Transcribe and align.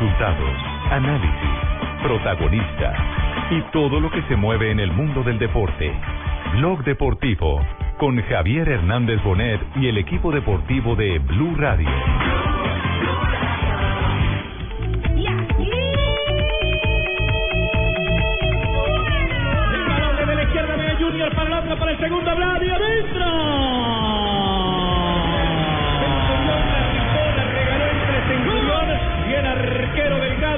Resultados, 0.00 0.56
análisis, 0.92 2.00
protagonistas 2.04 2.96
y 3.50 3.60
todo 3.72 3.98
lo 3.98 4.08
que 4.12 4.22
se 4.28 4.36
mueve 4.36 4.70
en 4.70 4.78
el 4.78 4.92
mundo 4.92 5.24
del 5.24 5.40
deporte. 5.40 5.92
Blog 6.52 6.84
Deportivo 6.84 7.60
con 7.98 8.22
Javier 8.22 8.68
Hernández 8.68 9.20
Bonet 9.24 9.60
y 9.74 9.88
el 9.88 9.98
equipo 9.98 10.30
deportivo 10.30 10.94
de 10.94 11.18
Blue 11.18 11.56
Radio. 11.56 11.88
El 19.72 19.84
balón 19.84 20.16
desde 20.16 20.34
la 20.36 20.42
izquierda 20.44 20.76
de 20.76 20.94
Junior 20.94 21.34
para 21.34 21.46
el 21.48 21.52
otro, 21.54 21.76
para 21.76 21.90
el 21.90 21.98
segundo, 21.98 22.36
Vladi 22.36 22.70
adentro. 22.70 23.67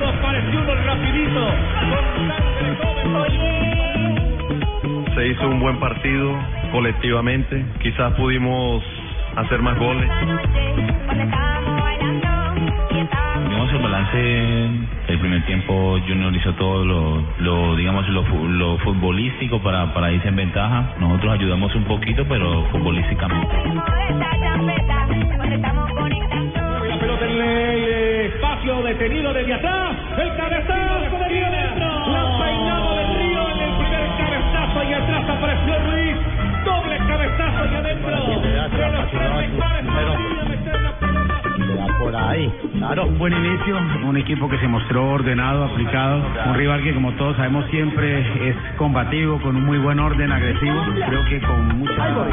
Uno 0.04 0.74
rapidito. 0.86 1.48
Con. 3.12 3.30
Se 5.14 5.26
hizo 5.28 5.48
un 5.48 5.60
buen 5.60 5.78
partido 5.78 6.34
colectivamente, 6.72 7.64
quizás 7.82 8.12
pudimos 8.14 8.82
hacer 9.36 9.60
más 9.60 9.76
goles. 9.78 10.08
Digamos 13.48 13.72
el 13.72 13.78
balance, 13.82 14.66
el 15.08 15.18
primer 15.18 15.44
tiempo 15.46 15.98
Junior 16.06 16.34
hizo 16.34 16.52
todo 16.54 16.84
lo, 16.84 17.22
lo 17.40 17.76
digamos 17.76 18.08
lo, 18.08 18.24
fu- 18.24 18.48
lo 18.48 18.78
futbolístico 18.78 19.60
para, 19.62 19.92
para 19.92 20.10
irse 20.12 20.28
en 20.28 20.36
ventaja. 20.36 20.94
Nosotros 20.98 21.34
ayudamos 21.34 21.74
un 21.74 21.84
poquito, 21.84 22.24
pero 22.28 22.64
futbolísticamente. 22.70 23.54
La 26.88 26.96
pelota 26.98 27.26
en 27.26 27.32
el 27.32 27.40
espacio 28.34 28.82
detenido 28.82 29.32
desde 29.32 29.54
atrás. 29.54 29.96
El 30.18 30.36
cabezazo 30.36 31.00
de 31.00 31.28
Río 31.28 31.50
dentro. 31.50 31.88
La 32.10 32.38
peinada 32.38 32.94
de 32.94 33.04
Río 33.18 33.48
en 33.50 33.60
el 33.60 33.72
primer 33.78 34.08
cabezazo 34.18 34.84
y 34.84 34.92
atrás 34.92 35.24
apareció 35.28 35.78
Ruiz. 35.90 36.16
Doble 36.64 36.96
cabezazo 36.98 37.64
y 37.66 37.74
adentro. 37.74 38.10
De 38.10 38.92
los 38.92 39.10
tres 39.10 39.32
mejores 39.32 39.50
por 41.98 42.16
ahí. 42.16 42.52
Claro, 42.78 43.06
un 43.06 43.18
buen 43.18 43.32
inicio, 43.32 43.76
un 44.06 44.16
equipo 44.16 44.48
que 44.48 44.58
se 44.58 44.66
mostró 44.66 45.10
ordenado, 45.10 45.64
aplicado, 45.64 46.22
un 46.46 46.54
rival 46.54 46.82
que 46.82 46.94
como 46.94 47.12
todos 47.12 47.36
sabemos 47.36 47.66
siempre 47.70 48.48
es 48.48 48.56
combativo, 48.76 49.38
con 49.40 49.56
un 49.56 49.64
muy 49.64 49.78
buen 49.78 49.98
orden 50.00 50.32
agresivo, 50.32 50.82
creo 51.06 51.24
que 51.26 51.40
con 51.40 51.78
mucha 51.78 52.26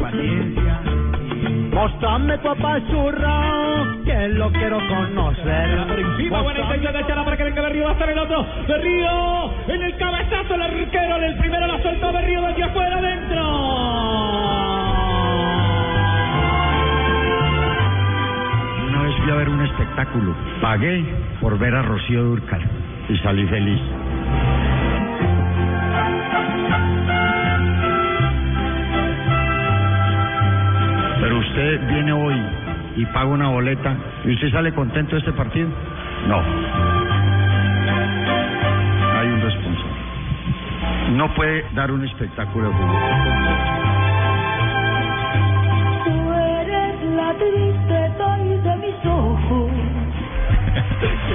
paciencia. 0.00 1.01
Mostrame 1.72 2.36
tu 2.38 2.48
apachurrado, 2.48 4.04
que 4.04 4.28
lo 4.28 4.52
quiero 4.52 4.78
conocer. 4.88 5.86
Por 5.88 5.98
encima, 5.98 6.42
buena 6.42 6.60
intención 6.60 6.92
de 6.92 7.00
echarla 7.00 7.24
para 7.24 7.36
que 7.36 7.44
venga 7.44 7.62
Berrío, 7.62 7.84
va 7.84 7.90
a 7.90 7.92
estar 7.94 8.10
el 8.10 8.18
otro. 8.18 8.46
Berrío, 8.68 9.52
en 9.68 9.82
el 9.82 9.96
cabezazo, 9.96 10.54
el 10.54 10.62
arquero, 10.62 11.16
en 11.16 11.24
el 11.24 11.38
primero 11.38 11.66
la 11.66 11.82
soltó 11.82 12.12
Berrío 12.12 12.42
desde 12.42 12.64
afuera, 12.64 12.98
adentro. 12.98 13.42
Una 18.88 19.02
vez 19.02 19.16
fui 19.22 19.30
a 19.32 19.34
ver 19.34 19.48
un 19.48 19.64
espectáculo, 19.64 20.34
pagué 20.60 21.04
por 21.40 21.58
ver 21.58 21.74
a 21.74 21.82
Rocío 21.82 22.22
Durcal 22.22 22.62
y 23.08 23.16
salí 23.16 23.46
feliz. 23.46 23.80
Pero 31.22 31.38
usted 31.38 31.86
viene 31.86 32.12
hoy 32.12 32.34
y 32.96 33.06
paga 33.06 33.26
una 33.26 33.48
boleta 33.48 33.94
y 34.24 34.34
usted 34.34 34.50
sale 34.50 34.74
contento 34.74 35.12
de 35.12 35.20
este 35.20 35.32
partido. 35.32 35.68
No. 36.26 36.42
Hay 39.18 39.28
un 39.28 39.40
responsable. 39.40 39.92
No 41.12 41.32
puede 41.32 41.64
dar 41.74 41.92
un 41.92 42.04
espectáculo 42.04 42.70
de 42.70 42.74
fútbol. 42.74 42.96
Tú 46.06 46.32
eres 46.32 47.04
la 47.14 47.34
tristeza 47.34 48.36
de 48.38 48.76
mis 48.78 49.06
ojos. 49.06 49.21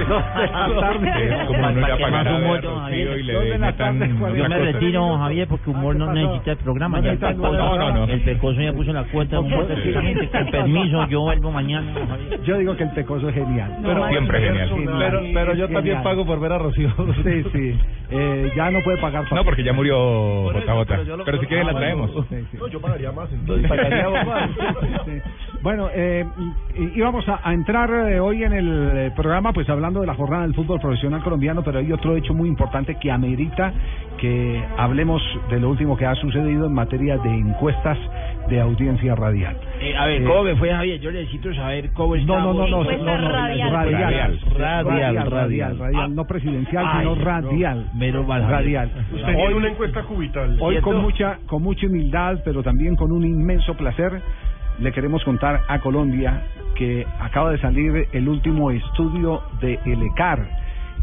Como 1.47 1.61
no 1.71 1.87
le 1.87 1.93
apagará 1.93 2.35
a 2.37 2.39
Rocío 2.61 3.17
y 3.17 3.23
le 3.23 3.57
metan 3.57 3.99
Yo 4.35 4.49
me 4.49 4.57
retiro, 4.57 5.17
Javier, 5.17 5.47
porque 5.47 5.69
humor 5.69 5.95
no 5.95 6.13
necesita 6.13 6.51
el 6.51 6.57
programa. 6.57 6.99
Ya 7.01 7.11
el 7.11 7.19
No, 7.19 7.27
pecoso, 7.27 7.77
no, 7.77 7.91
no. 7.93 8.03
el 8.05 8.21
pecoso 8.21 8.61
ya 8.61 8.73
puso 8.73 8.93
la 8.93 9.03
cuenta. 9.05 9.39
humor, 9.39 9.67
precisamente. 9.67 10.27
Con 10.29 10.45
permiso, 10.51 11.07
yo 11.07 11.21
vuelvo 11.21 11.51
mañana. 11.51 11.93
Yo 12.45 12.57
digo 12.57 12.75
que 12.75 12.83
el 12.83 12.91
Pecoso 12.91 13.29
es 13.29 13.35
genial. 13.35 13.77
Pero- 13.83 14.07
Siempre 14.09 14.41
genial. 14.41 14.69
Pero, 14.99 15.21
pero 15.33 15.53
yo 15.55 15.67
también 15.69 16.01
pago 16.03 16.25
por 16.25 16.39
ver 16.39 16.51
a 16.53 16.57
Rocío. 16.59 16.89
Sí, 17.23 17.43
sí. 17.53 17.79
Eh, 18.09 18.51
ya 18.55 18.71
no 18.71 18.79
puede 18.83 18.97
pagar. 18.99 19.25
No, 19.33 19.43
porque 19.43 19.63
ya 19.63 19.73
murió 19.73 20.43
Jota 20.53 20.73
Jota. 20.73 20.99
Pero 21.25 21.39
si 21.39 21.45
quiere 21.47 21.63
la 21.65 21.73
traemos. 21.73 22.11
yo 22.71 22.81
pagaría 22.81 23.11
más 23.11 23.29
entonces. 23.31 23.69
Bueno, 25.61 25.89
eh, 25.93 26.23
y- 26.77 26.97
íbamos 26.99 27.27
a, 27.27 27.39
a 27.43 27.53
entrar 27.53 27.89
eh, 27.89 28.19
hoy 28.19 28.43
en 28.43 28.53
el 28.53 28.91
eh, 28.93 29.11
programa 29.15 29.51
pues 29.53 29.67
hablando 29.69 30.01
de 30.01 30.07
la 30.07 30.13
jornada 30.13 30.43
del 30.43 30.53
fútbol 30.53 30.79
profesional 30.79 31.21
colombiano, 31.23 31.63
pero 31.63 31.79
hay 31.79 31.91
otro 31.91 32.15
hecho 32.15 32.33
muy 32.33 32.47
importante 32.47 32.95
que 32.95 33.11
amerita 33.11 33.73
que 34.19 34.63
hablemos 34.77 35.21
de 35.49 35.59
lo 35.59 35.69
último 35.69 35.97
que 35.97 36.05
ha 36.05 36.15
sucedido 36.15 36.67
en 36.67 36.73
materia 36.73 37.17
de 37.17 37.29
encuestas 37.29 37.97
de 38.49 38.61
audiencia 38.61 39.15
radial. 39.15 39.57
Eh, 39.81 39.95
a 39.97 40.05
ver, 40.05 40.23
¿cómo 40.23 40.43
me 40.43 40.55
fue, 40.55 40.71
Javier? 40.71 40.99
Yo 40.99 41.11
necesito 41.11 41.53
saber 41.55 41.89
cómo 41.93 42.15
No, 42.15 42.21
estamos. 42.21 42.55
no, 42.55 42.67
no, 42.67 42.83
no, 42.83 42.97
no, 42.97 43.17
no, 43.21 43.31
radial. 43.31 43.71
radial, 43.71 44.39
Radial, 44.57 44.85
radial, 44.85 45.31
radial. 45.31 45.77
radial, 45.79 46.15
no 46.15 46.25
presidencial, 46.25 46.85
Ay, 46.87 46.99
sino 46.99 47.15
no, 47.15 47.23
radial, 47.25 47.85
menos 47.95 48.25
mal, 48.27 48.47
radial. 48.47 48.89
Usted 49.13 49.35
tiene 49.35 49.53
una 49.55 49.69
encuesta 49.69 50.03
cubital. 50.03 50.57
Hoy 50.61 50.77
con 50.81 51.01
mucha, 51.01 51.39
con 51.47 51.61
mucha 51.63 51.87
humildad, 51.87 52.39
pero 52.45 52.63
también 52.63 52.95
con 52.95 53.11
un 53.11 53.25
inmenso 53.25 53.73
placer, 53.75 54.21
le 54.79 54.91
queremos 54.91 55.23
contar 55.23 55.61
a 55.67 55.79
Colombia 55.79 56.41
que 56.75 57.05
acaba 57.19 57.51
de 57.51 57.57
salir 57.59 58.07
el 58.11 58.27
último 58.29 58.69
estudio 58.71 59.41
de 59.61 59.79
el 59.85 60.03
ECAR, 60.03 60.47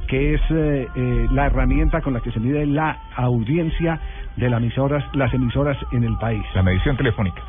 que 0.06 0.34
es 0.34 0.40
eh, 0.50 0.86
eh, 0.94 1.26
la 1.32 1.46
herramienta 1.46 2.00
con 2.00 2.12
la 2.12 2.20
que 2.20 2.30
se 2.30 2.38
mide 2.38 2.64
la 2.66 2.96
audiencia 3.16 3.98
de 4.36 4.50
las 4.50 4.60
emisoras, 4.60 5.04
las 5.14 5.32
emisoras 5.34 5.76
en 5.92 6.04
el 6.04 6.16
país. 6.18 6.44
La 6.54 6.62
medición 6.62 6.96
telefónica. 6.96 7.42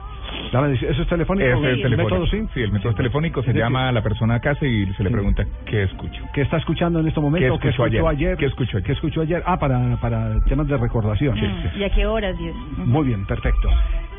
La 0.51 0.61
medición- 0.61 0.91
¿Eso 0.91 1.03
es 1.03 1.07
telefónico? 1.07 1.47
Es 1.47 1.53
¿El 1.53 1.81
telefónico. 1.83 2.03
método 2.03 2.25
sí? 2.27 2.47
Sí, 2.53 2.61
el 2.61 2.71
método 2.71 2.93
telefónico 2.95 3.43
se 3.43 3.53
llama 3.53 3.89
a 3.89 3.91
la 3.91 4.01
persona 4.01 4.35
a 4.35 4.39
casa 4.39 4.65
y 4.65 4.85
se 4.93 5.03
le 5.03 5.09
Sí. 5.09 5.13
pregunta 5.13 5.43
qué 5.65 5.83
escucho. 5.83 6.23
¿Qué 6.33 6.41
está 6.41 6.57
escuchando 6.57 6.99
en 6.99 7.07
este 7.07 7.19
momento? 7.19 7.59
¿Qué 7.59 7.67
escuchó 7.69 7.85
escuchó 7.85 8.07
ayer? 8.07 8.27
ayer? 8.29 8.37
¿Qué 8.37 8.45
escuchó 8.47 8.77
ayer? 8.77 8.87
¿Qué 8.87 8.93
escuchó 8.93 9.21
ayer? 9.21 9.43
Ah, 9.45 9.57
para, 9.59 9.97
para 9.97 10.39
temas 10.45 10.67
de 10.67 10.77
recordación. 10.77 11.37
¿Y 11.77 11.83
a 11.83 11.89
qué 11.91 12.05
horas, 12.07 12.35
Dios? 12.39 12.55
Muy 12.77 13.05
bien, 13.07 13.25
perfecto. 13.27 13.69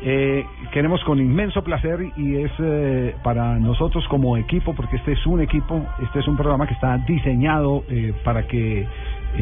Eh, 0.03 0.45
queremos 0.71 1.03
con 1.05 1.19
inmenso 1.19 1.63
placer 1.63 1.99
y 2.17 2.35
es 2.35 2.51
eh, 2.59 3.15
para 3.23 3.57
nosotros 3.57 4.07
como 4.07 4.37
equipo, 4.37 4.75
porque 4.75 4.97
este 4.97 5.13
es 5.13 5.25
un 5.25 5.41
equipo, 5.41 5.83
este 6.03 6.19
es 6.19 6.27
un 6.27 6.37
programa 6.37 6.67
que 6.67 6.75
está 6.75 6.97
diseñado 6.99 7.83
eh, 7.89 8.13
para 8.23 8.45
que 8.45 8.81
eh, 8.81 8.85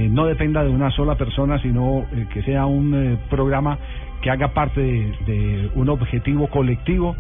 no 0.10 0.26
dependa 0.26 0.64
de 0.64 0.70
una 0.70 0.92
sola 0.92 1.16
persona, 1.16 1.62
sino 1.62 2.06
eh, 2.14 2.28
que 2.34 2.42
sea 2.44 2.66
un 2.66 3.20
programa 3.30 3.78
que 4.22 4.30
haga 4.30 4.54
parte 4.54 4.80
de, 4.80 5.12
de 5.26 5.70
un 5.76 5.90
objetivo 5.90 6.48
colectivo. 6.48 7.16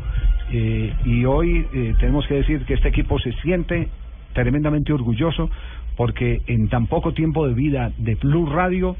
y 0.51 1.25
hoy 1.25 1.68
tenemos 2.00 2.25
que 2.27 2.36
decir 2.36 2.65
que 2.65 2.75
este 2.75 2.89
equipo 2.89 3.19
se 3.19 3.31
siente 3.42 3.89
tremendamente 4.33 4.94
orgulloso 4.94 5.50
porque 5.98 6.42
en 6.48 6.69
tan 6.69 6.88
poco 6.88 7.13
tiempo 7.13 7.48
de 7.48 7.54
vida 7.54 7.92
de 7.98 8.15
Blue 8.15 8.45
Radio, 8.48 8.95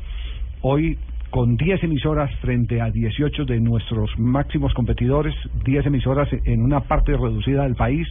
hoy 0.62 0.98
con 1.36 1.58
10 1.58 1.84
emisoras 1.84 2.34
frente 2.40 2.80
a 2.80 2.90
18 2.90 3.44
de 3.44 3.60
nuestros 3.60 4.10
máximos 4.18 4.74
competidores, 4.74 5.36
10 5.66 5.86
emisoras 5.88 6.30
en 6.46 6.62
una 6.62 6.80
parte 6.80 7.12
reducida 7.12 7.64
del 7.64 7.76
país, 7.76 8.08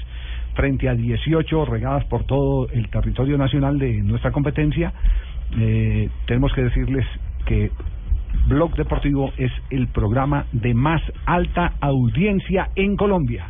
frente 0.54 0.90
a 0.90 0.94
18 0.94 1.64
regadas 1.64 2.04
por 2.04 2.24
todo 2.24 2.68
el 2.68 2.86
territorio 2.90 3.38
nacional 3.38 3.78
de 3.78 4.02
nuestra 4.02 4.30
competencia, 4.30 4.92
eh, 5.58 6.10
tenemos 6.26 6.52
que 6.52 6.64
decirles 6.64 7.06
que 7.46 7.70
Blog 8.46 8.76
Deportivo 8.76 9.32
es 9.38 9.52
el 9.70 9.88
programa 9.88 10.44
de 10.52 10.74
más 10.74 11.00
alta 11.24 11.72
audiencia 11.80 12.68
en 12.76 12.94
Colombia. 12.94 13.46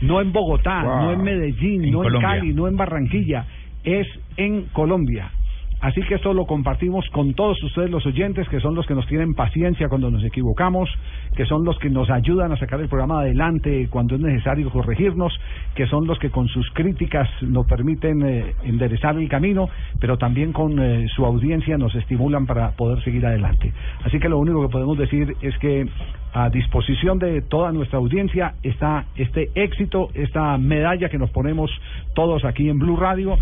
no 0.00 0.20
en 0.20 0.32
Bogotá, 0.32 0.82
Wow. 0.82 0.96
no 1.02 1.12
en 1.12 1.22
Medellín, 1.22 1.84
En 1.84 1.92
no 1.92 1.98
Colombia. 2.02 2.28
en 2.32 2.40
Cali, 2.40 2.54
no 2.54 2.66
en 2.66 2.76
Barranquilla, 2.76 3.44
es 3.84 4.08
en 4.36 4.64
Colombia. 4.72 5.30
Así 5.80 6.02
que 6.02 6.16
esto 6.16 6.34
lo 6.34 6.44
compartimos 6.44 7.08
con 7.10 7.32
todos 7.32 7.62
ustedes 7.62 7.90
los 7.90 8.04
oyentes, 8.04 8.46
que 8.48 8.60
son 8.60 8.74
los 8.74 8.86
que 8.86 8.94
nos 8.94 9.06
tienen 9.06 9.34
paciencia 9.34 9.88
cuando 9.88 10.10
nos 10.10 10.22
equivocamos, 10.24 10.90
que 11.34 11.46
son 11.46 11.64
los 11.64 11.78
que 11.78 11.88
nos 11.88 12.10
ayudan 12.10 12.52
a 12.52 12.56
sacar 12.58 12.80
el 12.80 12.88
programa 12.88 13.20
adelante 13.20 13.88
cuando 13.90 14.16
es 14.16 14.20
necesario 14.20 14.70
corregirnos, 14.70 15.32
que 15.74 15.86
son 15.86 16.06
los 16.06 16.18
que 16.18 16.30
con 16.30 16.48
sus 16.48 16.68
críticas 16.72 17.28
nos 17.40 17.66
permiten 17.66 18.22
eh, 18.22 18.54
enderezar 18.64 19.16
el 19.16 19.28
camino, 19.28 19.70
pero 19.98 20.18
también 20.18 20.52
con 20.52 20.78
eh, 20.78 21.06
su 21.14 21.24
audiencia 21.24 21.78
nos 21.78 21.94
estimulan 21.94 22.46
para 22.46 22.72
poder 22.72 23.02
seguir 23.02 23.24
adelante. 23.24 23.72
Así 24.04 24.18
que 24.18 24.28
lo 24.28 24.38
único 24.38 24.60
que 24.62 24.68
podemos 24.68 24.98
decir 24.98 25.34
es 25.40 25.56
que 25.58 25.86
a 26.32 26.48
disposición 26.50 27.18
de 27.18 27.42
toda 27.42 27.72
nuestra 27.72 27.98
audiencia 27.98 28.54
está 28.62 29.06
este 29.16 29.50
éxito, 29.54 30.10
esta 30.14 30.58
medalla 30.58 31.08
que 31.08 31.18
nos 31.18 31.30
ponemos 31.30 31.70
todos 32.14 32.44
aquí 32.44 32.68
en 32.68 32.78
Blue 32.78 32.96
Radio 32.96 33.36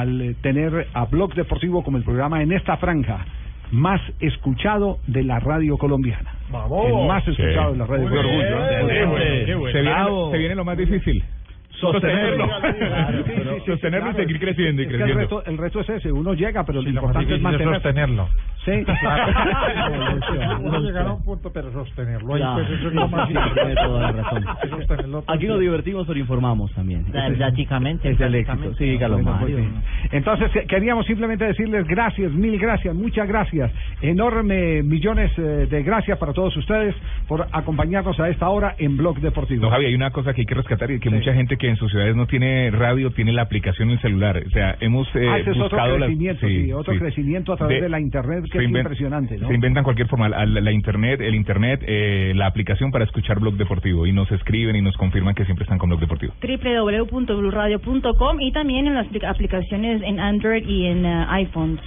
al 0.00 0.20
eh, 0.20 0.34
tener 0.42 0.88
a 0.92 1.04
Blog 1.06 1.34
Deportivo 1.34 1.82
como 1.82 1.96
el 1.96 2.04
programa 2.04 2.42
en 2.42 2.52
esta 2.52 2.76
franja 2.76 3.24
más 3.70 4.00
escuchado 4.20 4.98
de 5.06 5.24
la 5.24 5.40
radio 5.40 5.76
colombiana. 5.78 6.32
El 6.48 7.06
más 7.06 7.26
escuchado 7.26 7.72
de 7.72 7.78
la 7.78 7.86
radio 7.86 8.08
Qué 8.08 8.18
orgullo, 8.18 8.42
¿eh? 8.42 8.74
colombiana. 8.80 9.44
Qué 9.46 9.54
bueno. 9.54 9.72
Se 9.72 9.82
viene, 9.82 10.30
se 10.30 10.38
viene 10.38 10.54
lo 10.54 10.64
más 10.64 10.78
difícil. 10.78 11.24
Sostenerlo. 11.92 12.48
Claro, 13.34 13.64
Sostenerlo 13.66 14.10
y 14.10 14.14
seguir 14.14 14.38
creciendo 14.40 14.82
y 14.82 14.84
el 14.84 14.90
creciendo. 14.90 15.18
reto, 15.20 15.44
el 15.46 15.58
reto 15.58 15.80
es 15.80 15.88
ese, 15.88 16.12
uno 16.12 16.34
llega, 16.34 16.64
pero 16.64 16.82
lo 16.82 16.88
importante 16.88 17.34
es 17.34 17.40
difícil 17.40 17.46
es 17.60 17.66
mantener. 17.66 17.74
sostenerlo. 17.74 18.28
Sí, 18.64 18.70
Uno 20.62 20.80
llegar 20.80 21.06
a 21.06 21.12
un 21.12 21.22
punto, 21.24 21.52
pero 21.52 21.70
sostenerlo 21.72 22.34
ahí, 22.34 22.40
Claro. 22.40 22.54
pues 22.64 22.78
eso 22.78 22.88
es 22.88 22.94
lo 22.94 23.08
más 23.08 23.28
todo 23.74 25.24
Aquí 25.28 25.46
nos 25.46 25.60
divertimos, 25.60 26.06
pero 26.06 26.18
informamos 26.18 26.72
también. 26.74 27.04
Prácticamente, 27.04 28.10
Es 28.10 28.20
el 28.20 28.34
éxito. 28.34 28.74
Sí, 28.74 28.98
Mario. 28.98 29.38
pues 29.40 29.54
sí. 29.56 30.08
Entonces 30.12 30.50
que- 30.52 30.66
queríamos 30.66 31.06
simplemente 31.06 31.44
decirles 31.44 31.86
gracias, 31.86 32.32
mil 32.32 32.58
gracias, 32.58 32.94
muchas 32.94 33.28
gracias, 33.28 33.70
enorme 34.00 34.82
millones 34.82 35.30
eh, 35.38 35.66
de 35.70 35.82
gracias 35.82 36.18
para 36.18 36.32
todos 36.32 36.56
ustedes 36.56 36.94
por 37.28 37.46
acompañarnos 37.52 38.18
a 38.20 38.28
esta 38.28 38.48
hora 38.48 38.74
en 38.78 38.96
Blog 38.96 39.18
Deportivo. 39.20 39.62
No, 39.62 39.70
Javi, 39.70 39.86
hay 39.86 39.94
una 39.94 40.10
cosa 40.10 40.32
que 40.32 40.42
hay 40.42 40.46
que 40.46 40.54
rescatar 40.54 40.90
y 40.90 41.00
que 41.00 41.10
mucha 41.10 41.32
gente 41.34 41.56
que 41.56 41.68
en 41.74 41.78
sus 41.78 41.90
ciudades 41.90 42.16
no 42.16 42.26
tiene 42.26 42.70
radio 42.70 43.10
tiene 43.10 43.32
la 43.32 43.42
aplicación 43.42 43.88
en 43.90 43.96
el 43.96 44.00
celular. 44.00 44.42
O 44.46 44.50
sea, 44.50 44.76
hemos 44.80 45.06
eh, 45.14 45.26
Ah, 45.28 45.38
ese 45.38 45.50
es 45.50 45.56
otro 45.56 45.64
buscado 45.76 45.98
las- 45.98 46.06
crecimiento, 46.08 46.46
sí, 46.46 46.72
otro 46.72 46.98
crecimiento 46.98 47.52
a 47.52 47.56
través 47.56 47.82
de 47.82 47.88
la 47.88 48.00
internet 48.00 48.44
que 48.50 48.58
es 48.58 48.64
inven- 48.64 48.78
impresionante, 48.80 49.36
¿no? 49.38 49.48
Se 49.48 49.54
inventan 49.54 49.84
cualquier 49.84 50.08
forma, 50.08 50.28
la, 50.28 50.46
la- 50.46 50.60
la 50.60 50.72
internet, 50.72 51.20
el 51.20 51.34
internet, 51.34 51.82
eh, 51.86 52.32
la 52.34 52.46
aplicación 52.46 52.90
para 52.90 53.04
escuchar 53.04 53.38
Blog 53.40 53.54
Deportivo 53.56 54.06
y 54.06 54.12
nos 54.12 54.30
escriben 54.32 54.76
y 54.76 54.82
nos 54.82 54.96
confirman 54.96 55.34
que 55.34 55.44
siempre 55.44 55.64
están 55.64 55.78
con 55.78 55.88
Blog 55.90 56.00
Deportivo. 56.00 56.32
www.bluradio.com 56.40 58.40
y 58.40 58.52
también 58.52 58.86
en 58.86 58.94
las 58.94 59.06
apli- 59.08 59.26
aplicaciones 59.28 60.02
en 60.02 60.20
Android 60.20 60.66
y 60.66 60.86
en 60.86 61.04
eh, 61.04 61.26
iPhones. 61.28 61.80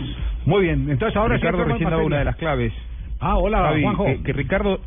Muy 0.45 0.63
bien, 0.63 0.89
entonces 0.89 1.15
ahora 1.17 1.35
sí 1.37 1.41
Ricardo 1.41 1.65
recién 1.65 1.89
daba 1.89 2.03
una 2.03 2.19
de 2.19 2.25
las 2.25 2.35
claves. 2.35 2.73
Ah, 3.19 3.37
hola, 3.37 3.59
Javi, 3.69 3.81
Juanjo. 3.83 4.05
Que, 4.05 4.23
que 4.23 4.33
Ricardo 4.33 4.79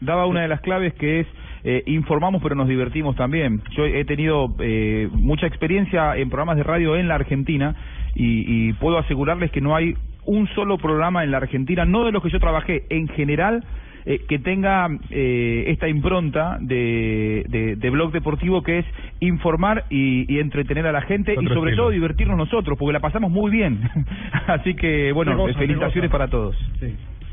daba 0.00 0.26
una 0.26 0.42
de 0.42 0.48
las 0.48 0.60
claves 0.60 0.92
que 0.94 1.20
es 1.20 1.26
eh, 1.64 1.82
informamos 1.86 2.42
pero 2.42 2.54
nos 2.54 2.68
divertimos 2.68 3.16
también. 3.16 3.62
Yo 3.76 3.84
he 3.84 4.04
tenido 4.04 4.54
eh, 4.60 5.08
mucha 5.12 5.46
experiencia 5.46 6.16
en 6.16 6.28
programas 6.28 6.56
de 6.56 6.62
radio 6.62 6.96
en 6.96 7.08
la 7.08 7.16
Argentina 7.16 7.74
y, 8.14 8.68
y 8.68 8.72
puedo 8.74 8.98
asegurarles 8.98 9.50
que 9.50 9.60
no 9.60 9.74
hay 9.74 9.94
un 10.24 10.48
solo 10.48 10.76
programa 10.78 11.24
en 11.24 11.30
la 11.30 11.38
Argentina, 11.38 11.84
no 11.84 12.04
de 12.04 12.12
los 12.12 12.22
que 12.22 12.30
yo 12.30 12.40
trabajé, 12.40 12.84
en 12.90 13.08
general, 13.08 13.64
eh, 14.08 14.20
que 14.28 14.38
tenga 14.38 14.88
eh, 15.10 15.64
esta 15.66 15.88
impronta 15.88 16.58
de, 16.60 17.44
de, 17.48 17.74
de 17.74 17.90
blog 17.90 18.12
deportivo 18.12 18.62
que 18.62 18.78
es 18.78 18.86
informar 19.18 19.84
y, 19.90 20.32
y 20.32 20.38
entretener 20.38 20.86
a 20.86 20.92
la 20.92 21.02
gente 21.02 21.32
y 21.32 21.44
sobre 21.46 21.70
estilo. 21.70 21.76
todo 21.76 21.90
divertirnos 21.90 22.36
nosotros, 22.36 22.78
porque 22.78 22.92
la 22.92 23.00
pasamos 23.00 23.32
muy 23.32 23.50
bien. 23.50 23.80
Así 24.46 24.74
que, 24.74 25.10
bueno, 25.10 25.44
felicitaciones 25.54 26.08
para 26.08 26.28
todos. 26.28 26.56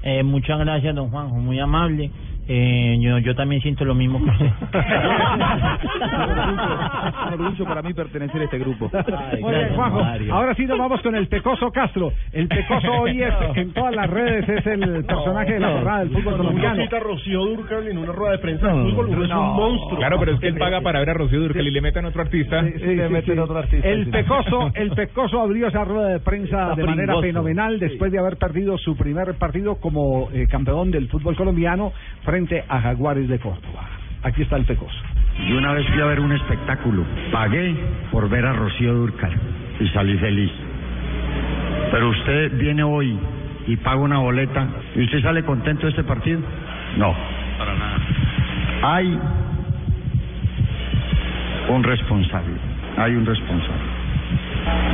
Eh, 0.01 0.23
muchas 0.23 0.59
gracias, 0.59 0.95
don 0.95 1.09
Juanjo, 1.09 1.35
muy 1.35 1.59
amable. 1.59 2.09
Eh, 2.47 2.97
yo, 2.99 3.19
yo 3.19 3.35
también 3.35 3.61
siento 3.61 3.85
lo 3.85 3.95
mismo 3.95 4.19
que 4.23 4.29
usted. 4.29 4.45
Un 7.27 7.33
orgullo 7.33 7.65
para 7.65 7.81
mí 7.81 7.93
pertenecer 7.93 8.41
a 8.41 8.43
este 8.45 8.59
grupo. 8.59 8.91
Muy 9.39 9.53
bien, 9.53 9.75
Juanjo. 9.75 10.01
Ahora 10.31 10.53
sí 10.55 10.65
nos 10.65 10.77
vamos 10.77 11.01
con 11.01 11.15
el 11.15 11.27
Pecoso 11.27 11.71
Castro. 11.71 12.11
El 12.31 12.47
Pecoso 12.47 12.91
hoy 13.01 13.21
es, 13.21 13.33
en 13.55 13.71
todas 13.73 13.95
las 13.95 14.09
redes 14.09 14.47
es 14.49 14.65
el 14.67 15.05
personaje 15.05 15.53
de 15.53 15.59
la 15.59 15.71
jornada 15.71 15.99
del 15.99 16.09
fútbol 16.09 16.37
colombiano. 16.37 16.75
Uno 16.75 16.83
cita 16.83 16.97
a 16.97 16.99
Rocío 16.99 17.45
Durcal 17.45 17.87
en 17.87 17.97
una 17.97 18.11
rueda 18.11 18.31
de 18.33 18.39
prensa 18.39 18.71
fútbol, 18.71 19.09
uno 19.09 19.25
es 19.25 19.31
un 19.31 19.55
monstruo. 19.55 19.97
Claro, 19.97 20.19
pero 20.19 20.33
es 20.33 20.39
que 20.39 20.47
él 20.47 20.57
paga 20.57 20.81
para 20.81 20.99
ver 20.99 21.11
a 21.11 21.13
Rocío 21.13 21.39
Durcal 21.39 21.65
y 21.65 21.71
le 21.71 21.81
metan 21.81 22.05
otro 22.05 22.21
artista. 22.21 22.63
Sí, 22.63 22.73
sí, 22.73 22.79
sí. 22.79 23.31
El 23.83 24.09
Pecoso, 24.09 24.71
el 24.75 24.91
Pecoso 24.91 25.41
abrió 25.41 25.67
esa 25.67 25.83
rueda 25.85 26.09
de 26.09 26.19
prensa 26.19 26.71
Está 26.71 26.75
de 26.75 26.83
manera 26.83 27.13
pringoso. 27.13 27.21
fenomenal 27.21 27.79
después 27.79 28.11
de 28.11 28.19
haber 28.19 28.37
perdido 28.37 28.77
su 28.77 28.95
primer 28.95 29.35
partido 29.35 29.75
como 29.75 30.29
eh, 30.31 30.47
campeón 30.49 30.91
del 30.91 31.07
fútbol 31.09 31.35
colombiano 31.35 31.93
frente 32.33 32.65
a 32.67 32.81
Jaguares 32.81 33.29
de 33.29 33.37
Córdoba. 33.37 33.87
Aquí 34.23 34.41
está 34.41 34.55
el 34.55 34.65
Pecoso. 34.65 34.97
Yo 35.47 35.55
una 35.55 35.71
vez 35.73 35.85
fui 35.89 36.01
a 36.01 36.05
ver 36.05 36.19
un 36.19 36.31
espectáculo, 36.31 37.05
pagué 37.31 37.75
por 38.11 38.27
ver 38.27 38.43
a 38.43 38.53
Rocío 38.53 38.91
Durcal 38.91 39.31
y 39.79 39.87
salí 39.89 40.17
feliz. 40.17 40.51
Pero 41.91 42.09
usted 42.09 42.57
viene 42.57 42.81
hoy 42.81 43.19
y 43.67 43.77
paga 43.77 43.97
una 43.97 44.17
boleta 44.17 44.67
y 44.95 45.03
usted 45.03 45.21
sale 45.21 45.43
contento 45.43 45.83
de 45.83 45.89
este 45.89 46.03
partido? 46.03 46.39
No. 46.97 47.15
Para 47.59 47.75
nada. 47.75 47.99
Hay 48.81 49.19
un 51.69 51.83
responsable, 51.83 52.55
hay 52.97 53.15
un 53.15 53.27
responsable. 53.27 53.82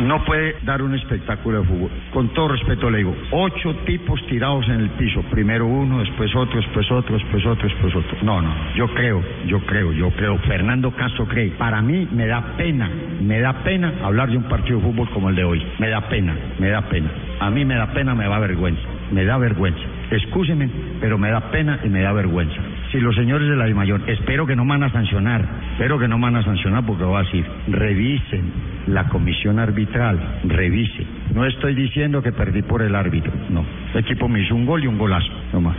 No 0.04 0.24
puede 0.26 0.56
dar 0.64 0.82
un 0.82 0.96
espectáculo 0.96 1.62
de 1.62 1.68
fútbol. 1.68 1.90
Con 2.12 2.30
todo 2.34 2.50
respeto 2.50 2.90
le 2.90 3.00
digo, 3.00 3.16
ocho 3.32 3.76
tipos 3.86 4.26
tirados 4.28 4.66
en 4.68 4.82
el 4.82 4.90
piso. 4.92 5.22
Primero 5.30 5.66
uno, 5.68 6.00
después 6.00 6.34
otro, 6.36 6.60
después 6.60 6.90
otro, 6.92 7.18
después 7.18 7.46
otro, 7.46 7.68
después 7.68 7.96
otro. 7.96 8.18
No, 8.22 8.42
no, 8.42 8.54
yo 8.76 8.88
creo, 8.94 9.22
yo 9.46 9.60
creo, 9.62 9.92
yo 9.92 10.10
creo. 10.12 10.38
Fernando 10.40 10.92
Castro 10.92 11.26
cree. 11.26 11.52
Para 11.52 11.82
mí 11.82 12.08
me 12.12 12.28
da 12.28 12.56
pena, 12.58 12.90
me 13.22 13.40
da 13.40 13.64
pena 13.64 13.94
hablar 14.04 14.30
de 14.30 14.38
un 14.38 14.44
partido 14.44 14.80
de 14.80 14.86
fútbol 14.86 15.10
como 15.10 15.30
el 15.30 15.36
de 15.36 15.44
hoy. 15.44 15.66
Me 15.80 15.90
da 15.90 16.02
pena, 16.10 16.36
me 16.60 16.70
da 16.70 16.82
pena. 16.82 17.10
A 17.40 17.50
mí 17.50 17.66
me 17.66 17.76
da 17.76 17.88
pena, 17.94 18.16
me 18.16 18.26
da 18.26 18.40
vergüenza. 18.40 18.82
Me 19.12 19.26
da 19.26 19.38
vergüenza. 19.38 19.82
Excúseme, 20.12 20.70
pero 21.00 21.18
me 21.18 21.30
da 21.30 21.52
pena 21.52 21.80
y 21.84 21.90
me 21.90 22.02
da 22.02 22.14
vergüenza. 22.14 22.60
Si 22.92 23.00
los 23.00 23.16
señores 23.16 23.48
de 23.48 23.56
la 23.56 23.68
Mayor, 23.76 24.02
espero 24.08 24.48
que 24.48 24.56
no 24.56 24.66
van 24.66 24.82
a 24.82 24.92
sancionar, 24.92 25.46
espero 25.74 26.00
que 26.00 26.08
no 26.08 26.18
van 26.18 26.36
a 26.36 26.44
sancionar 26.44 26.84
porque 26.84 27.04
voy 27.04 27.18
a 27.18 27.24
decir, 27.24 27.46
revisen 27.68 28.52
la 28.88 29.08
comisión 29.08 29.60
arbitral, 29.60 30.40
revise. 30.46 31.06
No 31.36 31.46
estoy 31.46 31.76
diciendo 31.76 32.24
que 32.24 32.32
perdí 32.32 32.64
por 32.64 32.82
el 32.82 32.96
árbitro, 32.96 33.32
no. 33.50 33.64
El 33.94 34.00
equipo 34.00 34.28
me 34.28 34.42
hizo 34.42 34.56
un 34.56 34.66
gol 34.66 34.84
y 34.84 34.88
un 34.88 34.98
golazo, 34.98 35.32
no 35.54 35.62
más. 35.62 35.78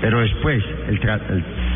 Pero 0.00 0.20
después, 0.20 0.64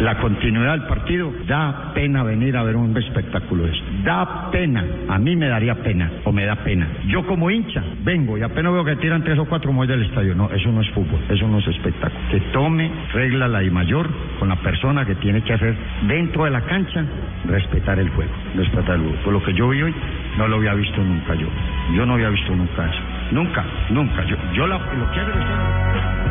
la 0.00 0.16
continuidad 0.18 0.72
del 0.72 0.86
partido, 0.86 1.30
da 1.46 1.92
pena 1.94 2.22
venir 2.22 2.56
a 2.56 2.62
ver 2.62 2.76
un 2.76 2.96
espectáculo 2.96 3.64
de 3.64 3.70
eso. 3.72 3.84
Da 4.02 4.50
pena, 4.50 4.84
a 5.08 5.18
mí 5.18 5.36
me 5.36 5.46
daría 5.48 5.74
pena, 5.76 6.10
o 6.24 6.32
me 6.32 6.44
da 6.46 6.56
pena. 6.56 6.86
Yo 7.06 7.26
como 7.26 7.50
hincha, 7.50 7.82
vengo 8.02 8.38
y 8.38 8.42
apenas 8.42 8.72
veo 8.72 8.84
que 8.84 8.96
tiran 8.96 9.22
tres 9.22 9.38
o 9.38 9.44
cuatro 9.44 9.72
muelles 9.72 9.98
del 9.98 10.08
estadio. 10.08 10.34
No, 10.34 10.50
eso 10.50 10.70
no 10.72 10.80
es 10.80 10.88
fútbol, 10.90 11.20
eso 11.28 11.46
no 11.48 11.58
es 11.58 11.66
espectáculo. 11.68 12.20
Que 12.30 12.40
tome 12.52 12.90
regla 13.12 13.46
la 13.46 13.62
I 13.62 13.70
mayor 13.70 14.08
con 14.38 14.48
la 14.48 14.56
persona 14.56 15.04
que 15.04 15.14
tiene 15.16 15.42
que 15.42 15.52
hacer 15.52 15.74
dentro 16.08 16.44
de 16.44 16.50
la 16.50 16.62
cancha, 16.62 17.04
respetar 17.46 17.98
el 17.98 18.08
juego, 18.10 18.32
respetar 18.56 18.94
el 18.96 19.02
juego. 19.02 19.16
Por 19.22 19.32
lo 19.34 19.42
que 19.42 19.52
yo 19.52 19.68
vi 19.68 19.82
hoy, 19.82 19.94
no 20.38 20.48
lo 20.48 20.56
había 20.56 20.74
visto 20.74 21.00
nunca 21.02 21.34
yo. 21.34 21.46
Yo 21.94 22.06
no 22.06 22.14
había 22.14 22.30
visto 22.30 22.54
nunca 22.54 22.86
eso. 22.86 23.00
Nunca, 23.32 23.64
nunca. 23.90 24.24
Yo, 24.24 24.36
yo 24.54 24.66
la- 24.66 24.78
lo 24.78 25.10
que 25.10 26.23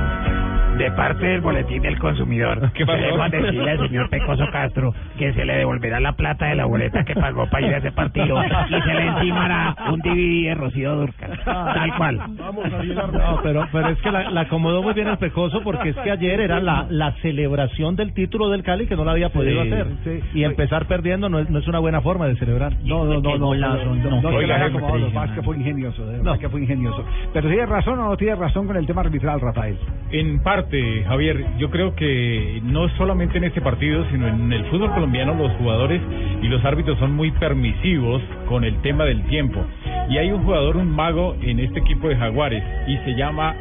De 0.77 0.91
parte 0.91 1.25
del 1.25 1.41
boletín 1.41 1.81
del 1.83 1.97
consumidor, 1.99 2.71
queremos 2.73 3.31
decirle 3.31 3.71
al 3.71 3.87
señor 3.87 4.09
Pecoso 4.09 4.45
Castro 4.51 4.93
que 5.17 5.31
se 5.33 5.45
le 5.45 5.57
devolverá 5.57 5.99
la 5.99 6.13
plata 6.13 6.47
de 6.47 6.55
la 6.55 6.65
boleta 6.65 7.03
que 7.03 7.13
pagó 7.15 7.47
para 7.49 7.67
ir 7.67 7.73
a 7.75 7.77
ese 7.77 7.91
partido 7.91 8.41
y 8.43 8.81
se 8.81 8.93
le 8.93 9.05
encimará 9.07 9.75
un 9.91 9.99
DVD 9.99 10.49
de 10.49 10.55
Rocío 10.55 10.95
Durcal. 10.95 11.39
Tal 11.45 11.95
cual. 11.95 12.19
No, 12.37 13.39
pero, 13.43 13.67
pero 13.71 13.89
es 13.89 14.01
que 14.01 14.11
la, 14.11 14.29
la 14.31 14.41
acomodó 14.41 14.81
muy 14.81 14.93
bien 14.93 15.07
el 15.07 15.17
Pecoso 15.17 15.61
porque 15.63 15.89
es 15.89 15.95
que 15.97 16.11
ayer 16.11 16.39
era 16.39 16.59
la, 16.59 16.87
la 16.89 17.11
celebración 17.21 17.95
del 17.95 18.13
título 18.13 18.49
del 18.49 18.63
Cali 18.63 18.87
que 18.87 18.95
no 18.95 19.05
la 19.05 19.11
había 19.11 19.29
podido 19.29 19.63
Sí, 19.63 19.71
hacer. 19.71 19.87
sí. 20.03 20.19
Y 20.33 20.43
empezar 20.43 20.87
perdiendo 20.87 21.29
no 21.29 21.39
es, 21.39 21.49
no 21.49 21.59
es 21.59 21.67
una 21.67 21.79
buena 21.79 22.01
forma 22.01 22.27
de 22.27 22.35
celebrar. 22.37 22.73
No, 22.83 23.05
no, 23.05 23.21
no, 23.21 23.37
no, 23.37 23.37
no, 23.37 23.55
no, 23.55 23.55
no, 23.55 23.95
no, 23.95 24.21
no, 24.21 24.21
no, 24.21 25.33
que 25.35 25.41
fue 25.43 25.55
ingenioso, 25.57 26.05
de 26.05 26.17
verdad 26.17 26.39
que 26.39 26.49
fue 26.49 26.61
ingenioso. 26.61 27.05
Pero 27.31 27.47
tiene 27.47 27.65
razón 27.65 27.99
o 27.99 28.09
no 28.09 28.17
tiene 28.17 28.35
razón 28.35 28.67
con 28.67 28.75
el 28.75 28.85
tema 28.85 29.01
arbitral, 29.01 29.39
Rafael. 29.39 29.77
En 30.11 30.41
parte, 30.41 30.62
Javier, 31.07 31.45
yo 31.57 31.69
creo 31.69 31.95
que 31.95 32.61
no 32.63 32.89
solamente 32.97 33.37
en 33.37 33.45
este 33.45 33.61
partido, 33.61 34.05
sino 34.11 34.27
en 34.27 34.51
el 34.51 34.65
fútbol 34.65 34.91
colombiano 34.93 35.33
los 35.33 35.51
jugadores 35.53 36.01
y 36.41 36.47
los 36.47 36.63
árbitros 36.65 36.97
son 36.99 37.13
muy 37.13 37.31
permisivos 37.31 38.21
con 38.47 38.63
el 38.63 38.81
tema 38.81 39.05
del 39.05 39.23
tiempo. 39.23 39.65
Y 40.09 40.17
hay 40.17 40.31
un 40.31 40.43
jugador, 40.43 40.77
un 40.77 40.89
mago 40.89 41.35
en 41.41 41.59
este 41.59 41.79
equipo 41.79 42.09
de 42.09 42.15
Jaguares 42.15 42.63
y 42.87 42.97
se 42.97 43.15
llama 43.15 43.55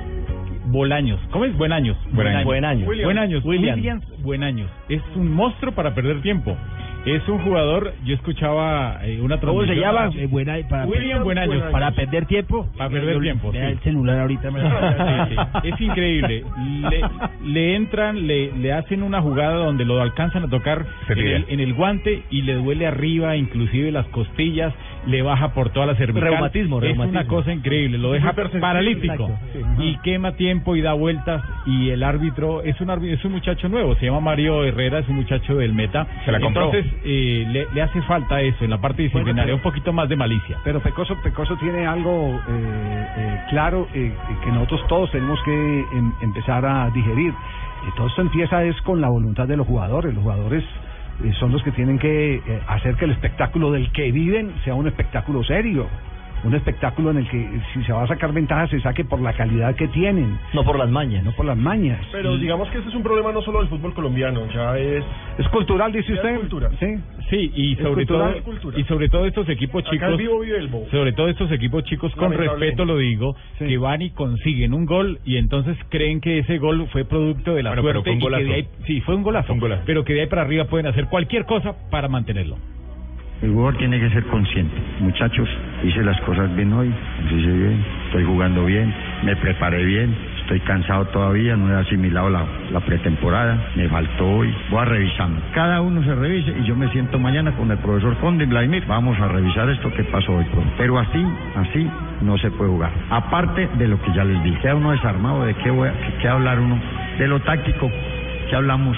Bolaños. 0.67 1.21
¿Cómo 1.31 1.45
es? 1.45 1.57
Buenaños. 1.57 1.97
Buenaños. 2.13 2.45
Buenaños. 2.45 2.87
Buenaños. 2.87 3.45
William. 3.45 3.77
Williams 3.77 4.23
Buenaños. 4.23 4.71
Es 4.89 5.03
un 5.17 5.31
monstruo 5.31 5.73
para 5.73 5.95
perder 5.95 6.23
tiempo. 6.23 6.57
Es 7.05 7.29
un 7.29 7.39
jugador, 7.41 7.95
yo 8.05 8.15
escuchaba 8.15 9.01
eh, 9.03 9.21
una 9.21 9.37
¿Cómo 9.41 9.65
se 9.67 9.75
llama? 9.75 10.11
Eh, 10.17 10.27
buena, 10.27 10.57
para 10.69 10.87
William 10.87 11.25
Buenaños. 11.25 11.65
Para 11.73 11.91
perder 11.91 12.27
tiempo. 12.27 12.69
Para 12.79 12.91
perder 12.91 13.15
Yo- 13.17 13.21
tiempo, 13.21 13.51
Vea 13.51 13.67
sí. 13.67 13.73
el 13.73 13.79
celular 13.81 14.21
ahorita. 14.21 14.51
me- 14.53 14.61
Sí, 14.63 15.35
sí. 15.63 15.69
Es 15.69 15.81
increíble. 15.81 16.45
Le, 16.89 17.01
le 17.45 17.75
entran, 17.75 18.25
le, 18.29 18.53
le 18.53 18.73
hacen 18.73 19.03
una 19.03 19.21
jugada 19.21 19.55
donde 19.57 19.85
lo 19.85 20.01
alcanzan 20.01 20.45
a 20.45 20.49
tocar 20.49 20.87
en 21.09 21.19
el, 21.19 21.45
en 21.49 21.59
el 21.61 21.75
guante 21.75 22.23
y 22.31 22.43
le 22.43 22.55
duele 22.55 22.87
arriba, 22.87 23.35
inclusive 23.37 23.91
las 23.91 24.07
costillas, 24.09 24.73
le 25.07 25.23
baja 25.23 25.53
por 25.53 25.71
toda 25.71 25.87
la 25.87 25.95
cervical. 25.97 26.31
Reumatismo, 26.31 26.77
Es 26.79 26.83
reumatismo. 26.85 27.21
una 27.21 27.29
cosa 27.29 27.53
increíble, 27.53 27.99
lo 27.99 28.13
deja 28.13 28.33
paralítico 28.61 29.31
sí. 29.53 29.61
y 29.79 29.97
quema 29.99 30.33
tiempo 30.33 30.77
y 30.77 30.81
da 30.81 30.93
vueltas 30.93 31.43
y 31.67 31.91
el 31.91 32.03
árbitro 32.03 32.63
es 32.63 32.81
un 32.81 32.89
árbi- 32.89 33.11
es 33.13 33.25
un 33.25 33.33
muchacho 33.33 33.69
nuevo, 33.69 33.95
se 33.97 34.07
llama 34.07 34.21
Mario 34.21 34.65
Herrera, 34.65 35.01
es 35.01 35.09
un 35.09 35.17
muchacho 35.17 35.57
del 35.57 35.73
Meta. 35.75 36.07
Se 36.25 36.33
la 36.33 36.41
compró. 36.41 36.67
Entonces 36.67 36.93
eh, 37.05 37.45
le, 37.51 37.67
le 37.75 37.83
hace 37.83 38.01
falta 38.03 38.41
eso 38.41 38.65
en 38.65 38.71
la 38.71 38.79
parte 38.79 39.03
disciplinaria, 39.03 39.55
un 39.55 39.61
poquito 39.61 39.93
más 39.93 40.09
de 40.09 40.17
malicia. 40.17 40.59
Pero 40.65 40.81
Pecoso, 40.81 41.17
Pecoso 41.23 41.57
tiene 41.57 41.87
algo 41.87 42.41
eh, 42.49 43.07
eh, 43.17 43.41
claro 43.51 43.89
eh, 43.95 44.13
que 44.45 44.51
nosotros 44.53 44.87
todos 44.89 45.11
tenemos 45.11 45.41
que 45.45 45.81
em- 45.93 46.13
empezar 46.23 46.65
a 46.65 46.89
digerir. 46.91 47.31
Eh, 47.31 47.91
todo 47.97 48.07
esto 48.07 48.23
empieza 48.23 48.63
es 48.65 48.81
con 48.83 49.01
la 49.01 49.09
voluntad 49.09 49.49
de 49.49 49.57
los 49.57 49.67
jugadores. 49.67 50.15
Los 50.15 50.23
jugadores 50.23 50.63
son 51.39 51.53
los 51.53 51.63
que 51.63 51.71
tienen 51.73 51.99
que 51.99 52.35
eh, 52.35 52.61
hacer 52.67 52.97
que 52.97 53.05
el 53.05 53.13
espectáculo 53.13 53.71
del 53.71 53.93
que 53.93 54.11
viven 54.11 54.53
sea 54.65 54.75
un 54.75 54.87
espectáculo 54.89 55.45
serio. 55.45 55.87
Un 56.45 56.55
espectáculo 56.55 57.13
en 57.13 57.19
el 57.19 57.29
que 57.31 57.49
si 57.73 57.85
se 57.85 57.93
va 57.93 58.03
a 58.03 58.07
sacar 58.09 58.33
ventaja 58.33 58.67
se 58.67 58.81
saque 58.81 59.05
por 59.05 59.21
la 59.21 59.33
calidad 59.33 59.77
que 59.77 59.87
tienen. 59.89 60.39
No 60.53 60.65
por 60.65 60.77
las 60.77 60.91
mañas. 60.91 61.23
No 61.23 61.33
por 61.33 61.47
las 61.47 61.57
mañas. 61.57 62.01
Pero 62.11 62.37
digamos 62.37 62.69
que 62.71 62.79
este 62.79 62.91
es 62.91 62.95
un 62.97 63.03
problema 63.05 63.31
no 63.33 63.43
solo 63.43 63.61
del 63.61 63.69
fútbol 63.69 63.95
colombiano, 63.95 64.41
ya 64.53 64.77
es... 64.77 65.05
¿Es 65.39 65.49
cultural, 65.49 65.93
dice 65.93 66.09
Ya 66.09 66.15
es 66.15 66.19
usted? 66.21 66.37
cultura. 66.41 66.71
Sí. 66.81 66.87
Sí, 67.31 67.53
y 67.55 67.73
Es 67.75 67.79
sobre 67.79 68.05
todo 68.07 68.19
cultural, 68.19 68.37
es 68.37 68.43
cultura. 68.43 68.79
y 68.81 68.85
sobre 68.85 69.09
todo 69.09 69.27
estos 69.27 69.49
equipos 69.49 69.83
Acá 69.83 69.91
chicos 69.93 70.09
el 70.11 70.17
vivo 70.17 70.41
vive 70.41 70.59
el 70.59 70.69
bobo. 70.69 70.87
sobre 70.91 71.13
todo 71.13 71.29
estos 71.29 71.51
equipos 71.53 71.85
chicos 71.85 72.13
con 72.17 72.33
respeto 72.33 72.85
lo 72.85 72.99
digo 72.99 73.35
que 73.59 73.79
van 73.79 74.03
y 74.03 74.11
consiguen 74.11 74.75
un 74.75 74.85
gol 74.85 75.21
y 75.25 75.37
entonces 75.37 75.77
creen 75.89 76.21
que 76.21 76.41
ese 76.41 76.59
gol 76.59 76.87
fue 76.93 77.05
producto 77.05 77.55
de 77.55 77.63
la 77.63 77.71
Bueno, 77.71 77.83
pero 77.85 78.03
suerte 78.03 78.11
fue 78.11 78.13
un 78.13 78.19
y 78.19 78.21
que 78.21 78.25
golazo. 78.25 78.45
de 78.45 78.55
ahí 78.55 78.69
sí 78.87 79.01
fue 79.01 79.15
un 79.15 79.23
golazo, 79.23 79.47
Fue 79.47 79.55
un 79.55 79.61
golazo. 79.61 79.83
pero 79.87 80.05
que 80.05 80.13
de 80.15 80.21
ahí 80.23 80.27
para 80.27 80.43
arriba 80.43 80.65
pueden 80.67 80.87
hacer 80.89 81.07
cualquier 81.07 81.47
cosa 81.47 81.75
para 81.91 82.09
mantenerlo 82.09 82.57
El 83.43 83.51
jugador 83.51 83.77
tiene 83.77 83.99
que 83.99 84.09
ser 84.11 84.25
consciente. 84.27 84.77
Muchachos, 85.01 85.49
hice 85.83 86.05
las 86.05 86.21
cosas 86.21 86.55
bien 86.55 86.73
hoy, 86.73 86.95
hice 87.27 87.51
bien, 87.51 87.85
estoy 88.07 88.25
jugando 88.25 88.65
bien, 88.65 88.95
me 89.25 89.35
preparé 89.35 89.85
bien, 89.85 90.15
estoy 90.43 90.61
cansado 90.61 91.07
todavía, 91.07 91.57
no 91.57 91.69
he 91.69 91.81
asimilado 91.81 92.31
la, 92.31 92.47
pretemporada, 92.87 93.59
me 93.75 93.89
faltó 93.89 94.31
hoy, 94.31 94.55
voy 94.71 94.81
a 94.81 94.85
revisarme. 94.85 95.41
Cada 95.55 95.81
uno 95.81 96.05
se 96.05 96.15
revise 96.15 96.55
y 96.57 96.65
yo 96.65 96.77
me 96.77 96.89
siento 96.93 97.19
mañana 97.19 97.51
con 97.57 97.69
el 97.73 97.79
profesor 97.79 98.17
Conde 98.19 98.47
Vladimir, 98.47 98.85
vamos 98.87 99.19
a 99.19 99.27
revisar 99.27 99.69
esto 99.71 99.93
que 99.93 100.05
pasó 100.05 100.37
hoy. 100.37 100.47
Pero 100.79 101.01
así, 101.01 101.27
así 101.57 101.91
no 102.21 102.39
se 102.39 102.49
puede 102.53 102.71
jugar. 102.71 102.93
Aparte 103.11 103.69
de 103.77 103.89
lo 103.89 104.01
que 104.03 104.13
ya 104.13 104.23
les 104.23 104.41
dije, 104.45 104.61
queda 104.61 104.77
uno 104.77 104.93
desarmado, 104.93 105.45
¿de 105.45 105.55
qué, 105.55 105.71
voy 105.71 105.89
a, 105.89 105.95
qué 106.21 106.29
hablar 106.29 106.61
uno? 106.61 106.79
De 107.19 107.27
lo 107.27 107.41
táctico, 107.41 107.91
¿qué 108.49 108.55
hablamos? 108.55 108.97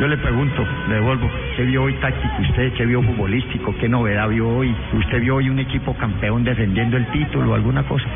Yo 0.00 0.08
le 0.08 0.16
pregunto, 0.16 0.64
le 0.88 0.94
devuelvo, 0.96 1.30
¿qué 1.56 1.64
vio 1.64 1.84
hoy 1.84 1.94
táctico 1.94 2.34
usted? 2.40 2.72
¿Qué 2.72 2.86
vio 2.86 3.02
futbolístico? 3.02 3.74
¿Qué 3.78 3.88
novedad 3.88 4.28
vio 4.28 4.48
hoy? 4.48 4.74
¿Usted 4.94 5.20
vio 5.20 5.36
hoy 5.36 5.48
un 5.48 5.58
equipo 5.58 5.94
campeón 5.94 6.44
defendiendo 6.44 6.96
el 6.96 7.06
título 7.08 7.52
o 7.52 7.54
alguna 7.54 7.82
cosa? 7.84 8.06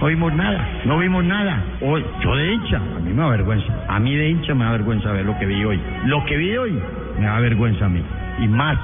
No 0.00 0.06
vimos 0.06 0.32
nada, 0.32 0.66
no 0.86 0.98
vimos 0.98 1.22
nada. 1.24 1.62
Hoy, 1.82 2.02
yo 2.20 2.34
de 2.34 2.54
hincha, 2.54 2.76
a 2.78 3.00
mí 3.00 3.12
me 3.12 3.22
da 3.22 3.28
vergüenza. 3.28 3.70
A 3.86 4.00
mí 4.00 4.16
de 4.16 4.30
hincha 4.30 4.54
me 4.54 4.64
da 4.64 4.72
vergüenza 4.72 5.12
ver 5.12 5.26
lo 5.26 5.38
que 5.38 5.44
vi 5.44 5.62
hoy. 5.62 5.78
Lo 6.06 6.24
que 6.24 6.36
vi 6.38 6.56
hoy 6.56 6.80
me 7.18 7.26
da 7.26 7.38
vergüenza 7.38 7.84
a 7.84 7.88
mí. 7.90 8.02
Y 8.38 8.48
más, 8.48 8.78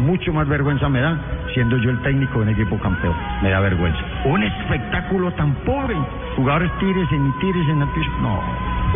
mucho 0.00 0.34
más 0.34 0.46
vergüenza 0.46 0.88
me 0.90 1.00
da 1.00 1.18
siendo 1.54 1.78
yo 1.78 1.90
el 1.90 1.98
técnico 2.02 2.40
de 2.40 2.42
un 2.42 2.48
equipo 2.50 2.78
campeón. 2.78 3.14
Me 3.42 3.50
da 3.50 3.60
vergüenza. 3.60 3.98
Un 4.26 4.42
espectáculo 4.42 5.30
tan 5.32 5.54
pobre. 5.64 5.96
Jugadores 6.36 6.70
tires 6.78 7.08
y 7.10 7.40
tires 7.40 7.68
en 7.68 7.80
el 7.80 7.88
piso. 7.88 8.10
No, 8.20 8.42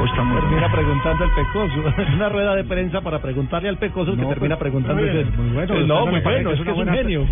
está 0.07 0.23
muy 0.23 0.40
Termina 0.40 0.71
preguntando 0.73 1.25
el 1.25 1.31
Pecoso. 1.33 1.88
Es 2.09 2.14
una 2.14 2.28
rueda 2.28 2.55
de 2.55 2.64
prensa 2.64 3.00
para 3.00 3.21
preguntarle 3.21 3.69
al 3.69 3.78
Pecoso 3.78 4.12
que 4.14 4.23
No, 4.23 4.28
termina 4.28 4.57
pues, 4.57 4.71
preguntando. 4.71 5.02
muy 5.02 5.11
bien, 5.11 5.26
ese- 5.28 5.37
muy 5.37 5.50
bueno. 5.55 5.75
Eh, 5.75 5.85
no, 5.87 6.07
muy 6.07 6.21
bueno, 6.21 6.50
es 6.50 6.61
que 6.61 6.71
es 6.71 6.76
un 6.76 6.88
genio. 6.88 7.26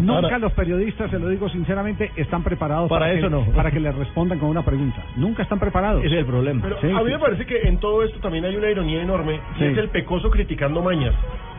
Nunca 0.00 0.38
los 0.38 0.52
periodistas, 0.52 1.10
se 1.10 1.18
lo 1.18 1.28
digo 1.28 1.48
sinceramente, 1.48 2.10
están 2.16 2.42
preparados 2.42 2.88
Para 2.88 3.10
que- 3.10 3.18
eso 3.18 3.30
no. 3.30 3.44
para 3.52 3.70
que 3.70 3.80
les 3.80 3.94
respondan 3.94 4.38
con 4.38 4.48
una 4.48 4.62
pregunta. 4.62 5.02
Nunca 5.16 5.42
están 5.42 5.58
preparados. 5.58 6.04
Ese 6.04 6.14
es 6.14 6.20
el 6.20 6.26
problema. 6.26 6.60
Pero 6.62 6.80
Sí, 6.80 6.86
a 6.90 7.00
mí 7.00 7.06
sí. 7.06 7.12
me 7.12 7.18
parece 7.18 7.46
que 7.46 7.62
en 7.68 7.78
todo 7.78 8.02
esto 8.02 8.18
también 8.20 8.44
hay 8.44 8.56
una 8.56 8.70
ironía 8.70 9.02
enorme, 9.02 9.40
y 9.56 9.58
Sí. 9.58 9.64
es 9.66 9.78
el 9.78 9.88
pecoso 9.90 10.30
criticando 10.30 10.82
mañas. 10.82 11.14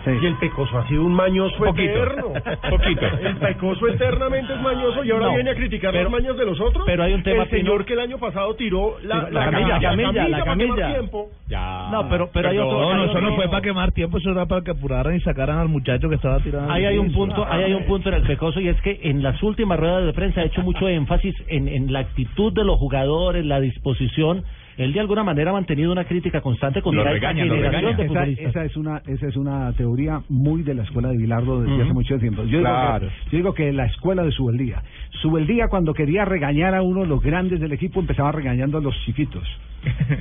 Sí. 0.05 0.11
Y 0.21 0.25
el 0.27 0.35
pecoso 0.37 0.77
ha 0.77 0.87
sido 0.87 1.03
un 1.03 1.13
mañoso 1.13 1.57
Poquito. 1.57 1.81
eterno. 1.81 2.27
Poquito. 2.69 3.05
El 3.21 3.37
pecoso 3.37 3.87
eternamente 3.87 4.53
es 4.53 4.61
mañoso 4.61 5.03
y 5.03 5.11
ahora 5.11 5.25
No, 5.27 5.33
viene 5.35 5.49
a 5.49 5.55
criticar 5.55 5.91
pero- 5.91 6.03
las 6.03 6.11
mañas 6.11 6.37
de 6.37 6.45
los 6.45 6.59
otros. 6.61 6.83
pero 6.85 7.03
hay 7.03 7.13
un 7.13 7.23
tema, 7.23 7.43
El 7.43 7.49
señor 7.49 7.73
Pino. 7.77 7.85
que 7.85 7.93
el 7.93 7.99
año 7.99 8.17
pasado 8.19 8.53
tiró 8.55 8.97
la, 9.03 9.25
Tiró 9.25 9.31
la 9.31 9.49
camilla, 9.51 9.67
la 9.67 9.81
camilla, 9.81 10.27
la 10.29 10.37
para 10.39 10.45
camilla. 10.51 10.87
tiempo. 10.93 11.29
ya 11.47 11.89
No, 11.91 12.07
pero, 12.09 12.29
pero 12.31 12.49
hay 12.49 12.57
otro. 12.59 12.77
Hay 12.91 12.97
no, 12.97 13.03
otro- 13.03 13.19
eso 13.19 13.21
no 13.29 13.35
fue 13.35 13.47
para 13.49 13.61
quemar 13.61 13.91
tiempo, 13.93 14.17
eso 14.19 14.31
era 14.31 14.45
para 14.45 14.61
que 14.61 14.71
apuraran 14.71 15.15
y 15.15 15.21
sacaran 15.21 15.57
al 15.57 15.69
muchacho 15.69 16.07
que 16.07 16.15
estaba 16.15 16.39
tirando. 16.39 16.71
Ahí 16.71 16.85
hay 16.85 16.97
un 16.97 17.11
punto, 17.11 17.45
ahí 17.49 17.63
hay 17.63 17.73
un 17.73 17.85
punto 17.85 18.09
en 18.09 18.15
el 18.15 18.21
Pecoso 18.23 18.59
y 18.59 18.67
es 18.69 18.79
que 18.81 18.99
en 19.03 19.23
las 19.23 19.41
últimas 19.41 19.79
ruedas 19.79 20.05
de 20.05 20.13
prensa 20.13 20.41
ha 20.41 20.43
hecho 20.45 20.61
mucho 20.61 20.87
énfasis 20.87 21.33
en, 21.47 21.67
en 21.67 21.91
la 21.91 21.99
actitud 21.99 22.53
de 22.53 22.63
los 22.63 22.77
jugadores, 22.77 23.43
la 23.45 23.59
disposición. 23.59 24.43
Él 24.77 24.91
de 24.93 24.99
alguna 24.99 25.23
manera 25.23 25.51
ha 25.51 25.53
mantenido 25.53 25.91
una 25.91 26.03
crítica 26.03 26.41
constante 26.41 26.81
contra 26.81 27.03
Lo 27.05 27.09
regaña, 27.11 27.45
lo 27.45 27.55
generación 27.55 27.81
regaña. 27.81 27.97
de 27.97 28.03
Esa, 28.03 28.13
futbolistas. 28.13 28.49
esa 28.49 28.65
es 28.65 28.77
una 28.77 29.01
esa 29.07 29.27
es 29.27 29.35
una 29.37 29.71
teoría 29.73 30.21
muy 30.29 30.63
de 30.63 30.73
la 30.73 30.83
escuela 30.83 31.09
de 31.09 31.17
Bilardo 31.17 31.61
desde 31.61 31.83
hace 31.83 31.93
mucho 31.93 32.17
tiempo. 32.19 32.43
Yo, 32.43 32.59
Claro. 32.59 33.07
digo 33.07 33.09
que, 33.09 33.31
yo 33.31 33.37
digo 33.37 33.53
que 33.53 33.73
la 33.73 33.85
escuela 33.85 34.23
de 34.23 34.31
Subeldía. 34.31 34.83
Subeldía 35.21 35.67
cuando 35.69 35.93
quería 35.93 36.25
regañar 36.25 36.75
a 36.75 36.81
uno 36.81 37.01
de 37.01 37.07
los 37.07 37.21
grandes 37.21 37.59
del 37.61 37.71
equipo 37.71 37.99
empezaba 37.99 38.31
regañando 38.31 38.77
a 38.77 38.81
los 38.81 38.95
chiquitos. 39.05 39.43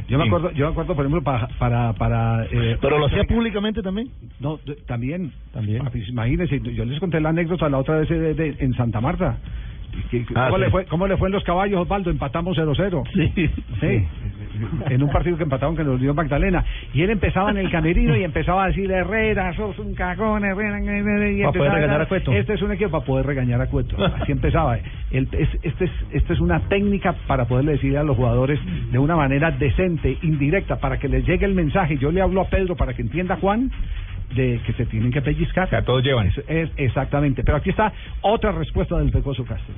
Yo 0.09 0.19
me 0.19 0.25
acuerdo, 0.25 0.51
yo 0.53 0.67
me 0.67 0.73
acuerdo 0.73 0.95
por 0.95 1.07
ejemplo 1.07 1.23
para 1.23 1.49
para 1.59 1.93
para 1.95 2.45
eh, 2.51 2.77
Pero 2.81 2.99
lo 2.99 3.07
hacía 3.07 3.25
públicamente 3.25 3.83
también. 3.83 4.09
No, 4.39 4.59
también. 4.87 5.33
También. 5.53 5.83
Imagínense, 6.09 6.61
yo 6.61 6.85
les 6.85 7.01
conté 7.01 7.21
la 7.21 7.31
anécdota 7.31 7.69
la 7.69 7.79
otra 7.79 7.97
vez 7.99 8.09
de- 8.09 8.35
de- 8.35 8.57
en 8.61 8.75
Santa 8.75 9.01
Marta. 9.01 9.39
Ah, 10.35 10.47
¿Cómo, 10.49 10.57
sí. 10.57 10.65
le 10.65 10.71
fue, 10.71 10.85
¿Cómo 10.87 11.07
le 11.07 11.17
fue 11.17 11.29
en 11.29 11.33
los 11.33 11.45
caballos, 11.45 11.81
Osvaldo? 11.81 12.11
Empatamos 12.11 12.57
0-0. 12.57 13.03
Sí. 13.15 13.51
Sí, 13.81 14.07
en 14.91 15.03
un 15.03 15.11
partido 15.11 15.37
que 15.37 15.43
empataron 15.43 15.77
que 15.77 15.85
nos 15.85 16.01
dio 16.01 16.15
Magdalena. 16.15 16.65
Y 16.93 17.03
él 17.03 17.11
empezaba 17.11 17.51
en 17.51 17.59
el 17.59 17.71
camerino 17.71 18.17
y 18.17 18.23
empezaba 18.25 18.65
a 18.65 18.67
decir, 18.69 18.91
Herrera, 18.91 19.53
sos 19.55 19.79
un 19.79 19.95
cagón, 19.95 20.45
Herrera. 20.45 20.79
Y 21.31 21.41
Para 21.43 21.53
poder 21.53 21.73
regañar 21.73 22.01
a 22.01 22.07
Cueto. 22.07 22.33
Este 22.33 22.55
es 22.55 22.63
un 22.63 22.73
equipo 22.73 22.91
para 22.91 23.05
poder 23.05 23.27
regañar 23.27 23.61
a 23.61 23.67
Cueto. 23.67 23.97
Así 24.21 24.33
empezaba. 24.33 24.79
El- 25.11 25.29
es, 25.33 25.49
este 25.63 25.85
es, 25.87 25.91
esta 26.13 26.33
es 26.33 26.41
una 26.41 26.61
técnica 26.69 27.15
para 27.27 27.47
poderle 27.47 27.73
decir 27.73 27.97
a 27.99 28.03
los 28.05 28.17
jugadores 28.17 28.61
de 28.91 28.99
una 28.99 29.17
manera 29.17 29.51
decente, 29.51 30.17
indirecta, 30.23 30.77
para 30.77 30.99
que 30.99 31.09
les 31.09 31.27
llegue 31.27 31.47
el 31.47 31.55
mensaje. 31.55 31.99
Yo 31.99 32.11
le 32.13 32.21
hablo 32.21 32.41
a 32.43 32.49
Pedro 32.49 32.77
para 32.77 32.95
que 32.95 33.03
entienda 33.03 33.37
Juan 33.37 33.71
de 34.35 34.61
que 34.67 34.73
se 34.75 34.87
tienen 34.87 35.11
que 35.11 35.23
pellizcar. 35.23 35.67
O 35.67 35.71
sea, 35.71 35.83
todos 35.83 36.03
llevan. 36.03 36.27
Es, 36.29 36.39
es- 36.49 36.71
exactamente. 36.77 37.43
Pero 37.45 37.59
aquí 37.59 37.71
está 37.71 37.93
otra 38.23 38.53
respuesta 38.53 38.97
del 38.99 39.11
Pecoso 39.11 39.45
Castro. 39.45 39.75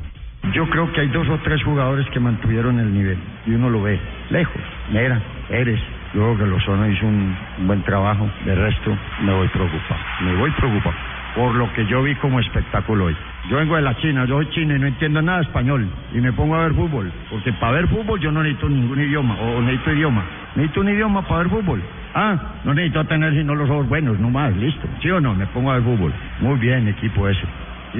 Yo 0.53 0.69
creo 0.71 0.93
que 0.93 1.01
hay 1.01 1.09
dos 1.09 1.29
o 1.29 1.39
tres 1.39 1.63
jugadores 1.65 2.07
que 2.11 2.21
mantuvieron 2.21 2.79
el 2.79 2.93
nivel 2.93 3.19
y 3.47 3.51
uno 3.53 3.69
lo 3.69 3.83
ve 3.83 3.99
lejos. 4.31 4.61
Mera, 4.93 5.21
Eres, 5.51 5.81
yo 6.15 6.21
creo 6.23 6.39
que 6.39 6.47
Lozano 6.47 6.89
hizo 6.89 7.07
un, 7.07 7.37
un 7.59 7.67
buen 7.67 7.83
trabajo. 7.83 8.29
De 8.45 8.55
resto, 8.55 8.97
me 9.23 9.33
voy 9.33 9.49
preocupado. 9.49 10.01
Me 10.25 10.35
voy 10.37 10.51
preocupado 10.53 10.95
por 11.35 11.55
lo 11.55 11.71
que 11.75 11.85
yo 11.87 12.03
vi 12.03 12.15
como 12.15 12.41
espectáculo 12.41 13.07
hoy. 13.07 13.17
Yo 13.51 13.59
vengo 13.59 13.77
de 13.77 13.83
la 13.83 13.95
China, 13.99 14.25
yo 14.25 14.37
soy 14.37 14.49
chino 14.51 14.75
y 14.75 14.79
no 14.79 14.87
entiendo 14.87 15.21
nada 15.21 15.39
de 15.39 15.45
español 15.45 15.87
y 16.15 16.21
me 16.21 16.33
pongo 16.33 16.55
a 16.55 16.63
ver 16.63 16.73
fútbol. 16.75 17.13
Porque 17.29 17.53
para 17.55 17.73
ver 17.73 17.89
fútbol 17.89 18.19
yo 18.21 18.33
no 18.33 18.43
necesito 18.43 18.69
ningún 18.71 18.99
idioma 19.01 19.35
o 19.39 19.61
necesito 19.61 19.93
idioma. 19.93 20.25
Necesito 20.55 20.81
un 20.81 20.89
idioma 20.89 21.23
para 21.23 21.41
ver 21.41 21.51
fútbol. 21.51 21.83
Ah, 22.15 22.39
no 22.65 22.75
necesito 22.75 23.05
tener 23.05 23.33
sino 23.33 23.55
los 23.55 23.69
ojos 23.69 23.89
buenos, 23.89 24.19
no 24.19 24.31
más, 24.31 24.55
listo. 24.57 24.87
¿Sí 25.03 25.11
o 25.11 25.21
no? 25.21 25.35
Me 25.35 25.47
pongo 25.47 25.71
a 25.71 25.75
ver 25.75 25.83
fútbol. 25.83 26.13
Muy 26.41 26.59
bien, 26.59 26.89
equipo 26.89 27.29
ese. 27.29 27.47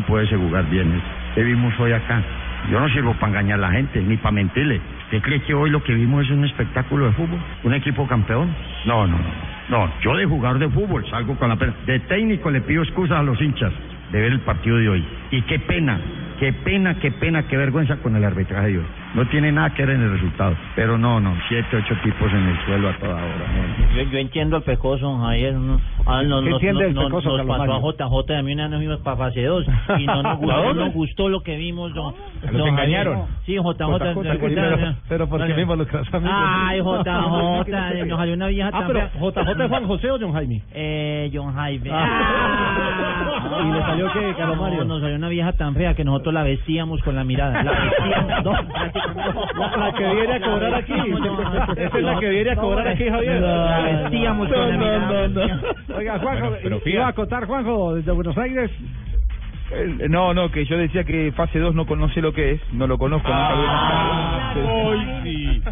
Puede 0.07 0.27
ese 0.27 0.37
jugar 0.37 0.69
bien. 0.71 1.01
¿Qué 1.35 1.43
vimos 1.43 1.73
hoy 1.79 1.93
acá? 1.93 2.23
Yo 2.71 2.81
no 2.81 2.89
sirvo 2.89 3.15
para 3.15 3.29
engañar 3.29 3.59
a 3.59 3.69
la 3.69 3.71
gente, 3.71 4.01
ni 4.03 4.17
para 4.17 4.33
mentirle. 4.33 4.81
¿Usted 5.05 5.23
cree 5.23 5.41
que 5.43 5.55
hoy 5.55 5.71
lo 5.71 5.83
que 5.83 5.95
vimos 5.95 6.25
es 6.25 6.31
un 6.31 6.45
espectáculo 6.45 7.07
de 7.07 7.13
fútbol? 7.13 7.39
¿Un 7.63 7.75
equipo 7.75 8.07
campeón? 8.07 8.55
No, 8.85 9.07
no, 9.07 9.17
no. 9.17 9.57
No, 9.69 9.93
yo 10.01 10.17
de 10.17 10.27
jugador 10.27 10.59
de 10.59 10.69
fútbol 10.69 11.05
salgo 11.11 11.37
con 11.37 11.49
la 11.49 11.57
pena. 11.57 11.75
De 11.87 12.01
técnico 12.01 12.51
le 12.51 12.61
pido 12.61 12.83
excusas 12.83 13.19
a 13.19 13.23
los 13.23 13.41
hinchas 13.41 13.73
de 14.13 14.21
ver 14.21 14.33
el 14.33 14.41
partido 14.41 14.79
de 14.79 14.89
hoy. 14.89 15.05
Y 15.31 15.43
qué 15.43 15.59
pena, 15.59 15.99
qué 16.39 16.53
pena, 16.53 16.95
qué 16.95 17.11
pena, 17.11 17.43
qué 17.45 17.57
vergüenza 17.57 17.97
con 17.97 18.17
el 18.17 18.25
arbitraje 18.25 18.69
de 18.69 18.79
hoy. 18.79 18.85
No 19.17 19.25
tiene 19.29 19.51
nada 19.51 19.71
que 19.71 19.85
ver 19.87 19.97
en 19.97 20.03
el 20.03 20.11
resultado. 20.13 20.55
Pero 20.77 20.99
no, 20.99 21.19
no, 21.21 21.35
siete, 21.49 21.77
ocho 21.79 21.95
tipos 22.05 22.31
en 22.33 22.49
el 22.49 22.65
suelo 22.67 22.91
a 22.91 22.93
toda 22.99 23.15
hora. 23.15 23.25
no. 23.25 23.97
Yo, 23.97 24.03
yo 24.11 24.19
entiendo 24.19 24.57
al 24.57 24.63
pecoso, 24.63 25.07
don 25.07 25.23
Javier. 25.23 25.55
No, 25.55 25.81
ah, 26.05 26.23
no, 26.23 26.43
¿Qué 26.43 26.51
nos, 26.51 26.63
entiende 26.63 26.83
no- 26.83 26.89
el 26.89 26.95
no- 26.95 27.05
Pecoso, 27.07 27.37
nos 27.39 27.47
pasó 27.47 27.59
Mario? 27.59 27.75
a 27.77 27.81
JJ, 27.81 28.37
a 28.39 28.43
mí 28.43 28.53
una 28.53 28.69
vez 28.69 28.77
fuimos 28.79 29.01
para 29.01 29.17
fase 29.17 29.43
2 29.45 29.67
y 29.99 30.07
no 30.07 30.23
nos 30.23 30.39
gustó, 30.39 30.65
no 30.65 30.75
nos 30.75 30.93
gustó 30.93 31.29
lo 31.31 31.41
que 31.43 31.57
vimos, 31.57 31.95
don, 31.95 32.15
Los 32.43 32.53
don 32.53 32.69
engañaron. 32.69 33.21
Javier. 33.21 33.37
Sí, 33.47 33.55
JJ. 33.57 33.75
Pero- 33.99 34.95
pero 35.09 35.29
¿por 35.29 35.47
qué 35.47 35.55
mismo 35.55 35.77
los 35.77 35.89
amigos? 35.93 36.31
Ay, 36.35 36.79
JJ, 36.81 38.07
nos 38.07 38.19
salió 38.19 38.35
una 38.35 38.47
vieja 38.49 38.69
Ah, 38.69 38.79
tan 38.81 38.87
pero 38.87 39.01
fea. 39.01 39.11
JJ 39.45 39.63
es 39.65 39.69
Juan 39.71 39.87
José 39.87 40.11
o 40.11 40.19
John 40.21 40.33
Jaime. 40.35 40.63
Eh, 40.75 41.31
John 41.33 41.55
Jaime. 41.55 41.91
Ah. 41.93 43.63
¿Y 43.65 43.73
le 43.73 43.81
salió 43.81 44.13
qué, 44.13 44.35
Carlos 44.37 44.59
Mario? 44.61 44.79
No, 44.81 44.85
nos 44.95 45.01
salió 45.01 45.17
una 45.17 45.29
vieja 45.29 45.53
tan 45.55 45.75
fea 45.75 45.95
que 45.95 46.05
nosotros 46.05 46.35
la 46.35 46.43
vestíamos 46.43 47.01
con 47.03 47.15
la 47.17 47.25
mirada. 47.25 47.63
La 47.63 47.73
vestíamos, 47.73 48.45
no. 48.45 48.53
La, 49.15 49.93
que 49.93 50.15
viene 50.15 50.35
a 50.35 50.41
cobrar 50.41 50.75
aquí. 50.75 50.93
Esa 51.77 51.99
es 51.99 52.05
la 52.05 52.19
que 52.19 52.29
viene 52.29 52.51
a 52.51 52.57
cobrar 52.57 52.89
aquí, 52.89 53.09
Javier. 53.09 53.41
La 53.41 53.81
vestíamos 54.03 54.49
con 54.49 54.59
la 54.71 54.77
mirada. 54.77 55.61
Oiga, 55.97 56.19
Juanjo, 56.19 56.47
Bueno, 56.51 56.59
pero 56.63 56.81
iba 56.87 57.09
a 57.09 57.13
contar, 57.13 57.47
Juanjo, 57.47 57.95
desde 57.95 58.13
Buenos 58.13 58.37
Aires. 58.39 58.71
Eh, 59.73 60.07
No, 60.09 60.33
no, 60.33 60.51
que 60.51 60.65
yo 60.65 60.77
decía 60.79 61.05
que 61.05 61.33
fase 61.33 61.59
2 61.59 61.75
no 61.75 61.87
conoce 61.87 62.21
lo 62.21 62.33
que 62.33 62.53
es, 62.53 62.61
no 62.73 62.87
lo 62.87 62.99
conozco. 62.99 63.29
Ah, 63.33 64.55
hoy 64.57 64.99
sí. 65.25 65.63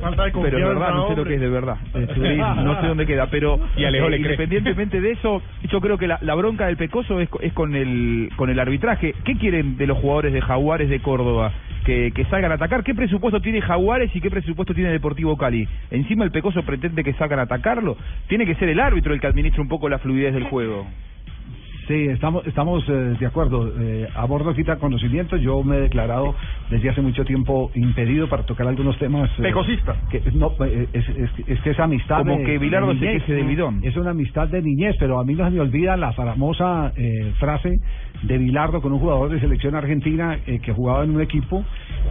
Falta 0.00 0.24
de 0.24 0.30
Pero 0.32 0.58
de 0.58 0.64
verdad, 0.64 0.94
no 0.94 1.08
sé 1.08 1.16
lo 1.16 1.24
que 1.24 1.34
es 1.34 1.40
de 1.40 1.48
verdad. 1.48 1.76
Turín, 2.14 2.38
no 2.38 2.80
sé 2.80 2.86
dónde 2.86 3.06
queda, 3.06 3.26
pero 3.30 3.58
Y 3.76 3.84
Alejo 3.84 4.06
eh, 4.06 4.10
le 4.10 4.16
independientemente 4.18 5.00
de 5.00 5.10
eso, 5.12 5.42
yo 5.70 5.80
creo 5.80 5.98
que 5.98 6.06
la, 6.06 6.18
la 6.22 6.34
bronca 6.34 6.66
del 6.66 6.76
Pecoso 6.76 7.20
es, 7.20 7.28
co- 7.28 7.40
es 7.40 7.52
con 7.52 7.74
el 7.74 8.30
con 8.36 8.48
el 8.50 8.58
arbitraje. 8.60 9.14
¿Qué 9.24 9.36
quieren 9.36 9.76
de 9.76 9.86
los 9.86 9.98
jugadores 9.98 10.32
de 10.32 10.40
Jaguares 10.40 10.88
de 10.88 11.00
Córdoba? 11.00 11.52
Que, 11.84 12.12
que 12.14 12.24
salgan 12.26 12.52
a 12.52 12.56
atacar. 12.56 12.84
¿Qué 12.84 12.94
presupuesto 12.94 13.40
tiene 13.40 13.60
Jaguares 13.62 14.14
y 14.14 14.20
qué 14.20 14.30
presupuesto 14.30 14.74
tiene 14.74 14.90
Deportivo 14.90 15.36
Cali? 15.36 15.66
Encima 15.90 16.24
el 16.24 16.30
Pecoso 16.30 16.62
pretende 16.62 17.02
que 17.02 17.14
salgan 17.14 17.38
a 17.38 17.42
atacarlo. 17.42 17.96
Tiene 18.28 18.44
que 18.46 18.54
ser 18.56 18.68
el 18.68 18.78
árbitro 18.80 19.14
el 19.14 19.20
que 19.20 19.26
administre 19.26 19.62
un 19.62 19.68
poco 19.68 19.88
la 19.88 19.98
fluidez 19.98 20.34
del 20.34 20.44
juego. 20.44 20.86
Sí, 21.88 21.94
estamos 22.08 22.46
estamos 22.46 22.84
eh, 22.88 22.92
de 23.18 23.26
acuerdo. 23.26 23.72
Eh, 23.80 24.06
abordo 24.14 24.54
quita 24.54 24.76
conocimiento. 24.76 25.36
Yo 25.38 25.62
me 25.64 25.78
he 25.78 25.80
declarado 25.80 26.34
desde 26.70 26.90
hace 26.90 27.00
mucho 27.00 27.24
tiempo 27.24 27.70
impedido 27.74 28.28
para 28.28 28.42
tocar 28.42 28.68
algunos 28.68 28.98
temas. 28.98 29.30
eh, 29.38 29.42
Pecosista. 29.42 29.96
que, 30.10 30.22
no, 30.34 30.52
eh, 30.66 30.86
es, 30.92 31.08
es, 31.08 31.30
es 31.48 31.60
que 31.62 31.70
es 31.70 31.80
amistad. 31.80 32.18
Como 32.18 32.36
de- 32.36 32.44
que 32.44 32.58
Bilardo 32.58 32.92
de 32.92 32.98
se 32.98 33.06
niñez, 33.06 33.28
¿no? 33.42 33.48
bidón. 33.48 33.80
Es 33.82 33.96
una 33.96 34.10
amistad 34.10 34.48
de 34.48 34.60
niñez, 34.60 34.96
pero 35.00 35.18
a 35.18 35.24
mí 35.24 35.34
no 35.34 35.44
se 35.46 35.50
me 35.50 35.60
olvida 35.60 35.96
la 35.96 36.12
famosa 36.12 36.92
eh, 36.94 37.32
frase 37.38 37.80
de 38.22 38.36
Bilardo 38.38 38.82
con 38.82 38.92
un 38.92 38.98
jugador 38.98 39.30
de 39.30 39.40
selección 39.40 39.74
argentina 39.74 40.38
eh, 40.46 40.58
que 40.60 40.72
jugaba 40.74 41.04
en 41.04 41.10
un 41.16 41.22
equipo 41.22 41.64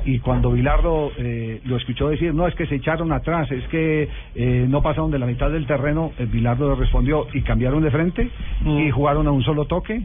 y 0.05 0.19
cuando 0.19 0.51
Bilardo 0.51 1.11
eh, 1.17 1.59
lo 1.65 1.77
escuchó 1.77 2.09
decir, 2.09 2.33
no, 2.33 2.47
es 2.47 2.55
que 2.55 2.65
se 2.67 2.75
echaron 2.75 3.11
atrás, 3.11 3.51
es 3.51 3.63
que 3.67 4.07
eh, 4.35 4.65
no 4.69 4.81
pasaron 4.81 5.11
de 5.11 5.19
la 5.19 5.25
mitad 5.25 5.49
del 5.51 5.65
terreno, 5.67 6.11
eh, 6.17 6.25
Bilardo 6.31 6.69
le 6.69 6.75
respondió 6.79 7.27
y 7.33 7.41
cambiaron 7.41 7.83
de 7.83 7.91
frente 7.91 8.29
y 8.65 8.89
jugaron 8.91 9.27
a 9.27 9.31
un 9.31 9.43
solo 9.43 9.65
toque 9.65 10.01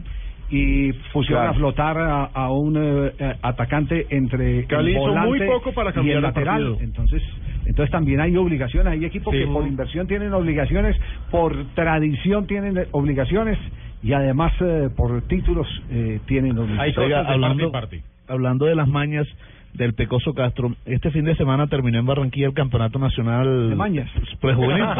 y 0.49 0.91
pusieron 1.13 1.43
Claro. 1.43 1.49
a 1.51 1.53
flotar 1.53 1.97
a, 1.97 2.23
a 2.25 2.51
un 2.51 2.75
eh, 2.77 3.11
eh, 3.17 3.33
atacante 3.41 4.05
entre 4.09 4.65
Cali 4.65 4.93
el 4.93 4.99
volante 4.99 5.29
muy 5.29 5.39
poco 5.47 5.71
para 5.73 5.89
y 5.89 5.93
cambiar 5.93 6.17
el 6.17 6.23
el 6.23 6.29
lateral. 6.29 6.63
partido. 6.63 6.77
Entonces, 6.83 7.23
entonces 7.65 7.91
también 7.91 8.19
hay 8.19 8.35
obligaciones, 8.37 8.91
hay 8.93 9.05
equipos 9.05 9.33
Sí. 9.33 9.39
que 9.39 9.47
por 9.47 9.65
inversión 9.65 10.05
tienen 10.05 10.33
obligaciones, 10.33 10.95
por 11.31 11.55
tradición 11.75 12.45
tienen 12.45 12.77
eh, 12.77 12.85
obligaciones 12.91 13.57
y 14.03 14.11
además 14.13 14.51
eh, 14.59 14.89
por 14.95 15.21
títulos 15.23 15.65
eh, 15.89 16.19
tienen 16.27 16.57
obligaciones. 16.57 16.97
Hay 16.97 17.03
Oiga, 17.03 17.17
cosas 17.19 17.27
de 17.29 17.33
hablando- 17.33 17.71
parte 17.71 17.95
y 17.95 17.99
parte. 17.99 18.13
Hablando 18.27 18.65
de 18.65 18.75
las 18.75 18.87
mañas 18.87 19.27
del 19.73 19.93
Pecoso 19.93 20.33
Castro, 20.33 20.71
este 20.85 21.11
fin 21.11 21.25
de 21.25 21.35
semana 21.35 21.67
terminó 21.67 21.99
en 21.99 22.05
Barranquilla 22.05 22.47
el 22.47 22.53
Campeonato 22.53 22.99
Nacional 22.99 23.69
De 23.69 23.75
mañas. 23.75 24.09
Prejuvenil. 24.39 24.83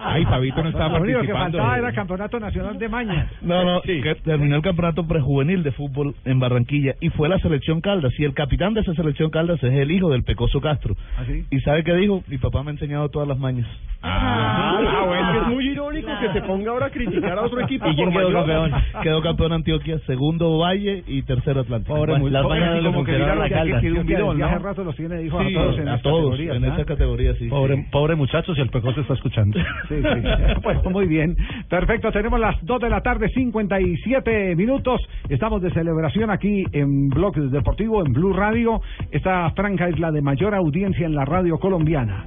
Ay, 0.00 0.24
Fabito 0.24 0.62
no 0.62 0.68
estaba 0.70 0.98
Lo 0.98 1.04
único 1.04 1.20
que 1.20 1.28
participando. 1.28 1.58
faltaba 1.58 1.78
era 1.78 1.92
Campeonato 1.92 2.40
Nacional 2.40 2.78
de 2.78 2.88
Mañas. 2.88 3.32
No, 3.42 3.64
no, 3.64 3.80
que 3.82 4.14
terminó 4.24 4.56
el 4.56 4.62
campeonato 4.62 5.06
prejuvenil 5.06 5.62
de 5.62 5.72
fútbol 5.72 6.14
en 6.24 6.40
Barranquilla 6.40 6.94
y 7.00 7.08
fue 7.10 7.28
la 7.28 7.38
selección 7.38 7.80
Caldas. 7.80 8.12
Y 8.18 8.24
el 8.24 8.34
capitán 8.34 8.74
de 8.74 8.80
esa 8.80 8.94
selección 8.94 9.30
Caldas 9.30 9.62
es 9.62 9.72
el 9.72 9.90
hijo 9.90 10.10
del 10.10 10.24
Pecoso 10.24 10.60
Castro. 10.60 10.94
¿Ah, 11.18 11.22
sí? 11.26 11.44
¿Y 11.50 11.60
sabe 11.60 11.84
qué 11.84 11.94
dijo? 11.94 12.22
Mi 12.28 12.38
papá 12.38 12.62
me 12.62 12.70
ha 12.70 12.72
enseñado 12.72 13.08
todas 13.08 13.28
las 13.28 13.38
mañas. 13.38 13.66
Ah, 14.02 15.04
bueno, 15.06 15.40
es 15.42 15.46
muy 15.48 15.68
irónico 15.70 16.08
que 16.20 16.32
se 16.32 16.40
ponga 16.42 16.70
ahora 16.70 16.86
a 16.86 16.90
criticar 16.90 17.36
a 17.38 17.42
otro 17.42 17.60
equipo 17.60 17.88
¿Y 17.88 17.96
quedó 17.96 18.10
mayor. 18.12 18.32
campeón? 18.32 18.72
Quedó 19.02 19.22
campeón 19.22 19.52
Antioquia, 19.52 19.98
segundo 20.06 20.58
Valle 20.58 21.02
y 21.06 21.22
tercero 21.22 21.60
Atlántico. 21.62 21.96
Pobre 21.96 22.12
Bueno, 22.18 22.28
las 22.30 22.44
mañas 22.48 22.82
no 22.82 22.92
le 23.38 23.50
como 23.50 23.80
que 23.80 23.92
un 23.92 24.06
bidón, 24.06 24.62
rato 24.62 24.84
los 24.84 24.96
tiene 24.96 25.22
hijos 25.22 25.42
Sí, 25.46 25.54
a 25.54 25.58
todos 25.58 25.78
en 25.78 25.88
a 25.88 25.96
estas 25.96 26.02
todos, 26.02 26.30
categorías, 26.30 26.56
en 26.56 26.62
¿verdad? 26.62 26.78
esa 26.78 26.86
categoría, 26.86 27.34
sí. 27.34 27.48
Pobre, 27.48 27.86
pobre 27.90 28.14
muchacho, 28.16 28.54
si 28.54 28.60
el 28.60 28.70
pecoso 28.70 29.00
está 29.00 29.14
escuchando. 29.14 29.58
Sí, 29.88 29.96
sí. 29.96 30.28
Bueno, 30.62 30.82
muy 30.90 31.06
bien. 31.06 31.36
Perfecto, 31.68 32.10
tenemos 32.12 32.38
las 32.40 32.56
2 32.64 32.80
de 32.80 32.90
la 32.90 33.00
tarde, 33.00 33.28
57 33.28 34.56
minutos. 34.56 35.00
Estamos 35.28 35.62
de 35.62 35.70
celebración 35.70 36.30
aquí 36.30 36.64
en 36.72 37.08
Blog 37.08 37.36
Deportivo, 37.36 38.04
en 38.04 38.12
Blue 38.12 38.32
Radio. 38.32 38.80
Esta 39.10 39.50
franja 39.50 39.88
es 39.88 39.98
la 39.98 40.10
de 40.10 40.22
mayor 40.22 40.54
audiencia 40.54 41.06
en 41.06 41.14
la 41.14 41.24
radio 41.24 41.58
colombiana. 41.58 42.24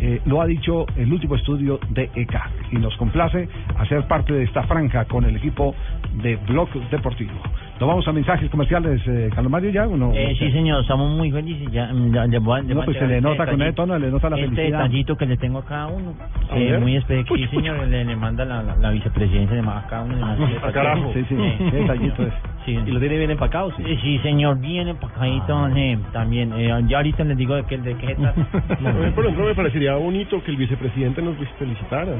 Eh, 0.00 0.20
lo 0.26 0.40
ha 0.40 0.46
dicho 0.46 0.86
el 0.96 1.12
último 1.12 1.34
estudio 1.34 1.80
de 1.90 2.08
ECA 2.14 2.50
y 2.70 2.76
nos 2.76 2.96
complace 2.96 3.48
hacer 3.78 4.06
parte 4.06 4.32
de 4.32 4.44
esta 4.44 4.62
franja 4.64 5.04
con 5.06 5.24
el 5.24 5.36
equipo 5.36 5.74
de 6.22 6.36
Blog 6.36 6.68
Deportivo. 6.90 7.40
¿Nos 7.80 7.88
vamos 7.88 8.08
a 8.08 8.12
mensajes 8.12 8.50
comerciales, 8.50 9.00
eh, 9.06 9.30
Carlos 9.32 9.52
Mario, 9.52 9.70
ya 9.70 9.86
o 9.86 9.96
no? 9.96 10.10
Eh, 10.12 10.34
sí, 10.36 10.50
señor, 10.50 10.80
estamos 10.82 11.16
muy 11.16 11.30
felices. 11.30 11.70
Ya, 11.70 11.86
mm, 11.92 12.12
ya, 12.12 12.26
ya 12.26 12.40
voy 12.40 12.58
a- 12.58 12.62
No, 12.64 12.82
pues 12.82 12.98
se 12.98 13.06
le 13.06 13.18
este 13.18 13.20
nota 13.28 13.36
con 13.36 13.46
ese 13.46 13.56
detallito. 13.56 13.82
tono, 13.82 13.98
le 14.00 14.10
nota 14.10 14.30
la 14.30 14.36
este 14.36 14.48
felicidad. 14.48 14.78
detallito 14.78 15.16
que 15.16 15.26
le 15.26 15.36
tengo 15.36 15.58
a 15.60 15.64
cada 15.64 15.86
uno. 15.86 16.14
Eh, 16.56 16.76
muy 16.80 16.96
especial. 16.96 17.38
Sí, 17.38 17.46
señor, 17.46 17.86
le, 17.86 18.04
le 18.04 18.16
manda 18.16 18.44
la, 18.44 18.64
la, 18.64 18.74
la 18.74 18.90
vicepresidencia, 18.90 19.54
le 19.54 19.62
manda 19.62 19.82
a 19.82 19.86
cada 19.86 20.02
uno. 20.02 20.16
le 20.16 20.20
manda 20.22 20.48
Ah, 20.64 20.72
carajo. 20.72 21.12
Sí, 21.14 21.24
sí, 21.28 21.36
qué 21.36 21.76
detallito 21.76 22.22
es. 22.24 22.32
Sí. 22.66 22.72
¿Y 22.84 22.90
lo 22.90 22.98
tiene 22.98 23.16
bien 23.16 23.30
empacado? 23.30 23.70
Sí, 23.76 23.84
sí 24.02 24.18
señor, 24.24 24.58
bien 24.58 24.88
empacadito. 24.88 25.68
eh, 25.76 25.98
también, 26.12 26.52
eh, 26.56 26.82
ya 26.88 26.96
ahorita 26.96 27.22
les 27.22 27.36
digo 27.36 27.54
de 27.54 27.62
qué, 27.62 27.78
de 27.78 27.94
qué 27.94 28.08
se 28.08 28.14
trata. 28.16 28.44
Por 29.14 29.24
ejemplo, 29.24 29.46
me 29.46 29.54
parecería 29.54 29.94
bonito 29.94 30.42
que 30.42 30.50
el 30.50 30.56
vicepresidente 30.56 31.22
nos 31.22 31.36
felicitara. 31.56 32.12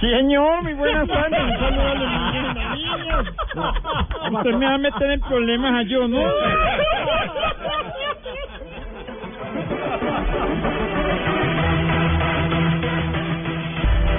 Señor, 0.00 0.62
muy 0.62 0.74
buenas 0.74 1.08
tardes. 1.08 1.40
Un 1.42 1.58
saludo 1.58 1.88
a 1.88 1.94
los 1.94 2.10
niños. 2.78 3.26
Usted 4.32 4.54
me 4.54 4.66
va 4.66 4.74
a 4.74 4.78
meter 4.78 5.10
en 5.10 5.20
problemas 5.20 5.74
a 5.74 5.82
yo, 5.82 6.06
¿no? 6.06 6.20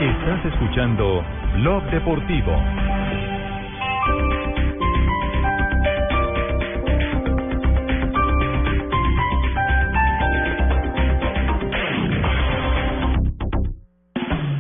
Estás 0.02 0.46
escuchando 0.46 1.24
Blog 1.56 1.84
Deportivo. 1.92 2.52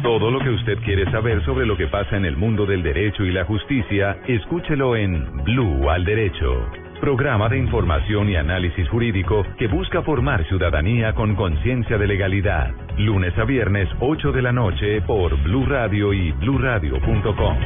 Todo 0.09 0.31
lo 0.31 0.39
que 0.39 0.49
usted 0.49 0.79
quiere 0.79 1.05
saber 1.11 1.45
sobre 1.45 1.67
lo 1.67 1.77
que 1.77 1.85
pasa 1.85 2.17
en 2.17 2.25
el 2.25 2.35
mundo 2.35 2.65
del 2.65 2.81
derecho 2.81 3.23
y 3.25 3.31
la 3.31 3.45
justicia, 3.45 4.17
escúchelo 4.27 4.95
en 4.95 5.43
Blue 5.43 5.87
al 5.87 6.03
Derecho. 6.03 6.67
Programa 6.99 7.47
de 7.47 7.59
información 7.59 8.27
y 8.27 8.35
análisis 8.35 8.89
jurídico 8.89 9.45
que 9.59 9.67
busca 9.67 10.01
formar 10.01 10.43
ciudadanía 10.47 11.13
con 11.13 11.35
conciencia 11.35 11.99
de 11.99 12.07
legalidad. 12.07 12.71
Lunes 12.97 13.37
a 13.37 13.43
viernes, 13.43 13.87
8 13.99 14.31
de 14.31 14.41
la 14.41 14.51
noche, 14.51 14.99
por 15.03 15.39
Blue 15.43 15.67
Radio 15.67 16.11
y 16.11 16.31
bluradio.com. 16.31 17.57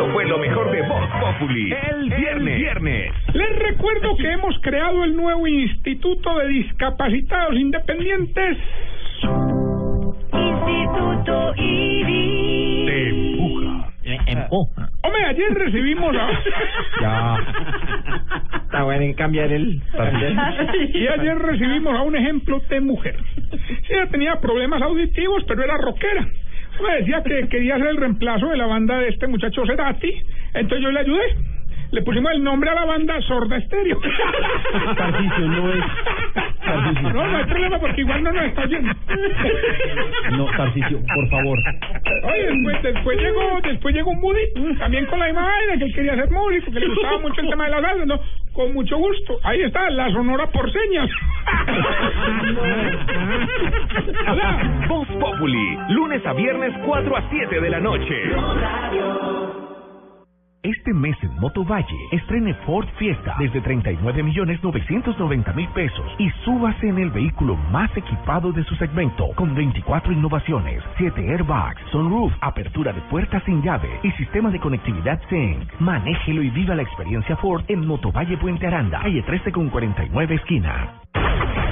Esto 0.00 0.12
fue 0.14 0.24
lo 0.24 0.38
mejor 0.38 0.70
de 0.70 0.80
Voz 0.80 1.06
Populi. 1.20 1.74
El 1.90 2.08
viernes. 2.08 3.12
Les 3.34 3.58
recuerdo 3.58 4.16
que 4.16 4.32
hemos 4.32 4.58
creado 4.62 5.04
el 5.04 5.14
nuevo 5.14 5.46
Instituto 5.46 6.38
de 6.38 6.48
Discapacitados 6.48 7.54
Independientes. 7.54 8.56
Instituto 10.32 11.52
IDI. 11.54 12.86
Te 12.86 13.08
empuja. 13.10 13.92
Empuja. 14.26 14.88
Hombre, 15.02 15.24
ayer 15.26 15.52
recibimos 15.52 16.16
a... 16.16 16.30
Ya. 17.02 17.36
Está 18.56 18.82
bueno 18.84 19.02
en 19.02 19.12
cambiar 19.12 19.52
el... 19.52 19.82
y 20.94 21.08
ayer 21.08 21.38
recibimos 21.40 21.94
a 21.94 22.00
un 22.00 22.16
ejemplo 22.16 22.58
de 22.70 22.80
mujer. 22.80 23.16
Sí, 23.50 23.76
ella 23.90 24.06
tenía 24.06 24.40
problemas 24.40 24.80
auditivos, 24.80 25.44
pero 25.46 25.62
era 25.62 25.76
rockera. 25.76 26.26
Me 26.82 26.96
decía 26.96 27.22
que 27.22 27.48
quería 27.48 27.76
ser 27.76 27.88
el 27.88 27.96
reemplazo 27.96 28.48
de 28.48 28.56
la 28.56 28.66
banda 28.66 28.98
de 28.98 29.08
este 29.08 29.26
muchacho 29.26 29.64
Cerati, 29.66 30.12
entonces 30.54 30.82
yo 30.82 30.90
le 30.90 31.00
ayudé. 31.00 31.36
Le 31.92 32.02
pusimos 32.02 32.30
el 32.32 32.44
nombre 32.44 32.70
a 32.70 32.74
la 32.74 32.84
banda 32.84 33.20
Sorda 33.22 33.56
Estéreo. 33.56 33.98
Tarcisio, 34.96 35.48
no 35.48 35.72
es. 35.72 35.84
Tarcisio. 36.64 37.12
No, 37.12 37.26
no 37.26 37.36
hay 37.36 37.44
problema 37.46 37.80
porque 37.80 38.00
igual 38.02 38.22
no 38.22 38.32
nos 38.32 38.44
está 38.44 38.62
oyendo. 38.62 38.92
No, 40.36 40.46
Tarcisio, 40.56 41.00
por 41.12 41.28
favor. 41.30 41.58
Oye, 42.22 42.46
después, 42.46 42.82
después 42.82 43.18
llegó, 43.18 43.60
después 43.64 43.94
llegó 43.94 44.14
Moody, 44.14 44.76
también 44.78 45.06
con 45.06 45.18
la 45.18 45.32
vaina, 45.32 45.78
que 45.78 45.84
él 45.84 45.94
quería 45.94 46.14
ser 46.14 46.30
músico, 46.30 46.70
que 46.70 46.78
le 46.78 46.86
gustaba 46.86 47.18
mucho 47.18 47.40
el 47.40 47.50
tema 47.50 47.64
de 47.64 47.70
la 47.70 47.80
salsa, 47.80 48.04
¿no? 48.06 48.20
Con 48.52 48.74
mucho 48.74 48.98
gusto. 48.98 49.38
Ahí 49.44 49.62
está, 49.62 49.88
la 49.90 50.10
sonora 50.10 50.50
por 50.50 50.70
señas. 50.72 51.08
Voz 54.88 55.06
Populi, 55.20 55.78
lunes 55.90 56.26
a 56.26 56.32
viernes 56.32 56.72
4 56.84 57.16
a 57.16 57.30
7 57.30 57.60
de 57.60 57.70
la 57.70 57.78
noche. 57.80 58.14
Este 60.62 60.92
mes 60.92 61.16
en 61.22 61.40
Motovalle, 61.40 61.86
estrene 62.12 62.52
Ford 62.66 62.86
Fiesta 62.98 63.34
desde 63.38 63.62
39 63.62 64.22
millones 64.22 64.62
990 64.62 65.54
mil 65.54 65.66
pesos 65.68 66.04
y 66.18 66.28
súbase 66.44 66.86
en 66.86 66.98
el 66.98 67.10
vehículo 67.10 67.56
más 67.72 67.90
equipado 67.96 68.52
de 68.52 68.62
su 68.64 68.74
segmento 68.74 69.28
con 69.36 69.54
24 69.54 70.12
innovaciones, 70.12 70.82
7 70.98 71.30
airbags, 71.30 71.80
sunroof, 71.90 72.30
apertura 72.42 72.92
de 72.92 73.00
puertas 73.02 73.42
sin 73.44 73.62
llave 73.62 73.88
y 74.02 74.10
sistema 74.12 74.50
de 74.50 74.60
conectividad 74.60 75.18
Sync. 75.30 75.80
Manéjelo 75.80 76.42
y 76.42 76.50
viva 76.50 76.74
la 76.74 76.82
experiencia 76.82 77.36
Ford 77.38 77.64
en 77.68 77.86
Motovalle 77.86 78.36
Puente 78.36 78.66
Aranda, 78.66 79.00
calle 79.00 79.22
13 79.22 79.52
con 79.52 79.70
49 79.70 80.34
esquina. 80.34 81.00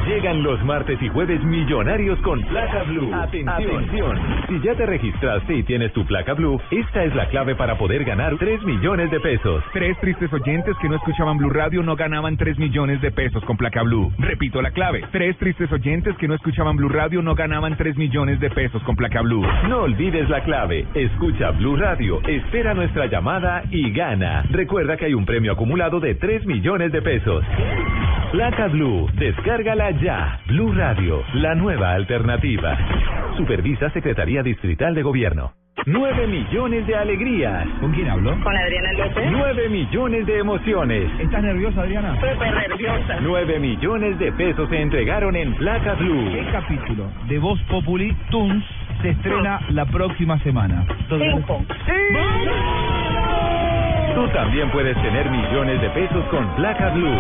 Llegan 0.09 0.43
los 0.43 0.65
martes 0.65 1.01
y 1.03 1.09
jueves 1.11 1.45
millonarios 1.45 2.19
con 2.21 2.41
placa 2.41 2.83
blue. 2.85 3.13
Atención. 3.13 4.19
Si 4.49 4.59
ya 4.61 4.75
te 4.75 4.87
registraste 4.87 5.55
y 5.55 5.63
tienes 5.65 5.93
tu 5.93 6.07
placa 6.07 6.33
blue, 6.33 6.59
esta 6.71 7.05
es 7.05 7.15
la 7.15 7.29
clave 7.29 7.55
para 7.55 7.77
poder 7.77 8.05
ganar 8.05 8.39
3 8.39 8.63
millones 8.63 9.11
de 9.11 9.21
pesos. 9.21 9.63
Tres 9.75 9.99
tristes 10.01 10.33
oyentes 10.33 10.75
que 10.81 10.89
no 10.89 10.97
escuchaban 10.97 11.37
Blue 11.37 11.51
Radio 11.51 11.83
no 11.83 11.95
ganaban 11.95 12.39
3 12.39 12.59
millones 12.59 13.03
de 13.03 13.11
pesos 13.11 13.45
con 13.45 13.59
placa 13.59 13.83
Blue. 13.83 14.11
Repito 14.17 14.63
la 14.63 14.71
clave. 14.71 15.05
Tres 15.13 15.37
tristes 15.37 15.71
oyentes 15.71 16.17
que 16.17 16.27
no 16.27 16.37
escuchaban 16.37 16.77
Blue 16.77 16.89
Radio 16.89 17.21
no 17.21 17.35
ganaban 17.35 17.77
3 17.77 17.99
millones 17.99 18.41
de 18.41 18.49
pesos 18.49 18.83
con 18.85 18.97
placa 18.97 19.21
Blue. 19.21 19.45
No 19.69 19.83
olvides 19.83 20.27
la 20.31 20.43
clave. 20.43 20.87
Escucha 20.95 21.51
Blue 21.51 21.77
Radio, 21.77 22.23
espera 22.27 22.73
nuestra 22.73 23.07
llamada 23.07 23.63
y 23.71 23.93
gana. 23.93 24.43
Recuerda 24.49 24.97
que 24.97 25.05
hay 25.05 25.13
un 25.13 25.27
premio 25.27 25.53
acumulado 25.53 26.01
de 26.01 26.15
3 26.15 26.47
millones 26.47 26.93
de 26.93 27.03
pesos. 27.03 27.45
Placa 28.33 28.69
Blue, 28.69 29.09
descárgala 29.15 29.91
ya. 29.93 30.41
Blue 30.47 30.73
Radio, 30.75 31.25
la 31.35 31.55
nueva 31.55 31.93
alternativa. 31.93 32.77
Supervisa 33.39 33.89
Secretaría 33.91 34.43
Distrital 34.43 34.95
de 34.95 35.03
Gobierno. 35.03 35.53
9 35.87 36.27
millones 36.27 36.87
de 36.87 36.95
alegrías. 36.95 37.67
¿Con 37.81 37.93
quién 37.93 38.11
hablo? 38.11 38.39
Con 38.43 38.55
Adriana 38.55 38.93
López. 38.93 39.25
9 39.31 39.69
millones 39.71 40.27
de 40.27 40.39
emociones. 40.39 41.11
¿Estás 41.19 41.43
nerviosa, 41.43 41.81
Adriana? 41.81 42.15
Súper 42.17 42.55
nerviosa. 42.55 43.17
9 43.23 43.59
millones 43.61 44.19
de 44.19 44.33
pesos 44.33 44.69
se 44.69 44.83
entregaron 44.83 45.35
en 45.35 45.55
Placa 45.55 45.95
Blue. 45.95 46.31
¿Qué 46.31 46.47
capítulo 46.53 47.05
de 47.29 47.39
Voz 47.39 47.63
Populi 47.63 48.15
Tunes 48.31 48.63
se 49.01 49.11
estrena 49.11 49.61
la 49.71 49.87
próxima 49.87 50.39
semana? 50.41 50.85
Cinco. 51.09 51.65
Tú 54.15 54.29
también 54.35 54.71
puedes 54.71 55.01
tener 55.01 55.31
millones 55.31 55.81
de 55.81 55.89
pesos 55.91 56.25
con 56.27 56.47
Placa 56.57 56.91
Blue. 56.91 57.19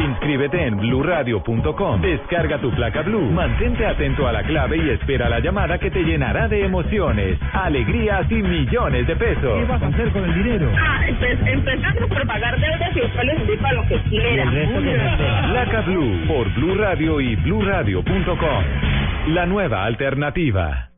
Inscríbete 0.00 0.66
en 0.66 0.76
bluradio.com. 0.76 2.00
Descarga 2.00 2.58
tu 2.58 2.70
placa 2.70 3.02
Blue. 3.02 3.30
Mantente 3.30 3.86
atento 3.86 4.26
a 4.26 4.32
la 4.32 4.42
clave 4.42 4.76
y 4.78 4.90
espera 4.90 5.28
la 5.28 5.40
llamada 5.40 5.78
que 5.78 5.90
te 5.90 6.02
llenará 6.02 6.48
de 6.48 6.64
emociones, 6.64 7.38
alegrías 7.52 8.30
y 8.30 8.36
millones 8.42 9.06
de 9.06 9.16
pesos. 9.16 9.58
¿Qué 9.60 9.64
vas 9.66 9.82
a 9.82 9.86
hacer 9.88 10.08
con 10.10 10.24
el 10.24 10.34
dinero? 10.34 10.70
Ah, 10.76 11.00
empe- 11.06 11.52
empezamos 11.52 12.08
por 12.08 12.26
pagar 12.26 12.58
deudas 12.58 12.96
y 12.96 13.00
después 13.00 13.24
les 13.26 13.46
doy 13.46 13.56
para 13.58 13.74
lo 13.74 13.86
que 13.88 13.96
quiera. 14.08 14.50
Placa 15.50 15.80
Blue 15.82 16.20
por 16.26 16.48
Blue 16.54 16.74
Radio 16.76 17.20
y 17.20 17.36
bluradio.com. 17.36 18.64
La 19.28 19.46
nueva 19.46 19.84
alternativa. 19.84 20.88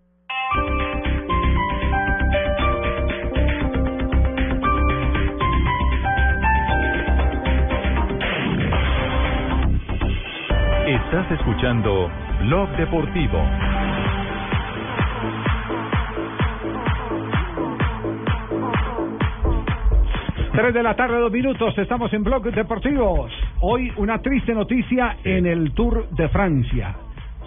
Estás 10.87 11.31
escuchando 11.31 12.11
Blog 12.40 12.68
Deportivo. 12.77 13.38
Tres 20.53 20.75
de 20.75 20.83
la 20.83 20.97
tarde, 20.97 21.21
dos 21.21 21.31
minutos, 21.31 21.79
estamos 21.79 22.12
en 22.12 22.25
Blog 22.25 22.42
Deportivos. 22.53 23.31
Hoy 23.61 23.92
una 23.97 24.21
triste 24.21 24.55
noticia 24.55 25.18
en 25.23 25.47
el 25.47 25.73
Tour 25.73 26.09
de 26.11 26.29
Francia. 26.31 26.97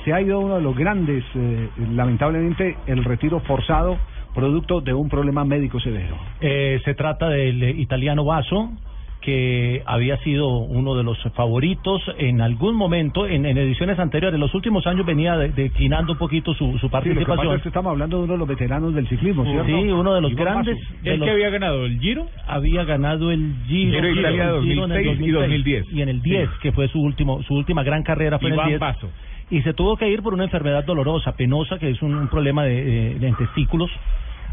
Se 0.05 0.13
ha 0.13 0.21
ido 0.21 0.39
uno 0.39 0.55
de 0.55 0.61
los 0.61 0.77
grandes, 0.77 1.25
eh, 1.35 1.69
lamentablemente, 1.91 2.77
el 2.87 3.03
retiro 3.03 3.41
forzado, 3.41 3.97
producto 4.33 4.79
de 4.79 4.93
un 4.93 5.09
problema 5.09 5.43
médico 5.43 5.81
severo. 5.81 6.15
Eh, 6.39 6.79
se 6.85 6.93
trata 6.93 7.27
del 7.27 7.61
eh, 7.61 7.71
italiano 7.71 8.23
Vaso, 8.23 8.71
que 9.25 9.81
había 9.87 10.17
sido 10.19 10.47
uno 10.59 10.95
de 10.95 11.03
los 11.03 11.17
favoritos 11.33 12.01
en 12.19 12.41
algún 12.41 12.75
momento, 12.75 13.25
en, 13.27 13.45
en 13.45 13.57
ediciones 13.57 13.97
anteriores. 13.97 14.35
En 14.35 14.39
los 14.41 14.53
últimos 14.53 14.85
años 14.85 15.05
venía 15.05 15.35
de- 15.37 15.49
declinando 15.49 16.13
un 16.13 16.17
poquito 16.19 16.53
su, 16.53 16.77
su 16.77 16.87
Sí, 16.87 16.89
lo 16.89 16.89
que 16.89 16.89
pasa 16.91 16.91
participación. 16.91 17.55
es 17.55 17.61
que 17.63 17.69
estamos 17.69 17.89
hablando 17.91 18.17
de 18.19 18.23
uno 18.25 18.33
de 18.33 18.39
los 18.39 18.47
veteranos 18.47 18.93
del 18.93 19.07
ciclismo, 19.07 19.43
¿cierto? 19.43 19.65
Sí, 19.65 19.73
uno 19.91 20.13
de 20.13 20.21
los 20.21 20.31
Iván 20.31 20.43
grandes. 20.45 20.77
Basso. 20.79 20.95
de 21.03 21.17
los- 21.17 21.51
ganado? 21.51 21.85
¿El 21.85 21.99
Giro? 21.99 22.27
Había 22.47 22.83
ganado 22.83 23.31
el 23.31 23.55
Giro, 23.67 23.91
Giro 23.93 24.07
de 24.07 24.13
Italia 24.13 24.49
el 24.49 24.63
Giro 24.63 24.85
en 24.85 24.91
el 24.91 25.05
2006 25.05 25.27
y 25.27 25.31
2010. 25.31 25.85
Y 25.93 26.01
en 26.01 26.09
el 26.09 26.21
10, 26.21 26.49
que 26.61 26.71
fue 26.71 26.87
su 26.89 27.01
último 27.01 27.41
su 27.43 27.55
última 27.55 27.83
gran 27.83 28.03
carrera 28.03 28.37
fue 28.39 28.49
en 28.49 28.53
Iván 28.55 28.65
el 28.67 28.71
10. 28.73 28.79
Basso. 28.79 29.09
Y 29.49 29.61
se 29.61 29.73
tuvo 29.73 29.95
que 29.97 30.07
ir 30.09 30.21
por 30.21 30.33
una 30.33 30.43
enfermedad 30.43 30.83
dolorosa, 30.85 31.35
penosa, 31.35 31.77
que 31.79 31.89
es 31.89 32.01
un, 32.01 32.13
un 32.15 32.27
problema 32.27 32.63
de, 32.63 33.11
eh, 33.11 33.19
de 33.19 33.31
testículos, 33.33 33.89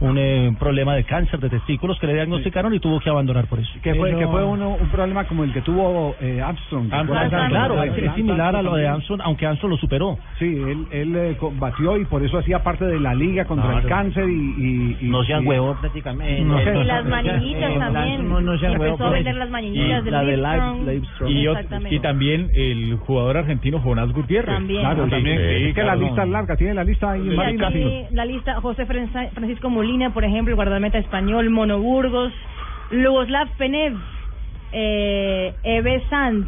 un 0.02 0.18
eh, 0.18 0.54
problema 0.58 0.94
de 0.94 1.04
cáncer 1.04 1.38
de 1.40 1.48
testículos 1.48 1.98
que 1.98 2.06
le 2.06 2.14
diagnosticaron 2.14 2.74
y 2.74 2.80
tuvo 2.80 3.00
que 3.00 3.08
abandonar 3.08 3.46
por 3.46 3.60
eso. 3.60 3.70
Que 3.82 3.94
fue, 3.94 4.16
que 4.16 4.26
fue 4.26 4.44
uno, 4.44 4.70
un 4.70 4.88
problema 4.88 5.24
como 5.24 5.44
el 5.44 5.52
que 5.52 5.60
tuvo 5.62 6.14
eh, 6.20 6.40
Armstrong. 6.42 6.88
claro, 6.88 7.82
es, 7.82 8.14
similar 8.14 8.56
a 8.56 8.62
lo 8.62 8.74
de. 8.74 8.88
Armstrong, 8.88 9.20
aunque 9.24 9.46
Armstrong 9.46 9.70
lo 9.72 9.76
superó. 9.78 10.18
Sí, 10.38 10.46
él, 10.46 10.86
él 10.90 11.16
eh, 11.16 11.36
combatió 11.38 11.96
y 11.96 12.04
por 12.04 12.22
eso 12.22 12.38
hacía 12.38 12.62
parte 12.62 12.84
de 12.84 12.98
la 13.00 13.14
liga 13.14 13.44
contra 13.44 13.78
el 13.78 13.86
cáncer 13.86 14.28
y... 14.28 14.32
y, 14.32 14.96
y- 15.00 15.08
No 15.08 15.22
sean 15.24 15.46
huevos 15.46 15.78
prácticamente. 15.78 16.42
No 16.42 16.58
sé. 16.58 16.72
Y 16.82 16.84
las 16.84 17.04
mañanitas 17.06 17.78
también. 17.78 18.28
No, 18.28 18.40
no 18.40 18.58
sean 18.58 18.72
Empezó 18.72 18.82
huevos, 18.94 19.00
a 19.00 19.04
pues. 19.04 19.24
vender 19.24 19.36
las 19.36 19.50
del 20.04 20.12
la 20.12 20.24
de 20.24 20.36
Livestrong. 20.36 21.92
Y, 21.92 21.98
también 22.00 22.50
el 22.54 22.96
jugador 22.96 23.36
argentino 23.36 23.80
Jonás 23.80 24.12
Gutiérrez. 24.12 24.54
También. 24.54 24.80
Claro, 24.80 25.04
Sí, 25.04 25.10
también. 25.10 25.38
sí, 25.38 25.64
es 25.68 25.74
que 25.74 25.82
la 25.82 25.96
lista 25.96 26.22
es 26.24 26.28
larga, 26.28 26.56
tiene 26.56 26.74
la 26.74 26.84
lista 26.84 27.12
ahí 27.12 27.22
la 28.10 28.24
lista, 28.24 28.60
José 28.60 28.86
Fran- 28.86 29.30
Francisco 29.32 29.70
Molina, 29.70 29.91
por 30.14 30.24
ejemplo, 30.24 30.52
el 30.52 30.56
guardameta 30.56 30.98
español, 30.98 31.50
Mono 31.50 31.78
Burgos, 31.78 32.32
Lugoslav 32.90 33.48
Penev, 33.58 33.94
eh, 34.72 35.54
Eve 35.62 36.02
Sand, 36.08 36.46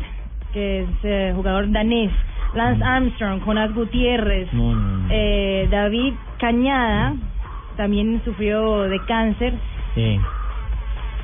que 0.53 0.83
es 0.83 0.89
eh, 1.03 1.33
jugador 1.35 1.71
danés, 1.71 2.11
Lance 2.55 2.83
Armstrong, 2.83 3.41
Jonas 3.45 3.75
Gutiérrez, 3.75 4.49
eh, 5.11 5.69
David 5.71 6.15
Cañada, 6.39 7.15
también 7.77 8.23
sufrió 8.25 8.83
de 8.83 8.99
cáncer. 9.07 9.53
Sí. 9.95 10.19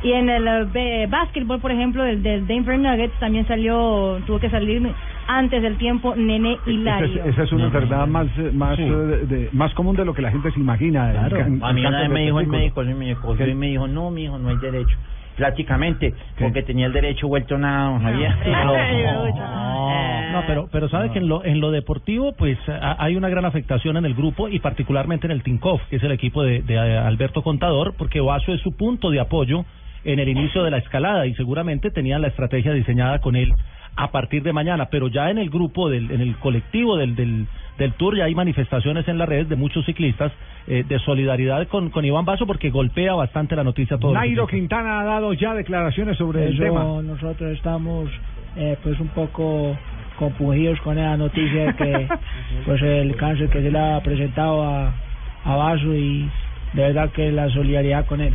Y 0.02 0.12
en 0.12 0.28
el 0.28 0.68
eh, 0.74 1.06
básquetbol, 1.09 1.61
por 1.61 1.72
ejemplo, 1.72 2.02
del, 2.02 2.22
del 2.22 2.46
Denver 2.46 2.78
Nuggets 2.78 3.18
también 3.18 3.46
salió, 3.46 4.20
tuvo 4.26 4.38
que 4.38 4.50
salir 4.50 4.83
antes 5.38 5.62
del 5.62 5.77
tiempo 5.79 6.14
Nene 6.16 6.55
Esa 6.55 6.71
Hilario. 6.71 7.25
es, 7.25 7.27
esa 7.35 7.43
es 7.45 7.53
una 7.53 7.64
enfermedad 7.66 8.07
más 8.07 8.27
eh, 8.37 8.51
más 8.53 8.77
Sí. 8.77 8.83
eh, 8.83 8.87
de- 8.90 9.27
de- 9.27 9.49
más 9.53 9.73
común 9.75 9.95
de 9.97 10.05
lo 10.05 10.12
que 10.14 10.23
la 10.23 10.31
gente 10.31 10.51
se 10.51 10.59
imagina. 10.61 11.11
el 11.11 11.16
Claro. 11.19 11.37
can- 11.38 11.61
A 11.62 11.73
mí 11.73 11.81
el 11.83 11.87
una 11.87 12.01
vez 12.01 12.11
me 12.11 12.21
dijo 12.23 12.40
el 12.40 12.47
médico, 12.49 12.83
me 12.83 13.14
cogió 13.16 13.47
y 13.47 13.55
me 13.55 13.66
dijo, 13.69 13.87
no, 13.87 14.11
mi 14.11 14.25
hijo, 14.25 14.38
no 14.38 14.49
hay 14.49 14.57
derecho. 14.57 14.97
Prácticamente, 15.37 16.12
porque 16.38 16.62
tenía 16.62 16.87
el 16.87 16.93
derecho 16.93 17.27
vuelto 17.29 17.57
nada, 17.57 17.90
don 17.90 18.03
Javier. 18.03 18.33
No, 20.33 20.43
pero 20.47 20.69
pero 20.71 20.88
sabe 20.88 21.11
que 21.11 21.19
en 21.19 21.29
lo 21.29 21.45
en 21.45 21.61
lo 21.61 21.71
deportivo 21.73 22.33
pues 22.37 22.57
a- 22.69 22.97
hay 23.03 23.16
una 23.16 23.29
gran 23.29 23.45
afectación 23.45 23.97
en 23.97 24.05
el 24.05 24.14
grupo 24.14 24.49
y 24.49 24.61
particularmente 24.61 25.27
en 25.27 25.33
el 25.33 25.43
Tinkoff, 25.43 25.83
que 25.90 25.97
es 25.97 26.03
el 26.05 26.12
equipo 26.12 26.43
de, 26.45 26.62
de 26.62 26.75
eh, 26.75 26.99
Alberto 26.99 27.43
Contador, 27.43 27.95
porque 27.99 28.21
Vaso 28.21 28.53
es 28.53 28.61
su 28.61 28.77
punto 28.77 29.11
de 29.11 29.19
apoyo 29.21 29.64
en 30.05 30.19
el 30.21 30.29
inicio 30.29 30.62
de 30.62 30.71
la 30.71 30.79
escalada 30.79 31.27
y 31.27 31.35
seguramente 31.35 31.90
tenían 31.90 32.23
la 32.23 32.29
estrategia 32.29 32.73
diseñada 32.73 33.19
con 33.21 33.35
él 33.37 33.53
a 33.96 34.11
partir 34.11 34.42
de 34.42 34.53
mañana, 34.53 34.87
pero 34.90 35.09
ya 35.09 35.31
en 35.31 35.38
el 35.38 35.50
grupo 35.50 35.88
del 35.88 36.11
en 36.11 36.20
el 36.20 36.37
colectivo 36.37 36.96
del 36.96 37.14
del 37.16 37.46
del 37.79 37.92
Tour 37.94 38.16
ya 38.16 38.24
hay 38.24 38.35
manifestaciones 38.35 39.09
en 39.09 39.16
las 39.18 39.29
redes 39.29 39.48
de 39.48 39.57
muchos 39.57 39.85
ciclistas 39.87 40.33
eh, 40.66 40.85
de 40.87 40.98
solidaridad 41.00 41.66
con, 41.68 41.88
con 41.90 42.05
Iván 42.05 42.26
Vaso 42.26 42.46
porque 42.46 42.68
golpea 42.70 43.14
bastante 43.14 43.57
la 43.57 43.64
noticia 43.64 43.96
a 43.96 43.98
todos. 43.98 44.12
los 44.14 44.22
Nairo. 44.22 44.46
Quintana 44.46 45.00
ha 45.00 45.05
dado 45.05 45.33
ya 45.33 45.55
declaraciones 45.55 46.18
sobre 46.18 46.46
el 46.46 46.55
Eso 46.55 46.62
tema. 46.62 46.85
nosotros 47.03 47.53
estamos 47.53 48.11
eh, 48.57 48.76
pues 48.83 49.00
un 49.00 49.09
poco 49.09 49.76
compungidos 50.18 50.79
con 50.83 50.96
la 50.96 51.16
noticia 51.16 51.66
de 51.66 51.74
que 51.74 52.09
pues 52.66 52.83
el 52.83 53.16
cáncer 53.16 53.48
que 53.48 53.62
se 53.62 53.70
le 53.70 53.79
ha 53.79 54.00
presentado 54.03 54.62
a, 54.62 54.92
a 55.44 55.57
Vaso 55.57 55.94
y 55.94 56.29
de 56.74 56.83
verdad 56.83 57.11
que 57.11 57.33
la 57.33 57.48
solidaridad 57.48 58.05
con 58.07 58.20
él. 58.20 58.35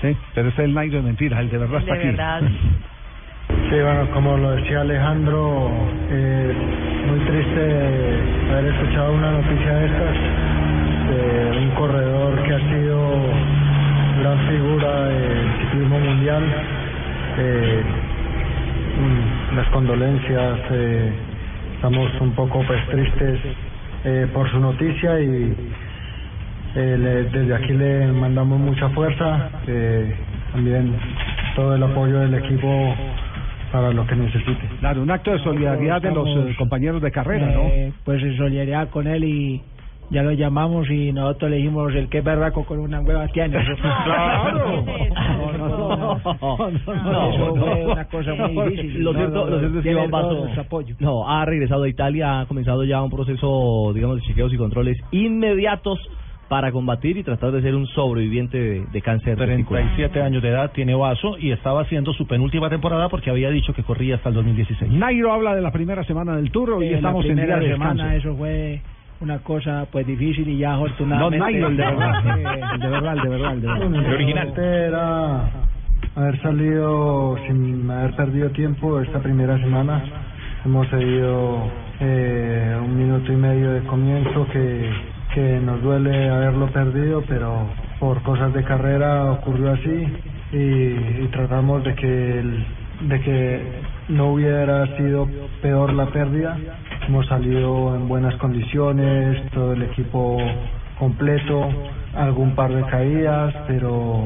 Sí, 0.00 0.16
pero 0.34 0.48
este 0.50 0.62
es 0.62 0.68
el 0.68 0.74
Nairo 0.74 0.98
de 0.98 1.02
mentiras, 1.02 1.40
el 1.40 1.50
de 1.50 1.58
verdad 1.58 1.80
está 1.80 1.94
aquí. 1.94 2.46
Sí, 3.70 3.74
bueno, 3.82 4.08
como 4.14 4.36
lo 4.38 4.52
decía 4.52 4.80
Alejandro, 4.80 5.70
eh, 6.10 6.52
muy 7.06 7.18
triste 7.20 7.60
haber 8.50 8.72
escuchado 8.72 9.12
una 9.12 9.32
noticia 9.32 9.74
de 9.74 9.86
estas, 9.86 10.14
de 11.10 11.58
un 11.64 11.70
corredor 11.72 12.42
que 12.44 12.54
ha 12.54 12.58
sido 12.60 13.10
gran 14.20 14.38
figura 14.48 15.04
del 15.08 15.52
ciclismo 15.60 15.98
mundial, 16.00 16.42
eh, 17.38 17.82
las 19.54 19.66
condolencias. 19.68 20.58
eh, 20.70 21.12
estamos 21.74 22.08
un 22.20 22.32
poco 22.34 22.60
pues 22.66 22.84
tristes 22.88 23.40
eh, 24.04 24.26
por 24.32 24.50
su 24.50 24.58
noticia 24.60 25.20
y 25.20 25.54
eh, 26.74 26.96
le- 26.98 27.24
desde 27.24 27.54
aquí 27.54 27.72
le 27.74 28.06
mandamos 28.08 28.58
mucha 28.58 28.88
fuerza. 28.90 29.50
eh, 29.66 30.16
también 30.52 30.96
todo 31.54 31.74
el 31.76 31.82
apoyo 31.82 32.18
del 32.20 32.34
equipo 32.34 32.94
para 33.72 33.90
lo 33.92 34.06
que 34.06 34.14
necesite. 34.16 34.60
Claro, 34.80 35.02
un 35.02 35.10
acto 35.10 35.30
de 35.32 35.38
solidaridad 35.40 36.00
de 36.02 36.10
los 36.12 36.28
eh, 36.28 36.54
compañeros 36.58 37.00
de 37.02 37.10
carrera, 37.10 37.46
¿no? 37.46 37.62
eh, 37.64 37.92
Pues 38.04 38.22
en 38.22 38.36
solidaridad 38.36 38.88
con 38.90 39.06
él 39.06 39.24
y 39.24 39.62
ya 40.10 40.22
lo 40.22 40.32
llamamos 40.32 40.88
y 40.90 41.12
nosotros 41.12 41.50
le 41.50 41.58
dijimos 41.58 41.94
el 41.94 42.08
que 42.08 42.22
berraco 42.22 42.64
con 42.64 42.78
una 42.78 43.00
hueva 43.00 43.26
tiene. 43.28 43.58
Claro. 44.04 44.84
No, 45.28 45.52
no, 45.52 46.18
no, 46.18 46.70
no, 47.04 47.30
eso 47.30 47.54
fue 47.56 47.86
una 47.86 48.04
cosa 48.06 48.34
muy 48.34 48.70
difícil. 48.70 49.02
Lo 49.04 49.12
No, 49.12 49.18
cierto, 49.18 49.44
no, 49.44 49.50
lo 49.50 49.58
cierto 49.58 49.78
es 49.78 49.84
que 49.84 49.90
Iván 49.90 50.10
Basso 50.10 50.46
apoyo. 50.58 50.94
no, 51.00 51.28
ha 51.28 51.44
regresado 51.44 51.82
a 51.84 51.88
Italia, 51.88 52.40
ha 52.40 52.46
comenzado 52.46 52.84
ya 52.84 53.02
un 53.02 53.10
proceso, 53.10 53.92
digamos, 53.94 54.16
de 54.16 54.22
chequeos 54.22 54.52
y 54.52 54.56
controles 54.56 54.96
inmediatos 55.10 55.98
para 56.48 56.72
combatir 56.72 57.16
y 57.18 57.22
tratar 57.22 57.52
de 57.52 57.62
ser 57.62 57.74
un 57.74 57.86
sobreviviente 57.88 58.58
de, 58.58 58.86
de 58.86 59.02
cáncer 59.02 59.36
testicular. 59.36 59.82
37 59.84 60.22
años 60.22 60.42
de 60.42 60.48
edad 60.48 60.72
tiene 60.72 60.94
Vaso 60.94 61.36
y 61.38 61.50
estaba 61.50 61.82
haciendo 61.82 62.12
su 62.14 62.26
penúltima 62.26 62.70
temporada 62.70 63.08
porque 63.08 63.30
había 63.30 63.50
dicho 63.50 63.74
que 63.74 63.82
corría 63.82 64.16
hasta 64.16 64.30
el 64.30 64.34
2016. 64.36 64.92
Nairo 64.92 65.32
habla 65.32 65.54
de 65.54 65.60
la 65.60 65.70
primera 65.70 66.04
semana 66.04 66.36
del 66.36 66.50
Tour 66.50 66.82
y 66.82 66.88
Eh, 66.88 66.94
estamos 66.96 67.24
la 67.24 67.30
en 67.30 67.36
día 67.36 67.44
primera 67.44 67.60
de 67.60 67.72
semana 67.72 68.16
eso 68.16 68.34
fue 68.36 68.80
una 69.20 69.38
cosa 69.38 69.86
pues 69.90 70.06
difícil 70.06 70.48
y 70.48 70.58
ya 70.58 70.70
No, 70.70 70.84
afortunadamente 70.84 71.38
Nairo, 71.38 71.66
el 71.68 71.76
de 71.76 71.84
verdad. 71.84 72.12
El 72.74 72.80
de 72.80 72.88
verdad, 72.88 73.12
el 73.14 73.22
de 73.22 73.28
verdad, 73.28 73.52
el 73.52 73.60
de 73.60 73.68
verdad. 73.68 73.94
El 73.94 74.14
original. 74.14 74.54
era 74.56 75.50
haber 76.14 76.40
salido 76.42 77.36
sin 77.46 77.90
haber 77.90 78.14
perdido 78.16 78.50
tiempo 78.50 79.00
esta 79.00 79.20
primera 79.20 79.58
semana. 79.58 80.02
Hemos 80.64 80.88
seguido 80.88 81.68
eh, 82.00 82.76
un 82.80 82.96
minuto 82.96 83.32
y 83.32 83.36
medio 83.36 83.72
de 83.72 83.80
comienzo 83.82 84.46
que, 84.52 84.90
que 85.34 85.60
nos 85.60 85.82
duele 85.82 86.30
haberlo 86.30 86.66
perdido, 86.68 87.22
pero 87.28 87.68
por 88.00 88.22
cosas 88.22 88.52
de 88.54 88.64
carrera 88.64 89.30
ocurrió 89.32 89.72
así 89.72 90.06
y, 90.52 91.26
tratamos 91.28 91.84
de 91.84 91.94
que 91.94 92.38
el- 92.40 92.64
de 93.02 93.20
que 93.20 93.62
no 94.08 94.32
hubiera 94.32 94.86
sido 94.96 95.28
peor 95.62 95.92
la 95.92 96.06
pérdida. 96.06 96.56
Hemos 97.06 97.26
salido 97.26 97.94
en 97.94 98.08
buenas 98.08 98.34
condiciones, 98.36 99.42
todo 99.52 99.72
el 99.74 99.82
equipo 99.82 100.38
completo, 100.98 101.68
algún 102.16 102.54
par 102.54 102.72
de 102.72 102.82
caídas, 102.84 103.54
pero 103.68 104.24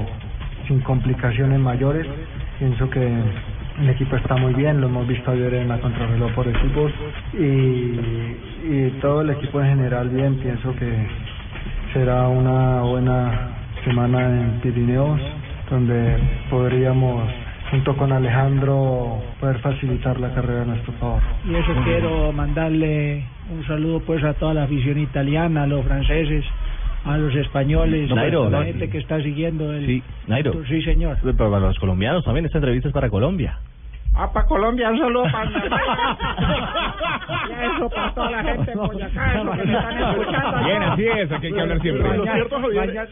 sin 0.66 0.80
complicaciones 0.80 1.58
mayores. 1.58 2.06
Pienso 2.58 2.88
que 2.90 3.00
el 3.80 3.90
equipo 3.90 4.16
está 4.16 4.36
muy 4.36 4.54
bien, 4.54 4.80
lo 4.80 4.86
hemos 4.86 5.06
visto 5.06 5.30
ayer 5.30 5.54
en 5.54 5.68
la 5.68 5.78
contrarreloj 5.78 6.32
por 6.32 6.46
equipos 6.48 6.92
y, 7.32 7.36
y 8.68 8.98
todo 9.00 9.22
el 9.22 9.30
equipo 9.30 9.60
en 9.60 9.68
general 9.68 10.08
bien. 10.08 10.36
Pienso 10.36 10.74
que 10.76 11.06
será 11.92 12.28
una 12.28 12.82
buena 12.82 13.50
semana 13.84 14.20
en 14.20 14.60
Pirineos, 14.60 15.20
donde 15.70 16.18
podríamos, 16.50 17.28
junto 17.70 17.96
con 17.96 18.12
Alejandro, 18.12 19.22
poder 19.40 19.58
facilitar 19.58 20.20
la 20.20 20.34
carrera 20.34 20.62
a 20.62 20.66
nuestro 20.66 20.92
favor. 20.94 21.22
Y 21.44 21.54
eso 21.54 21.72
quiero 21.84 22.32
mandarle 22.32 23.24
un 23.50 23.66
saludo 23.66 24.00
pues 24.00 24.22
a 24.24 24.34
toda 24.34 24.54
la 24.54 24.64
afición 24.64 24.98
italiana, 24.98 25.64
a 25.64 25.66
los 25.66 25.84
franceses, 25.84 26.44
a 27.04 27.16
los 27.18 27.34
españoles, 27.34 28.10
Nairo, 28.10 28.46
a 28.46 28.50
la 28.50 28.64
gente 28.64 28.88
que 28.88 28.98
está 28.98 29.20
siguiendo 29.22 29.72
el... 29.72 29.86
Sí, 29.86 30.02
Nairo. 30.28 30.52
Sí, 30.66 30.82
señor. 30.82 31.18
Pero 31.22 31.36
para 31.36 31.60
los 31.60 31.78
colombianos 31.78 32.24
también, 32.24 32.46
esta 32.46 32.58
entrevista 32.58 32.88
es 32.88 32.94
para 32.94 33.10
Colombia. 33.10 33.58
Ah, 34.14 34.30
para 34.30 34.44
Colombia, 34.44 34.90
un 34.90 34.98
saludo 34.98 35.22
para 35.32 35.46
mi 35.48 35.56
Eso 37.76 37.88
para 37.88 38.12
toda 38.14 38.30
la 38.30 38.44
gente 38.44 38.70
de 38.72 38.76
Boyacá, 38.76 39.34
eso 39.34 39.50
que 39.52 39.64
me 39.64 39.72
están 39.72 39.98
escuchando. 39.98 40.64
Bien, 40.64 40.82
así 40.82 41.04
es, 41.04 41.32
aquí 41.32 41.46
hay 41.46 41.52
que 41.54 41.60
hablar 41.60 41.80
siempre. 41.80 42.04
Pero 42.04 42.24
lo 42.24 42.32
cierto, 42.32 42.60
Javier, 42.60 43.08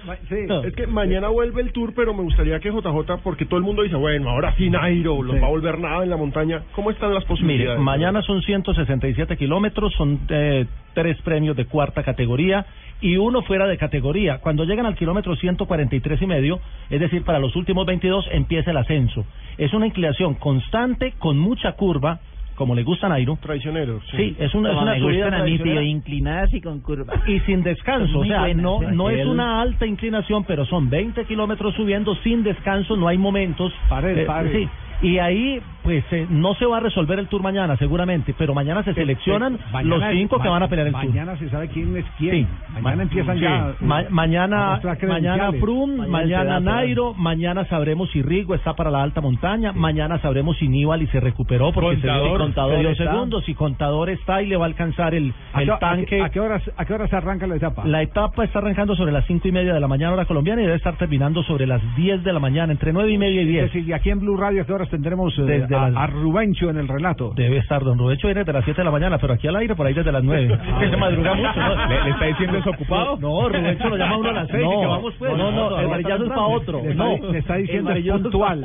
es 0.66 0.74
que 0.74 0.86
mañana 0.86 1.28
vuelve 1.28 1.62
el 1.62 1.72
tour, 1.72 1.94
pero 1.96 2.12
me 2.12 2.22
gustaría 2.22 2.60
que 2.60 2.70
JJ, 2.70 3.16
porque 3.22 3.46
todo 3.46 3.56
el 3.56 3.64
mundo 3.64 3.82
dice, 3.82 3.96
bueno, 3.96 4.28
ahora 4.28 4.54
sí 4.58 4.68
Nairo, 4.68 5.22
los 5.22 5.36
va 5.42 5.46
a 5.46 5.50
volver 5.50 5.78
nada 5.78 6.02
en 6.02 6.10
la 6.10 6.18
montaña. 6.18 6.64
¿Cómo 6.74 6.90
están 6.90 7.14
las 7.14 7.22
Mire, 7.24 7.28
posibilidades? 7.28 7.80
mañana 7.80 8.20
son 8.20 8.42
167 8.42 9.38
kilómetros, 9.38 9.94
son 9.94 10.20
eh, 10.28 10.66
tres 10.94 11.20
premios 11.22 11.56
de 11.56 11.66
cuarta 11.66 12.02
categoría 12.02 12.66
y 13.00 13.16
uno 13.16 13.42
fuera 13.42 13.66
de 13.66 13.78
categoría. 13.78 14.38
Cuando 14.38 14.64
llegan 14.64 14.86
al 14.86 14.94
kilómetro 14.94 15.34
143 15.36 16.22
y 16.22 16.26
medio, 16.26 16.60
es 16.90 17.00
decir, 17.00 17.24
para 17.24 17.38
los 17.38 17.56
últimos 17.56 17.86
22 17.86 18.26
empieza 18.32 18.70
el 18.70 18.76
ascenso. 18.76 19.24
Es 19.58 19.72
una 19.72 19.86
inclinación 19.86 20.34
constante 20.34 21.14
con 21.18 21.38
mucha 21.38 21.72
curva, 21.72 22.20
como 22.56 22.74
le 22.74 22.82
gusta 22.82 23.06
a 23.06 23.10
Nairo. 23.10 23.38
Traicioneros. 23.40 24.02
Sí, 24.14 24.36
es 24.38 24.54
una, 24.54 24.70
es 24.72 24.76
una 24.76 24.98
subida 24.98 25.24
gustan 25.24 25.34
a 25.40 25.44
mí, 25.44 25.56
tradicional. 25.56 25.84
tío, 25.84 25.90
inclinadas 25.90 26.52
y 26.54 26.60
con 26.60 26.80
curva. 26.80 27.14
y 27.26 27.40
sin 27.40 27.62
descanso, 27.62 28.18
o 28.18 28.24
sea, 28.24 28.40
buenas, 28.40 28.62
no 28.62 28.82
¿eh? 28.82 28.88
no 28.92 29.08
es 29.08 29.26
una 29.26 29.62
alta 29.62 29.86
inclinación, 29.86 30.44
pero 30.44 30.66
son 30.66 30.90
20 30.90 31.24
kilómetros 31.24 31.74
subiendo 31.74 32.14
sin 32.16 32.42
descanso, 32.42 32.96
no 32.96 33.08
hay 33.08 33.16
momentos. 33.16 33.72
Pared, 33.88 34.18
Eh, 34.18 34.24
pared. 34.26 34.52
Sí, 34.52 34.68
y 35.02 35.18
ahí, 35.18 35.60
pues, 35.82 36.04
eh, 36.12 36.26
no 36.30 36.54
se 36.54 36.66
va 36.66 36.76
a 36.76 36.80
resolver 36.80 37.18
el 37.18 37.26
tour 37.28 37.42
mañana, 37.42 37.76
seguramente, 37.76 38.34
pero 38.36 38.54
mañana 38.54 38.82
se 38.82 38.92
seleccionan 38.94 39.58
Mañana- 39.72 39.96
los 39.96 40.12
cinco 40.12 40.38
que 40.40 40.48
van 40.48 40.62
a 40.62 40.68
pelear 40.68 40.88
el 40.88 40.92
tour. 40.92 41.06
Mañana 41.08 41.36
se 41.38 41.48
sabe 41.48 41.68
quién 41.68 41.96
es 41.96 42.04
quién. 42.18 42.34
Sí. 42.34 42.46
Mañana 42.74 42.96
Ma- 42.96 43.02
empiezan 43.02 43.36
sí. 43.36 43.42
ya. 43.42 43.72
Ma- 43.80 44.02
eh, 44.02 44.06
mañana, 44.10 44.80
mañana. 45.08 45.52
Froome, 45.60 46.06
Mañana 46.06 46.10
mañana, 46.10 46.60
Nairo, 46.60 47.14
mañana 47.14 47.64
sabremos 47.66 48.10
si 48.10 48.22
Rigo 48.22 48.54
está 48.54 48.74
para 48.74 48.90
la 48.90 49.02
alta 49.02 49.20
montaña, 49.20 49.72
mañana 49.72 50.18
sabremos 50.20 50.56
si 50.58 50.68
Nibali 50.68 51.06
se 51.08 51.20
recuperó 51.20 51.72
porque 51.72 51.96
se 51.96 52.02
Contador, 52.06 52.28
dio- 52.28 52.38
Contador 52.38 52.74
se 52.76 52.80
dio 52.82 52.94
segundos, 52.94 53.44
si 53.44 53.54
Contador 53.54 54.10
está 54.10 54.42
y 54.42 54.46
le 54.46 54.56
va 54.56 54.64
a 54.64 54.68
alcanzar 54.68 55.14
el, 55.14 55.32
¿A 55.52 55.62
el 55.62 55.66
qué- 55.68 55.72
a 55.72 55.76
qué- 55.76 55.80
tanque. 55.80 56.22
¿A 56.22 56.28
qué 56.30 56.40
horas 56.40 56.70
a 56.76 56.84
qué 56.84 56.94
horas 56.94 57.10
se 57.10 57.16
arranca 57.16 57.46
la 57.46 57.56
etapa? 57.56 57.84
La 57.86 58.02
etapa 58.02 58.44
está 58.44 58.58
arrancando 58.58 58.94
sobre 58.96 59.12
las 59.12 59.24
cinco 59.26 59.48
y 59.48 59.52
media 59.52 59.72
de 59.74 59.80
la 59.80 59.88
mañana 59.88 60.12
hora 60.12 60.24
colombiana 60.26 60.60
y 60.62 60.64
debe 60.66 60.76
estar 60.76 60.96
terminando 60.96 61.42
sobre 61.42 61.66
las 61.66 61.80
10 61.96 62.22
de 62.22 62.32
la 62.32 62.38
mañana, 62.40 62.72
entre 62.72 62.92
nueve 62.92 63.10
y 63.12 63.18
media 63.18 63.40
y 63.40 63.44
Es 63.44 63.48
diez. 63.48 63.62
decir, 63.64 63.88
y 63.88 63.92
aquí 63.92 64.10
en 64.10 64.20
Blue 64.20 64.36
Radio, 64.36 64.62
¿a 64.62 64.66
qué 64.66 64.72
horas 64.72 64.89
tendremos 64.90 65.32
eh, 65.38 65.42
Desde 65.42 65.74
a, 65.74 65.88
las- 65.88 65.96
a 65.96 66.06
Rubencho 66.08 66.68
en 66.70 66.76
el 66.78 66.88
relato? 66.88 67.32
Debe 67.34 67.58
estar 67.58 67.82
don 67.82 67.98
Rubencho 67.98 68.26
viene 68.28 68.40
desde 68.40 68.52
las 68.52 68.64
7 68.64 68.80
de 68.80 68.84
la 68.84 68.90
mañana, 68.90 69.16
pero 69.18 69.32
aquí 69.34 69.46
al 69.48 69.56
aire 69.56 69.74
por 69.74 69.86
ahí 69.86 69.94
desde 69.94 70.12
las 70.12 70.22
9. 70.22 70.58
que 70.80 70.90
se 70.90 70.96
madruga 70.96 71.34
mucho, 71.34 71.60
¿no? 71.60 71.86
¿Le- 71.88 72.04
le 72.04 72.10
está 72.10 72.24
diciendo 72.26 72.56
desocupado? 72.56 73.16
No, 73.18 73.48
Rubencho 73.48 73.88
lo 73.88 73.96
llama 73.96 74.14
a 74.14 74.18
uno 74.18 74.28
a 74.28 74.32
las 74.32 74.48
6 74.48 74.62
No, 74.62 74.72
y 74.74 74.80
que 74.80 74.86
vamos 74.86 75.14
pues. 75.18 75.36
no, 75.36 75.50
no, 75.52 75.78
el 75.80 75.86
varillazo 75.86 76.22
es 76.24 76.28
para 76.28 76.42
otro. 76.42 76.82
Le 76.82 76.94
No, 76.94 77.16
le 77.32 77.38
está 77.38 77.54
diciendo 77.56 77.90
es 77.92 78.04
puntual. 78.10 78.60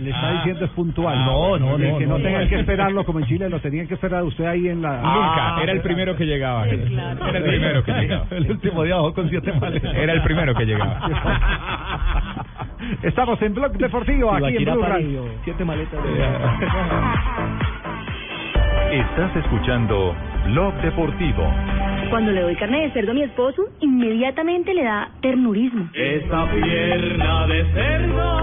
Le 0.00 0.10
está 0.10 0.28
Ah. 0.28 0.32
diciendo 0.34 0.64
es 0.64 0.70
puntual. 0.72 1.18
No, 1.24 1.58
no, 1.58 1.78
no, 1.78 1.98
Que 1.98 2.06
no, 2.06 2.16
tengan 2.16 2.48
que 2.48 2.60
esperarlo 2.60 3.04
como 3.04 3.20
en 3.20 3.26
Chile, 3.26 3.48
lo 3.48 3.60
tenían 3.60 3.86
que 3.86 3.94
esperar 3.94 4.24
usted 4.24 4.44
ahí 4.44 4.68
en 4.68 4.82
la... 4.82 4.96
Nunca, 5.00 5.56
era 5.62 5.72
el 5.72 5.80
primero 5.80 6.16
que 6.16 6.24
llegaba. 6.24 6.66
Era 6.66 6.74
el 7.38 7.44
primero 7.44 7.84
que 7.84 7.92
llegaba. 7.92 8.26
El 8.30 8.50
último 8.50 8.82
día 8.84 8.96
bajó 8.96 9.14
con 9.14 9.28
7 9.28 9.52
maletas. 9.60 9.94
Era 9.94 10.12
el 10.12 10.22
primero 10.22 10.54
que 10.54 10.64
llegaba. 10.64 11.00
Estamos 13.02 13.40
en 13.42 13.54
Blog 13.54 13.72
Deportivo, 13.72 14.32
aquí 14.32 14.56
en 14.56 14.64
Blue. 14.64 14.82
Radio. 14.82 15.24
Siete 15.44 15.64
maletas. 15.64 16.00
Estás 18.92 19.36
escuchando 19.36 20.14
Blog 20.46 20.74
Deportivo. 20.80 21.52
Cuando 22.10 22.30
le 22.32 22.40
doy 22.40 22.56
carne 22.56 22.82
de 22.82 22.90
cerdo 22.92 23.10
a 23.10 23.14
mi 23.14 23.22
esposo, 23.22 23.62
inmediatamente 23.80 24.72
le 24.72 24.84
da 24.84 25.10
ternurismo. 25.20 25.90
Esta 25.92 26.50
pierna 26.50 27.46
de 27.48 27.72
cerdo, 27.72 28.38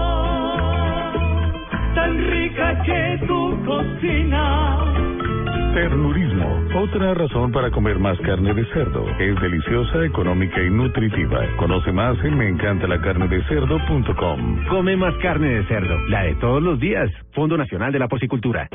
tan 1.94 2.30
rica 2.30 2.82
que 2.84 3.18
tu 3.26 3.64
cocina. 3.64 4.78
Ternurismo, 5.76 6.48
otra 6.74 7.12
razón 7.12 7.52
para 7.52 7.70
comer 7.70 7.98
más 7.98 8.18
carne 8.20 8.54
de 8.54 8.64
cerdo. 8.72 9.04
Es 9.18 9.38
deliciosa, 9.42 10.06
económica 10.06 10.62
y 10.62 10.70
nutritiva. 10.70 11.44
Conoce 11.58 11.92
más 11.92 12.16
en 12.24 12.38
meencantalacarnedecerdo.com. 12.38 14.64
Come 14.70 14.96
más 14.96 15.14
carne 15.16 15.48
de 15.48 15.66
cerdo, 15.66 15.98
la 16.08 16.22
de 16.22 16.34
todos 16.36 16.62
los 16.62 16.80
días. 16.80 17.10
Fondo 17.34 17.58
Nacional 17.58 17.92
de 17.92 17.98
la 17.98 18.08
Porcicultura. 18.08 18.70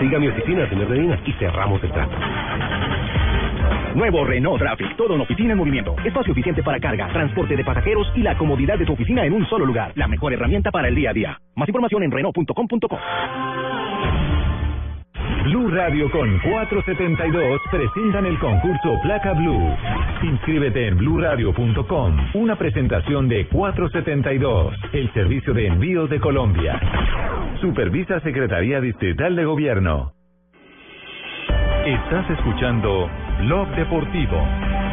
Siga 0.00 0.18
mi 0.18 0.26
oficina, 0.26 0.68
señor 0.68 0.88
Medina, 0.88 1.20
y 1.24 1.30
cerramos 1.34 1.80
el 1.84 1.92
trato. 1.92 2.16
Nuevo 3.94 4.24
Renault 4.24 4.58
Traffic, 4.58 4.96
todo 4.96 5.14
en 5.14 5.20
oficina 5.20 5.52
en 5.52 5.58
movimiento. 5.58 5.94
Espacio 6.04 6.32
eficiente 6.32 6.64
para 6.64 6.80
carga, 6.80 7.12
transporte 7.12 7.54
de 7.54 7.64
pasajeros 7.64 8.08
y 8.16 8.22
la 8.22 8.36
comodidad 8.36 8.76
de 8.76 8.86
tu 8.86 8.94
oficina 8.94 9.24
en 9.24 9.34
un 9.34 9.46
solo 9.46 9.64
lugar. 9.64 9.92
La 9.94 10.08
mejor 10.08 10.32
herramienta 10.32 10.72
para 10.72 10.88
el 10.88 10.96
día 10.96 11.10
a 11.10 11.12
día. 11.12 11.38
Más 11.54 11.68
información 11.68 12.02
en 12.02 12.10
Renault.com.co. 12.10 12.98
Blue 15.44 15.68
Radio 15.68 16.10
con 16.10 16.38
472 16.38 17.60
presentan 17.70 18.26
el 18.26 18.38
concurso 18.38 18.98
Placa 19.02 19.32
Blue. 19.32 19.76
Inscríbete 20.22 20.88
en 20.88 20.96
bluradio.com. 20.96 22.16
Una 22.34 22.56
presentación 22.56 23.28
de 23.28 23.46
472, 23.48 24.74
el 24.92 25.12
servicio 25.12 25.52
de 25.52 25.66
envíos 25.66 26.08
de 26.10 26.20
Colombia. 26.20 26.80
Supervisa 27.60 28.20
Secretaría 28.20 28.80
Distrital 28.80 29.36
de 29.36 29.44
Gobierno. 29.44 30.12
Estás 31.86 32.30
escuchando 32.30 33.10
Blog 33.40 33.68
Deportivo. 33.76 34.83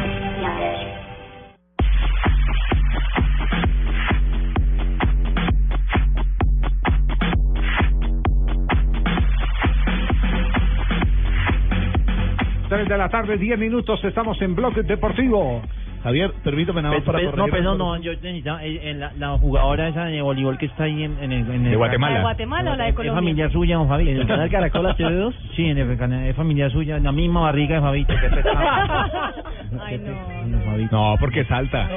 3 12.72 12.88
de 12.88 12.96
la 12.96 13.10
tarde, 13.10 13.36
10 13.36 13.58
minutos, 13.58 14.02
estamos 14.02 14.40
en 14.40 14.54
Bloque 14.54 14.82
Deportivo. 14.82 15.60
Javier, 16.02 16.32
permítame 16.42 16.80
nada 16.80 16.94
más 16.94 17.04
para 17.04 17.18
Pe- 17.18 17.24
pe- 17.26 17.30
no, 17.30 17.36
corregir 17.42 17.52
perdón, 17.58 17.78
no, 17.78 17.96
yo 17.98 18.12
necesitaba, 18.14 18.64
eh, 18.64 18.90
en 18.90 18.98
la, 18.98 19.12
la 19.18 19.36
jugadora 19.38 19.88
esa 19.88 20.06
de 20.06 20.22
voleibol 20.22 20.56
que 20.56 20.66
está 20.66 20.84
ahí 20.84 21.04
en, 21.04 21.16
en 21.22 21.32
el... 21.32 21.40
En 21.50 21.64
el 21.66 21.70
De 21.72 21.76
Guatemala. 21.76 22.12
¿La 22.14 22.18
de 22.18 22.22
Guatemala 22.24 22.72
o 22.72 22.76
la 22.76 22.84
de 22.84 22.90
Es 22.90 22.96
Colombia? 22.96 23.20
familiar 23.20 23.52
suya, 23.52 23.76
don. 23.76 24.00
¿En 24.00 24.16
el 24.16 24.26
canal 24.26 24.50
Caracol 24.50 24.86
TV2? 24.96 25.34
Sí, 25.54 25.66
en 25.66 25.76
el 25.78 25.98
canal, 25.98 26.24
es 26.26 26.34
familiar 26.34 26.72
suya, 26.72 26.96
en 26.96 27.04
la 27.04 27.12
misma 27.12 27.42
barriga 27.42 27.74
de 27.76 27.80
pecado. 28.30 28.58
Ay, 29.84 29.98
no. 29.98 30.88
No, 30.90 31.16
porque 31.20 31.44
salta. 31.44 31.88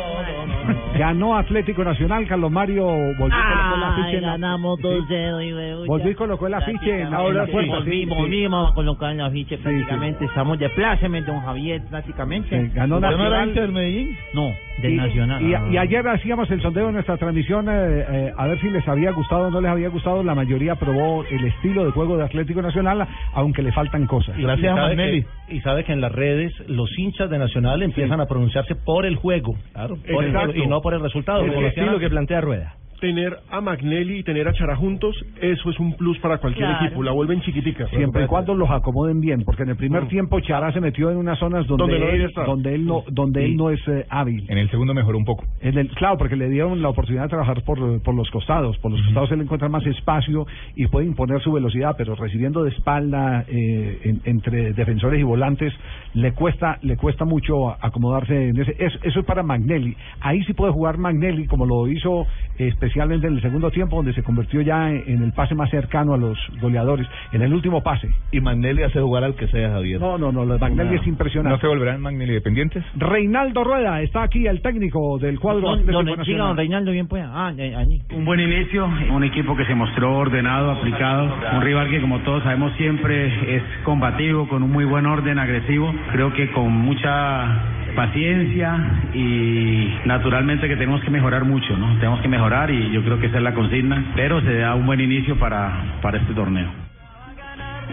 Ganó 0.97 1.35
Atlético 1.37 1.83
Nacional, 1.83 2.25
Carlos 2.27 2.51
Mario 2.51 2.85
volvió 2.85 3.27
y 3.27 3.29
colocó 3.29 3.77
la- 3.77 4.21
ganamos 4.21 4.77
Sí. 4.77 4.83
2-0 4.83 5.41
y 5.41 5.49
luego 5.51 5.85
Volvió 5.85 6.15
colocó 6.15 6.47
el 6.47 6.53
afiche 6.53 7.01
en 7.01 7.11
la 7.11 7.17
Ahora 7.17 7.43
en 7.43 7.67
la 7.69 8.15
volvimos 8.15 8.71
a 8.71 8.73
colocar 8.73 9.11
el 9.11 9.21
afiche 9.21 9.57
prácticamente. 9.57 10.25
Estamos 10.25 10.57
de 10.57 10.69
pláceme, 10.69 11.21
don 11.21 11.41
Javier, 11.41 11.81
prácticamente. 11.89 12.49
Sí, 12.49 12.71
ganó 12.73 12.95
¿Usted 12.95 13.07
no 13.09 13.13
era 13.27 13.29
Nacional. 13.45 13.53
del 13.55 13.71
Medellín? 13.73 14.17
No, 14.33 14.51
del 14.81 14.93
y, 14.93 14.95
Nacional. 14.97 15.41
y- 15.43 15.53
Ah. 15.53 15.63
y 15.71 15.77
ayer 15.77 16.07
hacíamos 16.07 16.49
el 16.51 16.61
sondeo 16.61 16.87
en 16.87 16.93
nuestra 16.93 17.17
transmisión 17.17 17.67
eh, 17.69 18.05
eh, 18.09 18.33
a 18.37 18.47
ver 18.47 18.59
si 18.61 18.69
les 18.69 18.87
había 18.87 19.11
gustado 19.11 19.47
o 19.47 19.51
no 19.51 19.59
les 19.61 19.71
había 19.71 19.89
gustado. 19.89 20.23
La 20.23 20.33
mayoría 20.35 20.73
aprobó 20.73 21.25
el 21.29 21.43
estilo 21.45 21.83
de 21.85 21.91
juego 21.91 22.17
de 22.17 22.23
Atlético 22.23 22.61
Nacional, 22.61 23.05
aunque 23.33 23.61
le 23.61 23.71
faltan 23.73 24.05
cosas. 24.07 24.37
Y 24.39 24.43
sabe 24.43 24.95
que- 24.95 25.25
y 25.55 25.61
sabe 25.61 25.83
que 25.83 25.91
en 25.93 26.01
las 26.01 26.11
redes 26.11 26.53
los 26.69 26.89
hinchas 26.97 27.29
de 27.29 27.37
Nacional 27.37 27.83
empiezan 27.83 28.19
a 28.21 28.25
pronunciarse 28.25 28.75
por 28.75 29.05
el 29.05 29.15
juego. 29.17 29.55
Claro. 29.73 29.97
Por 30.11 30.23
el 30.23 30.31
juego 30.31 30.53
y 30.55 30.67
no 30.67 30.81
por 30.81 30.93
el 30.93 31.01
resultado. 31.01 31.41
El 31.43 31.53
como 31.53 31.67
estilo 31.67 31.99
que 31.99 32.09
plantea 32.09 32.41
Rueda. 32.41 32.75
Tener 32.99 33.37
a 33.51 33.59
Magnelli 33.61 34.19
y 34.19 34.23
tener 34.23 34.47
a 34.47 34.53
Chara 34.53 34.75
juntos, 34.77 35.15
eso 35.41 35.69
es 35.69 35.79
un 35.79 35.95
plus 35.97 36.17
para 36.19 36.37
cualquier 36.37 36.67
Claro. 36.69 36.85
equipo. 36.85 37.03
La 37.03 37.11
vuelven 37.11 37.41
chiquitica. 37.41 37.87
Siempre 37.89 38.23
y 38.23 38.27
cuando 38.27 38.55
los 38.55 38.69
acomoden 38.71 39.19
bien, 39.19 39.43
porque 39.43 39.63
en 39.63 39.69
el 39.69 39.75
primer 39.75 40.07
tiempo 40.07 40.39
Chará 40.39 40.71
se 40.71 40.79
metió 40.79 41.11
en 41.11 41.17
unas 41.17 41.37
zonas 41.37 41.67
donde, 41.67 41.83
Donde 41.83 41.99
no 41.99 42.05
debía 42.05 42.25
él, 42.25 42.31
donde 42.45 42.75
él 42.75 42.85
no 42.85 43.03
donde 43.11 43.45
él 43.45 43.57
no 43.57 43.69
es 43.69 43.79
eh, 43.87 44.05
hábil. 44.09 44.45
En 44.49 44.57
el 44.57 44.69
segundo 44.71 44.93
mejoró 44.93 45.17
un 45.17 45.25
poco. 45.25 45.43
En 45.61 45.77
el, 45.77 45.89
claro, 45.89 46.17
porque 46.17 46.35
le 46.37 46.49
dieron 46.49 46.81
la 46.81 46.89
oportunidad 46.89 47.23
de 47.23 47.29
trabajar 47.29 47.61
por, 47.63 48.01
por 48.01 48.15
los 48.15 48.29
costados. 48.31 48.77
Por 48.79 48.91
los 48.91 49.01
costados 49.03 49.31
él 49.33 49.41
encuentra 49.41 49.67
más 49.67 49.85
espacio 49.85 50.47
y 50.75 50.87
puede 50.87 51.05
imponer 51.05 51.41
su 51.41 51.51
velocidad, 51.51 51.95
pero 51.97 52.15
recibiendo 52.15 52.63
de 52.63 52.69
espalda 52.71 53.43
eh, 53.49 53.99
en- 54.03 54.21
entre 54.25 54.71
defensores 54.73 55.19
y 55.19 55.23
volantes 55.23 55.73
le 56.13 56.31
cuesta 56.31 56.77
le 56.81 56.95
cuesta 56.97 57.25
mucho 57.25 57.71
acomodarse 57.83 58.49
en 58.49 58.57
ese. 58.61 58.73
Eso, 58.79 58.97
eso 59.03 59.19
es 59.19 59.25
para 59.25 59.43
Magnelli. 59.43 59.95
Ahí 60.21 60.43
sí 60.45 60.53
puede 60.53 60.71
jugar 60.71 60.97
Magnelli 60.97 61.45
como 61.47 61.65
lo 61.65 61.87
hizo 61.87 62.25
eh, 62.57 62.67
especialmente 62.85 63.27
en 63.27 63.33
el 63.35 63.41
segundo 63.41 63.71
tiempo, 63.71 63.95
donde 63.97 64.13
se 64.13 64.21
convirtió 64.23 64.61
ya 64.61 64.89
en, 64.91 65.03
en 65.07 65.23
el 65.23 65.33
pase 65.33 65.55
más 65.55 65.69
cercano 65.69 66.13
a 66.13 66.17
los 66.17 66.37
goleadores, 66.61 67.07
en 67.31 67.41
el 67.41 67.53
último 67.53 67.81
pase. 67.81 68.09
Y 68.31 68.39
Magnelli 68.41 68.83
hace 68.83 68.99
jugar 69.01 69.23
al 69.23 69.35
que 69.35 69.47
sea, 69.47 69.71
Javier. 69.71 69.99
No, 69.99 70.17
no, 70.17 70.31
no, 70.31 70.45
Magnelli 70.45 70.95
No. 70.95 71.01
es 71.01 71.07
impresionante. 71.07 71.55
¿No 71.55 71.59
se 71.59 71.67
volverán 71.67 72.01
Magnelli 72.01 72.33
dependientes? 72.33 72.83
Reinaldo 72.95 73.63
Rueda 73.63 74.01
está 74.01 74.23
aquí, 74.23 74.45
el 74.47 74.61
técnico 74.61 75.17
del 75.19 75.39
cuadro 75.39 75.61
don, 75.75 75.85
Nacional. 75.85 76.25
siga, 76.25 76.43
don 76.45 76.57
Reinaldo, 76.57 76.91
bien 76.91 77.07
pues. 77.07 77.23
Ah, 77.27 77.47
allí. 77.47 78.01
Un 78.13 78.25
buen 78.25 78.39
inicio, 78.39 78.85
un 79.11 79.23
equipo 79.23 79.55
que 79.55 79.65
se 79.65 79.73
mostró 79.75 80.17
ordenado, 80.17 80.71
aplicado, 80.71 81.33
un 81.55 81.61
rival 81.61 81.89
que 81.89 82.01
como 82.01 82.19
todos 82.19 82.43
sabemos 82.43 82.71
siempre 82.77 83.55
es 83.55 83.63
combativo, 83.83 84.47
con 84.47 84.63
un 84.63 84.71
muy 84.71 84.85
buen 84.85 85.05
orden, 85.05 85.39
agresivo, 85.39 85.93
creo 86.11 86.31
que 86.33 86.51
con 86.51 86.71
mucha 86.71 87.61
paciencia 87.95 88.77
y 89.13 89.87
naturalmente 90.05 90.67
que 90.67 90.75
tenemos 90.75 91.01
que 91.01 91.09
mejorar 91.09 91.45
mucho, 91.45 91.77
¿no? 91.77 91.95
Tenemos 91.99 92.19
que 92.21 92.27
mejorar 92.27 92.69
y 92.69 92.74
yo 92.91 93.03
creo 93.03 93.19
que 93.19 93.27
esa 93.27 93.37
es 93.37 93.43
la 93.43 93.53
consigna, 93.53 94.11
pero 94.15 94.41
se 94.41 94.57
da 94.57 94.75
un 94.75 94.85
buen 94.85 94.99
inicio 95.01 95.37
para, 95.37 95.99
para 96.01 96.17
este 96.19 96.33
torneo. 96.33 96.69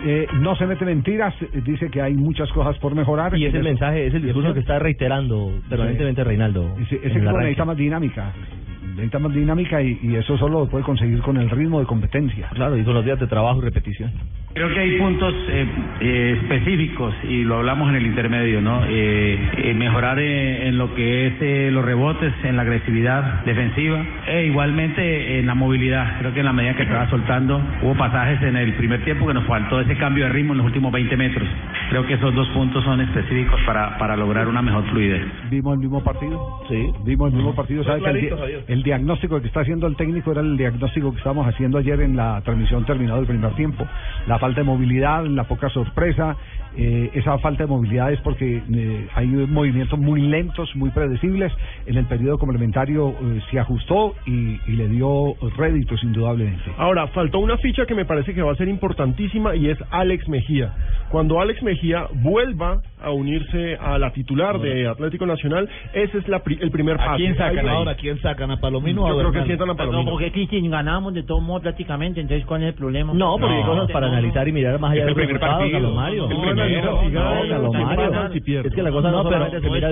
Eh, 0.04 0.26
no 0.40 0.56
se 0.56 0.66
mete 0.66 0.84
mentiras, 0.84 1.34
dice 1.64 1.88
que 1.90 2.02
hay 2.02 2.14
muchas 2.14 2.50
cosas 2.52 2.76
por 2.78 2.94
mejorar. 2.94 3.36
Y 3.36 3.44
es 3.46 3.54
el 3.54 3.60
Eso- 3.60 3.68
mensaje, 3.68 4.06
es 4.06 4.14
el 4.14 4.22
discurso 4.22 4.52
que 4.54 4.60
está 4.60 4.78
reiterando 4.78 5.52
permanentemente 5.68 6.24
Reinaldo. 6.24 6.76
Ese, 6.80 6.96
ese 6.96 7.18
equipo 7.18 7.38
necesita 7.38 7.64
más 7.64 7.76
dinámica. 7.76 8.32
Necesita 8.94 9.18
más 9.20 9.32
dinámica 9.32 9.80
y, 9.80 9.98
y 10.02 10.16
eso 10.16 10.36
solo 10.38 10.60
lo 10.60 10.68
puede 10.68 10.84
conseguir 10.84 11.20
con 11.20 11.36
el 11.36 11.48
ritmo 11.50 11.78
de 11.80 11.86
competencia. 11.86 12.48
Claro, 12.52 12.76
y 12.76 12.82
con 12.82 12.94
los 12.94 13.04
días 13.04 13.20
de 13.20 13.26
trabajo 13.26 13.60
y 13.60 13.64
repetición. 13.64 14.10
Creo 14.54 14.68
que 14.68 14.80
hay 14.80 14.98
puntos 14.98 15.34
eh, 15.48 15.66
eh, 16.00 16.38
específicos 16.42 17.14
y 17.26 17.42
lo 17.42 17.56
hablamos 17.56 17.88
en 17.88 17.96
el 17.96 18.06
intermedio, 18.06 18.60
¿no? 18.60 18.82
Eh, 18.86 19.38
eh, 19.56 19.74
mejorar 19.74 20.18
eh, 20.18 20.68
en 20.68 20.76
lo 20.76 20.94
que 20.94 21.26
es 21.28 21.32
eh, 21.40 21.70
los 21.72 21.82
rebotes, 21.82 22.34
en 22.44 22.56
la 22.56 22.62
agresividad 22.62 23.44
defensiva 23.46 24.04
e 24.26 24.44
igualmente 24.46 25.38
en 25.38 25.46
la 25.46 25.54
movilidad. 25.54 26.18
Creo 26.18 26.34
que 26.34 26.40
en 26.40 26.44
la 26.46 26.52
medida 26.52 26.74
que 26.76 26.84
va 26.84 27.08
soltando 27.08 27.62
hubo 27.82 27.94
pasajes 27.94 28.42
en 28.42 28.56
el 28.56 28.74
primer 28.74 29.02
tiempo 29.04 29.26
que 29.26 29.32
nos 29.32 29.46
faltó 29.46 29.80
ese 29.80 29.96
cambio 29.96 30.24
de 30.24 30.30
ritmo 30.32 30.52
en 30.52 30.58
los 30.58 30.66
últimos 30.66 30.92
20 30.92 31.16
metros. 31.16 31.48
Creo 31.88 32.06
que 32.06 32.14
esos 32.14 32.34
dos 32.34 32.46
puntos 32.48 32.84
son 32.84 33.00
específicos 33.00 33.58
para, 33.64 33.96
para 33.96 34.16
lograr 34.18 34.48
una 34.48 34.60
mejor 34.60 34.84
fluidez. 34.90 35.22
¿Vimos 35.50 35.74
el 35.74 35.80
mismo 35.80 36.04
partido? 36.04 36.60
Sí. 36.68 36.92
Vimos 37.04 37.30
el 37.30 37.36
mismo 37.36 37.54
partido. 37.54 37.84
Fue 37.84 37.98
¿Sabe 38.00 38.20
que 38.20 38.28
el, 38.68 38.78
di- 38.78 38.82
diagnóstico 38.82 39.40
que 39.40 39.46
está 39.46 39.60
haciendo 39.60 39.86
el 39.86 39.96
técnico 39.96 40.30
era 40.32 40.42
el 40.42 40.58
diagnóstico 40.58 41.10
que 41.10 41.18
estábamos 41.18 41.46
haciendo 41.46 41.78
ayer 41.78 42.02
en 42.02 42.16
la 42.16 42.42
transmisión 42.42 42.84
terminado 42.84 43.20
el 43.20 43.26
primer 43.26 43.50
tiempo. 43.54 43.86
La 44.26 44.41
falta 44.42 44.60
de 44.62 44.66
movilidad, 44.66 45.24
la 45.24 45.44
poca 45.44 45.68
sorpresa. 45.68 46.36
eh, 46.76 47.10
esa 47.14 47.38
falta 47.38 47.64
de 47.64 47.68
movilidad 47.68 48.12
es 48.12 48.20
porque 48.22 48.60
eh, 48.74 49.08
hay 49.14 49.26
movimientos 49.26 49.98
muy 49.98 50.20
lentos, 50.22 50.74
muy 50.74 50.90
predecibles. 50.90 51.52
En 51.86 51.96
el 51.96 52.06
periodo 52.06 52.38
complementario 52.38 53.10
eh, 53.10 53.40
se 53.50 53.60
ajustó 53.60 54.14
y, 54.26 54.58
y 54.66 54.72
le 54.72 54.88
dio 54.88 55.34
réditos 55.56 56.02
indudablemente. 56.02 56.64
Ahora, 56.76 57.06
faltó 57.08 57.38
una 57.38 57.56
ficha 57.58 57.86
que 57.86 57.94
me 57.94 58.04
parece 58.04 58.34
que 58.34 58.42
va 58.42 58.52
a 58.52 58.56
ser 58.56 58.68
importantísima 58.68 59.54
y 59.54 59.68
es 59.68 59.78
Alex 59.90 60.28
Mejía. 60.28 60.72
Cuando 61.12 61.38
Alex 61.40 61.62
Mejía 61.62 62.06
vuelva 62.14 62.80
a 63.02 63.10
unirse 63.10 63.76
a 63.78 63.98
la 63.98 64.12
titular 64.12 64.58
de 64.58 64.88
Atlético 64.88 65.26
Nacional, 65.26 65.68
ese 65.92 66.16
es 66.18 66.26
la 66.26 66.38
pri- 66.42 66.56
el 66.60 66.70
primer 66.70 66.96
paso. 66.96 67.10
¿A 67.10 67.16
quién 67.16 67.36
sacan 67.36 67.68
ahora? 67.68 67.90
¿A 67.90 67.94
quién 67.96 68.18
sacan? 68.22 68.50
¿A 68.50 68.56
Palomino 68.56 69.04
a 69.06 69.10
Yo 69.10 69.18
creo 69.18 69.32
que 69.32 69.44
sientan 69.44 69.68
a 69.68 69.74
Palomino. 69.74 70.04
No, 70.04 70.10
porque 70.10 70.26
aquí 70.26 70.46
si 70.46 70.66
ganamos 70.68 71.12
de 71.12 71.22
todos 71.22 71.42
modos 71.42 71.62
prácticamente, 71.62 72.20
entonces 72.20 72.46
¿cuál 72.46 72.62
es 72.62 72.68
el 72.68 72.74
problema? 72.74 73.12
No, 73.12 73.36
porque 73.38 73.54
hay 73.56 73.62
cosas 73.62 73.90
para 73.90 74.06
analizar 74.06 74.48
y 74.48 74.52
mirar 74.52 74.78
más 74.80 74.92
allá 74.92 75.04
del 75.04 75.14
primer 75.14 75.34
resultado, 75.34 75.58
partido. 75.58 75.78
Carlos 75.80 75.94
Mario. 75.94 76.30
El 76.30 76.36
primero, 76.40 77.02
no. 77.10 78.32
Es 78.64 78.74
que 78.74 78.82
la 78.82 78.90
cosa 78.90 79.10
no, 79.10 79.22
No, 79.22 79.28
pero 79.28 79.50
se 79.50 79.68
mira 79.68 79.90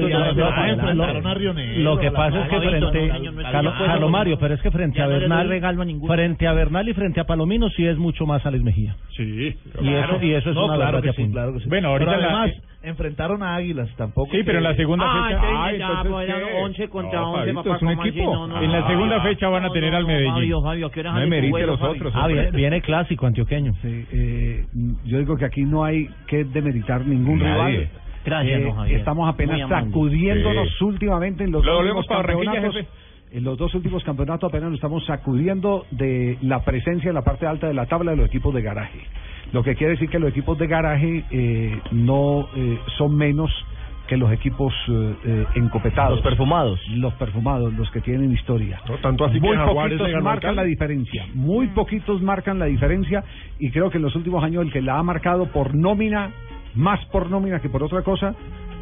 Lo 1.83 1.99
que 1.99 2.11
pasa 2.13 2.43
es 2.45 2.49
que 2.49 2.61
frente 2.61 3.09
Carlos, 3.51 3.75
Carlos 3.79 4.11
Mario, 4.11 4.39
pero 4.39 4.55
es 4.55 4.63
que 4.63 4.71
frente 4.71 5.03
a 5.03 5.07
Bernal, 5.07 5.49
regalo 5.49 5.83
a 5.83 5.85
ninguno. 5.85 6.13
frente 6.15 6.47
a 6.47 6.53
Bernal 6.53 6.89
y 6.89 6.95
frente 6.95 7.21
a 7.21 7.25
Palomino 7.25 7.69
sí 7.71 7.87
es 7.87 7.99
mucho 7.99 8.25
más 8.27 8.45
Alex 8.47 8.65
Mejía. 8.65 8.97
Sí. 9.17 9.55
Y 9.83 9.89
eso 9.95 10.19
y 10.23 10.33
eso 10.33 10.51
es 10.51 10.57
una 10.57 10.77
verdad 10.77 11.03
sí, 11.13 11.29
claro 11.31 11.53
que 11.55 11.61
sí. 11.61 11.69
Bueno, 11.69 11.89
ahorita 11.89 12.11
Pero 12.13 12.23
en 12.23 12.29
la- 12.33 12.43
además 12.43 12.63
enfrentaron 12.83 13.43
a 13.43 13.55
Águilas 13.57 13.89
tampoco. 13.97 14.31
Sí, 14.33 14.43
pero 14.45 14.59
en 14.59 14.65
la 14.65 14.75
segunda 14.75 15.05
Ah, 15.09 15.27
fecha. 15.29 15.41
Ah, 15.43 15.73
ya, 15.73 15.87
entonces, 16.03 16.35
¿qué? 16.35 16.63
11 16.63 16.89
contra 16.89 17.21
No, 17.21 17.33
11, 17.33 17.41
Fabito, 17.53 17.63
papá, 17.63 17.77
es 17.77 17.83
un 17.83 18.07
equipo. 18.07 18.35
No, 18.35 18.47
no, 18.47 18.63
En 18.63 18.73
la 18.73 18.87
segunda 18.89 19.21
fecha 19.21 19.49
van 19.49 19.65
a 19.65 19.71
tener 19.71 19.91
no, 19.93 19.97
al 19.99 20.07
Medellín. 20.07 20.33
Fabio, 20.33 20.63
Fabio, 20.63 20.91
¿qué 20.91 21.03
No 21.03 21.11
los 21.67 21.79
Fabio? 21.81 21.93
otros, 21.95 22.13
Ah, 22.17 22.27
viene, 22.27 22.51
viene 22.53 22.81
clásico 22.81 23.27
antioqueño. 23.27 23.73
Sí, 23.83 24.07
eh, 24.13 24.67
yo 25.05 25.19
digo 25.19 25.37
que 25.37 25.45
aquí 25.45 25.63
no 25.63 25.85
hay 25.85 26.09
que 26.27 26.45
demeritar 26.45 27.05
ningún 27.07 27.39
Nadie. 27.39 27.53
rival. 27.79 27.89
Gracias, 28.25 28.61
Eh, 28.61 28.73
Javier. 28.75 28.99
Estamos 28.99 29.29
apenas 29.29 29.69
sacudiéndonos 29.69 30.69
Sí. 30.79 30.85
últimamente 30.85 31.45
en 31.45 31.53
los 31.53 31.65
Lo 31.65 31.79
últimos 31.81 32.07
para 32.07 32.21
Barranquilla, 32.21 32.53
campeonatos. 32.53 32.93
En 33.33 33.45
los 33.45 33.57
dos 33.59 33.73
últimos 33.77 34.03
campeonatos 34.03 34.49
apenas 34.49 34.71
nos 34.71 34.75
estamos 34.79 35.05
sacudiendo 35.07 35.87
de 35.93 36.37
la 36.43 36.65
presencia 36.65 37.09
en 37.11 37.15
la 37.15 37.23
parte 37.23 37.47
alta 37.47 37.69
de 37.69 37.75
la 37.75 37.87
tabla 37.87 38.11
de 38.11 38.17
los 38.17 38.27
equipos 38.27 38.53
de 38.55 38.61
garaje. 38.63 38.99
Lo 39.53 39.63
que 39.63 39.75
quiere 39.75 39.93
decir 39.93 40.09
que 40.09 40.19
los 40.19 40.31
equipos 40.31 40.59
de 40.59 40.67
garaje 40.67 41.25
eh, 41.31 41.81
no 41.93 42.49
eh, 42.55 42.79
son 42.97 43.17
menos 43.17 43.51
que 44.11 44.17
los 44.17 44.33
equipos 44.33 44.75
eh, 44.89 45.15
eh, 45.25 45.47
encopetados. 45.55 46.17
Los 46.17 46.23
perfumados. 46.23 46.81
Los 46.97 47.15
perfumados, 47.15 47.73
los 47.75 47.89
que 47.93 48.01
tienen 48.01 48.33
historia. 48.33 48.81
tanto 49.01 49.25
así 49.25 49.35
que 49.35 49.47
Muy 49.47 49.57
Jaguares 49.57 49.93
le 49.93 49.99
poquitos 49.99 50.25
marcan 50.25 50.57
la 50.57 50.65
diferencia. 50.65 51.27
Muy 51.33 51.69
poquitos 51.69 52.21
marcan 52.21 52.59
la 52.59 52.65
diferencia 52.65 53.23
y 53.61 53.71
creo 53.71 53.89
que 53.89 53.99
en 53.99 54.03
los 54.03 54.17
últimos 54.17 54.43
años 54.43 54.65
el 54.65 54.73
que 54.73 54.83
la 54.83 54.99
ha 54.99 55.03
marcado 55.05 55.47
por 55.47 55.77
nómina, 55.77 56.33
más 56.75 56.99
por 57.07 57.31
nómina 57.31 57.61
que 57.61 57.69
por 57.69 57.85
otra 57.85 58.03
cosa, 58.03 58.35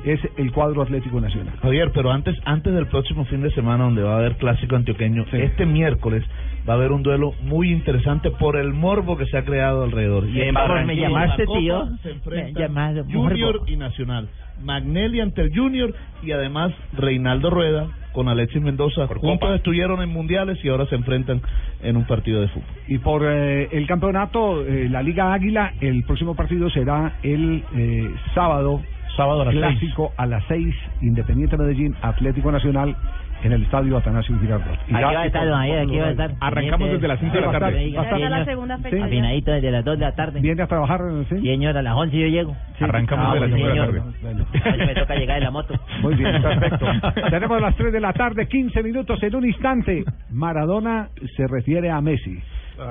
es 0.03 0.19
el 0.39 0.51
cuadro 0.51 0.81
Atlético 0.81 1.21
Nacional. 1.21 1.55
Javier, 1.61 1.91
pero 1.93 2.11
antes 2.11 2.35
antes 2.47 2.73
del 2.73 2.87
próximo 2.87 3.27
fin 3.27 3.43
de 3.43 3.51
semana 3.51 3.85
donde 3.85 4.03
va 4.03 4.15
a 4.15 4.19
haber 4.21 4.37
clásico 4.37 4.77
antioqueño, 4.77 5.27
este 5.31 5.67
miércoles 5.67 6.25
va 6.69 6.75
a 6.75 6.77
haber 6.77 6.93
un 6.93 7.03
duelo 7.03 7.33
muy 7.43 7.73
interesante 7.73 8.31
por 8.31 8.57
el 8.57 8.75
morbo 8.75 9.17
que 9.17 9.27
se 9.27 9.39
ha 9.39 9.45
creado 9.45 9.85
alrededor. 9.85 10.29
Y 10.29 10.43
en 10.43 10.55
Barranquilla. 10.55 10.95
¿Me 10.95 11.01
llamaste, 11.01 11.43
la 11.43 11.47
Copa 11.47 11.59
tío? 11.61 11.89
Se 12.03 12.11
enfrentan 12.11 13.11
Junior 13.11 13.55
morbo. 13.55 13.69
y 13.69 13.77
Nacional. 13.77 14.29
Magnelli 14.63 15.21
ante 15.21 15.43
el 15.43 15.57
Junior 15.57 15.95
y 16.23 16.33
además 16.33 16.73
Reinaldo 16.93 17.51
Rueda 17.51 17.89
con 18.13 18.29
Alexis 18.29 18.61
Mendoza. 18.61 19.07
Juntos 19.07 19.55
estuvieron 19.55 20.03
en 20.03 20.09
mundiales 20.09 20.59
y 20.65 20.69
ahora 20.69 20.87
se 20.87 20.97
enfrentan 20.97 21.41
en 21.83 21.97
un 21.97 22.05
partido 22.05 22.41
de 22.41 22.49
fútbol. 22.49 22.69
Y 22.89 22.99
por 22.99 23.23
eh, 23.25 23.69
el 23.71 23.87
campeonato, 23.87 24.67
eh, 24.67 24.89
la 24.91 25.03
Liga 25.03 25.33
Águila, 25.33 25.75
el 25.81 26.03
próximo 26.05 26.35
partido 26.35 26.69
será 26.71 27.19
el 27.23 27.63
eh, 27.77 28.11
sábado. 28.35 28.83
Sábado 29.17 29.43
a 29.43 29.47
las 29.47 29.55
Clásico 29.55 30.13
a 30.17 30.27
las 30.27 30.45
seis, 30.47 30.73
Independiente 31.03 31.57
Medellín, 31.57 31.97
Atlético 32.03 32.53
Nacional, 32.53 32.95
en 33.43 33.53
el 33.53 33.63
estadio 33.63 33.97
Atanasio 33.97 34.39
Girardot. 34.41 34.79
Y 34.89 34.95
Aquí 34.95 35.03
va 35.03 35.21
a 35.23 35.27
estar, 35.27 35.47
don 35.47 35.57
Javier, 35.59 35.79
aquí 35.81 35.99
va 35.99 36.07
a 36.07 36.11
estar. 36.11 36.31
Arrancamos 36.41 36.91
desde 36.91 37.09
las 37.09 37.21
5 37.21 37.35
de 37.35 37.41
la 37.41 37.53
tarde. 37.53 37.93
Va 37.97 38.01
a 38.01 38.05
estar 38.05 38.21
la 38.21 38.45
segunda 38.45 38.79
fecha. 38.79 39.05
Afinadito 39.05 39.53
desde 39.53 39.71
las 39.71 39.85
2 39.85 39.99
de 39.99 40.05
la 40.05 40.15
tarde. 40.15 40.41
¿Viene 40.41 40.63
a 40.63 40.67
trabajar? 40.67 41.01
Sí, 41.29 41.41
señor, 41.41 41.77
a 41.77 41.83
las 41.83 41.95
11 41.95 42.19
yo 42.19 42.27
llego. 42.27 42.57
Arrancamos 42.81 43.27
Ah, 43.29 43.35
desde 43.35 43.59
las 43.59 43.91
bueno, 43.91 44.05
cinco 44.13 44.29
de 44.29 44.35
la 44.35 44.45
tarde. 44.45 44.71
Hoy 44.81 44.87
me 44.87 44.95
toca 44.95 45.15
llegar 45.15 45.39
en 45.39 45.45
la 45.45 45.51
moto. 45.51 45.75
Muy 46.03 46.15
bien, 46.15 46.43
perfecto. 46.43 46.87
Tenemos 47.31 47.61
las 47.61 47.77
3 47.77 47.93
de 47.93 48.01
la 48.01 48.13
tarde, 48.13 48.47
15 48.49 48.83
minutos 48.83 49.23
en 49.23 49.37
un 49.37 49.47
instante. 49.47 50.05
Maradona 50.31 51.09
se 51.37 51.47
refiere 51.47 51.91
a 51.91 52.01
Messi. 52.01 52.39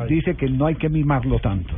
Dice 0.08 0.36
que 0.36 0.50
no 0.50 0.66
hay 0.66 0.76
que 0.76 0.90
mimarlo 0.90 1.40
tanto. 1.40 1.74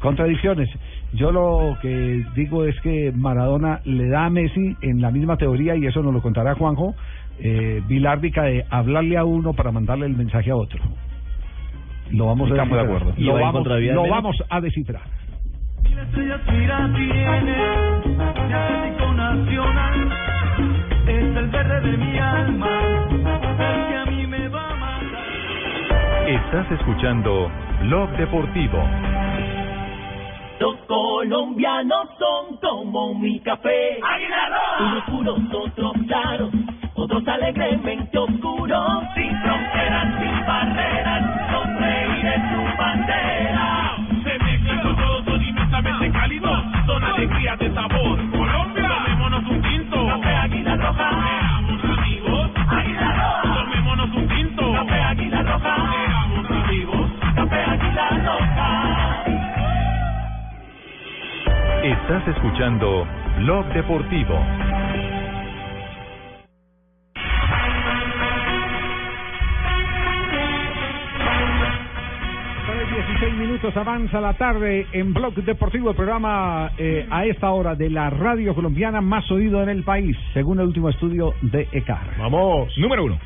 Contradicciones. 0.00 0.68
Yo 1.12 1.32
lo 1.32 1.76
que 1.80 2.24
digo 2.36 2.64
es 2.64 2.78
que 2.82 3.12
Maradona 3.14 3.80
le 3.84 4.08
da 4.08 4.26
a 4.26 4.30
Messi 4.30 4.76
en 4.82 5.00
la 5.00 5.10
misma 5.10 5.36
teoría, 5.36 5.74
y 5.74 5.86
eso 5.86 6.02
nos 6.02 6.12
lo 6.12 6.20
contará 6.22 6.54
Juanjo, 6.54 6.94
eh, 7.40 7.82
bilárdica 7.86 8.42
de 8.44 8.64
hablarle 8.70 9.16
a 9.16 9.24
uno 9.24 9.52
para 9.52 9.70
mandarle 9.72 10.06
el 10.06 10.16
mensaje 10.16 10.50
a 10.50 10.56
otro. 10.56 10.82
Lo 12.10 12.26
vamos 12.26 12.50
a 12.50 12.54
Estamos 12.54 12.78
de 12.78 12.82
descifrar. 12.82 12.96
acuerdo. 13.02 13.14
¿Y 13.20 13.24
Lo, 13.24 13.34
va 13.34 13.40
vamos, 13.40 13.64
de 13.64 13.92
lo 13.92 14.08
vamos 14.08 14.36
a 14.48 14.60
descifrar. 14.60 15.02
estrellas 15.84 16.40
mira 16.52 16.90
tiene 16.94 17.52
de 17.52 18.54
Atlético 18.54 19.12
Nacional 19.12 20.12
es 21.08 21.36
el 21.36 21.48
verde 21.48 21.90
de 21.90 21.96
mi 21.96 22.18
alma 22.18 22.80
el 23.10 23.88
que 23.88 23.96
a 23.96 24.04
mí 24.06 24.26
me 24.26 24.48
va 24.48 24.70
a 24.70 24.74
matar 24.76 26.28
Estás 26.28 26.70
escuchando 26.72 27.50
Blog 27.82 28.10
Deportivo. 28.16 28.78
los 30.60 30.76
colombianos 30.86 32.08
son 32.18 32.56
como 32.58 33.14
mi 33.18 33.40
café 33.40 33.98
unos 34.80 35.04
puros 35.04 35.38
otros 35.52 35.92
claros 36.06 36.50
otros 37.08 37.26
alegremente 37.28 38.18
oscuros 38.18 39.02
sin 39.14 39.34
fronteras 39.40 40.08
sin 40.20 40.46
barreras 40.46 41.22
los 41.52 41.80
reyes 41.80 42.42
su 42.52 42.78
bandera. 42.78 43.96
Se 44.24 44.38
mezclan 44.44 44.80
con 44.82 44.96
todos 44.96 45.24
son 45.24 45.42
inmensamente 45.42 46.10
cálidos 46.10 46.62
son 46.86 47.04
alegrías 47.04 47.58
de 47.58 47.72
sabor. 47.72 48.18
Colombia. 48.30 48.88
Tomémonos 48.88 49.44
un 49.48 49.62
tinto. 49.62 50.06
Café 50.06 50.34
Águila 50.36 50.76
Roja. 50.76 51.10
Seamos 51.10 51.84
amigos. 51.98 52.50
Águila 52.68 53.12
Roja. 53.42 53.54
Tomémonos 53.54 54.14
un 54.14 54.28
tinto. 54.28 54.72
Café 54.72 55.00
Águila 55.02 55.42
Roja. 55.42 55.76
Seamos 55.76 56.50
amigos. 56.50 57.10
Café 57.36 57.64
Águila 57.64 58.08
Roja. 58.26 59.24
Estás 61.84 62.28
escuchando 62.28 63.06
Blog 63.38 63.66
Deportivo. 63.72 64.38
16 72.98 73.34
minutos 73.34 73.76
avanza 73.76 74.20
la 74.20 74.32
tarde 74.34 74.84
en 74.92 75.14
Blog 75.14 75.32
Deportivo, 75.36 75.90
el 75.90 75.96
programa 75.96 76.72
eh, 76.78 77.06
a 77.08 77.24
esta 77.26 77.50
hora 77.52 77.76
de 77.76 77.90
la 77.90 78.10
radio 78.10 78.54
colombiana 78.56 79.00
más 79.00 79.30
oído 79.30 79.62
en 79.62 79.68
el 79.68 79.84
país, 79.84 80.16
según 80.34 80.58
el 80.58 80.66
último 80.66 80.88
estudio 80.88 81.32
de 81.42 81.68
ECAR. 81.70 82.16
Vamos. 82.18 82.76
Número 82.76 83.04
uno. 83.04 83.16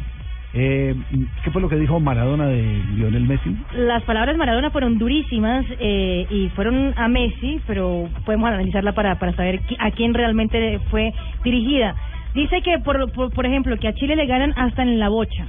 Eh, 0.53 0.95
¿Qué 1.43 1.51
fue 1.51 1.63
lo 1.63 1.71
que 1.71 1.77
dijo 1.77 1.99
Maradona 2.01 2.49
de 2.49 2.83
Lionel 2.97 3.25
Messi? 3.27 3.57
Las 3.75 4.03
palabras 4.03 4.35
de 4.35 4.39
Maradona 4.39 4.69
fueron 4.71 4.99
durísimas 4.99 5.65
eh, 5.81 6.27
y 6.29 6.51
fueron 6.51 6.93
a 6.99 7.09
Messi, 7.09 7.59
pero 7.67 8.11
podemos 8.27 8.49
analizarla 8.49 8.93
para, 8.93 9.19
para 9.19 9.33
saber 9.33 9.61
qui- 9.63 9.77
a 9.79 9.91
quién 9.93 10.13
realmente 10.13 10.81
fue 10.91 11.15
dirigida. 11.45 11.95
Dice 12.35 12.61
que, 12.61 12.79
por, 12.81 13.11
por, 13.13 13.33
por 13.33 13.47
ejemplo, 13.47 13.75
que 13.79 13.89
a 13.89 13.95
Chile 13.95 14.17
le 14.17 14.27
ganan 14.27 14.53
hasta 14.57 14.83
en 14.83 14.99
la 14.99 15.09
bocha. 15.09 15.47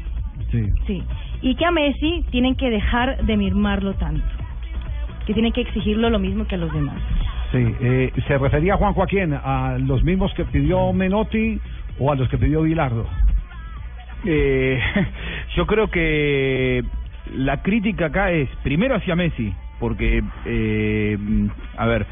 Sí. 0.52 0.70
Sí. 0.88 1.04
Y 1.42 1.56
que 1.56 1.66
a 1.66 1.72
Messi 1.72 2.26
tienen 2.32 2.56
que 2.56 2.70
dejar 2.70 3.24
de 3.26 3.38
mimarlo 3.38 3.94
tanto. 3.96 4.24
Que 5.26 5.34
tienen 5.34 5.52
que 5.52 5.62
exigirlo 5.62 6.10
lo 6.10 6.20
mismo 6.20 6.46
que 6.46 6.56
a 6.56 6.58
los 6.58 6.74
demás. 6.74 6.98
Sí, 7.52 7.76
eh, 7.82 8.12
¿se 8.28 8.38
refería 8.38 8.78
Juanjo 8.78 9.04
a 9.04 9.08
quién? 9.08 9.34
¿A 9.34 9.78
los 9.78 10.04
mismos 10.04 10.34
que 10.34 10.44
pidió 10.46 10.92
Menotti 10.92 11.60
o 12.00 12.12
a 12.12 12.16
los 12.16 12.28
que 12.28 12.38
pidió 12.38 12.64
Bilardo? 12.64 13.06
Eh, 14.26 14.80
yo 15.56 15.68
creo 15.68 15.90
que 15.90 16.84
la 17.36 17.62
crítica 17.62 18.08
acá 18.08 18.32
es 18.32 18.50
primero 18.64 18.96
hacia 18.96 19.16
Messi, 19.16 19.54
porque, 19.80 20.24
eh, 20.46 21.18
a 21.78 21.86
ver, 21.86 22.06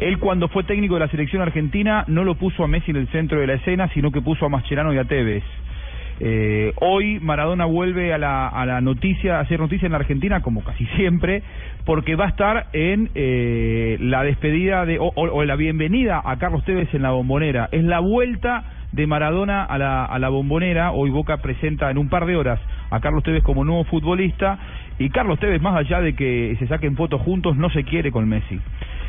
él 0.00 0.18
cuando 0.18 0.48
fue 0.48 0.62
técnico 0.64 0.94
de 0.94 1.00
la 1.00 1.08
selección 1.08 1.42
argentina 1.42 2.04
no 2.06 2.22
lo 2.22 2.36
puso 2.36 2.64
a 2.64 2.68
Messi 2.68 2.90
en 2.90 2.98
el 2.98 3.08
centro 3.08 3.40
de 3.40 3.46
la 3.46 3.54
escena, 3.54 3.88
sino 3.94 4.12
que 4.12 4.20
puso 4.20 4.46
a 4.46 4.48
Mascherano 4.48 4.92
y 4.92 4.98
a 4.98 5.04
Tevez. 5.04 5.42
Eh, 6.26 6.72
hoy 6.80 7.20
Maradona 7.20 7.66
vuelve 7.66 8.14
a 8.14 8.16
la, 8.16 8.48
a 8.48 8.64
la 8.64 8.80
noticia, 8.80 9.36
a 9.36 9.40
hacer 9.40 9.60
noticia 9.60 9.84
en 9.84 9.92
la 9.92 9.98
Argentina, 9.98 10.40
como 10.40 10.64
casi 10.64 10.86
siempre, 10.96 11.42
porque 11.84 12.16
va 12.16 12.24
a 12.24 12.28
estar 12.28 12.66
en 12.72 13.10
eh, 13.14 13.98
la 14.00 14.22
despedida 14.22 14.86
de, 14.86 14.96
o, 14.98 15.44
la 15.44 15.56
bienvenida 15.56 16.22
a 16.24 16.38
Carlos 16.38 16.64
Tevez 16.64 16.88
en 16.94 17.02
la 17.02 17.10
bombonera. 17.10 17.68
Es 17.72 17.84
la 17.84 18.00
vuelta 18.00 18.64
de 18.92 19.06
Maradona 19.06 19.64
a 19.64 19.76
la, 19.76 20.06
a 20.06 20.18
la 20.18 20.30
bombonera. 20.30 20.92
Hoy 20.92 21.10
Boca 21.10 21.42
presenta 21.42 21.90
en 21.90 21.98
un 21.98 22.08
par 22.08 22.24
de 22.24 22.36
horas 22.36 22.58
a 22.88 23.00
Carlos 23.00 23.22
Tevez 23.22 23.42
como 23.42 23.62
nuevo 23.62 23.84
futbolista. 23.84 24.58
Y 24.98 25.10
Carlos 25.10 25.38
Tevez, 25.40 25.60
más 25.60 25.76
allá 25.76 26.00
de 26.00 26.14
que 26.14 26.56
se 26.58 26.66
saquen 26.68 26.96
fotos 26.96 27.20
juntos, 27.20 27.54
no 27.58 27.68
se 27.68 27.84
quiere 27.84 28.10
con 28.10 28.26
Messi. 28.26 28.58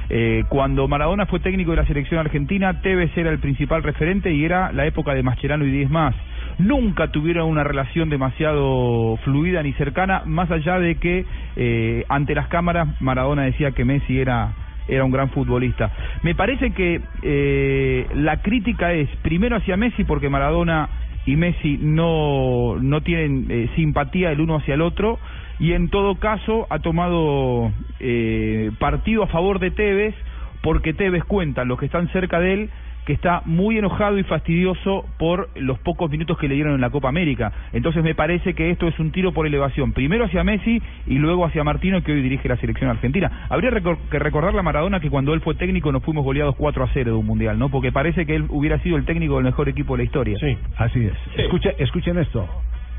Eh, 0.10 0.44
cuando 0.50 0.88
Maradona 0.90 1.28
fue 1.28 1.40
técnico 1.40 1.72
de 1.72 1.78
la 1.78 1.86
selección 1.86 2.20
argentina, 2.20 2.82
Tevez 2.82 3.16
era 3.18 3.32
el 3.32 3.40
principal 3.40 3.84
referente 3.84 4.34
y 4.34 4.44
era 4.44 4.74
la 4.74 4.86
época 4.86 5.14
de 5.14 5.24
Mascherano 5.24 5.66
y 5.66 5.72
10 5.72 5.90
más. 5.90 6.14
Nunca 6.58 7.12
tuvieron 7.12 7.50
una 7.50 7.64
relación 7.64 8.10
demasiado 8.10 9.18
fluida 9.24 9.62
ni 9.64 9.74
cercana, 9.74 10.24
más 10.26 10.50
allá 10.52 10.80
de 10.80 10.96
que 10.96 11.26
eh, 11.56 12.06
ante 12.10 12.36
las 12.36 12.48
cámaras 12.48 13.02
Maradona 13.02 13.44
decía 13.44 13.72
que 13.72 13.86
Messi 13.86 14.20
era 14.20 14.54
era 14.88 15.04
un 15.04 15.12
gran 15.12 15.30
futbolista. 15.30 15.92
Me 16.22 16.36
parece 16.36 16.72
que 16.72 17.02
eh, 17.24 18.08
la 18.14 18.42
crítica 18.42 18.94
es 18.94 19.10
primero 19.22 19.58
hacia 19.58 19.78
Messi 19.78 20.04
porque 20.04 20.30
Maradona 20.30 20.90
y 21.26 21.36
Messi 21.36 21.80
no, 21.82 22.78
no 22.80 23.02
tienen 23.02 23.48
eh, 23.50 23.70
simpatía 23.76 24.32
el 24.32 24.42
uno 24.42 24.58
hacia 24.58 24.76
el 24.76 24.82
otro 24.82 25.20
y 25.60 25.74
en 25.74 25.90
todo 25.90 26.16
caso 26.16 26.68
ha 26.70 26.80
tomado 26.80 27.72
eh, 28.00 28.72
partido 28.78 29.24
a 29.24 29.28
favor 29.28 29.60
de 29.60 29.72
Tevez 29.72 30.16
porque 30.62 30.94
Tevez 30.94 31.24
cuenta, 31.24 31.64
los 31.64 31.80
que 31.80 31.86
están 31.86 32.10
cerca 32.10 32.40
de 32.40 32.54
él, 32.54 32.70
que 33.06 33.14
está 33.14 33.42
muy 33.46 33.78
enojado 33.78 34.18
y 34.18 34.24
fastidioso 34.24 35.06
por 35.20 35.50
los 35.56 35.78
pocos 35.80 36.10
minutos 36.10 36.38
que 36.38 36.48
le 36.48 36.56
dieron 36.56 36.74
en 36.74 36.82
la 36.82 36.90
Copa 36.90 37.08
América. 37.10 37.52
Entonces 37.74 38.04
me 38.04 38.16
parece 38.16 38.54
que 38.54 38.72
esto 38.72 38.88
es 38.88 38.98
un 39.00 39.12
tiro 39.12 39.32
por 39.32 39.46
elevación, 39.48 39.94
primero 39.94 40.26
hacia 40.26 40.44
Messi 40.44 40.82
y 41.08 41.16
luego 41.20 41.46
hacia 41.46 41.64
Martino 41.64 42.02
que 42.04 42.12
hoy 42.14 42.22
dirige 42.22 42.50
la 42.50 42.58
selección 42.58 42.90
argentina. 42.90 43.46
Habría 43.50 43.70
recor- 43.72 43.98
que 44.10 44.20
recordarle 44.20 44.60
a 44.60 44.64
Maradona 44.64 45.00
que 45.00 45.10
cuando 45.10 45.34
él 45.34 45.42
fue 45.42 45.56
técnico 45.56 45.92
nos 45.92 46.04
fuimos 46.04 46.24
goleados 46.24 46.56
4 46.56 46.84
a 46.84 46.88
0 46.94 47.12
de 47.12 47.18
un 47.18 47.26
mundial, 47.26 47.60
¿no? 47.60 47.70
Porque 47.70 47.92
parece 47.92 48.26
que 48.26 48.36
él 48.36 48.46
hubiera 48.50 48.80
sido 48.80 48.98
el 48.98 49.06
técnico 49.06 49.36
del 49.36 49.44
mejor 49.46 49.70
equipo 49.70 49.94
de 49.96 49.98
la 50.00 50.04
historia. 50.06 50.38
Sí, 50.40 50.58
así 50.78 51.06
es. 51.06 51.14
Escuche, 51.38 51.76
escuchen 51.78 52.18
esto. 52.18 52.48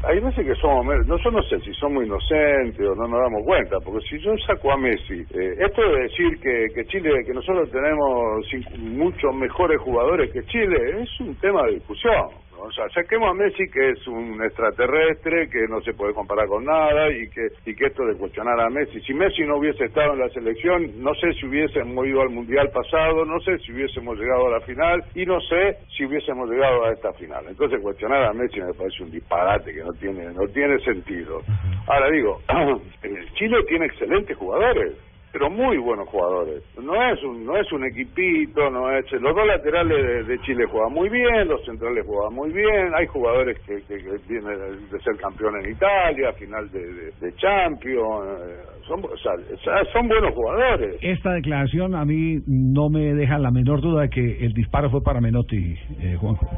Hay 0.08 0.20
veces 0.20 0.46
que 0.46 0.54
somos, 0.54 0.86
no, 1.06 1.16
yo 1.18 1.30
no 1.32 1.42
sé 1.42 1.58
si 1.60 1.72
somos 1.74 2.04
inocentes 2.06 2.80
o 2.80 2.94
no 2.94 3.08
nos 3.08 3.20
damos 3.20 3.42
cuenta, 3.44 3.80
porque 3.80 4.06
si 4.06 4.20
yo 4.20 4.36
saco 4.46 4.70
a 4.70 4.76
Messi, 4.76 5.26
eh, 5.34 5.56
esto 5.58 5.82
de 5.82 6.02
decir 6.02 6.40
que, 6.40 6.66
que 6.74 6.86
Chile, 6.86 7.24
que 7.26 7.34
nosotros 7.34 7.68
tenemos 7.72 8.46
muchos 8.78 9.34
mejores 9.34 9.80
jugadores 9.80 10.30
que 10.30 10.44
Chile, 10.44 11.02
es 11.02 11.20
un 11.20 11.34
tema 11.36 11.64
de 11.64 11.74
discusión. 11.74 12.45
¿No? 12.56 12.64
O 12.64 12.72
sea, 12.72 12.88
saquemos 12.90 13.30
a 13.30 13.34
Messi, 13.34 13.68
que 13.70 13.90
es 13.90 14.06
un 14.06 14.42
extraterrestre, 14.42 15.48
que 15.48 15.66
no 15.68 15.80
se 15.82 15.92
puede 15.92 16.14
comparar 16.14 16.48
con 16.48 16.64
nada, 16.64 17.10
y 17.10 17.28
que, 17.28 17.48
y 17.66 17.74
que 17.74 17.86
esto 17.86 18.04
de 18.06 18.16
cuestionar 18.16 18.58
a 18.60 18.70
Messi, 18.70 19.00
si 19.02 19.14
Messi 19.14 19.42
no 19.44 19.58
hubiese 19.58 19.84
estado 19.84 20.14
en 20.14 20.20
la 20.20 20.28
selección, 20.30 21.02
no 21.02 21.14
sé 21.14 21.32
si 21.34 21.46
hubiésemos 21.46 22.06
ido 22.06 22.22
al 22.22 22.30
Mundial 22.30 22.70
pasado, 22.70 23.24
no 23.24 23.38
sé 23.40 23.58
si 23.58 23.72
hubiésemos 23.72 24.18
llegado 24.18 24.46
a 24.46 24.58
la 24.58 24.60
final, 24.60 25.04
y 25.14 25.26
no 25.26 25.40
sé 25.40 25.78
si 25.96 26.04
hubiésemos 26.04 26.50
llegado 26.50 26.84
a 26.84 26.92
esta 26.92 27.12
final. 27.12 27.44
Entonces 27.48 27.80
cuestionar 27.80 28.24
a 28.24 28.32
Messi 28.32 28.60
me 28.60 28.74
parece 28.74 29.02
un 29.02 29.10
disparate 29.10 29.72
que 29.72 29.82
no 29.82 29.92
tiene, 29.92 30.24
no 30.32 30.46
tiene 30.48 30.78
sentido. 30.80 31.42
Ahora 31.86 32.10
digo, 32.10 32.40
Chile 33.34 33.58
tiene 33.68 33.86
excelentes 33.86 34.36
jugadores 34.36 34.94
pero 35.32 35.50
muy 35.50 35.76
buenos 35.78 36.08
jugadores. 36.08 36.62
No 36.82 36.94
es 37.10 37.22
un 37.22 37.44
no 37.44 37.56
es 37.56 37.70
un 37.72 37.84
equipito, 37.84 38.70
no 38.70 38.90
es 38.90 39.10
los 39.12 39.34
dos 39.34 39.46
laterales 39.46 39.96
de, 39.96 40.24
de 40.24 40.40
Chile 40.40 40.64
juegan 40.66 40.92
muy 40.92 41.08
bien, 41.08 41.48
los 41.48 41.64
centrales 41.64 42.04
juegan 42.06 42.34
muy 42.34 42.50
bien, 42.52 42.92
hay 42.94 43.06
jugadores 43.06 43.58
que, 43.66 43.82
que, 43.82 44.02
que 44.02 44.16
vienen 44.28 44.88
de 44.90 45.00
ser 45.00 45.16
campeón 45.16 45.54
en 45.62 45.72
Italia, 45.72 46.32
final 46.32 46.70
de, 46.70 46.80
de, 46.80 47.12
de 47.20 47.34
Champions, 47.36 48.26
eh, 48.40 48.76
son 48.86 49.04
o 49.04 49.16
sea, 49.16 49.84
son 49.92 50.08
buenos 50.08 50.34
jugadores. 50.34 50.96
Esta 51.02 51.32
declaración 51.32 51.94
a 51.94 52.04
mí 52.04 52.40
no 52.46 52.88
me 52.88 53.14
deja 53.14 53.38
la 53.38 53.50
menor 53.50 53.80
duda 53.80 54.02
de 54.02 54.10
que 54.10 54.44
el 54.44 54.52
disparo 54.52 54.90
fue 54.90 55.02
para 55.02 55.20
Menotti, 55.20 55.76
eh, 56.00 56.16
Juanjo. 56.18 56.48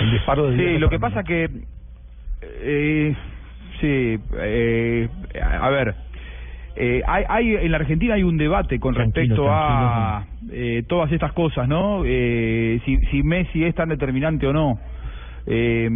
El 0.00 0.10
disparo 0.12 0.50
de 0.50 0.56
Sí, 0.56 0.78
lo 0.78 0.88
que 0.88 0.98
para 0.98 1.14
pasa 1.14 1.26
que... 1.26 1.48
Eh, 2.42 3.14
sí, 3.80 4.18
eh, 4.38 5.08
a 5.40 5.70
ver... 5.70 5.94
Eh, 6.74 7.02
hay, 7.06 7.24
hay 7.28 7.54
en 7.56 7.70
la 7.70 7.78
Argentina 7.78 8.14
hay 8.14 8.22
un 8.22 8.38
debate 8.38 8.80
con 8.80 8.94
respecto 8.94 9.46
a 9.50 10.24
eh, 10.50 10.84
todas 10.88 11.12
estas 11.12 11.32
cosas, 11.32 11.68
¿no? 11.68 12.02
Eh, 12.04 12.80
si, 12.84 12.96
si 13.10 13.22
Messi 13.22 13.64
es 13.64 13.74
tan 13.74 13.90
determinante 13.90 14.46
o 14.46 14.52
no. 14.52 14.78
Eh, 15.46 15.90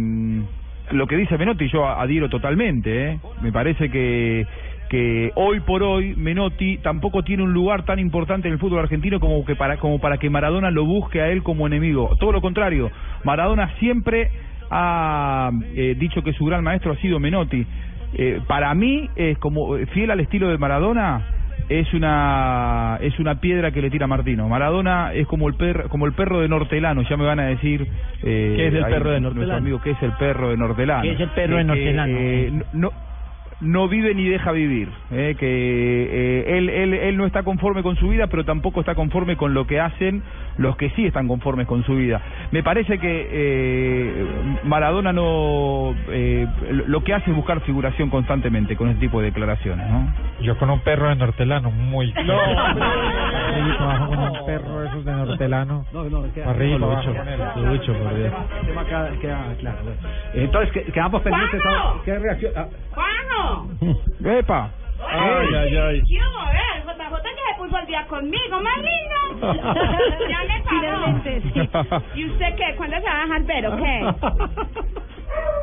lo 0.91 1.07
que 1.07 1.17
dice 1.17 1.37
Menotti 1.37 1.67
yo 1.69 1.85
adhiero 1.87 2.29
totalmente. 2.29 3.11
¿eh? 3.11 3.19
Me 3.41 3.51
parece 3.51 3.89
que 3.89 4.45
que 4.89 5.31
hoy 5.35 5.59
por 5.61 5.83
hoy 5.83 6.15
Menotti 6.15 6.77
tampoco 6.77 7.23
tiene 7.23 7.43
un 7.43 7.53
lugar 7.53 7.83
tan 7.83 7.99
importante 7.99 8.47
en 8.47 8.53
el 8.53 8.59
fútbol 8.59 8.79
argentino 8.79 9.19
como 9.19 9.43
que 9.45 9.55
para 9.55 9.77
como 9.77 9.99
para 9.99 10.17
que 10.17 10.29
Maradona 10.29 10.71
lo 10.71 10.85
busque 10.85 11.21
a 11.21 11.29
él 11.29 11.43
como 11.43 11.67
enemigo. 11.67 12.15
Todo 12.19 12.31
lo 12.31 12.41
contrario, 12.41 12.89
Maradona 13.23 13.73
siempre 13.79 14.31
ha 14.69 15.51
eh, 15.75 15.95
dicho 15.97 16.23
que 16.23 16.33
su 16.33 16.45
gran 16.45 16.63
maestro 16.63 16.93
ha 16.93 16.97
sido 16.97 17.19
Menotti. 17.19 17.65
Eh, 18.13 18.39
para 18.47 18.73
mí 18.73 19.09
es 19.15 19.37
como 19.39 19.75
fiel 19.93 20.11
al 20.11 20.19
estilo 20.19 20.49
de 20.49 20.57
Maradona 20.57 21.21
es 21.69 21.93
una 21.93 22.97
es 23.01 23.19
una 23.19 23.41
piedra 23.41 23.71
que 23.71 23.81
le 23.81 23.89
tira 23.89 24.07
Martino. 24.07 24.47
Maradona 24.47 25.13
es 25.13 25.27
como 25.27 25.47
el 25.49 25.55
perro 25.55 25.89
como 25.89 26.05
el 26.05 26.13
perro 26.13 26.39
de 26.39 26.47
Nortelano, 26.47 27.01
ya 27.01 27.17
me 27.17 27.25
van 27.25 27.39
a 27.39 27.47
decir 27.47 27.81
eh, 28.23 28.53
¿Qué 28.55 28.67
es 28.67 28.73
el 28.73 28.83
ahí 28.85 28.93
perro 28.93 29.11
de 29.11 29.19
nuestro 29.19 29.41
Nortelano? 29.41 29.57
amigo, 29.57 29.81
¿qué 29.81 29.91
es 29.91 30.01
el 30.01 30.11
perro 30.13 30.49
de 30.49 30.57
Nortelano? 30.57 31.01
¿Qué 31.03 31.11
es 31.11 31.19
el 31.19 31.29
perro 31.29 31.55
de 31.57 31.61
Eh, 31.61 31.65
Nortelano? 31.65 32.17
eh, 32.17 32.51
no 32.73 32.91
no 33.59 33.87
vive 33.87 34.13
ni 34.13 34.29
deja 34.29 34.51
vivir, 34.51 34.87
eh, 35.11 35.35
que 35.39 35.47
eh, 35.49 36.57
él, 36.59 36.69
él, 36.69 36.93
él 36.93 37.17
no 37.17 37.25
está 37.25 37.41
conforme 37.41 37.81
con 37.81 37.95
su 37.95 38.07
vida, 38.09 38.27
pero 38.27 38.45
tampoco 38.45 38.81
está 38.81 38.93
conforme 38.93 39.35
con 39.35 39.55
lo 39.55 39.65
que 39.65 39.79
hacen 39.79 40.21
los 40.57 40.75
que 40.77 40.89
sí 40.91 41.05
están 41.05 41.27
conformes 41.27 41.67
con 41.67 41.83
su 41.83 41.95
vida. 41.95 42.21
Me 42.51 42.63
parece 42.63 42.97
que 42.99 43.27
eh, 43.31 44.25
Maradona 44.63 45.13
no 45.13 45.93
eh, 46.09 46.47
lo 46.87 47.03
que 47.03 47.13
hace 47.13 47.29
es 47.31 47.35
buscar 47.35 47.61
figuración 47.61 48.09
constantemente 48.09 48.75
con 48.75 48.89
ese 48.89 48.99
tipo 48.99 49.19
de 49.19 49.27
declaraciones, 49.27 49.89
¿no? 49.89 50.13
Yo 50.41 50.57
con 50.57 50.69
un 50.69 50.79
perro 50.81 51.09
de 51.09 51.15
nortelano, 51.15 51.71
muy... 51.71 52.13
No, 52.25 52.37
trabajo 53.77 54.07
con 54.07 54.19
un 54.19 54.45
perro 54.45 54.81
de 54.81 54.87
esos 54.87 55.05
de 55.05 55.11
nortelano. 55.11 55.85
No, 55.93 56.03
no, 56.05 56.33
queda- 56.33 56.49
arriba, 56.49 56.77
no, 56.79 56.91
abajo 56.91 57.11
Lucho. 57.61 57.93
por 57.93 58.15
Dios. 58.15 58.33
El 58.61 58.67
tema 58.67 58.85
queda, 58.85 59.09
queda 59.21 59.55
claro. 59.59 59.77
Entonces, 60.33 60.71
que- 60.73 60.83
quedamos 60.91 61.21
pendientes. 61.21 61.61
¿Qué 62.05 62.19
reacción? 62.19 62.51
ah. 62.55 63.63
¡Epa! 64.25 64.69
Ay, 65.05 65.47
ay, 65.55 65.77
ay. 65.77 66.01
¿Qué 66.07 66.17
hubo? 66.19 66.45
Ver, 66.47 66.83
JJ 66.85 67.23
que 67.23 67.29
se 67.29 67.57
puso 67.57 67.75
al 67.77 67.85
día 67.87 68.05
conmigo, 68.07 68.59
más 68.61 68.77
lindo. 68.77 69.17
ya 70.29 70.41
me 70.43 70.61
pagó. 70.63 71.05
¿Y 72.15 72.25
usted 72.25 72.55
qué? 72.55 72.75
¿Cuándo 72.75 72.97
se 72.97 73.03
va 73.03 73.15
a 73.15 73.25
dejar 73.25 73.43
ver 73.43 73.67
o 73.67 73.77
qué? 73.77 73.95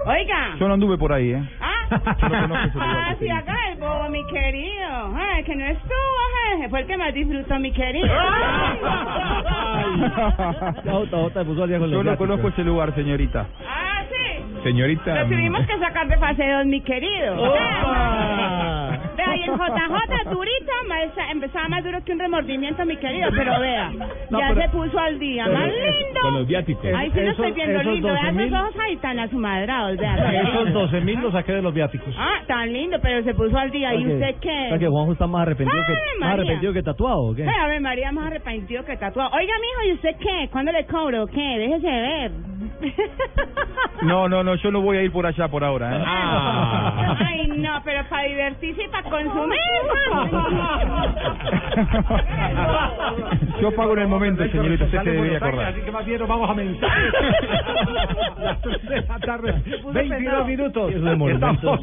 Oiga. 0.07 0.55
Yo 0.59 0.69
no 0.69 0.75
anduve 0.75 0.97
por 0.99 1.13
ahí, 1.13 1.33
¿eh? 1.33 1.43
Ah, 1.61 1.87
Yo 2.21 2.29
no 2.29 2.41
conozco 2.49 2.67
ese 2.69 2.79
lugar 2.79 2.97
ah, 2.97 3.15
sí, 3.19 3.29
haga 3.29 3.55
el 3.73 3.79
bobo, 3.79 4.09
mi 4.11 4.25
querido. 4.27 5.15
Ay, 5.17 5.43
que 5.45 5.57
no 5.57 5.65
estuvo, 5.67 6.19
ay, 6.61 6.69
fue 6.69 6.81
el 6.81 6.87
que 6.87 6.97
más 6.97 7.13
disfrutó, 7.15 7.59
mi 7.59 7.73
querido. 7.73 8.07
JJ 10.85 11.33
se 11.33 11.45
puso 11.45 11.63
al 11.63 11.69
día 11.69 11.79
con 11.79 11.91
Yo 11.91 11.97
no 11.99 12.03
viáticos. 12.03 12.19
conozco 12.19 12.49
ese 12.49 12.65
lugar, 12.65 12.95
señorita. 12.95 13.47
Ah, 13.67 14.03
sí. 14.11 14.45
Señorita. 14.63 15.15
Lo 15.23 15.27
tuvimos 15.29 15.67
que 15.67 15.79
sacar 15.79 16.07
de 16.09 16.17
fase 16.19 16.47
2, 16.49 16.67
mi 16.67 16.81
querido. 16.83 17.35
¡Opa! 17.37 18.54
Vea, 19.17 19.37
y 19.37 19.43
el 19.43 19.51
JJ 19.51 20.31
durita, 20.31 20.73
más- 20.89 21.31
empezaba 21.31 21.69
más 21.69 21.85
duro 21.85 22.05
que 22.05 22.13
un 22.13 22.19
remordimiento, 22.19 22.85
mi 22.85 22.97
querido, 22.97 23.31
pero 23.35 23.61
vea, 23.61 23.91
No, 24.31 24.41
ya 24.41 24.49
pero- 24.49 24.61
se 24.63 24.69
puso 24.71 24.99
al 24.99 25.19
día, 25.19 25.45
pero- 25.47 25.59
más 25.59 25.69
lindo. 25.69 26.21
con 26.23 26.35
los 26.35 26.47
viáticos. 26.47 26.85
Ay, 26.97 27.11
sí 27.11 27.17
lo 27.21 27.23
Esos- 27.23 27.33
estoy 27.47 27.53
viendo 27.53 27.81
esos 27.81 27.93
lindo, 27.93 28.09
vea 28.09 28.23
12.000. 28.25 28.47
esos 28.47 28.61
ojos 28.61 28.77
ahí 28.85 28.97
tan 28.97 29.19
asumadrados, 29.19 29.97
vea. 29.99 30.17
tan 30.17 30.35
Esos 30.35 30.65
lindo. 30.65 30.81
12 30.81 31.01
mil 31.01 31.21
los 31.21 31.33
saqué 31.33 31.53
de 31.53 31.63
los 31.63 31.75
viáticos. 31.75 32.15
Ah, 32.19 32.41
tan 32.47 32.73
lindo, 32.73 32.99
pero 33.01 33.23
se 33.25 33.35
puso 33.35 33.57
al 33.59 33.71
día. 33.71 33.95
¿Y 33.95 33.99
usted 34.07 34.15
O 34.17 34.19
sea 34.19 34.41
qué? 34.41 34.77
que 34.79 34.89
Juanjo 34.89 35.13
está 35.13 35.27
más 35.27 35.43
arrepentido 35.43 35.83
que, 35.87 35.93
más 35.93 36.31
María. 36.31 36.35
arrepentido 36.35 36.73
que 36.73 36.83
tatuado, 36.83 37.23
¿o 37.23 37.35
qué? 37.35 37.43
Ay, 37.49 37.55
a 37.61 37.67
ver, 37.69 37.81
María, 37.81 38.13
más 38.13 38.27
arrepentido 38.27 38.85
que 38.85 38.97
tatuado. 38.97 39.31
Oiga, 39.35 39.53
mijo, 39.61 39.89
¿y 39.89 39.93
usted 39.95 40.17
qué? 40.21 40.49
¿Cuándo 40.51 40.73
le 40.73 40.85
cobro? 40.87 41.27
¿Qué? 41.27 41.41
Déjese 41.59 41.87
ver. 41.91 42.31
No, 44.03 44.29
no, 44.29 44.43
no, 44.43 44.55
yo 44.57 44.71
no 44.71 44.81
voy 44.83 44.99
a 44.99 45.03
ir 45.03 45.13
por 45.13 45.25
allá 45.27 45.49
por 45.49 45.65
ahora, 45.65 45.97
¿eh? 45.99 46.03
Ah. 46.07 47.17
Ay, 47.29 47.47
no, 47.57 47.81
pero 47.85 48.05
para 48.09 48.25
divertirse 48.29 48.83
y 48.85 48.89
para 48.89 49.04
consumir. 49.05 49.59
Yo 53.61 53.71
pago 53.75 53.93
en 53.95 53.99
el 54.01 54.09
momento, 54.09 54.45
señorita, 54.49 54.85
usted 54.85 55.03
se 55.03 55.11
debería 55.11 55.39
acordar. 55.39 55.67
Así 55.67 55.81
que 55.81 55.91
más 55.93 56.05
bien 56.07 56.19
nos 56.21 56.29
vamos 56.29 56.51
a 56.51 56.55
mensajes. 56.55 57.13
Las 58.39 58.63
de 58.63 59.01
la 59.09 59.19
tarde, 59.21 59.55
22 59.93 60.47
minutos. 60.47 60.93
Estamos- 60.93 61.31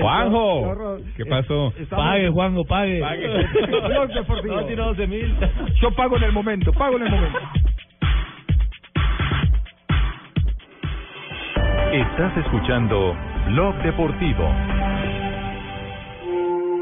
Juanjo, 0.00 0.98
¿qué 1.16 1.26
pasó? 1.26 1.72
Estamos- 1.78 2.04
Pague, 2.06 2.28
Juanjo, 2.30 2.64
pague. 2.64 3.00
Blog 3.88 4.08
Deportivo. 4.12 4.54
No, 4.56 4.64
tiró 4.64 4.84
12 4.86 5.06
mil. 5.06 5.34
Yo 5.80 5.90
pago 5.94 6.16
en 6.16 6.22
el 6.24 6.32
momento, 6.32 6.72
pago 6.72 6.96
en 6.96 7.02
el 7.04 7.10
momento. 7.10 7.38
Estás 11.92 12.36
escuchando 12.38 13.14
Blog 13.48 13.74
Deportivo. 13.82 14.48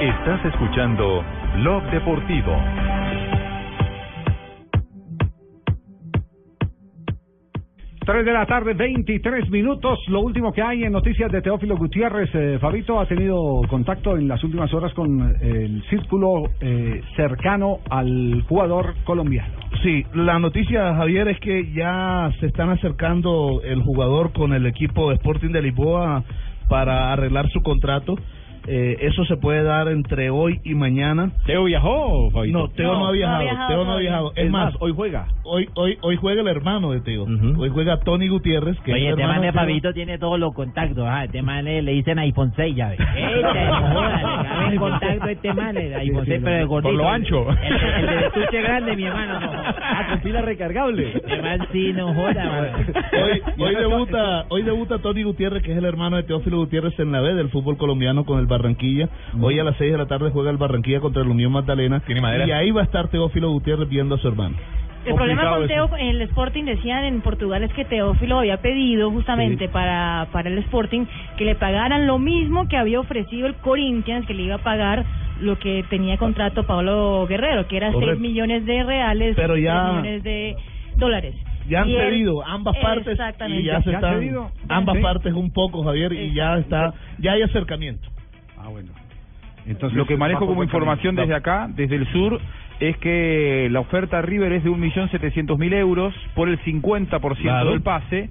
Estás 0.00 0.42
escuchando 0.46 1.22
Blog 1.56 1.82
Deportivo. 1.90 2.56
Tres 8.06 8.24
de 8.24 8.32
la 8.32 8.46
tarde, 8.46 8.72
23 8.72 9.50
minutos. 9.50 9.98
Lo 10.08 10.22
último 10.22 10.54
que 10.54 10.62
hay 10.62 10.84
en 10.84 10.92
noticias 10.92 11.30
de 11.30 11.42
Teófilo 11.42 11.76
Gutiérrez. 11.76 12.30
Eh, 12.32 12.58
Fabito 12.58 12.98
ha 12.98 13.04
tenido 13.04 13.60
contacto 13.68 14.16
en 14.16 14.26
las 14.26 14.42
últimas 14.42 14.72
horas 14.72 14.94
con 14.94 15.20
eh, 15.20 15.66
el 15.66 15.82
círculo 15.90 16.44
eh, 16.62 17.02
cercano 17.14 17.80
al 17.90 18.42
jugador 18.48 18.94
colombiano. 19.04 19.52
Sí, 19.82 20.06
la 20.14 20.38
noticia, 20.38 20.94
Javier, 20.94 21.28
es 21.28 21.38
que 21.40 21.74
ya 21.74 22.30
se 22.40 22.46
están 22.46 22.70
acercando 22.70 23.60
el 23.62 23.82
jugador 23.82 24.32
con 24.32 24.54
el 24.54 24.64
equipo 24.64 25.12
Sporting 25.12 25.50
de 25.50 25.60
Lisboa 25.60 26.24
para 26.70 27.12
arreglar 27.12 27.50
su 27.50 27.60
contrato. 27.62 28.16
Eh, 28.66 28.96
eso 29.00 29.24
se 29.24 29.36
puede 29.36 29.62
dar 29.62 29.88
entre 29.88 30.30
hoy 30.30 30.60
y 30.64 30.74
mañana. 30.74 31.30
¿Teo 31.46 31.64
viajó, 31.64 32.30
Fabito? 32.30 32.58
No, 32.58 32.68
Teo 32.68 32.92
no, 32.92 33.06
ha 33.06 33.12
viajado. 33.12 33.68
Teo 33.68 33.84
no 33.84 33.92
ha 33.92 33.98
viajado. 33.98 34.32
Es, 34.36 34.50
más, 34.50 34.74
hoy 34.80 34.92
juega. 34.94 35.26
Hoy, 35.44 35.68
hoy, 35.74 35.98
hoy 36.02 36.16
juega 36.16 36.42
el 36.42 36.48
hermano 36.48 36.92
de 36.92 37.00
Teo. 37.00 37.24
Hoy 37.24 37.68
juega 37.70 37.98
Tony 38.00 38.28
Gutiérrez. 38.28 38.78
Que 38.80 38.92
es 38.92 38.96
Oye, 38.96 39.08
el 39.08 39.12
este 39.14 39.26
man 39.26 39.40
de. 39.40 39.52
Fabito 39.52 39.92
tiene 39.92 40.18
todos 40.18 40.38
los 40.38 40.54
contactos. 40.54 41.04
Ah, 41.08 41.24
este 41.24 41.42
man 41.42 41.64
le, 41.64 41.82
le 41.82 41.92
dicen 41.92 42.18
iPhone 42.18 42.52
6, 42.54 42.76
ya 42.76 42.88
ves. 42.90 43.00
Este, 43.40 43.64
no 43.64 44.70
el 44.70 44.78
contacto 44.78 45.24
a 45.24 45.30
este 45.32 45.54
man, 45.54 45.76
el 45.76 45.94
iPhone 45.94 46.24
6, 46.26 46.40
pero 46.44 46.56
de 46.56 46.64
gordito. 46.64 46.88
Por 46.90 46.98
lo 46.98 47.08
ancho. 47.08 47.46
El, 47.50 47.72
el 47.72 48.06
de 48.06 48.26
estuche 48.26 48.62
grande, 48.62 48.96
mi 48.96 49.04
hermano, 49.04 49.40
no. 49.40 49.50
Ah, 49.82 50.06
con 50.08 50.20
pila 50.20 50.40
recargable. 50.42 51.16
Este 51.16 51.42
man 51.42 51.66
sí, 51.72 51.92
no 51.92 52.14
joda, 52.14 52.44
man. 52.44 52.86
Hoy 53.22 53.42
debuta, 54.06 54.46
hoy 54.48 54.62
debuta 54.62 54.98
Tony 54.98 55.22
Gutiérrez, 55.22 55.62
que 55.62 55.72
es 55.72 55.78
el 55.78 55.84
hermano 55.84 56.16
de 56.16 56.22
Teófilo 56.24 56.58
Gutiérrez 56.58 56.98
en 56.98 57.12
la 57.12 57.20
B 57.20 57.34
del 57.34 57.48
fútbol 57.50 57.76
colombiano 57.76 58.24
con 58.24 58.38
el 58.38 58.46
Barranquilla. 58.46 59.08
Hoy 59.40 59.58
a 59.58 59.64
las 59.64 59.76
6 59.76 59.92
de 59.92 59.98
la 59.98 60.06
tarde 60.06 60.30
juega 60.30 60.50
el 60.50 60.56
Barranquilla 60.56 61.00
contra 61.00 61.22
el 61.22 61.28
Unión 61.28 61.52
Magdalena. 61.52 62.02
madera? 62.20 62.46
Y 62.46 62.50
ahí 62.52 62.70
va 62.70 62.82
a 62.82 62.84
estar 62.84 63.08
Teófilo 63.08 63.50
Gutiérrez 63.50 63.88
viendo 63.88 64.14
a 64.14 64.18
su 64.18 64.28
hermano. 64.28 64.56
El 65.06 65.14
problema 65.14 65.48
con. 65.56 65.66
Teo, 65.66 65.88
en 65.96 66.08
el 66.08 66.20
Sporting 66.22 66.64
decían 66.64 67.04
en 67.04 67.22
Portugal 67.22 67.62
es 67.62 67.72
que 67.72 67.86
Teófilo 67.86 68.40
había 68.40 68.58
pedido 68.58 69.10
justamente 69.10 69.66
para, 69.68 70.28
para 70.30 70.50
el 70.50 70.58
Sporting 70.58 71.06
que 71.38 71.46
le 71.46 71.54
pagaran 71.54 72.06
lo 72.06 72.18
mismo 72.18 72.68
que 72.68 72.76
había 72.76 73.00
ofrecido 73.00 73.46
el 73.46 73.54
Corinthians, 73.54 74.26
que 74.26 74.34
le 74.34 74.42
iba 74.42 74.56
a 74.56 74.62
pagar 74.62 75.06
lo 75.40 75.58
que 75.58 75.84
tenía 75.88 76.18
contrato 76.18 76.64
Pablo 76.66 77.26
Guerrero, 77.26 77.66
que 77.66 77.78
era 77.78 77.92
Correcto. 77.92 78.16
6 78.16 78.20
millones 78.20 78.66
de 78.66 78.82
reales, 78.82 79.36
Pero 79.36 79.56
ya- 79.56 79.84
6 79.86 79.96
millones 80.02 80.22
de 80.22 80.56
dólares. 80.98 81.34
Ya 81.70 81.82
han 81.82 81.88
Y 81.88 81.94
cedido 81.94 82.44
ambas 82.44 82.76
partes 82.78 83.16
y 83.48 83.62
ya 83.62 83.80
se 83.82 83.90
¿Ya 83.92 83.98
han 83.98 84.04
están 84.04 84.18
cedido? 84.20 84.50
ambas 84.68 84.96
Sí. 84.96 85.02
partes 85.02 85.32
un 85.32 85.52
poco, 85.52 85.84
Javier, 85.84 86.12
y 86.12 86.34
ya 86.34 86.58
está 86.58 86.92
ya 87.18 87.32
hay 87.32 87.42
acercamiento. 87.42 88.08
Ah, 88.58 88.68
bueno. 88.68 88.90
Entonces, 89.66 89.96
Lo 89.96 90.04
que 90.06 90.16
manejo 90.16 90.46
como 90.46 90.64
información 90.64 91.14
camino. 91.14 91.28
desde 91.34 91.38
acá, 91.38 91.68
desde 91.74 91.94
el 91.96 92.06
sur, 92.12 92.40
es 92.80 92.96
que 92.96 93.68
la 93.70 93.80
oferta 93.80 94.18
a 94.18 94.22
River 94.22 94.52
es 94.52 94.64
de 94.64 94.70
1.700.000 94.70 95.72
euros 95.74 96.12
por 96.34 96.48
el 96.48 96.58
50% 96.60 97.42
Claro. 97.42 97.70
del 97.70 97.82
pase, 97.82 98.28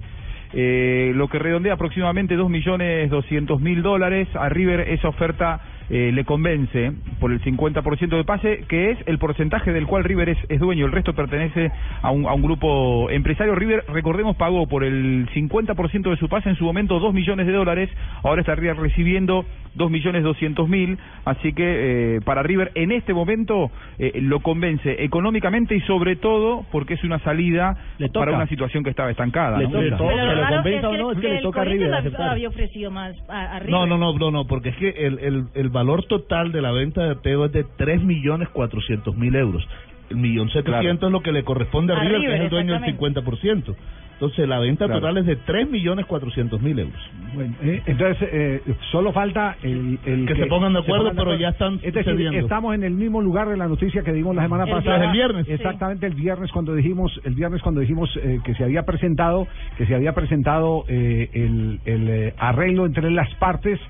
eh, 0.52 1.12
lo 1.14 1.28
que 1.28 1.38
redondea 1.38 1.74
aproximadamente 1.74 2.36
2.200.000 2.36 3.80
dólares. 3.82 4.28
A 4.34 4.48
River 4.48 4.80
esa 4.80 5.08
oferta 5.08 5.60
eh, 5.90 6.12
le 6.12 6.24
convence 6.24 6.92
por 7.18 7.32
el 7.32 7.40
50% 7.42 8.16
de 8.16 8.24
pase, 8.24 8.64
que 8.68 8.90
es 8.92 8.98
el 9.06 9.18
porcentaje 9.18 9.72
del 9.72 9.86
cual 9.86 10.04
River 10.04 10.28
es, 10.30 10.38
es 10.48 10.60
dueño. 10.60 10.86
El 10.86 10.92
resto 10.92 11.14
pertenece 11.14 11.70
a 12.02 12.10
un, 12.10 12.26
a 12.26 12.32
un 12.32 12.42
grupo 12.42 13.10
empresario. 13.10 13.54
River, 13.54 13.84
recordemos, 13.88 14.36
pagó 14.36 14.66
por 14.68 14.84
el 14.84 15.28
50% 15.34 16.10
de 16.10 16.16
su 16.16 16.28
pase 16.28 16.48
en 16.48 16.56
su 16.56 16.64
momento 16.64 16.98
2 17.00 17.12
millones 17.12 17.46
de 17.46 17.52
dólares. 17.52 17.90
Ahora 18.22 18.40
estaría 18.40 18.72
recibiendo 18.74 19.44
2 19.74 19.90
millones 19.90 20.22
200 20.22 20.68
mil. 20.68 20.98
Así 21.24 21.52
que 21.52 22.16
eh, 22.16 22.20
para 22.24 22.42
River 22.42 22.70
en 22.74 22.92
este 22.92 23.12
momento 23.12 23.70
eh, 23.98 24.20
lo 24.22 24.40
convence 24.40 25.02
económicamente 25.04 25.74
y 25.74 25.80
sobre 25.82 26.16
todo 26.16 26.64
porque 26.70 26.94
es 26.94 27.04
una 27.04 27.18
salida 27.20 27.76
toca. 27.98 28.20
para 28.20 28.32
una 28.36 28.46
situación 28.46 28.84
que 28.84 28.90
estaba 28.90 29.10
estancada. 29.10 29.58
Le 29.58 29.64
¿no? 29.64 29.70
toca. 29.72 29.82
Pero 29.82 29.92
lo 29.92 30.88
o 30.90 30.92
es 30.92 30.98
no, 30.98 31.12
es 31.12 31.18
que 31.18 31.28
le 31.28 31.40
toca 31.40 31.62
a 31.62 31.64
River 31.64 31.90
hab- 31.90 31.98
aceptar. 31.98 32.28
había 32.30 32.48
ofrecido 32.48 32.90
más 32.90 33.16
a, 33.28 33.56
a 33.56 33.58
River. 33.58 33.70
No, 33.70 33.86
no, 33.86 33.98
no, 33.98 34.12
no, 34.18 34.30
no, 34.30 34.46
porque 34.46 34.70
es 34.70 34.76
que 34.76 34.88
el, 34.90 35.18
el, 35.18 35.44
el 35.54 35.68
valor 35.80 36.04
total 36.04 36.52
de 36.52 36.60
la 36.60 36.72
venta 36.72 37.02
de 37.08 37.16
Teo 37.16 37.46
es 37.46 37.52
de 37.52 37.64
3 37.76 38.02
millones 38.02 38.48
400 38.50 39.16
mil 39.16 39.34
euros. 39.34 39.66
El 40.10 40.16
millón 40.18 40.50
setecientos 40.50 41.06
es 41.08 41.12
lo 41.12 41.20
que 41.22 41.32
le 41.32 41.42
corresponde 41.44 41.92
a, 41.94 41.96
A 41.98 42.04
River, 42.04 42.20
que 42.20 42.34
es 42.34 42.40
el 42.42 42.50
dueño 42.50 42.72
del 42.74 42.84
exactamente. 42.84 43.72
50%. 43.72 43.76
Entonces 44.14 44.46
la 44.46 44.58
venta 44.58 44.84
Claro. 44.84 45.00
total 45.00 45.16
es 45.18 45.24
de 45.24 45.36
3 45.36 45.70
millones 45.70 46.04
400 46.04 46.60
mil 46.60 46.78
euros. 46.78 47.00
Bueno, 47.34 47.54
eh, 47.62 47.80
entonces, 47.86 48.28
eh, 48.30 48.60
solo 48.92 49.12
falta 49.14 49.56
el, 49.62 49.98
el 50.04 50.26
Que 50.26 50.34
se 50.34 50.44
pongan 50.46 50.74
de 50.74 50.80
acuerdo, 50.80 51.08
pongan 51.08 51.16
pero 51.24 51.36
ya 51.38 51.48
están 51.50 51.76
Es 51.76 51.94
decir, 51.94 52.04
sucediendo. 52.04 52.38
estamos 52.40 52.74
en 52.74 52.82
el 52.84 52.92
mismo 52.92 53.22
lugar 53.22 53.48
de 53.48 53.56
la 53.56 53.66
noticia 53.66 54.02
que 54.02 54.12
dimos 54.12 54.36
la 54.36 54.42
semana 54.42 54.64
El 54.64 54.70
pasada. 54.72 55.06
El 55.06 55.12
viernes. 55.12 55.48
Exactamente, 55.48 56.06
el 56.06 56.12
viernes 56.14 56.52
cuando 56.52 56.74
dijimos, 56.74 57.18
el 57.24 57.34
viernes 57.34 57.62
cuando 57.62 57.80
dijimos 57.80 58.10
eh, 58.22 58.40
que 58.44 58.54
se 58.56 58.64
había 58.64 58.82
presentado, 58.82 59.46
que 59.78 59.86
se 59.86 59.94
había 59.94 60.12
presentado 60.12 60.84
eh, 60.88 61.30
el, 61.32 61.80
el 61.86 62.08
eh, 62.10 62.34
arreglo 62.36 62.84
entre 62.84 63.10
las 63.10 63.32
partes 63.36 63.80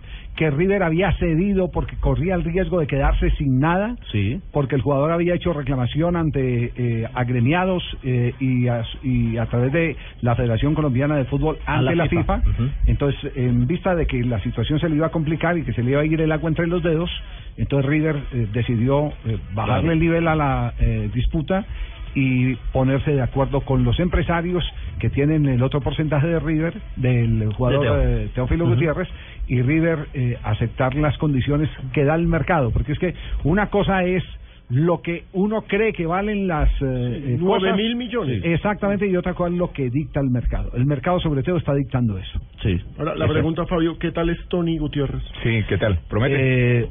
que 0.41 0.51
River 0.51 0.82
había 0.82 1.12
cedido 1.18 1.70
porque 1.70 1.97
corría 1.97 2.34
el 2.34 2.45
riesgo 2.45 2.80
de 2.80 2.86
quedarse 2.86 3.30
sin 3.32 3.61
nada, 3.61 3.95
sí. 4.11 4.41
porque 4.53 4.74
el 4.74 4.80
jugador 4.80 5.12
había 5.12 5.34
hecho 5.34 5.53
reclamación 5.53 6.16
ante 6.16 6.72
eh, 6.74 7.07
agremiados 7.12 7.82
eh, 8.03 8.32
y, 8.41 8.66
a, 8.66 8.82
y 9.03 9.36
a 9.36 9.45
través 9.45 9.70
de 9.70 9.97
la 10.22 10.34
Federación 10.36 10.74
Colombiana 10.74 11.16
de 11.16 11.26
Fútbol 11.26 11.59
ante 11.66 11.95
la 11.95 12.05
la, 12.05 12.09
FIFA. 12.09 12.43
Entonces, 12.86 13.32
en 13.36 13.66
vista 13.66 13.95
de 13.95 14.07
que 14.07 14.24
la 14.24 14.43
situación 14.43 14.80
se 14.80 14.88
le 14.88 14.97
iba 14.97 15.09
a 15.09 15.11
complicar 15.11 15.59
y 15.59 15.62
que 15.62 15.74
se 15.74 15.82
le 15.82 15.91
iba 15.91 16.01
a 16.01 16.07
ir 16.07 16.18
el 16.18 16.32
agua 16.32 16.49
entre 16.49 16.66
los 16.66 16.82
dedos, 16.82 17.11
entonces 17.59 17.91
River 17.91 18.16
eh, 18.32 18.47
decidió 18.51 19.12
eh, 19.26 19.36
bajarle 19.53 19.80
Claro. 19.82 19.93
el 19.93 20.01
nivel 20.01 20.26
a 20.26 20.36
la 20.36 20.72
eh, 20.80 21.11
disputa 21.12 21.66
y 22.15 22.57
ponerse 22.73 23.13
de 23.13 23.23
acuerdo 23.23 23.61
con 23.61 23.85
los 23.85 23.99
empresarios 24.01 24.65
que 24.99 25.11
tienen 25.11 25.47
el 25.47 25.63
otro 25.63 25.81
porcentaje 25.81 26.27
de 26.27 26.41
River, 26.41 26.75
del 26.97 27.53
jugador 27.55 27.81
De 27.81 27.87
Teo. 27.87 28.01
eh, 28.01 28.29
Teófilo. 28.35 28.67
Gutiérrez, 28.67 29.09
y 29.49 29.63
River 29.63 30.07
eh, 30.15 30.37
aceptar 30.43 30.95
las 30.95 31.17
condiciones 31.19 31.69
que 31.93 32.05
da 32.05 32.15
el 32.15 32.27
mercado, 32.27 32.71
porque 32.71 32.93
es 32.93 32.99
que 32.99 33.15
una 33.45 33.69
cosa 33.69 34.05
es 34.05 34.23
lo 34.69 35.03
que 35.03 35.25
uno 35.33 35.63
cree 35.63 35.93
que 35.93 36.07
valen 36.07 36.47
las 36.47 36.71
eh, 36.81 36.85
eh, 36.85 37.37
nueve 37.41 37.75
mil 37.75 37.97
millones. 37.97 38.41
Exactamente, 38.45 39.07
y 39.09 39.17
otra 39.17 39.35
cosa 39.35 39.51
es 39.51 39.59
lo 39.59 39.73
que 39.73 39.91
dicta 39.91 40.21
el 40.21 40.31
mercado. 40.31 40.71
El 40.75 40.87
mercado 40.87 41.19
sobre 41.19 41.43
todo 41.43 41.57
está 41.57 41.75
dictando 41.75 42.17
eso. 42.19 42.41
Sí. 42.63 42.79
Ahora, 42.97 43.17
la 43.17 43.27
pregunta, 43.27 43.67
Fabio, 43.67 43.99
¿qué 43.99 44.13
tal 44.13 44.31
es 44.31 44.39
Tony 44.49 44.79
Gutiérrez? 44.79 45.23
Sí, 45.43 45.65
¿qué 45.69 45.77
tal? 45.77 45.99
Eh, 46.29 46.89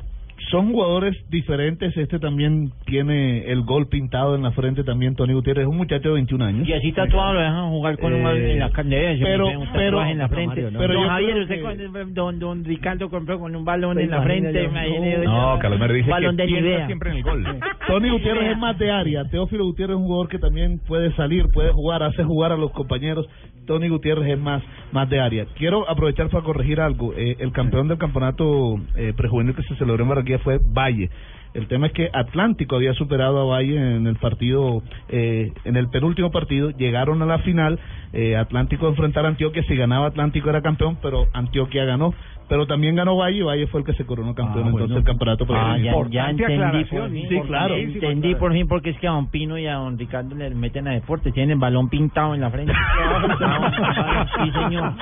son 0.51 0.71
jugadores 0.71 1.15
diferentes. 1.29 1.95
Este 1.97 2.19
también 2.19 2.71
tiene 2.85 3.51
el 3.51 3.61
gol 3.63 3.87
pintado 3.87 4.35
en 4.35 4.43
la 4.43 4.51
frente. 4.51 4.83
También 4.83 5.15
Tony 5.15 5.33
Gutiérrez 5.33 5.63
es 5.63 5.69
un 5.69 5.77
muchacho 5.77 6.09
de 6.09 6.13
21 6.15 6.43
años. 6.45 6.67
Y 6.67 6.73
así 6.73 6.91
tatuado 6.91 7.33
lo 7.33 7.39
dejan 7.41 7.69
jugar 7.69 7.97
con 7.99 8.13
un 8.13 8.25
Eh, 8.27 8.53
en 8.53 8.59
la 8.59 8.69
carne 8.71 9.17
pero- 9.21 9.47
un 9.47 9.53
tatuaje 9.65 9.77
pero- 9.77 10.03
en 10.05 10.17
la 10.17 10.27
frente. 10.29 10.47
Mario, 10.47 10.71
no. 10.71 10.79
pero 10.79 10.93
don 10.93 11.07
Javier, 11.07 11.37
usted 11.39 11.55
que- 11.55 11.61
con- 11.61 12.13
don, 12.13 12.39
don 12.39 12.65
Ricardo 12.65 13.09
compró 13.09 13.39
con 13.39 13.55
un 13.55 13.65
balón 13.65 13.99
en 13.99 14.09
la 14.09 14.21
frente. 14.23 14.63
yo, 14.63 15.23
no. 15.23 15.53
No, 15.53 15.59
Carlos 15.59 15.79
Mer 15.79 15.93
dice 15.93 16.09
balón 16.09 16.37
que 16.37 16.43
de 16.61 16.85
siempre 16.85 17.11
en 17.11 17.17
el 17.17 17.23
gol. 17.23 17.43
Tony 17.87 18.09
Gutiérrez 18.09 18.51
es 18.51 18.57
más 18.57 18.77
de 18.77 18.91
área. 18.91 19.25
Teófilo 19.25 19.65
Gutiérrez 19.65 19.95
es 19.95 19.99
un 20.01 20.07
jugador 20.07 20.29
que 20.29 20.39
también 20.39 20.79
puede 20.87 21.11
salir, 21.15 21.45
puede 21.53 21.71
jugar, 21.71 22.03
hace 22.03 22.23
jugar 22.23 22.51
a 22.51 22.57
los 22.57 22.71
compañeros. 22.71 23.27
Tony 23.67 23.87
Gutiérrez 23.89 24.27
es 24.33 24.39
más 24.39 24.63
más 24.91 25.07
de 25.09 25.19
área. 25.19 25.45
Quiero 25.55 25.87
aprovechar 25.87 26.29
para 26.29 26.43
corregir 26.43 26.79
algo. 26.81 27.13
Eh, 27.15 27.35
el 27.39 27.51
campeón 27.51 27.87
del 27.87 27.99
campeonato 27.99 28.77
eh, 28.95 29.13
prejuvenil 29.15 29.53
que 29.53 29.61
se 29.63 29.75
celebró 29.75 30.01
en 30.03 30.09
Barranquilla 30.09 30.28
fue 30.37 30.59
Valle. 30.63 31.09
El 31.53 31.67
tema 31.67 31.87
es 31.87 31.93
que 31.93 32.09
Atlántico 32.13 32.75
había 32.75 32.93
superado 32.93 33.39
a 33.39 33.45
Valle 33.45 33.75
en 33.75 34.05
el 34.05 34.17
partido, 34.17 34.83
eh, 35.09 35.51
en 35.63 35.75
el 35.77 35.89
penúltimo 35.89 36.29
partido, 36.29 36.69
llegaron 36.69 37.23
a 37.23 37.25
la 37.25 37.39
final, 37.39 37.79
eh, 38.13 38.35
Atlántico 38.35 38.87
enfrentar 38.87 39.25
a 39.25 39.29
Antioquia, 39.29 39.63
si 39.63 39.75
ganaba 39.75 40.07
Atlántico 40.07 40.49
era 40.49 40.61
campeón, 40.61 40.99
pero 41.01 41.27
Antioquia 41.33 41.85
ganó, 41.85 42.13
pero 42.49 42.65
también 42.67 42.95
ganó 42.95 43.15
Valle, 43.15 43.37
y 43.37 43.41
Valle 43.43 43.67
fue 43.67 43.79
el 43.81 43.85
que 43.85 43.93
se 43.93 44.05
coronó 44.05 44.33
campeón 44.35 44.65
Ah, 44.65 44.69
entonces 44.69 44.87
bueno. 44.89 44.97
el 44.97 45.03
campeonato 45.05 45.45
Ah, 45.49 45.77
ya, 45.77 45.93
ya 46.09 46.29
entendí 46.31 46.83
por 46.85 47.09
fin. 47.09 47.29
Sí, 47.29 47.39
claro. 47.47 47.75
Entendí 47.75 48.35
por 48.35 48.51
fin 48.53 48.67
porque 48.67 48.89
es 48.89 48.97
que 48.99 49.07
a 49.07 49.11
don 49.11 49.27
Pino 49.29 49.57
y 49.57 49.67
a 49.67 49.75
don 49.75 49.97
Ricardo 49.97 50.35
le 50.35 50.49
meten 50.49 50.87
a 50.87 50.91
deporte. 50.91 51.31
Tienen 51.31 51.51
el 51.51 51.59
balón 51.59 51.87
pintado 51.89 52.33
en 52.35 52.41
la 52.41 52.49
frente. 52.49 52.73
sí, 54.43 54.51
señor. 54.51 54.93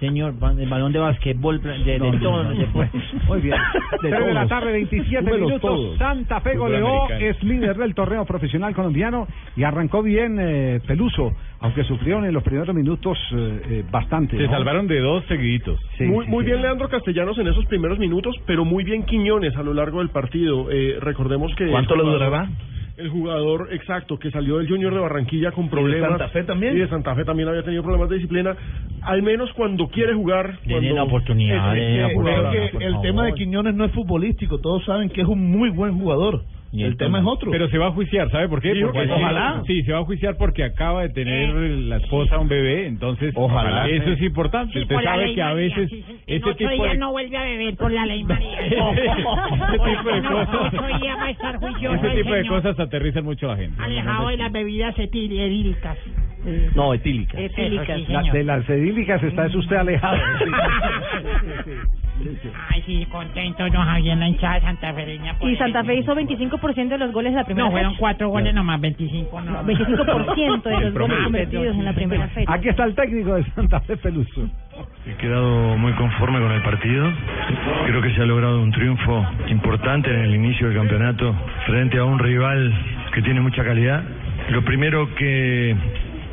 Señor, 0.00 0.38
ba- 0.38 0.52
el 0.52 0.68
balón 0.68 0.92
de 0.92 0.98
basquetbol, 0.98 1.60
de, 1.62 1.78
de 1.98 2.18
todos 2.20 2.46
los 2.46 2.58
deportes. 2.58 3.02
Muy 3.28 3.40
bien. 3.40 3.56
De 4.02 4.08
Tres 4.10 4.26
de 4.26 4.34
la 4.34 4.40
todos. 4.46 4.48
tarde, 4.48 4.72
27 4.72 5.18
Súmelos 5.18 5.40
minutos. 5.48 5.60
todos. 5.60 5.98
Santa 5.98 6.40
Fe 6.40 6.56
goleó, 6.56 7.08
es 7.10 7.42
líder 7.42 7.76
del 7.76 7.94
torneo 7.94 8.24
profesional 8.24 8.74
colombiano 8.74 9.26
y 9.56 9.62
arrancó 9.64 10.02
bien 10.02 10.38
eh, 10.40 10.80
Peluso, 10.86 11.32
aunque 11.62 11.84
sufrieron 11.84 12.24
en 12.24 12.34
los 12.34 12.42
primeros 12.42 12.74
minutos 12.74 13.18
eh, 13.32 13.60
eh, 13.70 13.84
bastante. 13.90 14.36
Se 14.36 14.44
¿no? 14.44 14.50
salvaron 14.50 14.86
de 14.86 15.00
dos 15.00 15.24
seguiditos. 15.26 15.80
Sí, 15.96 16.04
muy 16.04 16.24
sí, 16.26 16.30
muy 16.30 16.44
sí. 16.44 16.50
bien 16.50 16.62
Leandro 16.62 16.88
Castellanos 16.88 17.38
en 17.38 17.46
esos 17.48 17.64
primeros 17.66 17.98
minutos, 17.98 18.34
pero 18.46 18.64
muy 18.64 18.84
bien 18.84 19.04
Quiñones 19.04 19.56
a 19.56 19.62
lo 19.62 19.72
largo 19.74 20.00
del 20.00 20.10
partido. 20.10 20.70
Eh, 20.70 20.96
recordemos 21.00 21.54
que... 21.54 21.68
¿Cuánto 21.70 21.94
jugador- 21.94 22.12
durará? 22.18 22.48
El 22.94 23.08
jugador, 23.08 23.68
exacto, 23.72 24.18
que 24.18 24.30
salió 24.30 24.58
del 24.58 24.68
Junior 24.68 24.92
de 24.92 25.00
Barranquilla 25.00 25.50
con 25.52 25.64
de 25.64 25.70
problemas. 25.70 26.10
Santa 26.10 26.28
Fe 26.28 26.44
también? 26.44 26.76
Y 26.76 26.80
de 26.80 26.88
Santa 26.88 27.14
Fe 27.14 27.24
también 27.24 27.48
había 27.48 27.62
tenido 27.62 27.82
problemas 27.82 28.10
de 28.10 28.16
disciplina. 28.16 28.54
Al 29.00 29.22
menos 29.22 29.50
cuando 29.54 29.88
quiere 29.88 30.12
jugar... 30.12 30.58
La 30.66 31.02
oportunidad, 31.02 31.76
Es- 31.76 31.82
es 32.12 32.14
es 32.14 32.70
que 32.78 32.84
el 32.84 33.00
tema 33.00 33.24
de 33.24 33.32
Quiñones 33.32 33.74
no 33.74 33.86
es 33.86 33.92
futbolístico, 33.92 34.58
todos 34.58 34.84
saben 34.84 35.08
que 35.08 35.22
es 35.22 35.26
un 35.26 35.50
muy 35.50 35.70
buen 35.70 35.98
jugador. 35.98 36.42
Y 36.74 36.84
el 36.84 36.96
tema 36.96 37.18
es 37.18 37.24
otro. 37.26 37.50
Pero 37.50 37.68
se 37.68 37.76
va 37.76 37.88
a 37.88 37.90
juiciar, 37.92 38.30
¿sabe 38.30 38.48
por 38.48 38.62
qué? 38.62 38.74
Porque 38.82 39.04
que 39.06 39.12
ojalá. 39.12 39.62
Sí, 39.66 39.82
se 39.82 39.92
va 39.92 39.98
a 39.98 40.04
juiciar 40.04 40.36
porque 40.38 40.64
acaba 40.64 41.02
de 41.02 41.10
tener 41.10 41.50
la 41.54 41.96
esposa 41.98 42.38
un 42.38 42.48
bebé, 42.48 42.86
entonces 42.86 43.34
Ojalá. 43.36 43.86
eso 43.88 44.10
es 44.12 44.22
importante. 44.22 44.72
Sí, 44.72 44.80
Usted 44.80 44.96
sabe 45.04 45.34
que 45.34 45.42
a 45.42 45.48
María, 45.52 45.54
veces 45.68 45.90
sí, 45.90 46.02
sí. 46.06 46.16
En 46.26 46.36
ese 46.38 46.44
ocho 46.48 46.56
tipo 46.56 46.70
días 46.70 46.92
de 46.92 46.98
no 46.98 47.10
vuelve 47.12 47.36
a 47.36 47.42
beber 47.44 47.76
por 47.76 47.92
la 47.92 48.06
ley 48.06 48.24
María. 48.24 48.58
Ese 48.62 48.70
tipo 49.96 50.08
de 50.10 50.20
No, 50.22 50.46
cosas. 50.46 50.72
va 50.82 51.24
a 51.24 51.30
estar 51.30 51.56
juicioso 51.58 52.06
ese 52.06 52.22
tipo 52.22 52.34
de 52.34 52.46
cosas 52.46 52.80
aterrizan 52.80 53.24
mucho 53.24 53.46
a 53.50 53.54
la 53.54 53.56
gente. 53.62 53.82
Alejado 53.82 54.28
de 54.28 54.36
las 54.38 54.50
bebidas 54.52 54.98
edílicas. 54.98 55.98
No, 56.74 56.94
etílica. 56.94 57.38
Etílicas, 57.38 58.00
sí, 58.00 58.06
La- 58.12 58.20
señor. 58.20 58.34
de 58.34 58.44
las 58.44 58.68
edílicas 58.70 59.22
está 59.22 59.46
es 59.46 59.54
usted 59.54 59.76
alejado. 59.76 60.18
Ay, 62.70 62.82
sí, 62.86 63.06
contento, 63.10 63.68
no 63.68 63.82
Javier, 63.82 64.16
la 64.16 64.28
hinchada 64.28 64.60
santafereña. 64.60 65.34
por 65.34 65.48
Y 65.48 65.52
el 65.52 65.58
Santa 65.58 65.82
Fe 65.84 65.96
hizo 65.96 66.14
25% 66.14 66.88
de 66.88 66.98
los 66.98 67.12
goles 67.12 67.32
de 67.32 67.38
la 67.38 67.44
primera 67.44 67.66
No, 67.66 67.72
fueron 67.72 67.94
cuatro 67.96 68.28
goles 68.28 68.54
nomás, 68.54 68.80
25 68.80 69.40
no. 69.40 69.64
25% 69.64 70.62
de 70.62 70.80
los 70.80 70.94
goles 70.94 71.18
convertidos 71.24 71.76
en 71.76 71.84
la 71.84 71.92
primera 71.92 72.28
fecha. 72.28 72.52
Aquí 72.52 72.68
está 72.68 72.84
el 72.84 72.94
técnico 72.94 73.34
de 73.34 73.44
Santa 73.52 73.80
Fe 73.80 73.96
Peluso. 73.96 74.48
He 75.06 75.14
quedado 75.16 75.76
muy 75.78 75.92
conforme 75.94 76.38
con 76.38 76.52
el 76.52 76.62
partido. 76.62 77.10
Creo 77.86 78.02
que 78.02 78.14
se 78.14 78.22
ha 78.22 78.26
logrado 78.26 78.60
un 78.60 78.70
triunfo 78.70 79.26
importante 79.48 80.12
en 80.12 80.20
el 80.20 80.34
inicio 80.34 80.68
del 80.68 80.76
campeonato 80.76 81.34
frente 81.66 81.98
a 81.98 82.04
un 82.04 82.18
rival 82.18 82.72
que 83.12 83.22
tiene 83.22 83.40
mucha 83.40 83.64
calidad. 83.64 84.02
Lo 84.50 84.64
primero 84.64 85.12
que, 85.14 85.76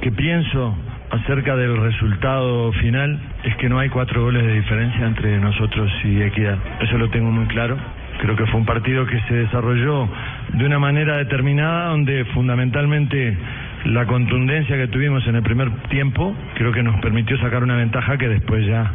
que 0.02 0.12
pienso 0.12 0.76
acerca 1.12 1.55
del 1.55 1.78
resultado 1.78 2.72
final 2.74 3.20
es 3.43 3.55
que 3.57 3.70
no 3.70 3.80
hay 3.80 3.89
cuatro 3.89 4.24
goles 4.24 4.43
de 4.45 4.53
diferencia 4.53 5.05
entre 5.05 5.39
nosotros 5.39 5.91
y 6.03 6.22
Equidad. 6.22 6.57
Eso 6.82 6.97
lo 6.97 7.10
tengo 7.10 7.32
muy 7.32 7.45
claro. 7.47 7.78
Creo 8.20 8.36
que 8.36 8.45
fue 8.47 8.60
un 8.60 8.66
partido 8.66 9.05
que 9.05 9.20
se 9.22 9.34
desarrolló 9.34 10.07
de 10.53 10.66
una 10.66 10.78
manera 10.78 11.18
determinada, 11.18 11.89
donde 11.89 12.26
fundamentalmente 12.26 13.38
la 13.86 14.05
contundencia 14.05 14.76
que 14.76 14.88
tuvimos 14.88 15.26
en 15.28 15.36
el 15.36 15.43
primer 15.43 15.72
tiempo 15.88 16.36
creo 16.55 16.72
que 16.72 16.84
nos 16.84 16.99
permitió 16.99 17.38
sacar 17.38 17.64
una 17.64 17.78
ventaja 17.78 18.18
que 18.18 18.28
después 18.28 18.66
ya 18.66 18.91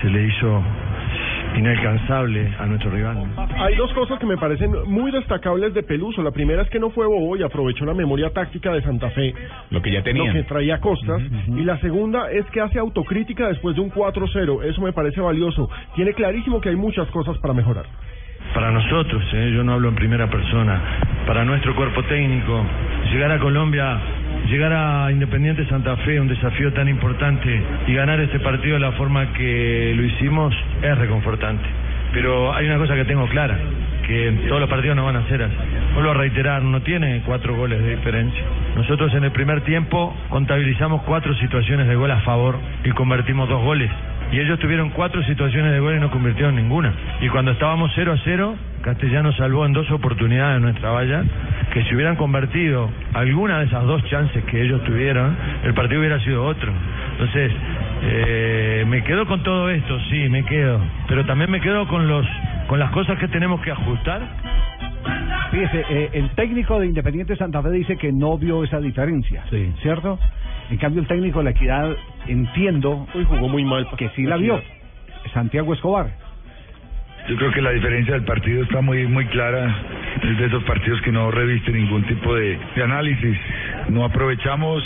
se 0.00 0.08
le 0.08 0.26
hizo 0.26 0.62
inalcanzable 1.56 2.54
a 2.58 2.66
nuestro 2.66 2.90
rival. 2.90 3.26
Hay 3.56 3.74
dos 3.76 3.92
cosas 3.92 4.18
que 4.18 4.26
me 4.26 4.36
parecen 4.36 4.72
muy 4.86 5.10
destacables 5.10 5.74
de 5.74 5.82
Peluso. 5.82 6.22
La 6.22 6.30
primera 6.30 6.62
es 6.62 6.70
que 6.70 6.78
no 6.78 6.90
fue 6.90 7.06
bobo 7.06 7.36
y 7.36 7.42
aprovechó 7.42 7.84
la 7.84 7.94
memoria 7.94 8.30
táctica 8.30 8.72
de 8.72 8.82
Santa 8.82 9.10
Fe. 9.10 9.34
Lo 9.70 9.82
que 9.82 9.92
ya 9.92 10.02
tenían. 10.02 10.28
Lo 10.28 10.32
que 10.34 10.42
traía 10.44 10.80
Costas. 10.80 11.22
Y 11.48 11.64
la 11.64 11.78
segunda 11.80 12.30
es 12.30 12.46
que 12.46 12.60
hace 12.60 12.78
autocrítica 12.78 13.48
después 13.48 13.74
de 13.76 13.82
un 13.82 13.90
4-0. 13.90 14.64
Eso 14.64 14.80
me 14.82 14.92
parece 14.92 15.20
valioso. 15.20 15.68
Tiene 15.94 16.12
clarísimo 16.14 16.60
que 16.60 16.70
hay 16.70 16.76
muchas 16.76 17.08
cosas 17.08 17.36
para 17.38 17.54
mejorar. 17.54 17.86
Para 18.54 18.70
nosotros, 18.70 19.22
¿eh? 19.34 19.52
yo 19.54 19.62
no 19.62 19.74
hablo 19.74 19.90
en 19.90 19.94
primera 19.94 20.28
persona, 20.30 20.80
para 21.26 21.44
nuestro 21.44 21.76
cuerpo 21.76 22.02
técnico, 22.04 22.64
llegar 23.12 23.30
a 23.30 23.38
Colombia, 23.38 24.00
llegar 24.48 24.72
a 24.72 25.12
Independiente 25.12 25.66
Santa 25.66 25.96
Fe, 25.98 26.18
un 26.20 26.28
desafío 26.28 26.72
tan 26.72 26.88
importante, 26.88 27.62
y 27.86 27.94
ganar 27.94 28.18
este 28.20 28.40
partido 28.40 28.74
de 28.74 28.80
la 28.80 28.92
forma 28.92 29.32
que 29.34 29.92
lo 29.94 30.04
hicimos 30.04 30.54
es 30.82 30.98
reconfortante. 30.98 31.64
pero 32.12 32.54
hay 32.54 32.66
una 32.66 32.78
cosa 32.78 32.94
que 32.94 33.04
tengo 33.04 33.26
clara, 33.28 33.58
que 34.06 34.32
todos 34.48 34.60
los 34.60 34.70
partidos 34.70 34.96
no 34.96 35.04
van 35.04 35.16
a 35.16 35.28
ser 35.28 35.42
así. 35.42 35.54
Vuelvo 35.92 36.12
a 36.12 36.14
reiterar, 36.14 36.62
no 36.62 36.80
tiene 36.80 37.20
cuatro 37.26 37.54
goles 37.54 37.82
de 37.82 37.96
diferencia. 37.96 38.42
Nosotros 38.76 39.12
en 39.14 39.24
el 39.24 39.30
primer 39.30 39.60
tiempo 39.60 40.16
contabilizamos 40.30 41.02
cuatro 41.02 41.34
situaciones 41.34 41.86
de 41.86 41.94
gol 41.94 42.10
a 42.10 42.20
favor 42.20 42.58
y 42.82 42.90
convertimos 42.92 43.46
dos 43.48 43.62
goles. 43.62 43.90
Y 44.30 44.40
ellos 44.40 44.58
tuvieron 44.58 44.90
cuatro 44.90 45.22
situaciones 45.24 45.72
de 45.72 45.80
gol 45.80 45.96
y 45.96 46.00
no 46.00 46.10
convirtieron 46.10 46.54
ninguna. 46.56 46.92
Y 47.20 47.28
cuando 47.28 47.52
estábamos 47.52 47.90
0 47.94 48.12
a 48.12 48.18
0, 48.24 48.54
Castellano 48.82 49.32
salvó 49.32 49.64
en 49.64 49.72
dos 49.72 49.90
oportunidades 49.90 50.60
nuestra 50.60 50.90
valla, 50.90 51.24
que 51.72 51.82
si 51.84 51.94
hubieran 51.94 52.16
convertido 52.16 52.90
alguna 53.14 53.60
de 53.60 53.66
esas 53.66 53.84
dos 53.84 54.04
chances 54.04 54.44
que 54.44 54.62
ellos 54.62 54.84
tuvieron, 54.84 55.36
el 55.64 55.74
partido 55.74 56.00
hubiera 56.00 56.20
sido 56.20 56.44
otro. 56.44 56.72
Entonces, 57.12 57.52
eh, 58.02 58.84
me 58.86 59.02
quedo 59.02 59.26
con 59.26 59.42
todo 59.42 59.70
esto, 59.70 59.98
sí, 60.10 60.28
me 60.28 60.44
quedo. 60.44 60.80
Pero 61.08 61.24
también 61.24 61.50
me 61.50 61.60
quedo 61.60 61.86
con 61.88 62.06
los 62.06 62.26
con 62.68 62.78
las 62.78 62.90
cosas 62.90 63.18
que 63.18 63.28
tenemos 63.28 63.62
que 63.62 63.70
ajustar. 63.70 64.20
Fíjese, 65.50 65.84
eh, 65.88 66.10
el 66.12 66.30
técnico 66.30 66.78
de 66.78 66.86
Independiente 66.86 67.34
Santa 67.36 67.62
Fe 67.62 67.70
dice 67.70 67.96
que 67.96 68.12
no 68.12 68.36
vio 68.36 68.62
esa 68.62 68.78
diferencia, 68.78 69.42
¿cierto? 69.80 70.18
En 70.70 70.76
cambio, 70.76 71.00
el 71.00 71.08
técnico 71.08 71.38
de 71.38 71.44
la 71.44 71.50
Equidad, 71.50 71.96
entiendo, 72.26 73.06
jugó 73.12 73.48
muy 73.48 73.64
mal 73.64 73.86
que 73.96 74.10
sí 74.10 74.24
la 74.24 74.36
vio. 74.36 74.60
Santiago 75.32 75.72
Escobar. 75.74 76.10
Yo 77.28 77.36
creo 77.36 77.52
que 77.52 77.60
la 77.60 77.70
diferencia 77.72 78.14
del 78.14 78.24
partido 78.24 78.62
está 78.62 78.80
muy 78.80 79.06
muy 79.06 79.26
clara. 79.26 79.74
Es 80.22 80.38
de 80.38 80.46
esos 80.46 80.64
partidos 80.64 81.00
que 81.02 81.12
no 81.12 81.30
reviste 81.30 81.72
ningún 81.72 82.02
tipo 82.04 82.34
de, 82.34 82.58
de 82.74 82.82
análisis. 82.82 83.36
No 83.88 84.04
aprovechamos 84.04 84.82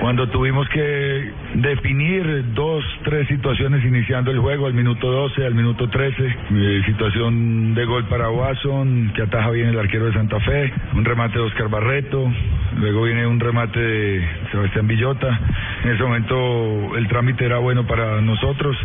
cuando 0.00 0.28
tuvimos 0.28 0.68
que 0.68 1.32
definir 1.54 2.54
dos, 2.54 2.84
tres 3.04 3.26
situaciones 3.28 3.84
iniciando 3.84 4.30
el 4.30 4.38
juego, 4.38 4.66
al 4.66 4.74
minuto 4.74 5.10
12, 5.10 5.44
al 5.44 5.54
minuto 5.54 5.88
13, 5.88 6.36
eh, 6.50 6.82
situación 6.86 7.74
de 7.74 7.84
gol 7.84 8.04
para 8.06 8.30
Watson, 8.30 9.12
que 9.14 9.22
ataja 9.22 9.50
bien 9.50 9.68
el 9.68 9.78
arquero 9.78 10.06
de 10.06 10.12
Santa 10.12 10.38
Fe, 10.40 10.72
un 10.94 11.04
remate 11.04 11.38
de 11.38 11.44
Oscar 11.44 11.68
Barreto, 11.68 12.30
luego 12.76 13.02
viene 13.02 13.26
un 13.26 13.40
remate 13.40 13.80
de 13.80 14.28
Sebastián 14.52 14.86
Villota, 14.86 15.40
en 15.84 15.90
ese 15.90 16.02
momento 16.02 16.96
el 16.96 17.08
trámite 17.08 17.44
era 17.44 17.58
bueno 17.58 17.86
para 17.86 18.20
nosotros, 18.20 18.76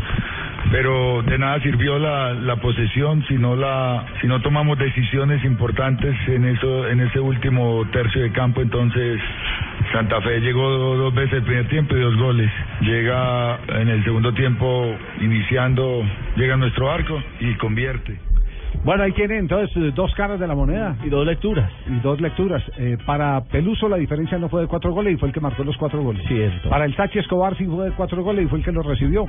pero 0.71 1.21
de 1.23 1.37
nada 1.37 1.59
sirvió 1.61 1.99
la, 1.99 2.33
la 2.33 2.55
posesión 2.57 3.23
si 3.27 3.35
no 3.35 3.55
la 3.55 4.05
si 4.21 4.27
no 4.27 4.41
tomamos 4.41 4.77
decisiones 4.77 5.43
importantes 5.43 6.15
en 6.27 6.45
eso 6.45 6.87
en 6.87 7.01
ese 7.01 7.19
último 7.19 7.85
tercio 7.91 8.21
de 8.21 8.31
campo 8.31 8.61
entonces 8.61 9.19
Santa 9.91 10.21
Fe 10.21 10.39
llegó 10.39 10.69
dos 10.69 11.13
veces 11.13 11.33
el 11.33 11.43
primer 11.43 11.67
tiempo 11.67 11.95
y 11.95 12.01
dos 12.01 12.15
goles 12.17 12.51
llega 12.81 13.59
en 13.79 13.89
el 13.89 14.03
segundo 14.03 14.33
tiempo 14.33 14.95
iniciando 15.19 16.03
llega 16.35 16.55
a 16.55 16.57
nuestro 16.57 16.91
arco 16.91 17.21
y 17.39 17.53
convierte 17.55 18.17
Bueno, 18.83 19.03
ahí 19.03 19.11
tiene 19.13 19.37
entonces 19.37 19.75
eh, 19.77 19.91
dos 19.95 20.13
caras 20.15 20.39
de 20.39 20.47
la 20.47 20.55
moneda. 20.55 20.97
Y 21.05 21.09
dos 21.09 21.25
lecturas. 21.25 21.71
Y 21.87 21.99
dos 22.01 22.19
lecturas. 22.19 22.61
Eh, 22.77 22.97
para 23.05 23.41
Peluso 23.45 23.87
la 23.87 23.97
diferencia 23.97 24.37
no 24.37 24.49
fue 24.49 24.61
de 24.61 24.67
cuatro 24.67 24.91
goles 24.91 25.13
y 25.13 25.17
fue 25.17 25.29
el 25.29 25.33
que 25.33 25.39
marcó 25.39 25.63
los 25.63 25.77
cuatro 25.77 26.01
goles. 26.01 26.25
Cierto. 26.27 26.69
Para 26.69 26.85
el 26.85 26.95
Sachi 26.95 27.19
Escobar 27.19 27.55
sí 27.57 27.65
fue 27.65 27.89
de 27.89 27.91
cuatro 27.91 28.23
goles 28.23 28.45
y 28.45 28.47
fue 28.47 28.59
el 28.59 28.65
que 28.65 28.71
los 28.71 28.85
recibió. 28.85 29.25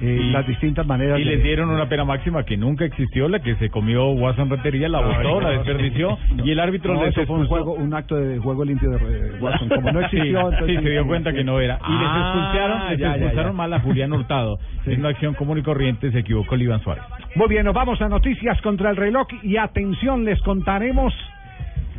Eh, 0.00 0.18
Y- 0.22 0.30
las 0.32 0.46
distintas 0.46 0.86
maneras. 0.86 1.18
Y 1.20 1.24
de- 1.24 1.30
les 1.36 1.42
dieron 1.44 1.70
una 1.70 1.88
pena 1.88 2.04
máxima 2.04 2.42
que 2.44 2.56
nunca 2.56 2.84
existió, 2.84 3.28
la 3.28 3.38
que 3.38 3.54
se 3.56 3.70
comió 3.70 4.08
Watson 4.10 4.50
Retería, 4.50 4.88
la 4.88 5.00
botó, 5.00 5.40
la 5.40 5.50
desperdició, 5.50 6.18
y 6.44 6.50
el 6.50 6.58
árbitro 6.60 6.94
No, 6.94 7.04
les 7.04 7.10
eso 7.16 7.26
fue 7.26 7.36
un 7.36 7.42
expulsó. 7.42 7.64
juego, 7.64 7.82
un 7.84 7.94
acto 7.94 8.16
de 8.16 8.38
juego 8.38 8.64
limpio 8.64 8.90
de 8.90 8.96
eh, 8.96 9.32
Watson. 9.40 9.68
Como 9.68 9.92
no 9.92 10.00
existió, 10.04 10.50
Sí, 10.50 10.56
sí, 10.66 10.82
se 10.82 10.90
dio 10.90 11.06
cuenta 11.06 11.32
que 11.32 11.44
no 11.44 11.60
era. 11.60 11.74
Y 11.86 11.92
les 11.92 12.08
Ah, 12.10 12.32
expulsaron, 12.34 12.90
les 12.90 12.98
ya, 12.98 13.06
ya, 13.08 13.14
expulsaron 13.14 13.52
ya. 13.52 13.56
mal 13.56 13.72
a 13.72 13.80
Julián 13.80 14.12
Hurtado. 14.12 14.58
En 14.86 15.00
una 15.00 15.10
acción 15.10 15.34
común 15.34 15.58
y 15.58 15.62
corriente 15.62 16.10
se 16.10 16.18
equivocó 16.18 16.54
el 16.56 16.62
Iván 16.62 16.80
Suárez. 16.82 17.04
Muy 17.36 17.48
bien, 17.48 17.64
nos 17.64 17.74
vamos 17.74 18.00
a 18.02 18.08
noticias 18.08 18.60
contra 18.62 18.90
el 18.90 18.96
reloj 18.96 19.26
y 19.42 19.56
atención, 19.56 20.24
les 20.24 20.40
contaremos 20.42 21.12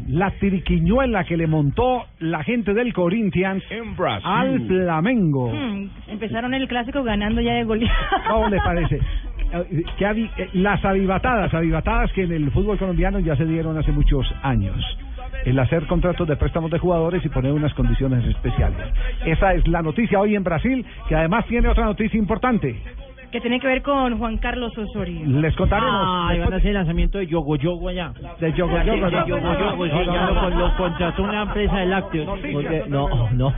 la 0.08 0.32
tiriquiñuela 0.32 1.24
que 1.24 1.38
le 1.38 1.48
montó 1.48 2.06
la 2.20 2.44
gente 2.44 2.74
del 2.74 2.94
Corinthians 2.94 3.64
al 4.24 4.68
Flamengo. 4.68 5.52
Hmm, 5.52 5.90
empezaron 6.08 6.54
el 6.54 6.68
clásico 6.68 7.04
ganando 7.04 7.42
ya 7.42 7.54
de 7.54 7.64
goleada. 7.64 7.96
¿Cómo 8.30 8.50
le 8.50 8.58
parece? 8.58 9.00
Eh, 9.54 9.84
Que 10.00 10.06
avi- 10.08 10.30
las 10.54 10.84
avivatadas, 10.84 11.54
avivatadas 11.54 12.12
que 12.14 12.24
en 12.24 12.32
el 12.32 12.50
fútbol 12.50 12.80
colombiano 12.80 13.20
ya 13.20 13.36
se 13.36 13.46
dieron 13.46 13.78
hace 13.78 13.92
muchos 13.92 14.26
años. 14.42 14.76
El 15.46 15.60
hacer 15.60 15.86
contratos 15.86 16.28
de 16.28 16.36
préstamos 16.36 16.72
de 16.72 16.80
jugadores 16.80 17.24
y 17.24 17.30
poner 17.30 17.52
unas 17.54 17.72
condiciones 17.76 18.26
especiales. 18.26 18.88
Esa 19.24 19.54
es 19.54 19.68
la 19.68 19.84
noticia 19.84 20.20
hoy 20.20 20.36
en 20.36 20.44
Brasil, 20.44 20.84
que 21.08 21.16
además 21.16 21.46
tiene 21.46 21.68
otra 21.70 21.86
noticia 21.86 22.18
importante. 22.18 22.76
Que 23.36 23.42
tiene 23.42 23.60
que 23.60 23.68
ver 23.68 23.82
con 23.82 24.18
Juan 24.18 24.38
Carlos 24.38 24.72
Osorio. 24.78 25.26
Les 25.26 25.54
contaremos. 25.58 25.92
Ah, 25.94 26.32
y 26.34 26.40
van 26.40 26.54
a 26.54 26.56
hacer 26.56 26.70
el 26.70 26.76
lanzamiento 26.76 27.18
de 27.18 27.28
Yogo 27.28 27.58
Yogo 27.58 27.90
allá. 27.90 28.14
De 28.40 28.54
Yogo 28.54 28.82
Yogo, 28.82 29.10
de. 29.10 29.12
Yogo 29.28 29.28
Yogo, 29.28 29.86
sí, 29.88 29.92
No, 29.92 30.06
no, 30.06 30.14
ya 30.14 30.26
no, 30.32 30.50
lo, 30.52 30.78
contrató 30.78 31.24
una 31.24 31.42
empresa 31.42 31.80
de 31.80 31.86
lácteos. 31.86 32.28
Porque- 32.54 32.84
no, 32.88 33.30
no. 33.32 33.54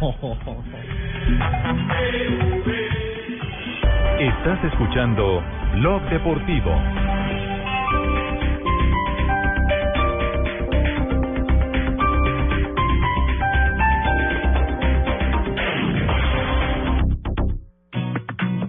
Estás 4.20 4.64
escuchando 4.64 5.44
Blog 5.76 6.02
Deportivo. 6.10 6.72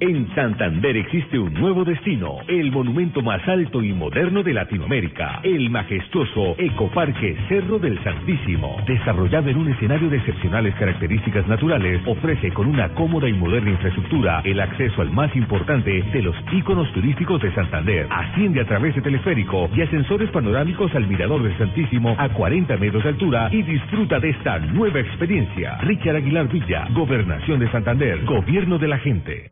En 0.01 0.33
Santander 0.33 0.97
existe 0.97 1.41
un 1.41 1.53
nuevo 1.55 1.85
destino, 1.85 2.37
el 2.47 2.71
monumento 2.71 3.21
más 3.21 3.47
alto 3.49 3.83
y 3.83 3.93
moderno 3.93 4.45
de 4.45 4.55
Latinoamérica, 4.55 5.41
el 5.43 5.71
majestuoso 5.71 6.55
Ecoparque 6.57 7.37
Cerro 7.49 7.81
del 7.81 8.01
Santísimo. 8.05 8.77
Desarrollado 8.87 9.49
en 9.49 9.57
un 9.57 9.69
escenario 9.73 10.09
de 10.09 10.19
excepcionales 10.19 10.73
características 10.77 11.49
naturales, 11.49 12.01
ofrece 12.07 12.53
con 12.53 12.69
una 12.69 12.91
cómoda 12.91 13.29
y 13.29 13.33
moderna 13.33 13.71
infraestructura 13.71 14.41
el 14.45 14.61
acceso 14.61 15.03
al 15.03 15.11
más 15.11 15.35
importante 15.35 16.01
de 16.13 16.23
los 16.23 16.37
íconos 16.53 16.93
turísticos 16.93 17.43
de 17.43 17.53
Santander. 17.55 18.07
Asciende 18.09 18.61
a 18.61 18.67
través 18.67 18.95
de 18.95 19.03
teleférico 19.03 19.69
y 19.75 19.83
ascensores 19.83 20.31
panorámicos 20.31 20.95
al 20.95 21.09
Mirador 21.09 21.43
del 21.43 21.59
Santísimo 21.59 22.15
a 22.17 22.29
40 22.29 22.77
metros 22.77 23.03
de 23.03 23.09
altura 23.09 23.49
y 23.51 23.63
disfruta 23.63 24.21
de 24.21 24.31
esta 24.31 24.61
nueva 24.61 25.01
experiencia. 25.01 25.77
Richard 25.79 26.17
Aguilar 26.17 26.49
Villa, 26.49 26.87
Gobernación 26.93 27.59
de 27.59 27.69
Santander, 27.73 28.25
Gobierno 28.25 28.79
de 28.79 28.87
la 28.87 28.99
Gente. 28.99 29.51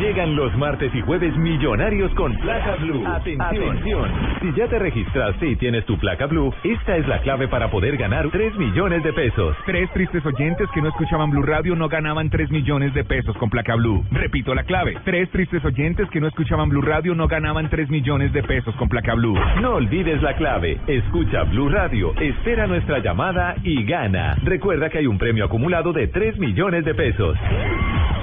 Llegan 0.00 0.34
los 0.34 0.56
martes 0.56 0.90
y 0.94 1.02
jueves 1.02 1.36
millonarios 1.36 2.10
con 2.14 2.34
placa 2.38 2.76
blue. 2.76 3.06
Atención. 3.06 4.10
Si 4.40 4.50
ya 4.54 4.66
te 4.66 4.78
registraste 4.78 5.46
y 5.46 5.56
tienes 5.56 5.84
tu 5.84 5.98
placa 5.98 6.24
blue, 6.24 6.54
esta 6.64 6.96
es 6.96 7.06
la 7.06 7.20
clave 7.20 7.48
para 7.48 7.70
poder 7.70 7.98
ganar 7.98 8.30
3 8.30 8.56
millones 8.56 9.04
de 9.04 9.12
pesos. 9.12 9.54
Tres 9.66 9.90
tristes 9.92 10.24
oyentes 10.24 10.70
que 10.72 10.80
no 10.80 10.88
escuchaban 10.88 11.30
Blue 11.30 11.42
Radio 11.42 11.76
no 11.76 11.88
ganaban 11.90 12.30
3 12.30 12.50
millones 12.50 12.94
de 12.94 13.04
pesos 13.04 13.36
con 13.36 13.50
placa 13.50 13.74
Blue. 13.74 14.02
Repito 14.10 14.54
la 14.54 14.64
clave. 14.64 14.96
Tres 15.04 15.30
tristes 15.32 15.62
oyentes 15.66 16.08
que 16.08 16.20
no 16.20 16.28
escuchaban 16.28 16.70
Blue 16.70 16.80
Radio 16.80 17.14
no 17.14 17.28
ganaban 17.28 17.68
3 17.68 17.90
millones 17.90 18.32
de 18.32 18.42
pesos 18.42 18.74
con 18.76 18.88
placa 18.88 19.12
Blue. 19.12 19.38
No 19.60 19.74
olvides 19.74 20.22
la 20.22 20.34
clave. 20.34 20.78
Escucha 20.86 21.42
Blue 21.44 21.68
Radio, 21.68 22.14
espera 22.18 22.66
nuestra 22.66 23.00
llamada 23.00 23.54
y 23.62 23.84
gana. 23.84 24.34
Recuerda 24.44 24.88
que 24.88 24.96
hay 24.96 25.06
un 25.06 25.18
premio 25.18 25.44
acumulado 25.44 25.92
de 25.92 26.08
3 26.08 26.38
millones 26.38 26.86
de 26.86 26.94
pesos. 26.94 27.36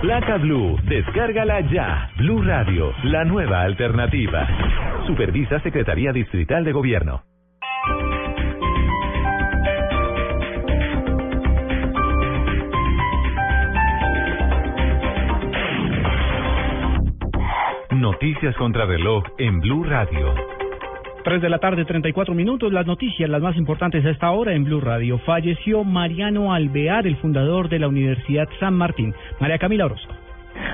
Placa 0.02 0.38
Blue, 0.38 0.78
descárgala 0.84 1.60
ya. 1.62 2.12
Blue 2.18 2.44
Radio, 2.44 2.94
la 3.04 3.26
nueva 3.26 3.64
alternativa. 3.64 4.48
Supervisa 5.08 5.60
Secretaría 5.62 6.12
Distrital 6.14 6.64
de 6.64 6.72
Gobierno. 6.72 7.24
Noticias 17.90 18.56
contra 18.58 18.86
reloj 18.86 19.24
en 19.40 19.60
Blue 19.62 19.84
Radio. 19.84 20.36
3 21.28 21.42
de 21.42 21.50
la 21.50 21.60
tarde, 21.60 21.84
34 21.84 22.34
minutos. 22.34 22.72
Las 22.72 22.88
noticias, 22.88 23.30
las 23.30 23.42
más 23.42 23.58
importantes 23.58 24.06
a 24.06 24.12
esta 24.12 24.32
hora 24.32 24.54
en 24.54 24.64
Blue 24.64 24.80
Radio. 24.80 25.20
Falleció 25.26 25.84
Mariano 25.84 26.54
Alvear, 26.54 27.06
el 27.06 27.18
fundador 27.18 27.68
de 27.68 27.80
la 27.80 27.90
Universidad 27.90 28.48
San 28.62 28.76
Martín. 28.76 29.14
María 29.38 29.58
Camila 29.58 29.88
Orozco. 29.88 30.27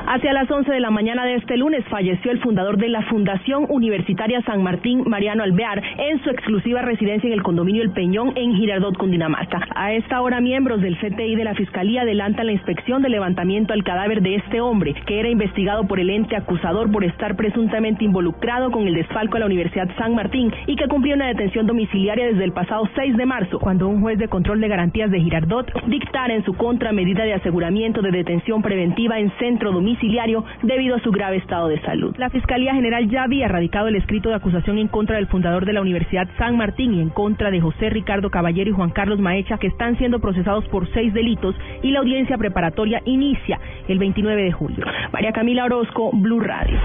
Hacia 0.06 0.34
las 0.34 0.50
11 0.50 0.72
de 0.72 0.80
la 0.80 0.92
mañana 0.92 1.26
de 1.26 1.36
este 1.36 1.58
lunes 1.58 1.84
falleció 1.90 2.32
el 2.32 2.40
fundador 2.40 2.78
de 2.78 2.90
la 2.90 3.02
Fundación 3.04 3.66
Universitaria 3.70 4.42
San 4.42 4.62
Martín, 4.62 5.04
Mariano 5.08 5.44
Alvear, 5.44 5.82
en 5.98 6.22
su 6.24 6.30
exclusiva 6.30 6.82
residencia 6.82 7.28
en 7.28 7.34
el 7.34 7.44
condominio 7.44 7.82
El 7.82 7.92
Peñón 7.92 8.34
en 8.36 8.56
Girardot, 8.56 8.98
Cundinamarca. 8.98 9.62
A 9.76 9.94
esta 9.94 10.22
hora, 10.22 10.42
miembros 10.42 10.82
del 10.82 10.98
CTI 10.98 11.36
de 11.36 11.44
la 11.44 11.56
Fiscalía 11.56 12.02
adelantan 12.02 12.46
la 12.46 12.52
inspección 12.52 13.02
de 13.02 13.10
levantamiento 13.10 13.74
al 13.74 13.84
cadáver 13.84 14.22
de 14.22 14.36
este 14.36 14.62
hombre, 14.62 14.94
que 15.06 15.20
era 15.20 15.30
investigado 15.30 15.88
por 15.88 16.00
el 16.00 16.10
ente 16.10 16.36
acusador 16.36 16.92
por 16.92 17.04
estar 17.04 17.36
presuntamente 17.36 18.06
involucrado 18.06 18.72
con 18.72 18.88
el 18.88 18.94
desfalco 18.94 19.38
a 19.38 19.42
la 19.42 19.46
Universidad 19.46 19.90
San 19.98 20.16
Martín 20.16 20.52
y 20.68 20.76
que 20.76 20.88
cumplió 20.88 21.16
una 21.16 21.28
detención 21.28 21.68
domiciliaria 21.68 22.28
desde 22.28 22.44
el 22.44 22.54
pasado 22.54 22.90
6 22.96 23.18
de 23.18 23.26
marzo, 23.26 23.60
cuando 23.60 23.88
un 23.88 24.02
juez 24.02 24.18
de 24.18 24.28
control 24.28 24.62
de 24.62 24.68
garantías 24.68 25.12
de 25.12 25.20
Girardot 25.20 25.72
dictara 25.88 26.34
en 26.34 26.44
su 26.44 26.54
contra 26.54 26.92
medida 26.92 27.24
de 27.24 27.34
aseguramiento 27.34 28.02
de 28.02 28.12
detención 28.12 28.62
preventiva 28.62 29.20
en 29.20 29.32
centro 29.40 29.72
domiciliario 29.74 30.46
debido 30.62 30.96
a 30.96 31.00
su 31.00 31.12
grave 31.12 31.38
estado 31.38 31.68
de 31.68 31.82
salud. 31.82 32.16
La 32.18 32.30
Fiscalía 32.30 32.74
General 32.74 33.10
ya 33.10 33.24
había 33.24 33.48
radicado 33.48 33.88
el 33.88 33.96
escrito 33.96 34.30
de 34.30 34.36
acusación 34.36 34.78
en 34.78 34.88
contra 34.88 35.18
del 35.18 35.28
fundador 35.28 35.66
de 35.66 35.74
la 35.74 35.82
Universidad 35.82 36.28
San 36.38 36.58
Martín 36.58 36.94
y 36.94 37.02
en 37.02 37.10
contra 37.10 37.52
de 37.52 37.62
José 37.62 37.90
Ricardo 37.90 38.30
Caballero 38.30 38.70
y 38.70 38.74
Juan 38.74 38.92
Carlos 38.92 39.20
Maecha, 39.20 39.58
que 39.58 39.68
están 39.68 39.98
siendo 39.98 40.20
procesados 40.20 40.66
por 40.70 40.92
seis 40.94 41.14
delitos 41.14 41.56
y 41.82 41.92
la 41.92 42.00
audiencia 42.00 42.38
preparatoria 42.38 43.02
inicia 43.06 43.60
el 43.88 44.00
29 44.00 44.44
de 44.44 44.52
julio. 44.52 44.86
María 45.12 45.32
Camila 45.32 45.66
Orozco, 45.66 46.12
Blue 46.14 46.40
Radio. 46.40 46.80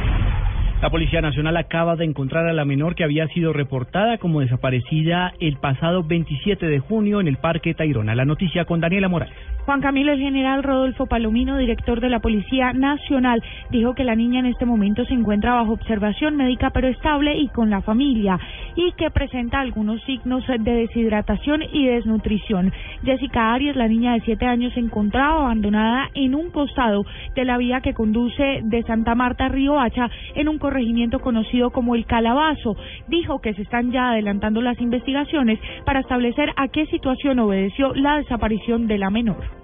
La 0.80 0.90
Policía 0.90 1.20
Nacional 1.20 1.56
acaba 1.56 1.96
de 1.96 2.04
encontrar 2.04 2.46
a 2.46 2.52
la 2.52 2.64
menor 2.64 2.94
que 2.94 3.02
había 3.02 3.26
sido 3.28 3.52
reportada 3.52 4.18
como 4.18 4.40
desaparecida 4.40 5.32
el 5.40 5.56
pasado 5.56 6.04
27 6.04 6.66
de 6.66 6.78
junio 6.78 7.20
en 7.20 7.26
el 7.26 7.36
Parque 7.38 7.74
Tayrona. 7.74 8.14
La 8.14 8.24
noticia 8.24 8.64
con 8.64 8.80
Daniela 8.80 9.08
Morales. 9.08 9.34
Juan 9.68 9.82
Camilo, 9.82 10.12
el 10.12 10.18
general 10.18 10.62
Rodolfo 10.62 11.04
Palomino, 11.04 11.58
director 11.58 12.00
de 12.00 12.08
la 12.08 12.20
Policía 12.20 12.72
Nacional, 12.72 13.42
dijo 13.70 13.92
que 13.92 14.02
la 14.02 14.14
niña 14.14 14.40
en 14.40 14.46
este 14.46 14.64
momento 14.64 15.04
se 15.04 15.12
encuentra 15.12 15.56
bajo 15.56 15.74
observación 15.74 16.36
médica 16.36 16.70
pero 16.70 16.88
estable 16.88 17.36
y 17.36 17.48
con 17.48 17.68
la 17.68 17.82
familia 17.82 18.40
y 18.76 18.92
que 18.92 19.10
presenta 19.10 19.60
algunos 19.60 20.02
signos 20.04 20.42
de 20.46 20.72
deshidratación 20.72 21.64
y 21.70 21.84
desnutrición. 21.84 22.72
Jessica 23.04 23.52
Arias, 23.52 23.76
la 23.76 23.88
niña 23.88 24.14
de 24.14 24.22
7 24.22 24.46
años, 24.46 24.72
se 24.72 24.80
encontraba 24.80 25.42
abandonada 25.42 26.08
en 26.14 26.34
un 26.34 26.48
costado 26.50 27.04
de 27.36 27.44
la 27.44 27.58
vía 27.58 27.82
que 27.82 27.92
conduce 27.92 28.60
de 28.62 28.82
Santa 28.84 29.14
Marta 29.14 29.44
a 29.44 29.48
Río 29.50 29.78
Hacha 29.78 30.08
en 30.34 30.48
un 30.48 30.56
corregimiento 30.56 31.18
conocido 31.18 31.72
como 31.72 31.94
el 31.94 32.06
Calabazo. 32.06 32.74
Dijo 33.08 33.42
que 33.42 33.52
se 33.52 33.60
están 33.60 33.92
ya 33.92 34.12
adelantando 34.12 34.62
las 34.62 34.80
investigaciones 34.80 35.60
para 35.84 36.00
establecer 36.00 36.54
a 36.56 36.68
qué 36.68 36.86
situación 36.86 37.38
obedeció 37.38 37.92
la 37.92 38.16
desaparición 38.16 38.86
de 38.86 38.96
la 38.96 39.10
menor 39.10 39.57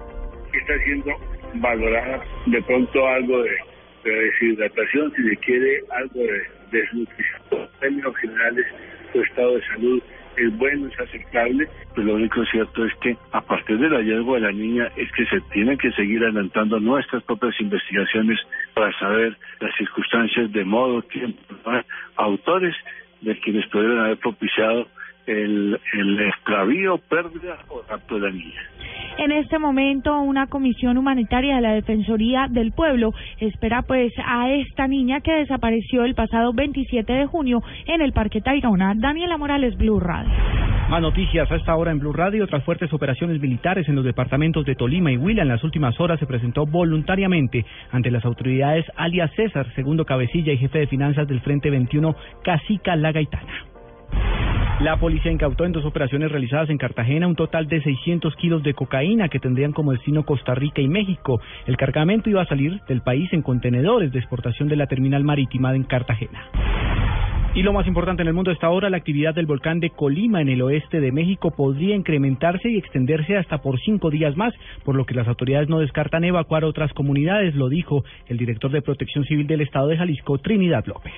está 0.58 0.78
siendo 0.84 1.10
valorada 1.54 2.22
de 2.46 2.62
pronto 2.62 3.06
algo 3.06 3.42
de, 3.42 3.56
deshidratación, 4.04 5.12
si 5.16 5.22
se 5.30 5.36
quiere 5.38 5.80
algo 5.90 6.20
de 6.20 6.42
desnutrición. 6.70 7.40
En 7.52 7.80
términos 7.80 8.16
generales, 8.16 8.66
su 9.12 9.22
estado 9.22 9.54
de 9.54 9.66
salud 9.66 10.02
es 10.36 10.58
bueno, 10.58 10.88
es 10.88 11.00
aceptable. 11.00 11.68
Pues 11.94 12.06
lo 12.06 12.14
único 12.14 12.44
cierto 12.46 12.84
es 12.84 12.92
que 12.96 13.16
a 13.32 13.40
partir 13.40 13.78
del 13.78 13.92
hallazgo 13.92 14.34
de 14.34 14.40
la 14.40 14.52
niña 14.52 14.90
es 14.96 15.10
que 15.12 15.24
se 15.26 15.40
tienen 15.52 15.78
que 15.78 15.90
seguir 15.92 16.22
adelantando 16.22 16.78
nuestras 16.80 17.22
propias 17.22 17.58
investigaciones 17.60 18.38
para 18.74 18.92
saber 18.98 19.36
las 19.60 19.74
circunstancias 19.76 20.52
de 20.52 20.64
modo, 20.64 21.02
tiempo, 21.02 21.40
autores 22.16 22.74
de 23.22 23.38
quienes 23.40 23.66
pudieron 23.68 24.00
haber 24.00 24.18
propiciado 24.18 24.86
el, 25.26 25.80
el 25.92 26.20
extravío, 26.20 26.98
pérdida 26.98 27.58
o 27.68 27.82
rapto 27.88 28.18
de 28.18 28.32
niña. 28.32 28.60
En 29.16 29.30
este 29.30 29.58
momento, 29.58 30.18
una 30.20 30.48
comisión 30.48 30.98
humanitaria 30.98 31.56
de 31.56 31.60
la 31.60 31.72
Defensoría 31.72 32.48
del 32.50 32.72
Pueblo 32.72 33.12
espera 33.38 33.82
pues 33.82 34.12
a 34.24 34.50
esta 34.50 34.88
niña 34.88 35.20
que 35.20 35.32
desapareció 35.32 36.04
el 36.04 36.14
pasado 36.14 36.52
27 36.52 37.12
de 37.12 37.26
junio 37.26 37.62
en 37.86 38.00
el 38.00 38.12
Parque 38.12 38.40
Tayrona. 38.40 38.94
Daniela 38.96 39.38
Morales, 39.38 39.76
Blue 39.76 40.00
Radio. 40.00 40.32
Más 40.90 41.00
noticias 41.00 41.50
a 41.50 41.56
esta 41.56 41.76
hora 41.76 41.92
en 41.92 42.00
Blue 42.00 42.12
Radio. 42.12 42.46
Tras 42.48 42.64
fuertes 42.64 42.92
operaciones 42.92 43.40
militares 43.40 43.88
en 43.88 43.94
los 43.94 44.04
departamentos 44.04 44.66
de 44.66 44.74
Tolima 44.74 45.12
y 45.12 45.16
Huila 45.16 45.42
en 45.42 45.48
las 45.48 45.62
últimas 45.62 45.98
horas 46.00 46.18
se 46.18 46.26
presentó 46.26 46.66
voluntariamente 46.66 47.64
ante 47.92 48.10
las 48.10 48.24
autoridades 48.24 48.84
alias 48.96 49.30
César, 49.36 49.66
segundo 49.74 50.04
cabecilla 50.04 50.52
y 50.52 50.58
jefe 50.58 50.80
de 50.80 50.86
finanzas 50.88 51.28
del 51.28 51.40
Frente 51.40 51.70
21, 51.70 52.14
Casica 52.42 52.96
La 52.96 53.12
Gaitana. 53.12 53.74
La 54.80 54.96
policía 54.96 55.30
incautó 55.30 55.64
en 55.64 55.72
dos 55.72 55.84
operaciones 55.84 56.32
realizadas 56.32 56.68
en 56.68 56.78
Cartagena 56.78 57.28
un 57.28 57.36
total 57.36 57.68
de 57.68 57.80
600 57.80 58.34
kilos 58.34 58.64
de 58.64 58.74
cocaína 58.74 59.28
que 59.28 59.38
tendrían 59.38 59.72
como 59.72 59.92
destino 59.92 60.24
Costa 60.24 60.54
Rica 60.56 60.82
y 60.82 60.88
México. 60.88 61.40
El 61.66 61.76
cargamento 61.76 62.28
iba 62.28 62.42
a 62.42 62.46
salir 62.46 62.80
del 62.88 63.00
país 63.00 63.32
en 63.32 63.42
contenedores 63.42 64.10
de 64.10 64.18
exportación 64.18 64.68
de 64.68 64.74
la 64.76 64.88
terminal 64.88 65.22
marítima 65.22 65.74
en 65.76 65.84
Cartagena. 65.84 66.48
Y 67.54 67.62
lo 67.62 67.72
más 67.72 67.86
importante 67.86 68.22
en 68.22 68.28
el 68.28 68.34
mundo 68.34 68.50
esta 68.50 68.68
hora, 68.68 68.90
la 68.90 68.96
actividad 68.96 69.32
del 69.32 69.46
volcán 69.46 69.78
de 69.78 69.90
Colima 69.90 70.40
en 70.40 70.48
el 70.48 70.60
oeste 70.60 71.00
de 71.00 71.12
México 71.12 71.52
podría 71.52 71.94
incrementarse 71.94 72.68
y 72.68 72.76
extenderse 72.76 73.36
hasta 73.36 73.58
por 73.58 73.78
cinco 73.78 74.10
días 74.10 74.36
más, 74.36 74.52
por 74.84 74.96
lo 74.96 75.06
que 75.06 75.14
las 75.14 75.28
autoridades 75.28 75.68
no 75.68 75.78
descartan 75.78 76.24
evacuar 76.24 76.64
otras 76.64 76.92
comunidades, 76.94 77.54
lo 77.54 77.68
dijo 77.68 78.02
el 78.26 78.38
director 78.38 78.72
de 78.72 78.82
Protección 78.82 79.24
Civil 79.24 79.46
del 79.46 79.60
Estado 79.60 79.86
de 79.86 79.98
Jalisco, 79.98 80.38
Trinidad 80.38 80.84
López. 80.86 81.12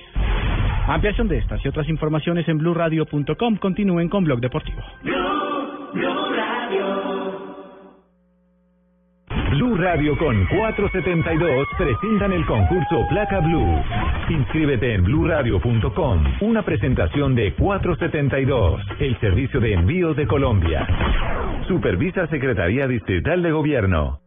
Ampliación 0.87 1.27
de 1.27 1.37
estas 1.39 1.63
y 1.63 1.67
otras 1.67 1.87
informaciones 1.89 2.47
en 2.47 2.57
blurradio.com. 2.57 3.57
Continúen 3.57 4.07
con 4.07 4.23
Blog 4.23 4.39
Deportivo. 4.39 4.81
Blue 9.51 9.75
Radio 9.75 10.17
con 10.17 10.45
472 10.45 11.67
presentan 11.77 12.31
el 12.31 12.45
concurso 12.45 13.05
Placa 13.09 13.39
Blue. 13.39 13.81
Inscríbete 14.29 14.93
en 14.93 15.03
bluradio.com. 15.03 16.23
Una 16.41 16.63
presentación 16.63 17.35
de 17.35 17.53
472, 17.53 18.81
el 18.99 19.19
servicio 19.19 19.59
de 19.59 19.73
envíos 19.73 20.15
de 20.15 20.25
Colombia. 20.27 20.87
Supervisa 21.67 22.27
Secretaría 22.27 22.87
Distrital 22.87 23.41
de 23.41 23.51
Gobierno. 23.51 24.19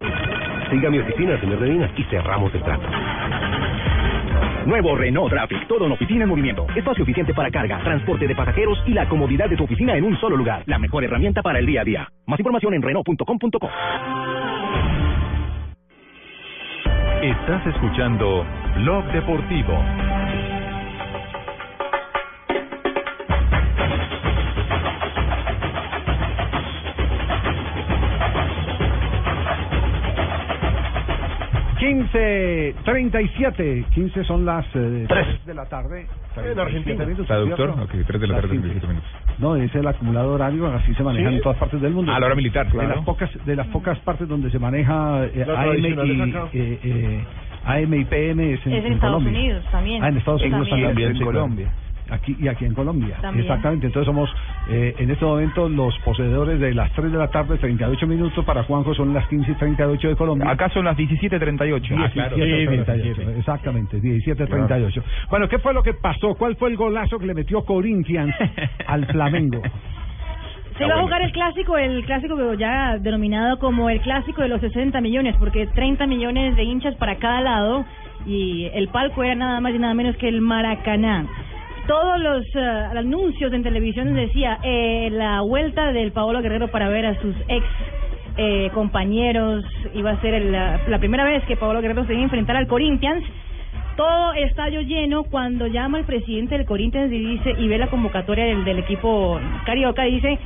Siga 0.71 0.91
mi 0.91 0.99
oficina, 0.99 1.41
señor 1.41 1.61
Medina, 1.61 1.91
y 1.97 2.05
cerramos 2.05 2.55
el 2.55 2.63
trato. 2.63 2.87
Nuevo 4.67 4.95
Renault 4.95 5.31
Traffic, 5.31 5.67
todo 5.67 5.87
en 5.87 5.93
oficina 5.93 6.25
en 6.25 6.29
movimiento. 6.29 6.67
Espacio 6.77 7.03
eficiente 7.03 7.35
para 7.35 7.51
carga, 7.51 7.81
transporte 7.83 8.27
de 8.27 8.35
pasajeros 8.35 8.79
y 8.87 8.93
la 8.93 9.09
comodidad 9.09 9.49
de 9.49 9.57
tu 9.57 9.65
oficina 9.65 9.97
en 9.97 10.05
un 10.05 10.19
solo 10.19 10.37
lugar. 10.37 10.63
La 10.67 10.79
mejor 10.79 11.05
herramienta 11.05 11.43
para 11.43 11.59
el 11.59 11.67
día 11.67 11.81
a 11.83 11.85
día. 11.85 12.09
Más 12.27 12.39
información 12.39 12.75
en 12.75 12.83
Renault.com.co. 12.83 13.71
Estás 17.23 17.67
escuchando 17.67 18.47
Blog 18.77 19.05
Deportivo. 19.13 20.20
15.37, 32.75 33.85
15 33.91 34.25
son 34.25 34.45
las 34.45 34.65
eh, 34.75 35.05
3 35.09 35.47
de 35.47 35.55
la 35.55 35.67
tarde. 35.67 36.07
En 36.37 36.59
Argentina. 36.59 37.05
Traductor, 37.27 37.71
ok, 37.71 37.91
3 38.07 38.21
de 38.21 38.27
la 38.27 38.35
Las 38.35 38.43
tarde, 38.43 38.55
15. 38.57 38.69
27 38.69 38.87
minutos. 38.89 39.11
No, 39.39 39.57
es 39.57 39.75
el 39.75 39.87
acumulador 39.87 40.35
horario, 40.35 40.67
así 40.69 40.95
se 40.95 41.03
manejan 41.03 41.31
¿Sí? 41.33 41.37
en 41.37 41.43
todas 41.43 41.59
partes 41.59 41.81
del 41.81 41.93
mundo. 41.93 42.13
Ah, 42.15 42.21
la 42.21 42.27
hora 42.27 42.35
militar, 42.35 42.67
De 42.67 42.73
claro. 42.73 42.89
las 42.97 43.05
pocas, 43.05 43.31
de 43.47 43.57
las 43.57 43.67
pocas 43.69 43.99
partes 44.01 44.29
donde 44.29 44.51
se 44.51 44.59
maneja 44.59 45.25
eh, 45.27 45.45
AM 45.49 45.79
y 45.79 46.59
eh, 46.59 46.79
eh, 46.83 47.25
AM 47.65 47.95
y 47.95 48.05
PM 48.05 48.53
es 48.55 48.67
en, 48.67 48.73
Es 48.73 48.79
en 48.81 48.87
en 48.87 48.93
Estados 48.95 49.17
Colombia. 49.23 49.41
Unidos 49.41 49.65
también. 49.71 50.03
Ah, 50.05 50.09
en 50.09 50.17
Estados 50.17 50.41
Unidos 50.43 50.69
También. 50.69 50.89
también, 50.89 51.09
También, 51.13 51.29
en 51.29 51.33
Colombia. 51.35 51.69
Aquí 52.11 52.37
y 52.39 52.49
aquí 52.49 52.65
en 52.65 52.75
Colombia. 52.75 53.17
También. 53.21 53.47
Exactamente. 53.47 53.87
Entonces 53.87 54.07
somos 54.07 54.31
eh, 54.69 54.95
en 54.99 55.11
este 55.11 55.25
momento 55.25 55.69
los 55.69 55.97
poseedores 56.01 56.61
de 56.61 56.75
las 56.75 56.93
3 56.93 57.13
de 57.13 57.19
la 57.19 57.29
tarde, 57.29 57.57
38 57.59 58.07
minutos. 58.07 58.45
Para 58.45 58.65
Juanjo 58.65 58.95
son 58.95 59.15
las 59.15 59.27
15 59.29 59.53
y 59.53 59.55
38 59.55 60.09
de 60.09 60.17
Colombia. 60.17 60.51
Acá 60.51 60.69
son 60.71 60.85
las 60.85 60.97
17.38. 60.97 61.81
17:38, 61.91 63.39
exactamente, 63.39 64.01
17.38. 64.01 65.03
Bueno, 65.29 65.49
¿qué 65.49 65.59
fue 65.59 65.75
lo 65.75 65.83
que 65.83 65.95
pasó? 65.95 66.35
¿Cuál 66.35 66.57
fue 66.57 66.71
el 66.71 66.77
golazo 66.77 67.19
que 67.19 67.27
le 67.27 67.35
metió 67.35 67.65
Corinthians 67.65 68.35
al 68.87 69.07
Flamengo? 69.07 69.63
Se 70.79 70.87
va 70.87 70.95
a 70.95 71.03
jugar 71.03 71.21
el 71.21 71.33
clásico, 71.33 71.77
el 71.77 72.05
clásico 72.07 72.55
ya 72.55 72.97
denominado 72.99 73.59
como 73.59 73.91
el 73.91 74.01
clásico 74.01 74.41
de 74.41 74.49
los 74.49 74.63
60 74.63 74.99
millones, 75.03 75.37
porque 75.39 75.67
30 75.67 76.07
millones 76.07 76.57
de 76.57 76.65
hinchas 76.65 76.95
para 76.95 77.17
cada 77.17 77.43
lado 77.43 77.85
y 78.25 78.65
el 78.73 78.89
palco 78.89 79.23
era 79.23 79.35
nada 79.35 79.61
más 79.61 79.75
y 79.75 79.79
nada 79.79 79.93
menos 79.93 80.17
que 80.17 80.29
el 80.29 80.41
Maracaná. 80.41 81.27
Todos 81.91 82.21
los 82.21 82.47
eh, 82.55 82.61
anuncios 82.97 83.53
en 83.53 83.65
televisión 83.65 84.15
decía 84.15 84.61
eh, 84.63 85.09
la 85.11 85.41
vuelta 85.41 85.91
del 85.91 86.13
Paolo 86.13 86.41
Guerrero 86.41 86.69
para 86.69 86.89
ver 86.89 87.05
a 87.05 87.21
sus 87.21 87.35
ex 87.49 87.67
eh, 88.37 88.71
compañeros. 88.73 89.65
Iba 89.93 90.13
a 90.13 90.21
ser 90.21 90.35
el- 90.35 90.53
la, 90.53 90.81
la 90.87 90.99
primera 91.01 91.25
vez 91.25 91.43
que 91.47 91.57
Paolo 91.57 91.81
Guerrero 91.81 92.07
se 92.07 92.13
iba 92.13 92.21
a 92.21 92.25
enfrentar 92.27 92.55
al 92.55 92.69
Corinthians. 92.69 93.25
Todo 93.97 94.35
estadio 94.35 94.83
lleno 94.83 95.25
cuando 95.25 95.67
llama 95.67 95.99
el 95.99 96.05
presidente 96.05 96.57
del 96.57 96.65
Corinthians 96.65 97.13
y 97.13 97.19
dice 97.19 97.57
y 97.59 97.67
ve 97.67 97.77
la 97.77 97.89
convocatoria 97.89 98.45
del, 98.45 98.65
del 98.65 98.79
equipo 98.79 99.41
carioca 99.67 100.05
dice 100.05 100.39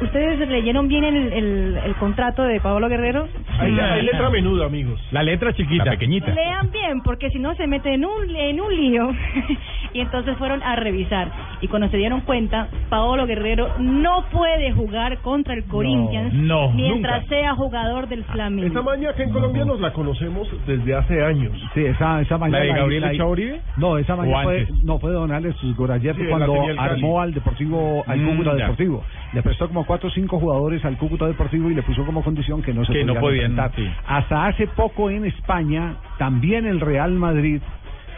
ustedes 0.00 0.48
leyeron 0.48 0.88
bien 0.88 1.04
el, 1.04 1.32
el, 1.32 1.76
el 1.84 1.94
contrato 1.96 2.42
de 2.42 2.60
Pablo 2.60 2.88
Guerrero 2.88 3.28
Hay, 3.58 3.78
hay 3.78 4.02
letra 4.02 4.30
menuda, 4.30 4.66
amigos. 4.66 5.00
La 5.10 5.22
letra 5.22 5.52
chiquita. 5.54 5.84
La 5.84 5.90
pequeñita. 5.92 6.32
lean 6.32 6.70
bien 6.70 7.00
porque 7.02 7.30
si 7.30 7.38
no 7.38 7.54
se 7.54 7.66
meten 7.66 7.94
en 7.94 8.04
un 8.04 8.36
en 8.36 8.60
un 8.60 8.76
lío 8.76 9.08
y 9.94 10.00
entonces 10.00 10.36
fueron 10.36 10.62
a 10.62 10.76
revisar 10.76 11.30
Y 11.60 11.68
cuando 11.68 11.88
se 11.88 11.96
dieron 11.96 12.20
cuenta, 12.22 12.68
Paolo 12.90 13.26
Guerrero 13.26 13.68
no 13.78 14.24
puede 14.30 14.72
jugar 14.72 15.18
contra 15.18 15.54
el 15.54 15.64
Corinthians 15.64 16.32
no, 16.34 16.70
mientras 16.70 17.22
nunca. 17.22 17.34
sea 17.34 17.54
jugador 17.54 18.08
del 18.08 18.24
Flamengo. 18.24 18.66
Esa 18.68 18.82
maña 18.82 19.12
que 19.14 19.22
en 19.22 19.30
Colombia 19.30 19.64
nos 19.64 19.80
la 19.80 19.92
conocemos 19.92 20.48
desde 20.66 20.94
hace 20.94 21.24
años. 21.24 21.52
Sí, 21.74 21.84
esa, 21.84 22.20
esa 22.20 22.38
mañana. 22.38 22.64
de 22.64 22.72
Gabriel 22.72 23.16
la- 23.18 23.26
Uribe? 23.26 23.60
No, 23.76 23.98
esa 23.98 24.14
¿O 24.14 24.18
mañana 24.18 24.42
fue, 24.42 24.66
no, 24.84 24.98
fue 24.98 25.10
Don 25.12 25.32
Alex 25.32 25.56
Gorayer 25.76 26.14
Sí, 26.16 26.22
la 26.22 26.28
cuando 26.30 26.54
armó 26.78 27.20
al 27.20 27.32
Deportivo, 27.32 28.04
al 28.06 28.20
Mm. 28.20 28.42
Deportivo. 28.56 29.04
Le 29.36 29.42
prestó 29.42 29.68
como 29.68 29.84
cuatro 29.84 30.08
o 30.08 30.12
cinco 30.12 30.40
jugadores 30.40 30.82
al 30.86 30.96
Cúcuta 30.96 31.26
Deportivo 31.26 31.70
y 31.70 31.74
le 31.74 31.82
puso 31.82 32.06
como 32.06 32.22
condición 32.24 32.62
que 32.62 32.72
no 32.72 32.86
se 32.86 32.94
Que 32.94 33.04
no 33.04 33.16
podían, 33.16 33.50
enfrentar. 33.50 33.72
sí. 33.76 33.86
Hasta 34.06 34.46
hace 34.46 34.66
poco 34.66 35.10
en 35.10 35.26
España, 35.26 35.96
también 36.16 36.64
el 36.64 36.80
Real 36.80 37.12
Madrid 37.12 37.60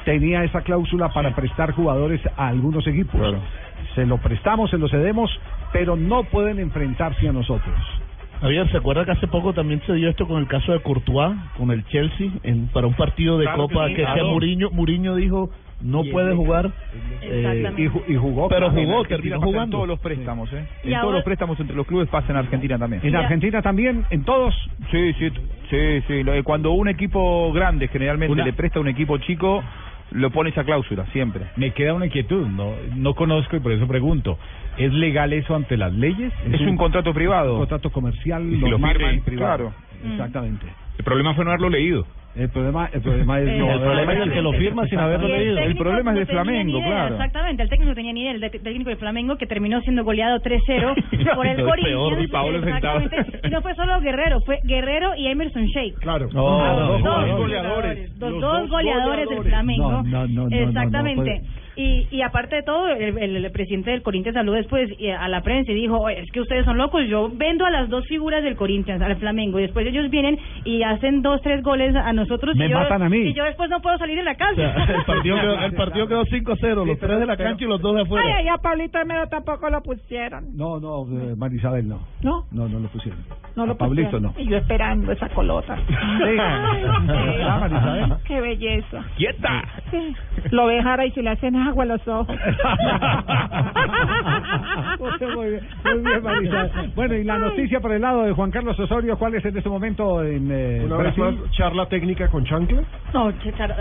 tenía 0.05 0.45
esa 0.45 0.61
cláusula 0.63 1.09
para 1.13 1.35
prestar 1.35 1.73
jugadores 1.73 2.21
a 2.37 2.47
algunos 2.47 2.87
equipos. 2.87 3.21
Se 3.97 4.07
lo 4.07 4.19
prestamos, 4.19 4.71
se 4.71 4.79
lo 4.79 4.89
cedemos, 4.89 5.29
pero 5.73 5.97
no 5.97 6.23
pueden 6.23 6.61
enfrentarse 6.61 7.29
a 7.29 7.33
nosotros. 7.33 7.75
Javier, 8.41 8.71
¿se 8.71 8.77
acuerda 8.77 9.05
que 9.05 9.11
hace 9.11 9.27
poco 9.27 9.53
también 9.53 9.83
se 9.87 9.95
dio 9.95 10.09
esto 10.09 10.29
con 10.29 10.39
el 10.39 10.47
caso 10.47 10.71
de 10.71 10.79
Courtois, 10.79 11.37
con 11.57 11.73
el 11.73 11.85
Chelsea, 11.87 12.31
en, 12.45 12.69
para 12.69 12.87
un 12.87 12.95
partido 12.95 13.39
de 13.39 13.47
Claro 13.47 13.67
que 13.67 13.75
Copa 13.75 13.89
sí, 13.89 13.95
que, 13.95 14.03
que 14.03 14.13
claro. 14.13 14.29
Muriño, 14.29 14.71
Muriño 14.71 15.17
dijo 15.17 15.51
no 15.81 16.03
puede 16.11 16.35
jugar 16.35 16.71
Eh, 17.23 17.73
y, 17.77 17.83
ju- 17.89 18.03
y 18.09 18.15
jugó. 18.17 18.49
pero 18.49 18.71
jugó, 18.71 19.05
terminó 19.05 19.41
jugando. 19.41 19.77
todos 19.79 19.89
los 19.89 20.01
préstamos, 20.01 20.53
¿eh? 20.53 20.65
En 20.85 20.91
ahora- 20.95 21.01
todos 21.03 21.15
los 21.15 21.25
préstamos 21.25 21.61
entre 21.61 21.77
los 21.77 21.87
clubes 21.87 22.09
pasa 22.09 22.31
en 22.33 22.37
Argentina 22.39 22.79
también. 22.79 23.01
En 23.05 23.15
Argentina 23.17 23.63
también, 23.63 24.05
en 24.11 24.25
todos. 24.25 24.55
Sí, 24.91 25.13
sí, 25.15 25.31
sí, 25.71 26.03
sí. 26.07 26.23
Cuando 26.45 26.73
un 26.73 26.89
equipo 26.89 27.53
grande 27.53 27.89
generalmente 27.89 28.33
Una- 28.33 28.45
le 28.45 28.53
presta 28.53 28.79
a 28.79 28.83
un 28.83 28.89
equipo 28.89 29.19
chico, 29.19 29.63
lo 30.13 30.31
pone 30.31 30.51
esa 30.51 30.65
cláusula, 30.65 31.05
siempre. 31.13 31.45
Me 31.57 31.73
queda 31.73 31.93
una 31.95 32.07
inquietud, 32.07 32.47
no, 32.49 32.73
no 32.97 33.15
conozco 33.15 33.57
y 33.57 33.61
por 33.61 33.73
eso 33.73 33.87
pregunto. 33.87 34.39
¿Es 34.79 34.93
legal 34.93 35.33
eso 35.33 35.55
ante 35.55 35.77
las 35.77 35.93
leyes? 35.93 36.33
Es 36.53 36.61
un 36.63 36.77
contrato 36.77 37.13
privado. 37.13 37.55
Un 37.55 37.59
contrato 37.61 37.91
comercial 37.91 38.43
Y 38.53 38.61
si 38.61 38.69
lo 38.69 38.79
firman, 38.79 39.21
privado. 39.21 39.57
claro. 39.57 39.73
Exactamente. 40.13 40.67
El 40.99 41.05
problema 41.05 41.35
fue 41.35 41.45
no 41.45 41.51
haberlo 41.51 41.69
leído. 41.69 42.07
El 42.39 42.49
problema, 42.51 42.89
el 42.93 43.01
problema 43.03 43.41
es 43.41 43.49
Eh, 43.49 43.59
no, 43.59 43.73
el 43.73 43.81
problema 43.81 44.13
es 44.13 44.21
el 44.21 44.33
que 44.33 44.43
lo 44.43 44.53
firma 44.53 44.87
sin 44.87 44.99
haberlo 45.01 45.27
el 45.27 45.33
leído. 45.33 45.59
El 45.59 45.77
problema 45.77 46.13
es 46.13 46.19
de 46.19 46.27
Flamengo, 46.27 46.79
idea, 46.79 46.87
claro. 46.89 47.15
Exactamente, 47.17 47.63
el 47.65 47.69
técnico 47.69 47.89
no 47.91 47.95
tenía 47.97 48.13
ni 48.13 48.21
idea, 48.23 48.31
el 48.33 48.41
de- 48.41 48.51
técnico 48.51 48.91
de 48.91 48.97
Flamengo 48.97 49.37
que 49.37 49.47
terminó 49.47 49.81
siendo 49.81 50.05
goleado 50.05 50.39
3-0 50.41 50.95
por 51.35 51.47
el 51.47 51.65
Corinthians. 51.65 52.29
y 53.45 53.49
no 53.51 53.61
fue 53.63 53.75
solo 53.75 54.01
Guerrero, 54.01 54.41
fue 54.43 54.61
Guerrero 54.65 55.15
y 55.17 55.27
Emerson 55.27 55.65
Sheik. 55.67 55.99
Claro. 55.99 56.29
No, 56.33 56.61
Ah, 56.61 56.73
no, 56.79 56.89
los 56.93 57.03
no, 57.03 57.11
dos 57.19 57.29
no, 57.29 57.37
goleadores, 57.39 58.11
los 58.19 58.31
dos 58.33 58.41
dos 58.41 58.71
goleadores 58.71 59.29
del. 59.29 59.43
Flamengo. 59.43 59.91
No, 59.91 60.03
no, 60.03 60.27
no, 60.29 60.49
no, 60.49 60.57
Exactamente. 60.57 61.41
no, 61.41 61.43
no 61.43 61.68
y, 61.79 62.09
y 62.11 62.23
aparte 62.23 62.57
de 62.57 62.63
todo, 62.65 62.89
el, 62.89 63.17
el- 63.19 63.37
el 63.45 63.53
presidente 63.53 63.91
del 63.93 64.03
Corinthians 64.03 64.37
habló 64.37 64.53
después 64.53 64.91
a 65.19 65.29
la 65.29 65.41
prensa 65.43 65.71
y 65.73 65.77
dijo, 65.77 65.99
"Oye, 65.99 66.21
es 66.21 66.31
que 66.33 66.41
ustedes 66.41 66.65
son 66.65 66.77
locos, 66.77 67.07
yo 67.09 67.31
vendo 67.33 67.65
a 67.65 67.71
las 67.71 67.89
dos 67.89 68.05
figuras 68.07 68.43
del 68.43 68.57
Corinthians, 68.57 69.01
al 69.01 69.17
Flamengo, 69.17 69.59
y 69.59 69.63
después 69.63 69.87
ellos 69.87 70.11
vienen 70.11 70.39
y 70.65 70.83
hacen 70.83 71.23
dos, 71.23 71.41
tres 71.43 71.63
goles 71.63 71.95
a 71.95 72.13
nosotros 72.13 72.57
Me 72.57 72.67
y, 72.67 72.71
yo, 72.71 72.79
matan 72.79 73.03
a 73.03 73.09
mí. 73.09 73.19
y 73.19 73.33
yo 73.35 73.45
después 73.45 73.71
no 73.71 73.81
puedo 73.81 73.97
salir 73.99 74.17
de 74.17 74.25
la 74.25 74.35
casa. 74.35 74.53
O 74.53 74.87
sea, 74.87 74.97
el 74.97 75.05
partido 75.05 75.37
quedó, 75.41 75.55
el 75.65 75.73
partido 75.77 76.09
quedó 76.09 76.25
5-0, 76.25 76.85
los 76.87 76.99
tres 76.99 77.21
de 77.21 77.27
la 77.27 77.37
cancha 77.37 77.65
y 77.65 77.69
los 77.69 77.81
dos 77.81 77.95
de 77.95 78.03
afuera. 78.03 78.27
Ay, 78.27 78.33
ay, 78.39 78.49
a 78.49 78.59
Pablito 78.59 78.99
Hermero 78.99 79.29
tampoco 79.29 79.71
lo 79.71 79.81
pusieron. 79.83 80.57
No, 80.57 80.81
no, 80.81 81.05
eh, 81.21 81.35
Marisabel 81.37 81.87
no. 81.89 82.01
¿No? 82.23 82.45
No, 82.51 82.69
no 82.69 82.81
lo 82.81 82.89
pusieron. 82.89 83.21
No 83.57 83.67
lo 83.67 83.73
A 83.75 83.79
Pablito 83.79 84.19
no. 84.19 84.33
pusieron. 84.33 84.49
Y 84.49 84.51
yo 84.51 84.57
esperando 84.59 85.13
esa 85.13 85.29
colota. 85.29 85.77
Ay, 85.77 86.37
Ah, 86.41 87.59
Marisabel. 87.61 88.15
Qué 88.27 88.41
belleza. 88.41 89.05
¡Quieta! 89.17 89.63
Sí. 89.91 90.15
Lo 90.51 90.67
ve 90.67 90.83
Jara 90.83 91.07
y 91.07 91.11
si 91.13 91.23
le 91.23 91.31
hacen 91.31 91.55
agua 91.69 91.85
a 91.85 91.87
los 91.87 92.09
ojos. 92.09 92.37
muy 95.37 95.51
bien, 95.51 95.61
muy 95.85 95.99
bien, 96.03 96.23
Marisabel. 96.23 96.93
Bueno, 96.95 97.15
y 97.15 97.25
la 97.25 97.39
noticia 97.39 97.81
por 97.81 97.93
el 97.93 98.03
lado 98.03 98.25
de 98.25 98.33
Juan 98.33 98.51
Carlos 98.51 98.79
Osorio, 98.79 99.17
¿cuál 99.19 99.35
es 99.35 99.45
en 99.45 99.57
este 99.57 99.69
momento 99.69 100.23
en 100.23 100.49
eh, 100.51 100.83
Una 100.85 100.97
vez 100.99 101.17
más, 101.19 101.35
charla 101.53 101.87
técnica 101.87 102.29
con 102.29 102.45
Chancla. 102.45 102.83
No, 103.15 103.33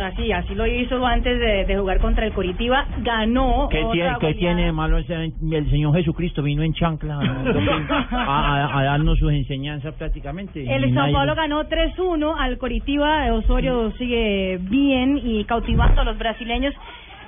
así, 0.05 0.31
así 0.31 0.55
lo 0.55 0.65
hizo 0.67 1.05
antes 1.05 1.39
de, 1.39 1.65
de 1.65 1.77
jugar 1.77 1.99
contra 1.99 2.25
el 2.25 2.33
Coritiba, 2.33 2.85
ganó. 2.99 3.67
¿Qué 3.69 3.77
tiene, 3.91 4.09
¿Qué 4.19 4.27
goleada. 4.27 4.33
tiene 4.37 4.65
de 4.65 4.71
malo 4.71 4.97
ese- 4.97 5.33
el 5.51 5.69
Señor 5.69 5.95
Jesucristo? 5.95 6.41
Vino 6.43 6.63
en 6.63 6.73
chancla 6.73 7.19
a, 8.11 8.65
a- 8.67 8.79
a 8.79 8.83
darnos 8.83 9.17
sus 9.19 9.31
enseñanzas 9.31 9.93
prácticamente. 9.95 10.61
El 10.63 10.83
Sao 10.93 11.03
nadie- 11.03 11.13
Paulo 11.13 11.35
ganó 11.35 11.63
3-1 11.65 12.35
al 12.39 12.57
Coritiba. 12.57 13.33
Osorio 13.33 13.91
sigue 13.97 14.57
bien 14.61 15.19
y 15.23 15.43
cautivando 15.45 16.01
a 16.01 16.03
los 16.05 16.17
brasileños. 16.17 16.73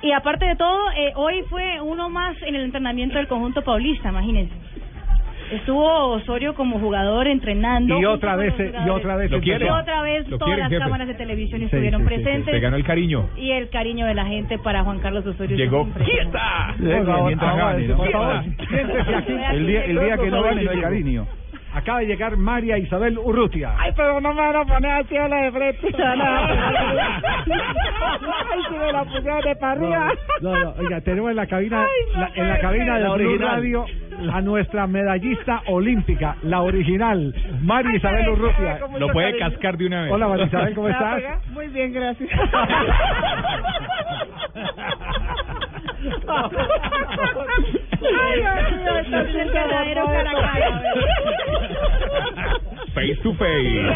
Y 0.02 0.12
aparte 0.12 0.46
de 0.46 0.56
todo, 0.56 0.90
eh, 0.92 1.12
hoy 1.14 1.42
fue 1.50 1.80
uno 1.80 2.08
más 2.08 2.36
en 2.42 2.54
el 2.54 2.62
entrenamiento 2.62 3.18
del 3.18 3.28
conjunto 3.28 3.62
paulista, 3.62 4.08
imagínense. 4.08 4.54
Estuvo 5.52 5.84
Osorio 6.12 6.54
como 6.54 6.78
jugador 6.78 7.26
entrenando. 7.26 7.94
Y 7.94 7.96
junto 7.96 8.12
otra 8.12 8.36
vez, 8.36 8.54
eh, 8.60 8.72
y 8.86 8.88
otra 8.88 9.16
vez 9.16 9.30
Lo 9.32 9.40
quiere. 9.40 9.66
Y 9.66 9.68
otra 9.68 10.02
vez 10.02 10.28
Lo 10.28 10.38
todas 10.38 10.56
las 10.58 10.68
jefe. 10.68 10.80
cámaras 10.80 11.08
de 11.08 11.14
televisión 11.14 11.58
Sí, 11.60 11.64
estuvieron 11.64 12.02
sí, 12.02 12.06
sí, 12.08 12.14
sí. 12.14 12.22
presentes. 12.22 12.54
Se 12.54 12.60
ganó 12.60 12.76
el 12.76 12.84
cariño. 12.84 13.28
Y 13.36 13.50
el 13.50 13.68
cariño 13.68 14.06
de 14.06 14.14
la 14.14 14.26
gente 14.26 14.58
para 14.58 14.84
Juan 14.84 15.00
Carlos 15.00 15.26
Osorio. 15.26 15.56
Llegó 15.56 15.88
quieta. 16.04 16.68
Aquí. 16.70 16.78
El 19.52 19.66
día, 19.66 19.84
el 19.86 20.00
día 20.00 20.16
que 20.18 20.30
no 20.30 20.42
gane 20.42 20.62
no 20.64 20.70
hay 20.70 20.80
cariño. 20.80 21.26
Acaba 21.72 22.00
de 22.00 22.06
llegar 22.06 22.36
María 22.36 22.76
Isabel 22.78 23.16
Urrutia. 23.18 23.72
Ay, 23.78 23.92
pero 23.96 24.20
no 24.20 24.34
me 24.34 24.40
van 24.42 24.56
a 24.56 24.64
poner 24.64 24.90
así 24.90 25.16
a 25.16 25.28
la 25.28 25.36
de 25.42 25.52
frente. 25.52 25.86
Ay, 28.50 28.60
si 28.68 28.74
me 28.76 28.92
la 28.92 29.04
pusieron 29.04 29.40
de 29.42 29.54
para 29.56 29.72
arriba. 29.72 30.12
No, 30.40 30.58
no, 30.64 30.74
oiga, 30.78 31.00
tenemos 31.02 31.30
en 31.30 31.36
la 31.36 31.46
cabina, 31.46 31.82
Ay, 31.82 31.88
no 32.14 32.20
la- 32.20 32.30
en 32.34 32.48
la 32.48 32.58
cabina 32.60 32.94
de 32.96 33.00
La 33.04 33.14
Blue 33.14 33.28
original. 33.28 33.54
Radio 33.56 33.86
a 34.32 34.40
nuestra 34.42 34.86
medallista 34.86 35.62
olímpica, 35.68 36.36
la 36.42 36.60
original, 36.62 37.34
María 37.62 37.96
Isabel 37.96 38.28
Urrutia. 38.30 38.78
Lo 38.98 39.08
puede 39.08 39.30
cariño. 39.38 39.50
cascar 39.50 39.76
de 39.78 39.86
una 39.86 40.02
vez. 40.02 40.12
Hola, 40.12 40.28
María 40.28 40.46
Isabel, 40.46 40.74
¿cómo 40.74 40.88
¿Me 40.88 40.92
va 40.94 41.12
a 41.14 41.18
estás? 41.18 41.48
Muy 41.50 41.68
bien, 41.68 41.92
gracias. 41.92 42.28
Face 52.94 53.16
to 53.22 53.32
face. 53.34 53.86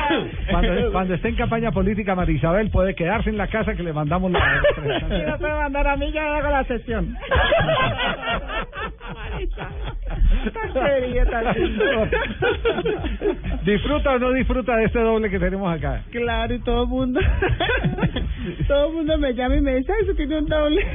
Cuando, 0.51 0.93
cuando 0.93 1.15
esté 1.15 1.29
en 1.31 1.35
campaña 1.37 1.73
política, 1.73 2.15
María 2.15 2.37
Isabel 2.37 2.71
puede 2.71 2.95
quedarse 2.95 3.31
en 3.31 3.37
la 3.37 3.49
casa 3.49 3.75
que 3.75 3.83
le 3.83 3.93
mandamos 3.93 4.31
la 4.31 4.63
Si 5.09 5.23
no 5.27 5.39
puede 5.39 5.55
mandar 5.55 5.89
a 5.89 5.97
mí, 5.97 6.13
ya 6.13 6.37
hago 6.37 6.49
la 6.51 6.65
sesión. 6.65 7.17
¿Disfruta 13.65 14.13
o 14.13 14.19
no 14.19 14.33
disfruta 14.33 14.77
de 14.77 14.85
este 14.85 15.01
doble 15.01 15.31
que 15.31 15.39
tenemos 15.39 15.73
acá? 15.75 16.03
Claro, 16.11 16.55
y 16.55 16.61
todo 16.61 16.83
el 16.85 16.89
mundo, 16.89 17.21
todo 18.69 18.89
el 18.89 18.93
mundo 18.95 19.19
me 19.19 19.35
llama 19.35 19.57
y 19.57 19.61
me 19.61 19.77
dice, 19.77 19.93
"Ay, 19.93 20.05
eso 20.05 20.15
tiene 20.15 20.39
un 20.39 20.47
doble. 20.47 20.87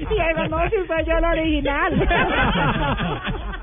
y 0.00 0.20
además, 0.20 0.50
no, 0.50 0.70
si 0.70 0.86
soy 0.86 1.04
yo 1.06 1.20
la 1.20 1.30
original. 1.30 2.08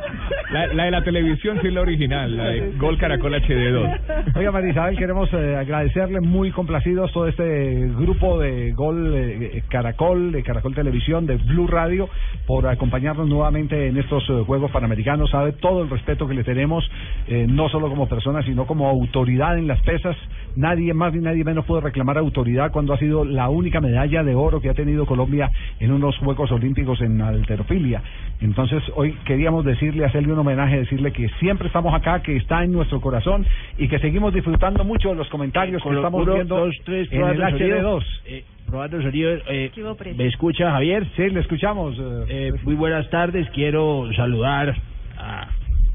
La, 0.52 0.68
la 0.68 0.86
de 0.86 0.92
la 0.92 1.04
televisión 1.04 1.60
sí 1.62 1.68
es 1.68 1.74
la 1.74 1.82
original, 1.82 2.38
la 2.38 2.46
de 2.46 2.72
Gol 2.78 2.98
Caracol 2.98 3.34
HD2. 3.34 4.36
Oiga, 4.36 4.52
María 4.52 4.72
Isabel, 4.72 4.98
queremos 4.98 5.32
eh, 5.34 5.56
agradecerle 5.56 6.22
muy 6.22 6.52
complacidos 6.52 7.12
todo 7.12 7.28
este 7.28 7.90
grupo 7.98 8.40
de 8.40 8.72
Gol 8.74 9.14
eh, 9.16 9.64
Caracol, 9.70 10.32
de 10.32 10.44
Caracol 10.44 10.74
Televisión, 10.74 11.26
de 11.26 11.38
Blue 11.38 11.68
Radio, 11.68 12.10
por 12.46 12.68
acompañarnos 12.68 13.28
nuevamente 13.28 13.88
en 13.88 13.98
estos 13.98 14.24
eh, 14.30 14.44
Juegos 14.46 14.72
Panamericanos. 14.72 15.30
Sabe 15.32 15.54
todo 15.54 15.84
el 15.84 15.90
respeto 15.90 16.28
que 16.28 16.34
le 16.34 16.44
tenemos, 16.44 16.90
eh, 17.28 17.46
no 17.50 17.70
solo 17.70 17.90
como 17.90 18.08
persona, 18.08 18.44
sino 18.44 18.66
como 18.66 18.90
autoridad 18.90 19.58
en 19.58 19.68
las 19.68 19.82
pesas. 19.82 20.16
Nadie 20.56 20.94
más 20.94 21.14
ni 21.14 21.20
nadie 21.22 21.44
menos 21.44 21.66
puede 21.66 21.82
reclamar 21.82 22.18
autoridad 22.18 22.72
cuando 22.72 22.94
ha 22.94 22.98
sido 22.98 23.26
la 23.26 23.50
única 23.50 23.82
medalla 23.82 24.24
de 24.24 24.36
oro 24.36 24.62
que 24.62 24.70
ha 24.70 24.74
tenido 24.74 25.06
Colombia 25.06 25.52
en 25.80 25.92
unos 25.92 26.18
Juegos 26.18 26.52
Olímpicos 26.52 27.02
en 27.02 27.22
alterofilia. 27.22 28.02
Entonces, 28.42 28.82
hoy 28.96 29.14
queríamos 29.26 29.66
decirle, 29.66 30.06
hacerle 30.06 30.34
un 30.34 30.40
homenaje, 30.40 30.78
decirle 30.80 31.12
que 31.12 31.30
siempre 31.40 31.68
estamos 31.68 31.94
acá, 31.94 32.22
que 32.22 32.36
está 32.38 32.64
en 32.64 32.72
nuestro 32.72 33.02
corazón 33.02 33.46
y 33.78 33.88
que 33.88 34.00
seguimos 34.00 34.34
disfrutando 34.34 34.84
mucho 34.84 35.10
de 35.10 35.16
los 35.16 35.28
comentarios 35.30 35.82
que 35.84 35.90
estamos 35.90 36.22
puro, 36.22 36.36
viendo 36.36 36.58
dos, 36.58 36.76
tres, 36.84 37.08
en 37.12 37.22
el 37.22 37.36
probando 37.36 37.58
sonido. 37.58 38.00
HD2. 38.00 38.04
Eh, 38.26 38.44
probando 38.68 39.02
sonido. 39.02 39.32
Eh, 39.50 39.72
¿Qué 39.74 39.84
hubo, 39.84 39.96
Presi? 39.96 40.18
¿Me 40.18 40.28
escucha, 40.28 40.72
Javier? 40.72 41.06
Sí, 41.16 41.30
le 41.30 41.40
escuchamos. 41.42 41.96
eh, 42.00 42.26
Eh, 42.30 42.54
muy 42.64 42.76
buenas 42.76 43.10
tardes. 43.10 43.48
Quiero 43.52 44.10
saludar 44.16 44.76
a 45.18 45.48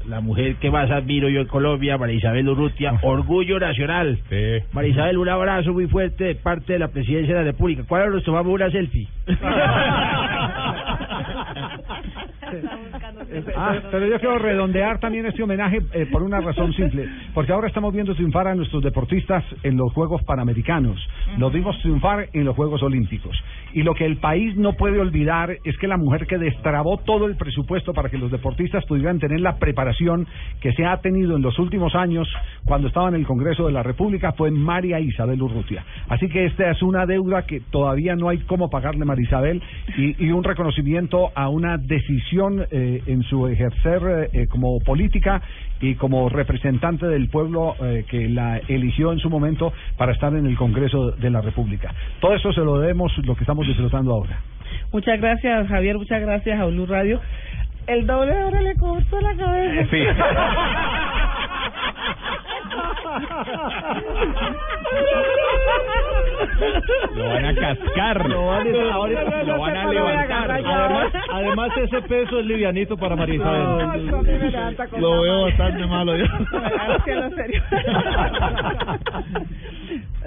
la 0.07 0.21
mujer 0.21 0.55
que 0.55 0.71
más 0.71 0.89
admiro 0.91 1.29
yo 1.29 1.41
en 1.41 1.47
Colombia, 1.47 1.97
María 1.97 2.15
Isabel 2.15 2.49
Urrutia. 2.49 2.99
Orgullo 3.01 3.59
nacional. 3.59 4.19
Sí. 4.29 4.63
María 4.73 4.91
Isabel, 4.91 5.17
un 5.17 5.29
abrazo 5.29 5.73
muy 5.73 5.87
fuerte 5.87 6.23
de 6.23 6.35
parte 6.35 6.73
de 6.73 6.79
la 6.79 6.89
presidencia 6.89 7.33
de 7.35 7.39
la 7.41 7.51
República. 7.51 7.83
¿Cuándo 7.87 8.15
nos 8.15 8.23
tomamos 8.23 8.53
una 8.53 8.69
selfie? 8.71 9.07
Ah, 13.55 13.79
pero 13.91 14.07
yo 14.07 14.19
quiero 14.19 14.37
redondear 14.37 14.99
también 14.99 15.25
este 15.25 15.43
homenaje 15.43 15.81
eh, 15.93 16.05
por 16.11 16.23
una 16.23 16.41
razón 16.41 16.73
simple, 16.73 17.07
porque 17.33 17.51
ahora 17.51 17.67
estamos 17.67 17.93
viendo 17.93 18.15
triunfar 18.15 18.47
a 18.47 18.55
nuestros 18.55 18.83
deportistas 18.83 19.43
en 19.63 19.77
los 19.77 19.93
Juegos 19.93 20.23
Panamericanos, 20.23 20.99
los 21.37 21.51
vimos 21.51 21.79
triunfar 21.81 22.27
en 22.33 22.45
los 22.45 22.55
Juegos 22.55 22.83
Olímpicos, 22.83 23.35
y 23.73 23.83
lo 23.83 23.93
que 23.93 24.05
el 24.05 24.17
país 24.17 24.55
no 24.57 24.73
puede 24.73 24.99
olvidar 24.99 25.57
es 25.63 25.77
que 25.77 25.87
la 25.87 25.97
mujer 25.97 26.27
que 26.27 26.37
destrabó 26.37 26.97
todo 26.97 27.27
el 27.27 27.37
presupuesto 27.37 27.93
para 27.93 28.09
que 28.09 28.17
los 28.17 28.31
deportistas 28.31 28.85
pudieran 28.85 29.19
tener 29.19 29.39
la 29.39 29.57
preparación 29.57 30.27
que 30.59 30.73
se 30.73 30.85
ha 30.85 30.97
tenido 30.97 31.35
en 31.35 31.41
los 31.41 31.57
últimos 31.59 31.95
años 31.95 32.27
cuando 32.65 32.87
estaba 32.87 33.09
en 33.09 33.15
el 33.15 33.25
Congreso 33.25 33.65
de 33.65 33.71
la 33.71 33.83
República 33.83 34.33
fue 34.33 34.51
María 34.51 34.99
Isabel 34.99 35.41
Urrutia. 35.41 35.83
Así 36.09 36.27
que 36.27 36.45
esta 36.45 36.69
es 36.71 36.81
una 36.81 37.05
deuda 37.05 37.45
que 37.45 37.59
todavía 37.59 38.15
no 38.15 38.29
hay 38.29 38.39
cómo 38.39 38.69
pagarle 38.69 39.05
María 39.05 39.25
Isabel 39.25 39.61
y, 39.97 40.25
y 40.25 40.31
un 40.31 40.43
reconocimiento 40.43 41.31
a 41.35 41.49
una 41.49 41.77
decisión 41.77 42.40
eh, 42.71 43.03
en 43.05 43.21
su 43.23 43.47
ejercer 43.47 44.29
eh, 44.33 44.47
como 44.47 44.79
política 44.79 45.41
y 45.79 45.93
como 45.93 46.27
representante 46.27 47.05
del 47.05 47.29
pueblo 47.29 47.75
eh, 47.79 48.03
que 48.09 48.27
la 48.29 48.57
eligió 48.67 49.13
en 49.13 49.19
su 49.19 49.29
momento 49.29 49.71
para 49.95 50.11
estar 50.11 50.33
en 50.33 50.47
el 50.47 50.57
Congreso 50.57 51.11
de 51.11 51.29
la 51.29 51.41
República. 51.41 51.93
Todo 52.19 52.33
eso 52.33 52.51
se 52.51 52.61
lo 52.61 52.79
debemos 52.79 53.15
lo 53.25 53.35
que 53.35 53.41
estamos 53.41 53.67
disfrutando 53.67 54.13
ahora. 54.13 54.39
Muchas 54.91 55.21
gracias, 55.21 55.67
Javier. 55.67 55.97
Muchas 55.97 56.19
gracias 56.21 56.59
a 56.59 56.65
Blue 56.65 56.87
Radio. 56.87 57.21
El 57.85 58.07
doble 58.07 58.33
de 58.33 58.43
hora 58.43 58.61
le 58.61 58.75
costó 58.75 59.21
la 59.21 59.35
cabeza. 59.35 59.87
Sí. 59.91 60.03
Lo 67.15 67.25
van 67.27 67.45
a 67.45 67.55
cascar. 67.55 68.29
Lo 68.29 68.45
van 68.47 68.67
a, 68.75 68.93
ahorita- 68.93 69.43
Lo 69.43 69.59
van 69.59 69.77
a 69.77 69.91
levantar. 69.91 70.51
Además, 70.51 71.13
además 71.31 71.69
ese 71.77 72.01
peso 72.03 72.39
es 72.39 72.45
livianito 72.45 72.97
para 72.97 73.15
María 73.15 73.35
Isabel. 73.35 73.63
No, 73.63 73.93
eso 73.93 74.15
a 74.17 74.21
mí 74.23 74.29
me 74.39 74.51
levanta 74.51 74.87
con 74.87 75.01
Lo 75.01 75.21
veo 75.21 75.41
bastante 75.43 75.85
malo 75.87 76.17
yo. 76.17 76.25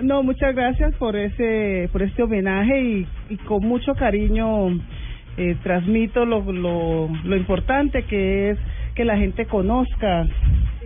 No, 0.02 0.22
muchas 0.22 0.54
gracias 0.54 0.94
por 0.96 1.16
ese 1.16 1.88
por 1.92 2.02
este 2.02 2.22
homenaje 2.22 2.80
y, 2.80 3.06
y 3.30 3.36
con 3.38 3.62
mucho 3.66 3.94
cariño 3.94 4.68
eh, 5.36 5.56
transmito 5.62 6.24
lo, 6.26 6.40
lo, 6.52 7.08
lo 7.24 7.36
importante 7.36 8.02
que 8.04 8.50
es 8.50 8.58
que 8.94 9.04
la 9.04 9.16
gente 9.16 9.46
conozca 9.46 10.26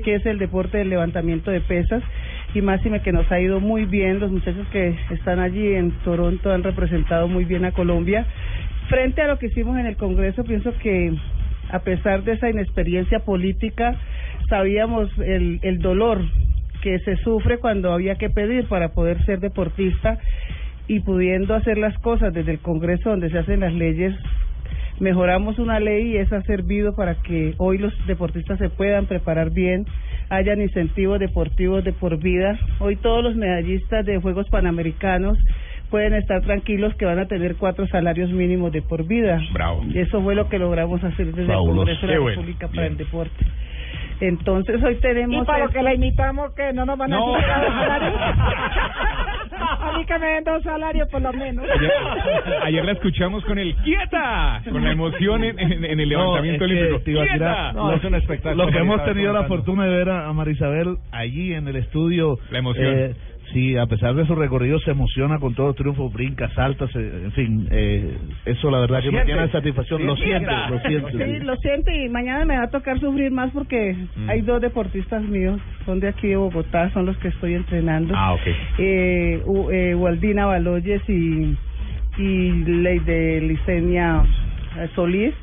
qué 0.04 0.14
es 0.16 0.26
el 0.26 0.38
deporte 0.38 0.78
del 0.78 0.90
levantamiento 0.90 1.50
de 1.50 1.60
pesas 1.60 2.02
y 2.54 2.62
máxime 2.62 3.00
que 3.00 3.12
nos 3.12 3.30
ha 3.30 3.40
ido 3.40 3.60
muy 3.60 3.84
bien 3.84 4.20
los 4.20 4.30
muchachos 4.30 4.66
que 4.72 4.94
están 5.10 5.38
allí 5.38 5.74
en 5.74 5.90
Toronto 6.04 6.50
han 6.52 6.62
representado 6.62 7.28
muy 7.28 7.44
bien 7.44 7.64
a 7.64 7.72
Colombia. 7.72 8.26
Frente 8.88 9.20
a 9.22 9.26
lo 9.26 9.38
que 9.38 9.46
hicimos 9.46 9.78
en 9.78 9.86
el 9.86 9.96
Congreso 9.96 10.44
pienso 10.44 10.72
que 10.78 11.12
a 11.70 11.80
pesar 11.80 12.24
de 12.24 12.32
esa 12.32 12.48
inexperiencia 12.48 13.20
política 13.20 13.96
sabíamos 14.48 15.10
el, 15.18 15.60
el 15.62 15.78
dolor 15.80 16.20
que 16.82 16.98
se 17.00 17.16
sufre 17.16 17.58
cuando 17.58 17.92
había 17.92 18.14
que 18.14 18.30
pedir 18.30 18.66
para 18.66 18.90
poder 18.90 19.22
ser 19.24 19.40
deportista 19.40 20.18
y 20.86 21.00
pudiendo 21.00 21.54
hacer 21.54 21.76
las 21.76 21.96
cosas 21.98 22.32
desde 22.32 22.52
el 22.52 22.60
Congreso 22.60 23.10
donde 23.10 23.30
se 23.30 23.38
hacen 23.38 23.60
las 23.60 23.74
leyes, 23.74 24.14
mejoramos 25.00 25.58
una 25.58 25.80
ley 25.80 26.12
y 26.12 26.16
eso 26.16 26.36
ha 26.36 26.42
servido 26.42 26.94
para 26.94 27.16
que 27.16 27.54
hoy 27.58 27.78
los 27.78 27.92
deportistas 28.06 28.58
se 28.58 28.70
puedan 28.70 29.06
preparar 29.06 29.50
bien, 29.50 29.86
hayan 30.30 30.60
incentivos 30.60 31.18
deportivos 31.18 31.84
de 31.84 31.92
por 31.92 32.18
vida. 32.18 32.58
Hoy 32.80 32.96
todos 32.96 33.22
los 33.24 33.34
medallistas 33.36 34.04
de 34.04 34.20
Juegos 34.20 34.48
Panamericanos 34.50 35.38
pueden 35.90 36.12
estar 36.14 36.42
tranquilos 36.42 36.94
que 36.96 37.06
van 37.06 37.18
a 37.18 37.26
tener 37.26 37.56
cuatro 37.56 37.86
salarios 37.88 38.30
mínimos 38.30 38.72
de 38.72 38.82
por 38.82 39.06
vida. 39.06 39.40
Bravo. 39.52 39.82
Y 39.88 39.98
eso 39.98 40.22
fue 40.22 40.34
lo 40.34 40.48
que 40.48 40.58
logramos 40.58 41.02
hacer 41.02 41.26
desde 41.32 41.46
Fabuloso. 41.46 41.90
el 41.90 41.96
Congreso 41.98 42.06
de 42.06 42.12
la 42.14 42.20
bueno. 42.20 42.36
República 42.42 42.68
para 42.68 42.82
Bien. 42.82 42.92
el 42.92 42.98
deporte. 42.98 43.46
Entonces 44.20 44.82
hoy 44.82 44.96
tenemos... 44.96 45.42
Y 45.42 45.46
para 45.46 45.68
que 45.68 45.80
la 45.82 45.94
imitamos, 45.94 46.52
que 46.54 46.72
no 46.72 46.84
nos 46.84 46.98
van 46.98 47.12
a 47.12 47.16
No. 47.16 47.34
a 47.36 47.38
mí 49.98 50.04
que 50.06 50.18
me 50.18 50.26
den 50.26 50.44
dos 50.44 50.62
salarios 50.62 51.08
por 51.08 51.20
lo 51.22 51.32
menos. 51.32 51.64
Ayer, 51.68 51.92
ayer 52.64 52.84
la 52.84 52.92
escuchamos 52.92 53.44
con 53.44 53.58
el 53.58 53.74
quieta, 53.76 54.62
con 54.70 54.82
la 54.84 54.92
emoción 54.92 55.44
en, 55.44 55.58
en- 55.58 55.84
en 55.84 56.00
el 56.00 56.08
levantamiento 56.08 56.66
No, 56.66 56.72
es 56.72 56.78
que, 56.78 56.78
olímpico. 56.84 57.00
Tibaquira, 57.04 57.36
¡Quieta! 57.36 57.72
lo- 57.72 58.54
Lo 58.54 58.70
que 58.70 58.78
hemos 58.78 59.04
tenido 59.04 59.32
la 59.32 59.44
fortuna 59.44 59.84
de 59.84 59.90
ver 59.96 60.08
a, 60.10 60.28
a 60.28 60.32
Marisabel 60.32 60.96
allí 61.12 61.52
en 61.52 61.68
el 61.68 61.76
estudio. 61.76 62.38
La 62.50 62.58
emoción. 62.58 62.86
eh, 62.98 63.14
sí, 63.52 63.76
a 63.76 63.86
pesar 63.86 64.14
de 64.14 64.26
su 64.26 64.34
recorrido, 64.34 64.78
se 64.80 64.90
emociona 64.92 65.38
con 65.38 65.54
todo 65.54 65.72
triunfo, 65.74 66.10
brinca, 66.10 66.48
salta, 66.54 66.86
se- 66.88 66.98
en 66.98 67.32
fin. 67.32 67.68
Eh, 67.70 68.16
eso 68.46 68.70
la 68.70 68.80
verdad 68.80 69.00
que 69.00 69.06
me 69.10 69.18
Siente. 69.18 69.32
llena 69.32 69.46
de 69.46 69.52
satisfacción. 69.52 70.06
Lo 70.06 70.16
siente, 70.16 70.50
lo 70.70 70.80
siente. 70.80 71.10
Sí, 71.38 71.44
lo 71.44 71.56
siento 71.56 71.90
y 71.90 72.08
mañana 72.08 72.44
me 72.44 72.56
va 72.56 72.64
a 72.64 72.70
tocar 72.70 72.98
sufrir 73.00 73.30
más 73.30 73.50
porque 73.52 73.94
Mm. 74.16 74.30
hay 74.30 74.40
dos 74.42 74.60
deportistas 74.60 75.22
míos, 75.22 75.60
son 75.84 76.00
de 76.00 76.08
aquí 76.08 76.28
de 76.28 76.36
Bogotá, 76.36 76.90
son 76.92 77.06
los 77.06 77.16
que 77.18 77.28
estoy 77.28 77.54
entrenando. 77.54 78.14
Ah, 78.16 78.32
ok. 78.34 78.40
Eh, 78.78 79.42
U- 79.46 79.70
eh, 79.70 79.94
Waldina 79.94 80.46
Baloyes 80.46 81.02
y, 81.08 81.56
y 82.18 82.50
Ley 82.64 82.98
de 83.00 83.40
Licenia 83.40 84.22
Solís. 84.94 85.34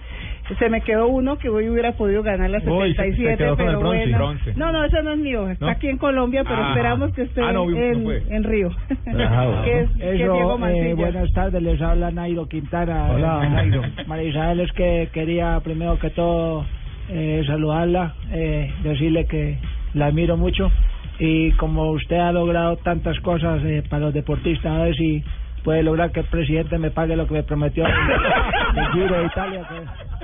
Se 0.60 0.70
me 0.70 0.82
quedó 0.82 1.08
uno 1.08 1.38
que 1.38 1.50
hoy 1.50 1.70
hubiera 1.70 1.94
podido 1.94 2.22
ganar 2.22 2.50
la 2.52 2.60
Uy, 2.60 2.94
se- 2.94 3.04
se 3.04 3.12
77, 3.16 3.38
quedó 3.38 3.56
con 3.58 3.66
el 3.66 3.68
pero 3.72 3.80
bronce. 3.80 3.98
bueno. 4.04 4.18
Bronce. 4.18 4.54
No, 4.56 4.72
no, 4.72 4.84
eso 4.84 5.02
no 5.02 5.12
es 5.14 5.18
mío. 5.18 5.50
Está 5.50 5.66
¿No? 5.66 5.72
aquí 5.72 5.88
en 5.90 5.98
Colombia, 5.98 6.44
pero 6.44 6.64
Ah. 6.64 6.68
esperamos 6.70 7.14
que 7.14 7.22
esté 7.24 7.42
Ah, 7.42 7.52
no, 7.52 7.64
en, 7.70 8.08
en 8.30 8.44
Río. 8.44 8.70
Ah, 9.18 9.62
que 9.66 9.80
es, 9.82 9.90
que 9.92 10.04
Eso, 10.16 10.34
Diego 10.34 10.68
eh, 10.68 10.94
buenas 10.94 11.32
tardes, 11.34 11.62
les 11.64 11.82
habla 11.82 12.12
Nairo 12.12 12.48
Quintana. 12.48 13.12
Hola, 13.12 13.50
Nairo. 13.50 13.82
María 14.08 14.30
Isabel, 14.30 14.60
es 14.60 14.72
que 14.74 15.10
quería 15.12 15.60
primero 15.62 15.98
que 15.98 16.12
todo 16.12 16.66
eh, 17.10 17.44
saludarla, 17.48 18.14
eh, 18.32 18.72
decirle 18.84 19.26
que 19.26 19.58
la 19.96 20.08
admiro 20.08 20.38
mucho 20.38 20.72
y 21.18 21.52
como 21.54 21.92
usted 21.92 22.18
ha 22.18 22.32
logrado 22.32 22.76
tantas 22.78 23.20
cosas 23.22 23.62
eh, 23.64 23.82
para 23.90 24.06
los 24.06 24.14
deportistas, 24.14 24.72
a 24.72 24.84
ver 24.84 24.96
si 24.96 25.24
puede 25.64 25.82
lograr 25.82 26.12
que 26.12 26.20
el 26.20 26.26
presidente 26.28 26.78
me 26.78 26.92
pague 26.92 27.16
lo 27.16 27.26
que 27.26 27.34
me 27.36 27.44
prometió 27.44 27.84
del 28.76 28.88
Giro 28.92 29.18
de 29.20 29.26
Italia. 29.26 29.62
Que 29.68 29.76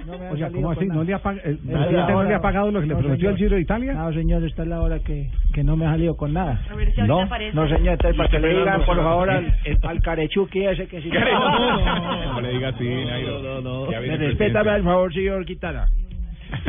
no 0.06 0.18
me 0.18 0.28
ha 0.28 0.32
O 0.32 0.38
sea, 0.38 0.48
salido 0.48 0.62
¿cómo 0.62 0.72
así? 0.72 0.86
¿No 0.88 1.04
le 1.04 1.14
ha 1.14 1.22
pag- 1.22 1.42
el 1.44 1.54
Es 1.54 1.60
presidente 1.60 2.14
no 2.14 2.24
le 2.24 2.34
ha 2.36 2.42
pagado 2.42 2.72
lo 2.72 2.82
que 2.82 2.88
le 2.88 2.94
no, 2.94 3.00
prometió 3.00 3.30
el 3.30 3.36
señor. 3.36 3.50
Giro 3.50 3.56
de 3.56 3.62
Italia? 3.62 3.94
No, 3.94 4.14
señor, 4.14 4.44
esta 4.44 4.62
es 4.64 4.68
la 4.68 4.82
hora 4.82 5.00
que, 5.00 5.30
que 5.54 5.64
no 5.64 5.76
me 5.78 5.86
ha 5.86 5.92
salido 5.92 6.16
con 6.16 6.34
nada. 6.34 6.62
A 6.70 6.76
ver 6.76 6.92
si 6.94 7.02
ahorita 7.02 7.08
No, 7.16 7.22
aparece. 7.22 7.56
No, 7.56 7.68
señor, 7.68 7.94
entonces 7.94 8.18
para 8.18 8.30
que 8.30 8.40
le 8.40 8.50
digan, 8.60 8.82
por 8.86 8.96
sí. 8.98 9.02
favor, 9.02 9.30
al, 9.30 9.54
al 9.84 10.02
carechuqui 10.02 10.66
ese 10.66 10.88
que 10.88 11.02
si 11.02 11.10
No, 11.12 12.42
le 12.42 12.52
diga 12.54 12.70
así, 12.70 12.84
Nairo. 12.88 13.42
Viene 13.90 14.08
Me 14.08 14.14
el 14.14 14.20
respétame, 14.32 14.70
al 14.72 14.84
favor, 14.84 15.14
señor 15.14 15.46
Quintana. 15.46 15.86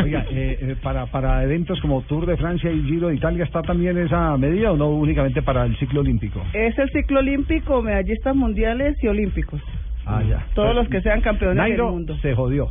Oiga, 0.03 0.25
eh, 0.31 0.59
eh, 0.61 0.77
para, 0.81 1.07
para 1.07 1.43
eventos 1.43 1.81
como 1.81 2.03
Tour 2.03 2.25
de 2.25 2.37
Francia 2.37 2.71
y 2.71 2.83
Giro 2.85 3.09
de 3.09 3.17
Italia, 3.17 3.43
¿está 3.45 3.63
también 3.63 3.99
esa 3.99 4.37
medida 4.37 4.71
o 4.73 4.77
no 4.77 4.89
únicamente 4.91 5.43
para 5.43 5.65
el 5.65 5.77
ciclo 5.77 6.01
olímpico? 6.03 6.41
Es 6.55 6.79
el 6.79 6.89
ciclo 6.91 7.19
olímpico, 7.19 7.83
medallistas 7.83 8.37
mundiales 8.37 8.97
y 9.03 9.09
olímpicos. 9.09 9.61
Ah, 10.07 10.23
ya. 10.23 10.47
Todos 10.55 10.75
los 10.77 10.89
que 10.89 11.01
sean 11.01 11.21
campeones 11.21 11.57
Nairo 11.57 11.85
del 11.87 11.93
mundo. 11.95 12.17
se 12.23 12.33
jodió. 12.35 12.69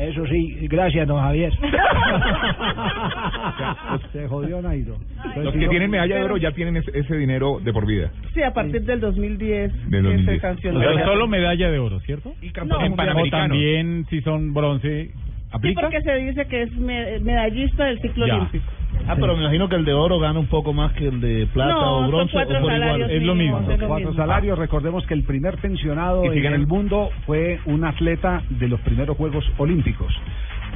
Eso 0.00 0.26
sí, 0.26 0.66
gracias, 0.68 1.06
don 1.06 1.20
Javier. 1.20 1.52
Se 4.12 4.26
jodió 4.28 4.60
Nairo. 4.62 4.96
Los 5.36 5.52
que 5.54 5.68
tienen 5.68 5.90
medalla 5.90 6.16
de 6.16 6.22
oro 6.24 6.36
ya 6.38 6.50
tienen 6.52 6.76
ese, 6.78 6.90
ese 6.98 7.16
dinero 7.16 7.60
de 7.62 7.72
por 7.72 7.86
vida. 7.86 8.10
Sí, 8.34 8.42
a 8.42 8.52
partir 8.52 8.82
del 8.82 8.98
2010 9.00 9.90
Del 9.90 10.02
que 10.02 10.08
se 10.08 10.14
2010. 10.16 10.40
sancionó. 10.40 10.80
Pero 10.80 11.04
solo 11.04 11.28
medalla 11.28 11.70
de 11.70 11.78
oro, 11.78 12.00
¿cierto? 12.00 12.32
Y 12.40 12.50
campeón 12.50 12.82
en 12.82 12.88
mundial. 12.90 13.08
O 13.10 13.12
Panamericanos. 13.12 13.48
también 13.48 14.06
si 14.08 14.20
son 14.22 14.54
bronce, 14.54 15.06
Sí, 15.06 15.12
¿aplica? 15.52 15.80
porque 15.82 16.00
se 16.00 16.14
dice 16.16 16.46
que 16.46 16.62
es 16.62 16.72
me- 16.76 17.20
medallista 17.20 17.84
del 17.84 18.00
ciclo 18.00 18.26
Ya. 18.26 18.36
olímpico. 18.36 18.64
Ah, 19.08 19.16
pero 19.18 19.34
me 19.36 19.42
imagino 19.42 19.68
que 19.68 19.76
el 19.76 19.84
de 19.84 19.92
oro 19.92 20.18
gana 20.18 20.38
un 20.38 20.46
poco 20.46 20.72
más 20.72 20.92
que 20.92 21.08
el 21.08 21.20
de 21.20 21.46
plata 21.52 21.72
No, 21.72 21.96
o 21.96 22.00
son 22.02 22.10
bronce 22.10 22.36
o 22.36 22.38
cuatro 22.40 22.60
por 22.60 22.72
igual. 22.72 23.10
Es 23.10 23.22
lo 23.22 23.34
mismo. 23.34 23.60
lo 23.60 23.66
Cuatro 23.66 23.96
mismo. 23.96 24.14
salarios. 24.14 24.58
Recordemos 24.58 25.06
que 25.06 25.14
el 25.14 25.24
primer 25.24 25.56
pensionado 25.58 26.24
Y 26.32 26.46
en 26.46 26.52
el 26.54 26.66
mundo 26.66 27.10
fue 27.26 27.58
un 27.66 27.84
atleta 27.84 28.42
de 28.50 28.68
los 28.68 28.80
primeros 28.80 29.16
Juegos 29.16 29.44
Olímpicos. 29.58 30.12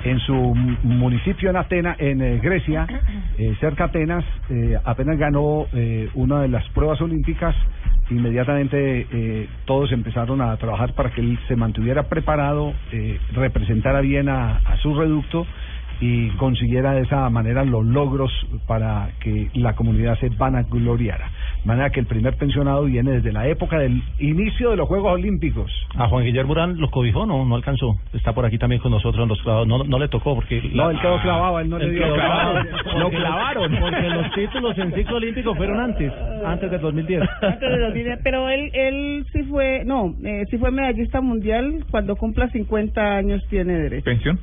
En 0.04 0.18
su 0.20 0.34
municipio 0.82 1.50
en 1.50 1.56
Atenas, 1.56 1.96
en 2.00 2.20
eh, 2.20 2.40
Grecia, 2.42 2.86
eh, 3.38 3.54
cerca 3.60 3.84
de 3.84 3.90
Atenas, 3.90 4.24
eh, 4.50 4.76
apenas 4.84 5.16
ganó 5.16 5.66
eh, 5.72 6.08
una 6.14 6.42
de 6.42 6.48
las 6.48 6.68
pruebas 6.70 7.00
olímpicas, 7.00 7.54
inmediatamente 8.10 9.06
eh, 9.10 9.48
todos 9.64 9.92
empezaron 9.92 10.40
a 10.40 10.54
trabajar 10.56 10.92
para 10.94 11.10
que 11.10 11.20
él 11.20 11.38
se 11.48 11.56
mantuviera 11.56 12.02
preparado, 12.04 12.74
eh, 12.92 13.18
representara 13.32 14.00
bien 14.00 14.28
a, 14.28 14.56
a 14.58 14.76
su 14.78 14.94
reducto 14.94 15.46
y 16.06 16.28
consiguiera 16.36 16.92
de 16.92 17.00
esa 17.00 17.30
manera 17.30 17.64
los 17.64 17.82
logros 17.82 18.30
para 18.66 19.08
que 19.20 19.48
la 19.54 19.74
comunidad 19.74 20.18
se 20.18 20.28
vanagloriara. 20.28 21.30
De 21.62 21.66
manera 21.66 21.88
que 21.88 22.00
el 22.00 22.04
primer 22.06 22.36
pensionado 22.36 22.84
viene 22.84 23.12
desde 23.12 23.32
la 23.32 23.48
época 23.48 23.78
del 23.78 24.02
inicio 24.18 24.70
de 24.70 24.76
los 24.76 24.86
Juegos 24.86 25.14
Olímpicos. 25.14 25.72
A 25.96 26.06
Juan 26.08 26.24
Guillermo 26.26 26.52
Urán 26.52 26.78
lo 26.78 26.90
cobijó, 26.90 27.24
no, 27.24 27.46
no 27.46 27.54
alcanzó. 27.54 27.96
Está 28.12 28.34
por 28.34 28.44
aquí 28.44 28.58
también 28.58 28.82
con 28.82 28.90
nosotros 28.90 29.22
en 29.22 29.28
los 29.30 29.40
clavados. 29.40 29.66
No, 29.66 29.82
no 29.82 29.98
le 29.98 30.08
tocó 30.08 30.34
porque... 30.34 30.60
No, 30.74 30.90
él 30.90 31.00
quedó 31.00 31.18
clavado, 31.22 31.58
él 31.60 31.70
no 31.70 31.78
le 31.78 31.86
Él 31.86 31.92
dio. 31.92 32.02
quedó 32.04 32.14
clavado. 32.16 32.64
Lo 32.98 33.10
clavaron. 33.10 33.76
Porque 33.80 34.08
los 34.10 34.30
títulos 34.32 34.76
en 34.78 34.92
ciclo 34.94 35.16
olímpico 35.16 35.54
fueron 35.54 35.80
antes, 35.80 36.12
antes 36.44 36.70
del 36.70 36.80
2010. 36.82 37.22
Antes 37.40 37.60
de 37.70 37.78
2010, 37.78 38.18
pero 38.22 38.50
él 38.50 38.70
él 38.74 39.26
sí 39.32 39.42
fue, 39.44 39.84
no, 39.86 40.14
eh, 40.22 40.44
sí 40.50 40.58
fue 40.58 40.70
medallista 40.70 41.20
mundial, 41.22 41.84
cuando 41.90 42.14
cumpla 42.16 42.48
50 42.50 43.00
años 43.16 43.42
tiene 43.48 43.72
derecho. 43.78 44.04
¿Pensión? 44.04 44.38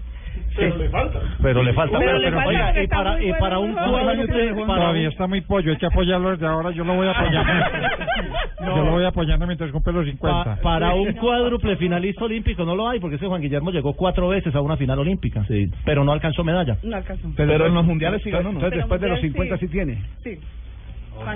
Pero 0.56 0.78
le 0.78 0.90
falta. 0.90 1.20
Pero 1.42 1.64
le 1.64 1.74
falta. 1.74 1.98
Pero 1.98 2.12
Pero, 2.12 2.20
le 2.20 2.26
pero, 2.26 2.36
falta 2.38 2.50
oiga, 2.50 2.66
porque 2.68 2.84
y 2.84 2.88
para, 2.88 3.24
y 3.24 3.34
para 3.34 3.60
un 3.60 3.76
Todavía 3.76 5.10
está 5.10 5.28
muy 5.28 5.42
pollo, 5.42 5.72
hay 5.72 5.78
que 5.78 5.86
apoyarlo 5.86 6.32
desde 6.32 6.48
ahora, 6.48 6.72
yo 6.72 6.84
lo 6.84 6.96
voy 6.96 7.08
apoyando. 7.08 7.52
Yo 8.64 8.84
lo 8.86 8.92
voy 8.92 9.04
apoyando 9.04 9.48
mientras 9.48 9.72
cumple 9.72 9.92
los 9.92 10.06
50. 10.06 10.44
Pa- 10.44 10.62
para 10.62 10.94
un 10.94 11.14
cuádruple 11.14 11.78
finalista 11.78 12.26
olímpico 12.26 12.64
no 12.64 12.76
lo 12.76 12.88
hay, 12.88 13.00
porque 13.00 13.16
ese 13.16 13.26
Juan 13.26 13.42
Guillermo 13.42 13.72
llegó 13.72 13.94
cuatro 13.94 14.28
veces 14.28 14.54
a 14.54 14.62
una 14.62 14.78
final 14.78 15.00
olímpica, 15.00 15.44
pero 15.84 16.04
no 16.04 16.12
alcanzó 16.12 16.44
medalla. 16.44 16.78
No 16.84 16.96
alcanzó. 16.96 17.28
Pero 17.36 17.66
en 17.66 17.74
los 17.74 17.84
mundiales 17.86 18.22
sí 18.24 18.30
ganó, 18.30 18.52
¿no? 18.52 18.60
Entonces, 18.60 18.78
después 18.78 19.02
de 19.02 19.10
los 19.10 19.22
mundial 19.24 19.34
50 19.50 19.58
sí. 19.58 19.66
sí 19.66 19.72
tiene. 19.72 20.04
Sí. 20.24 20.40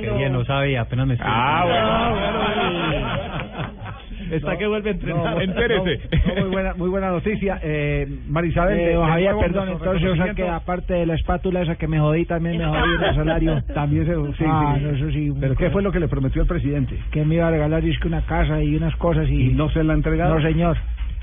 Qué 0.02 0.10
bien, 0.18 0.34
no 0.34 0.44
sabía, 0.46 0.82
apenas 0.82 1.08
me 1.08 1.14
estoy... 1.16 1.30
Ah, 1.32 2.12
Está 4.32 4.58
que 4.58 4.66
vuelve 4.66 4.90
a 4.90 4.94
entrenar. 4.94 5.36
No, 5.36 5.42
Entérese. 5.42 6.00
no, 6.28 6.36
no, 6.36 6.42
muy 6.42 6.50
buena, 6.50 6.74
muy 6.74 6.90
buena 6.90 7.10
noticia. 7.12 7.60
Eh, 7.62 8.08
Marisabel, 8.28 8.80
Eh, 8.80 8.98
Javier, 9.00 9.36
perdón, 9.40 9.70
entonces, 9.70 10.10
o 10.10 10.16
sea 10.16 10.34
que 10.34 10.48
aparte 10.50 10.94
de 10.96 11.06
la 11.06 11.14
espátula 11.14 11.62
esa 11.62 11.76
que 11.76 11.88
me 11.88 12.00
jodí, 12.00 12.26
también 12.26 12.58
me 12.58 12.66
jodí 12.66 12.94
el 13.08 13.16
salario. 13.16 13.62
También 13.76 14.06
se, 14.06 14.16
sí, 14.38 14.44
Ah, 14.48 14.74
sí. 14.78 14.84
no, 14.84 14.90
eso 14.90 15.12
sí. 15.12 15.32
¿Pero 15.40 15.56
qué 15.56 15.70
fue 15.70 15.84
lo 15.84 15.92
que 15.92 16.00
le 16.00 16.08
prometió 16.08 16.42
el 16.42 16.48
presidente? 16.48 16.98
Que 17.12 17.24
me 17.24 17.36
iba 17.36 17.48
a 17.48 17.52
regalar, 17.52 17.86
es 17.86 18.00
que 18.00 18.08
una 18.08 18.22
casa 18.22 18.62
y 18.64 18.76
unas 18.76 18.96
cosas 18.96 19.30
y... 19.30 19.52
¿Y 19.52 19.54
no 19.54 19.70
se 19.70 19.84
la 19.84 19.94
ha 19.94 19.96
entregado? 19.96 20.36
No, 20.36 20.42
señor. 20.42 20.76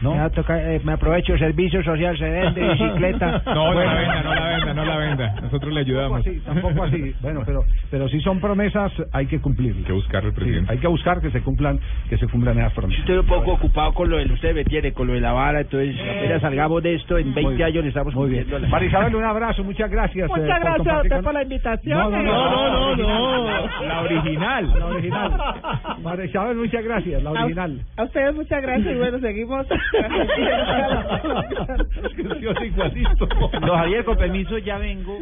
¿No? 0.02 0.12
Me, 0.12 0.18
va 0.18 0.24
a 0.24 0.30
tocar, 0.30 0.58
eh, 0.58 0.80
me 0.84 0.92
aprovecho, 0.92 1.36
servicio 1.38 1.82
social 1.84 2.18
se 2.18 2.28
vende, 2.28 2.60
bicicleta. 2.72 3.42
No, 3.46 3.54
no 3.54 3.72
Bueno. 3.74 3.84
la 3.92 3.94
venda, 4.00 4.22
no 4.22 4.34
la 4.34 4.46
venda, 4.48 4.74
no 4.74 4.84
la 4.84 4.96
venda. 4.96 5.34
Nosotros 5.42 5.72
le 5.72 5.80
ayudamos. 5.80 6.24
Tampoco 6.24 6.32
así, 6.32 6.40
tampoco 6.44 6.82
así. 6.84 7.14
Bueno, 7.20 7.42
pero, 7.46 7.64
pero 7.90 8.08
si 8.08 8.20
son 8.20 8.40
promesas, 8.40 8.92
hay 9.12 9.26
que 9.26 9.40
cumplirlas. 9.40 9.78
Hay 9.78 9.84
que 9.84 9.92
buscar 9.92 10.24
el 10.24 10.32
presidente. 10.32 10.72
hay 10.72 10.78
que 10.78 10.86
buscar 10.88 11.20
que 11.20 11.30
se 11.30 11.40
cumplan, 11.40 11.78
que 12.08 12.18
se 12.18 12.26
cumplan 12.26 12.58
esas 12.58 12.72
promesas. 12.72 13.00
Estoy 13.00 13.18
un 13.18 13.26
poco 13.26 13.52
ocupado 13.52 13.92
con 13.94 14.10
lo 14.10 14.16
del, 14.18 14.32
usted 14.32 14.54
me 14.54 14.60
entiende, 14.62 14.92
con 14.92 15.06
lo 15.06 15.12
de 15.14 15.20
la 15.20 15.32
vara, 15.32 15.60
entonces 15.60 15.94
apenas 16.00 16.40
salgamos 16.42 16.82
de 16.82 16.94
esto, 16.96 17.16
en 17.18 17.32
20 17.32 17.62
años 17.62 17.82
le 17.84 17.88
estamos 17.90 18.14
Muy 18.14 18.30
bien. 18.30 18.46
la- 18.50 18.68
Marisabel, 18.68 19.14
un 19.14 19.24
abrazo, 19.24 19.62
muchas 19.62 19.90
gracias. 19.90 20.28
eh, 20.28 20.32
Muchas 20.32 20.44
por 20.46 20.60
gracias 20.60 20.66
a 20.66 20.76
compartir 20.78 21.02
usted 21.02 21.16
con- 21.16 21.24
por 21.24 21.34
la 21.34 21.42
invitación. 21.42 21.98
No, 21.98 22.10
no, 22.10 22.22
no, 22.22 22.96
no, 22.96 23.46
no, 23.46 23.86
La 23.86 24.00
original. 24.02 24.78
La 24.78 24.86
original. 24.86 25.32
Marisabel, 26.02 26.56
muchas 26.56 26.84
gracias, 26.84 27.22
la 27.22 27.30
A- 27.30 27.32
original. 27.44 27.80
A, 27.96 28.02
ustedes 28.04 28.34
muchas 28.34 28.62
gracias 28.62 28.94
y 28.94 28.98
bueno, 28.98 29.18
seguimos. 29.20 29.66
igualito. 32.64 33.26
Don 33.26 33.78
Javier, 33.78 34.04
con 34.04 34.16
permiso, 34.16 34.58
ya 34.58 34.78
vengo. 34.78 35.18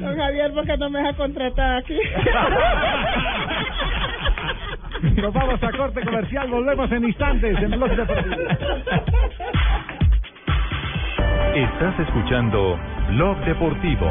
Don 0.00 0.16
Javier, 0.16 0.52
¿por 0.52 0.66
qué 0.66 0.76
no 0.76 0.90
me 0.90 0.98
deja 1.00 1.14
contratar 1.14 1.78
aquí? 1.78 1.98
Nos 5.20 5.32
vamos 5.32 5.60
a 5.62 5.72
corte 5.72 6.04
comercial, 6.04 6.48
volvemos 6.48 6.92
en 6.92 7.04
instantes 7.04 7.60
en 7.60 7.70
Blog 7.72 7.96
Deportivo. 7.96 8.36
Estás 11.54 12.00
escuchando 12.00 12.78
Blog 13.08 13.36
Deportivo. 13.44 14.10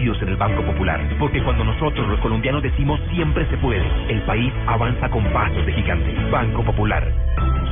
En 0.00 0.28
el 0.28 0.36
Banco 0.36 0.62
Popular, 0.62 0.98
porque 1.18 1.42
cuando 1.42 1.62
nosotros 1.62 2.08
los 2.08 2.18
colombianos 2.20 2.62
decimos 2.62 2.98
siempre 3.12 3.46
se 3.50 3.58
puede, 3.58 3.84
el 4.08 4.22
país 4.22 4.50
avanza 4.66 5.10
con 5.10 5.22
pasos 5.30 5.64
de 5.66 5.74
gigante. 5.74 6.14
Banco 6.30 6.64
Popular. 6.64 7.06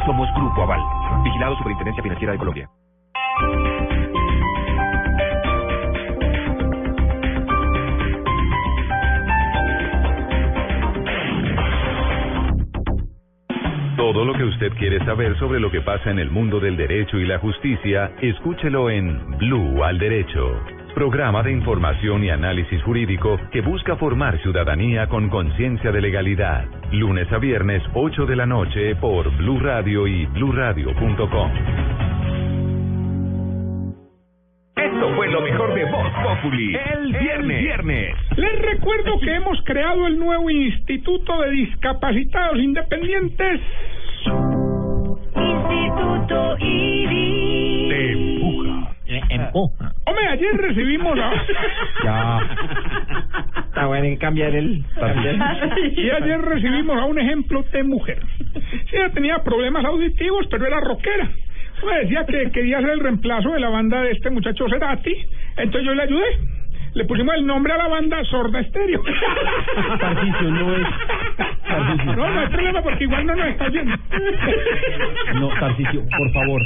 Somos 0.04 0.28
Grupo 0.34 0.62
Aval. 0.62 0.80
Vigilado 1.24 1.56
Superintendencia 1.56 2.02
Financiera 2.02 2.32
de 2.32 2.38
Colombia. 2.38 2.68
Todo 13.96 14.24
lo 14.26 14.34
que 14.34 14.44
usted 14.44 14.72
quiere 14.74 15.02
saber 15.06 15.36
sobre 15.38 15.60
lo 15.60 15.70
que 15.70 15.80
pasa 15.80 16.10
en 16.10 16.18
el 16.18 16.30
mundo 16.30 16.60
del 16.60 16.76
derecho 16.76 17.16
y 17.16 17.26
la 17.26 17.38
justicia, 17.38 18.12
escúchelo 18.20 18.90
en 18.90 19.38
Blue 19.38 19.82
al 19.82 19.98
Derecho. 19.98 20.77
Programa 20.98 21.44
de 21.44 21.52
información 21.52 22.24
y 22.24 22.30
análisis 22.30 22.82
jurídico 22.82 23.38
que 23.52 23.60
busca 23.60 23.94
formar 23.94 24.36
ciudadanía 24.42 25.06
con 25.06 25.28
conciencia 25.28 25.92
de 25.92 26.00
legalidad. 26.00 26.64
Lunes 26.90 27.30
a 27.30 27.38
viernes, 27.38 27.84
8 27.94 28.26
de 28.26 28.34
la 28.34 28.46
noche, 28.46 28.96
por 28.96 29.30
Blue 29.36 29.60
Radio 29.60 30.08
y 30.08 30.26
bluradio.com. 30.26 31.52
Esto 34.74 35.14
fue 35.14 35.28
lo 35.28 35.40
mejor 35.40 35.72
de 35.72 35.84
Voz 35.84 36.12
Populi. 36.24 36.74
El 36.74 37.12
viernes. 37.12 37.62
viernes. 37.62 38.16
Les 38.36 38.58
recuerdo 38.62 39.20
que 39.20 39.36
hemos 39.36 39.62
creado 39.62 40.04
el 40.08 40.18
nuevo 40.18 40.50
Instituto 40.50 41.42
de 41.42 41.50
Discapacitados 41.50 42.58
Independientes. 42.58 43.60
Instituto 45.36 46.56
IDI. 46.58 47.57
Empuja. 49.28 49.84
Empuja. 49.84 49.92
Hombre, 50.06 50.28
ayer 50.28 50.56
recibimos 50.56 51.18
a... 51.18 51.32
Ya. 52.04 52.40
Está 53.66 53.86
bueno, 53.86 54.04
que 54.04 54.18
cambiar 54.18 54.54
el... 54.54 54.84
y 55.96 56.10
ayer 56.22 56.40
recibimos 56.40 56.96
a 56.98 57.04
un 57.04 57.18
ejemplo 57.18 57.62
de 57.72 57.82
mujer. 57.84 58.18
Sí, 58.90 58.96
ella 58.96 59.10
tenía 59.10 59.38
problemas 59.44 59.84
auditivos, 59.84 60.46
pero 60.50 60.66
era 60.66 60.80
rockera. 60.80 61.30
Me 61.86 61.98
decía 62.00 62.24
que 62.26 62.50
quería 62.50 62.80
ser 62.80 62.90
el 62.90 63.00
reemplazo 63.00 63.50
de 63.52 63.60
la 63.60 63.68
banda 63.68 64.02
de 64.02 64.10
este 64.10 64.30
muchacho 64.30 64.66
Cerati, 64.68 65.14
entonces 65.56 65.84
yo 65.84 65.94
le 65.94 66.02
ayudé. 66.02 66.57
Le 66.98 67.04
pusimos 67.04 67.32
el 67.36 67.46
nombre 67.46 67.72
a 67.72 67.76
la 67.76 67.86
banda 67.86 68.24
Sorda 68.24 68.58
Estéreo. 68.58 69.00
Tarcisio, 70.00 70.50
no 70.50 70.74
es... 70.74 70.84
Tarcisio. 71.68 72.16
No, 72.16 72.28
no 72.28 72.40
hay 72.40 72.48
problema 72.48 72.82
porque 72.82 73.04
igual 73.04 73.24
no 73.24 73.36
nos 73.36 73.46
está 73.46 73.66
oyendo. 73.66 73.96
No, 75.34 75.48
Tarcisio, 75.60 76.02
por 76.18 76.32
favor. 76.32 76.60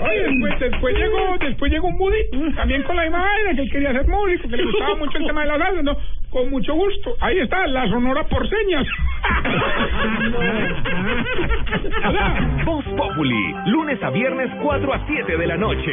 Oye, 0.00 0.24
después, 0.28 0.60
después 0.60 0.94
llegó, 0.94 1.38
después 1.40 1.72
llegó 1.72 1.88
un 1.88 1.96
Buddy, 1.96 2.52
también 2.54 2.82
con 2.82 2.96
la 2.96 3.04
misma 3.04 3.22
vaina, 3.22 3.54
que 3.54 3.62
él 3.62 3.70
quería 3.70 3.92
ser 3.92 4.06
músico, 4.06 4.46
que 4.50 4.58
le 4.58 4.64
gustaba 4.64 4.94
mucho 4.96 5.16
el 5.16 5.26
tema 5.26 5.40
de 5.40 5.46
la 5.46 5.56
salsa, 5.58 5.82
no, 5.82 5.96
con 6.28 6.50
mucho 6.50 6.74
gusto. 6.74 7.16
Ahí 7.20 7.38
está, 7.38 7.66
la 7.66 7.88
sonora 7.88 8.24
por 8.24 8.46
señas. 8.46 8.86
Voz 12.66 12.84
Populi. 12.84 13.54
Lunes 13.68 14.02
a 14.02 14.10
viernes, 14.10 14.50
4 14.60 14.92
a 14.92 15.06
7 15.06 15.38
de 15.38 15.46
la 15.46 15.56
noche. 15.56 15.92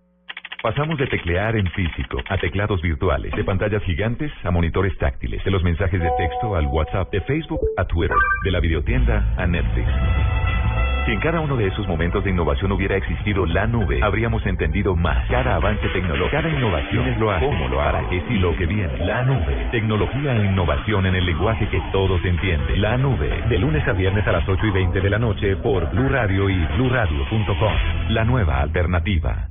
Pasamos 0.61 0.95
de 0.99 1.07
teclear 1.07 1.55
en 1.55 1.65
físico 1.71 2.19
a 2.29 2.37
teclados 2.37 2.79
virtuales, 2.83 3.33
de 3.35 3.43
pantallas 3.43 3.81
gigantes 3.81 4.31
a 4.43 4.51
monitores 4.51 4.95
táctiles, 4.99 5.43
de 5.43 5.49
los 5.49 5.63
mensajes 5.63 5.99
de 5.99 6.09
texto 6.19 6.55
al 6.55 6.67
WhatsApp, 6.67 7.11
de 7.11 7.19
Facebook 7.21 7.61
a 7.77 7.85
Twitter, 7.85 8.15
de 8.43 8.51
la 8.51 8.59
videotienda 8.59 9.33
a 9.37 9.47
Netflix. 9.47 9.87
Si 11.07 11.13
en 11.13 11.19
cada 11.19 11.39
uno 11.39 11.57
de 11.57 11.65
esos 11.65 11.87
momentos 11.87 12.23
de 12.23 12.29
innovación 12.29 12.71
hubiera 12.73 12.95
existido 12.95 13.47
la 13.47 13.65
nube, 13.65 14.03
habríamos 14.03 14.45
entendido 14.45 14.95
más. 14.95 15.27
Cada 15.29 15.55
avance 15.55 15.87
tecnológico, 15.89 16.29
cada 16.29 16.49
innovación 16.49 17.07
es 17.07 17.17
lo 17.17 17.31
hace, 17.31 17.43
cómo 17.43 17.67
lo 17.67 17.81
hará, 17.81 18.07
qué 18.11 18.21
sí 18.27 18.35
lo 18.35 18.55
que 18.55 18.67
viene. 18.67 18.97
La 18.99 19.23
nube. 19.23 19.67
Tecnología 19.71 20.35
e 20.35 20.45
innovación 20.45 21.07
en 21.07 21.15
el 21.15 21.25
lenguaje 21.25 21.67
que 21.69 21.81
todos 21.91 22.23
entienden. 22.23 22.79
La 22.79 22.97
nube. 22.97 23.29
De 23.49 23.57
lunes 23.57 23.87
a 23.87 23.93
viernes 23.93 24.27
a 24.27 24.31
las 24.31 24.47
8 24.47 24.63
y 24.63 24.71
20 24.71 25.01
de 25.01 25.09
la 25.09 25.17
noche 25.17 25.55
por 25.55 25.89
Blue 25.89 26.07
Radio 26.07 26.51
y 26.51 26.65
bluradio.com. 26.75 27.73
La 28.09 28.23
nueva 28.23 28.61
alternativa. 28.61 29.50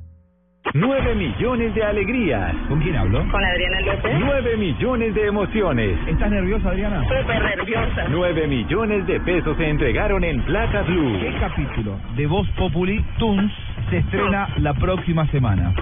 9 0.73 1.15
millones 1.15 1.75
de 1.75 1.83
alegrías. 1.83 2.55
¿Con 2.67 2.79
quién 2.79 2.95
hablo? 2.95 3.19
Con 3.29 3.43
Adriana 3.43 3.81
López. 3.81 4.13
9 4.19 4.57
millones 4.57 5.13
de 5.15 5.27
emociones. 5.27 5.97
¿Estás 6.07 6.31
nerviosa, 6.31 6.69
Adriana? 6.69 7.03
Súper 7.03 7.43
nerviosa. 7.43 8.05
9 8.09 8.47
millones 8.47 9.07
de 9.07 9.19
pesos 9.19 9.57
se 9.57 9.69
entregaron 9.69 10.23
en 10.23 10.41
Placa 10.43 10.83
Blue. 10.83 11.19
¿Qué 11.19 11.33
capítulo 11.39 11.97
de 12.15 12.27
Voz 12.27 12.47
Populi 12.51 13.03
Tunes 13.17 13.51
se 13.89 13.97
estrena 13.97 14.47
la 14.57 14.73
próxima 14.73 15.27
semana. 15.27 15.73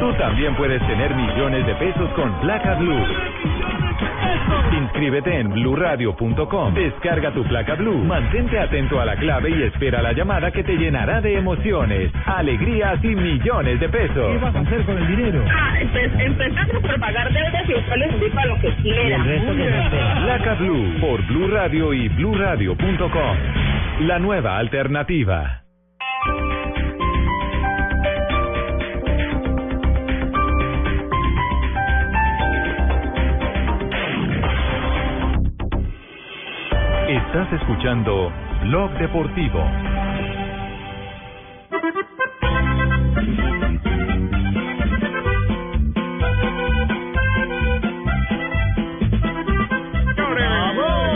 Tú 0.00 0.12
también 0.14 0.54
puedes 0.54 0.80
tener 0.86 1.14
millones 1.14 1.66
de 1.66 1.74
pesos 1.74 2.08
con 2.14 2.32
placa 2.40 2.74
Blue. 2.76 3.04
Inscríbete 4.78 5.40
en 5.40 5.50
bluradio.com. 5.50 6.74
Descarga 6.74 7.32
tu 7.32 7.44
placa 7.44 7.74
Blue. 7.74 8.04
Mantente 8.04 8.58
atento 8.58 9.00
a 9.00 9.04
la 9.04 9.16
clave 9.16 9.50
y 9.50 9.62
espera 9.62 10.02
la 10.02 10.12
llamada 10.12 10.50
que 10.50 10.62
te 10.62 10.76
llenará 10.76 11.20
de 11.20 11.36
emociones, 11.36 12.12
alegrías 12.26 13.02
y 13.02 13.08
millones 13.14 13.80
de 13.80 13.88
pesos. 13.88 14.32
¿Qué 14.32 14.38
vas 14.38 14.54
a 14.54 14.60
hacer 14.60 14.84
con 14.84 14.98
el 14.98 15.06
dinero? 15.08 15.44
Ah, 15.48 15.78
pues 15.92 16.12
empezando 16.18 16.80
por 16.80 17.00
pagar 17.00 17.32
deudas 17.32 17.68
y 17.68 17.72
después 17.72 17.98
les 17.98 18.20
doy 18.20 18.30
para 18.30 18.46
lo 18.46 18.60
que 18.60 18.70
quiera. 18.82 19.24
Placa 20.24 20.54
Blue 20.54 20.94
por 21.00 21.26
Blue 21.26 21.48
Radio 21.48 21.92
y 21.92 22.08
bluradio.com. 22.08 23.36
La 24.00 24.18
nueva 24.18 24.58
alternativa. 24.58 25.67
Estás 37.08 37.50
escuchando 37.54 38.30
Blog 38.64 38.90
Deportivo. 38.98 39.64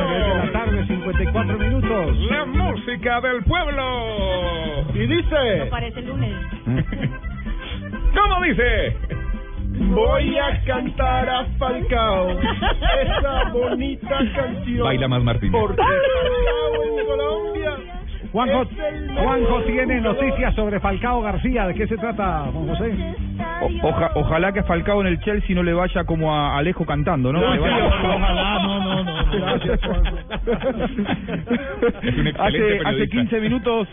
de 0.09 0.29
la 0.35 0.53
tarde, 0.53 0.87
54 0.87 1.59
minutos. 1.59 2.19
La 2.31 2.47
música 2.47 3.21
del 3.21 3.45
pueblo. 3.45 4.87
Y 4.95 5.07
dice... 5.07 5.59
No 5.59 5.69
parece 5.69 6.01
el 6.01 6.07
lunes. 6.07 6.35
¿Cómo 8.15 8.41
dice? 8.43 8.97
Voy 9.95 10.37
a 10.39 10.61
cantar 10.65 11.29
a 11.29 11.45
Falcao 11.59 12.31
esa 12.41 13.51
bonita 13.53 14.19
canción. 14.35 14.85
Baila 14.85 15.09
más 15.09 15.23
Martín. 15.23 15.53
Porque 15.53 15.77
Falcao 15.83 16.85
en 16.99 17.07
Colombia. 17.07 17.71
Juanjo, 18.33 18.65
Juanjo 19.23 19.63
tiene 19.65 20.01
noticias 20.01 20.55
sobre 20.55 20.81
Falcao 20.81 21.21
García. 21.21 21.67
¿De 21.67 21.75
qué 21.75 21.87
se 21.87 21.99
trata, 21.99 22.47
Juan 22.53 22.69
José? 22.69 22.95
O- 23.61 23.89
oja- 23.89 24.11
ojalá 24.15 24.53
que 24.53 24.63
Falcao 24.63 25.03
en 25.03 25.09
el 25.09 25.21
Chelsea 25.21 25.55
no 25.55 25.63
le 25.63 25.75
vaya 25.75 26.05
como 26.05 26.35
a 26.35 26.57
Alejo 26.57 26.87
cantando, 26.87 27.31
¿no? 27.33 27.41
No, 27.41 27.49
ojalá, 27.51 28.59
no, 28.63 28.81
no, 28.81 29.05
no. 29.05 29.31
Gracias, 29.33 29.81
Juanjo. 29.85 30.17
Es 32.03 32.17
un 32.17 32.27
excelente 32.27 32.41
hace, 32.41 32.81
hace 32.89 33.09
15 33.09 33.41
minutos 33.41 33.89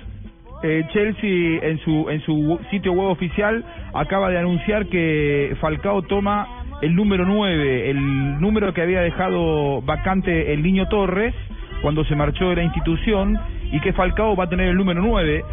eh, 0.64 0.84
Chelsea 0.92 1.60
en 1.70 1.80
su 1.80 2.10
en 2.10 2.22
su 2.22 2.60
sitio 2.70 2.94
web 2.94 3.10
oficial 3.10 3.64
acaba 3.94 4.30
de 4.30 4.38
anunciar 4.38 4.86
que 4.88 5.56
Falcao 5.62 6.02
toma 6.04 6.48
el 6.82 6.96
número 6.96 7.26
9, 7.26 7.90
el 7.90 8.40
número 8.42 8.74
que 8.74 8.82
había 8.82 9.02
dejado 9.02 9.82
vacante 9.82 10.54
el 10.54 10.62
niño 10.64 10.88
Torres 10.88 11.34
cuando 11.82 12.04
se 12.06 12.16
marchó 12.16 12.50
de 12.50 12.58
la 12.58 12.64
institución 12.64 13.38
y 13.72 13.80
que 13.82 13.94
Falcao 13.94 14.36
va 14.36 14.46
a 14.46 14.50
tener 14.50 14.68
el 14.70 14.76
número 14.78 15.02
9. 15.02 15.44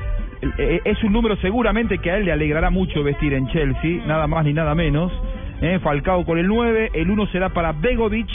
El- 0.42 0.52
eh, 0.58 0.80
Es 0.84 1.02
un 1.04 1.12
número 1.12 1.36
seguramente 1.36 1.98
que 1.98 2.10
a 2.10 2.16
él 2.16 2.24
le 2.26 2.32
alegrará 2.32 2.70
mucho 2.70 3.02
vestir 3.02 3.32
en 3.34 3.46
Chelsea, 3.48 4.04
nada 4.06 4.26
más 4.26 4.44
ni 4.44 4.52
nada 4.52 4.74
menos. 4.74 5.12
Eh, 5.62 5.78
Falcao 5.82 6.24
con 6.24 6.38
el 6.38 6.46
9, 6.46 6.90
el 6.94 7.10
1 7.10 7.26
será 7.28 7.48
para 7.50 7.72
Begovic, 7.72 8.28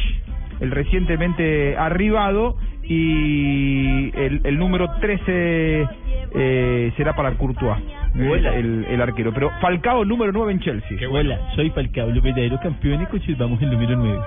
el 0.61 0.71
recientemente 0.71 1.75
arribado, 1.77 2.55
y 2.83 4.11
el, 4.17 4.41
el 4.43 4.57
número 4.57 4.89
13 4.99 5.88
eh, 6.33 6.93
será 6.97 7.15
para 7.15 7.31
Courtois, 7.31 7.77
eh, 8.15 8.53
el, 8.55 8.85
el 8.89 9.01
arquero. 9.01 9.33
Pero 9.33 9.51
Falcao 9.61 10.03
número 10.05 10.31
9 10.31 10.51
en 10.51 10.59
Chelsea. 10.59 10.97
Hola, 11.09 11.39
soy 11.55 11.69
Falcao, 11.71 12.09
el 12.09 12.19
verdadero 12.21 12.59
campeón 12.61 13.01
y 13.01 13.05
conservamos 13.05 13.61
el 13.61 13.71
número 13.71 13.95
9. 13.97 14.19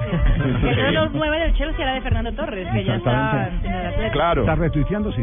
Uno 0.45 0.69
de 0.69 0.93
los 0.93 1.13
nueve 1.13 1.41
del 1.41 1.55
Chelsea 1.55 1.83
era 1.83 1.95
de 1.95 2.01
Fernando 2.03 2.33
Torres, 2.33 2.69
que 2.73 2.85
ya 2.85 2.97
está 2.97 3.49
en 3.63 3.73
el 3.73 3.87
Atlético. 3.87 4.41
¿Está 4.41 4.55
retuiteando? 4.55 5.13
Sí. 5.13 5.23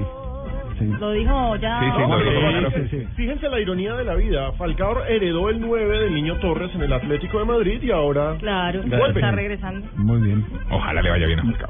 Sí. 0.82 0.94
Lo 1.00 1.12
dijo 1.12 1.56
ya. 1.58 1.82
No, 1.82 2.70
sí, 2.72 2.76
sí, 2.76 2.88
sí. 3.00 3.08
Fíjense 3.16 3.50
la 3.50 3.60
ironía 3.60 3.94
de 3.96 4.04
la 4.04 4.16
vida. 4.16 4.52
Falcao 4.54 5.04
heredó 5.06 5.50
el 5.50 5.60
9 5.62 6.00
del 6.00 6.14
niño 6.14 6.36
Torres 6.38 6.74
en 6.76 6.82
el 6.84 6.94
Atlético 6.94 7.40
de 7.40 7.46
Madrid 7.46 7.82
y 7.82 7.92
ahora 7.92 8.36
Claro, 8.40 8.82
vuelve. 8.86 9.20
está 9.20 9.32
regresando. 9.32 9.88
Muy 9.98 10.22
bien. 10.22 10.46
Ojalá 10.70 11.02
le 11.02 11.10
vaya 11.10 11.26
bien 11.28 11.40
a 11.40 11.44
Falcao. 11.44 11.70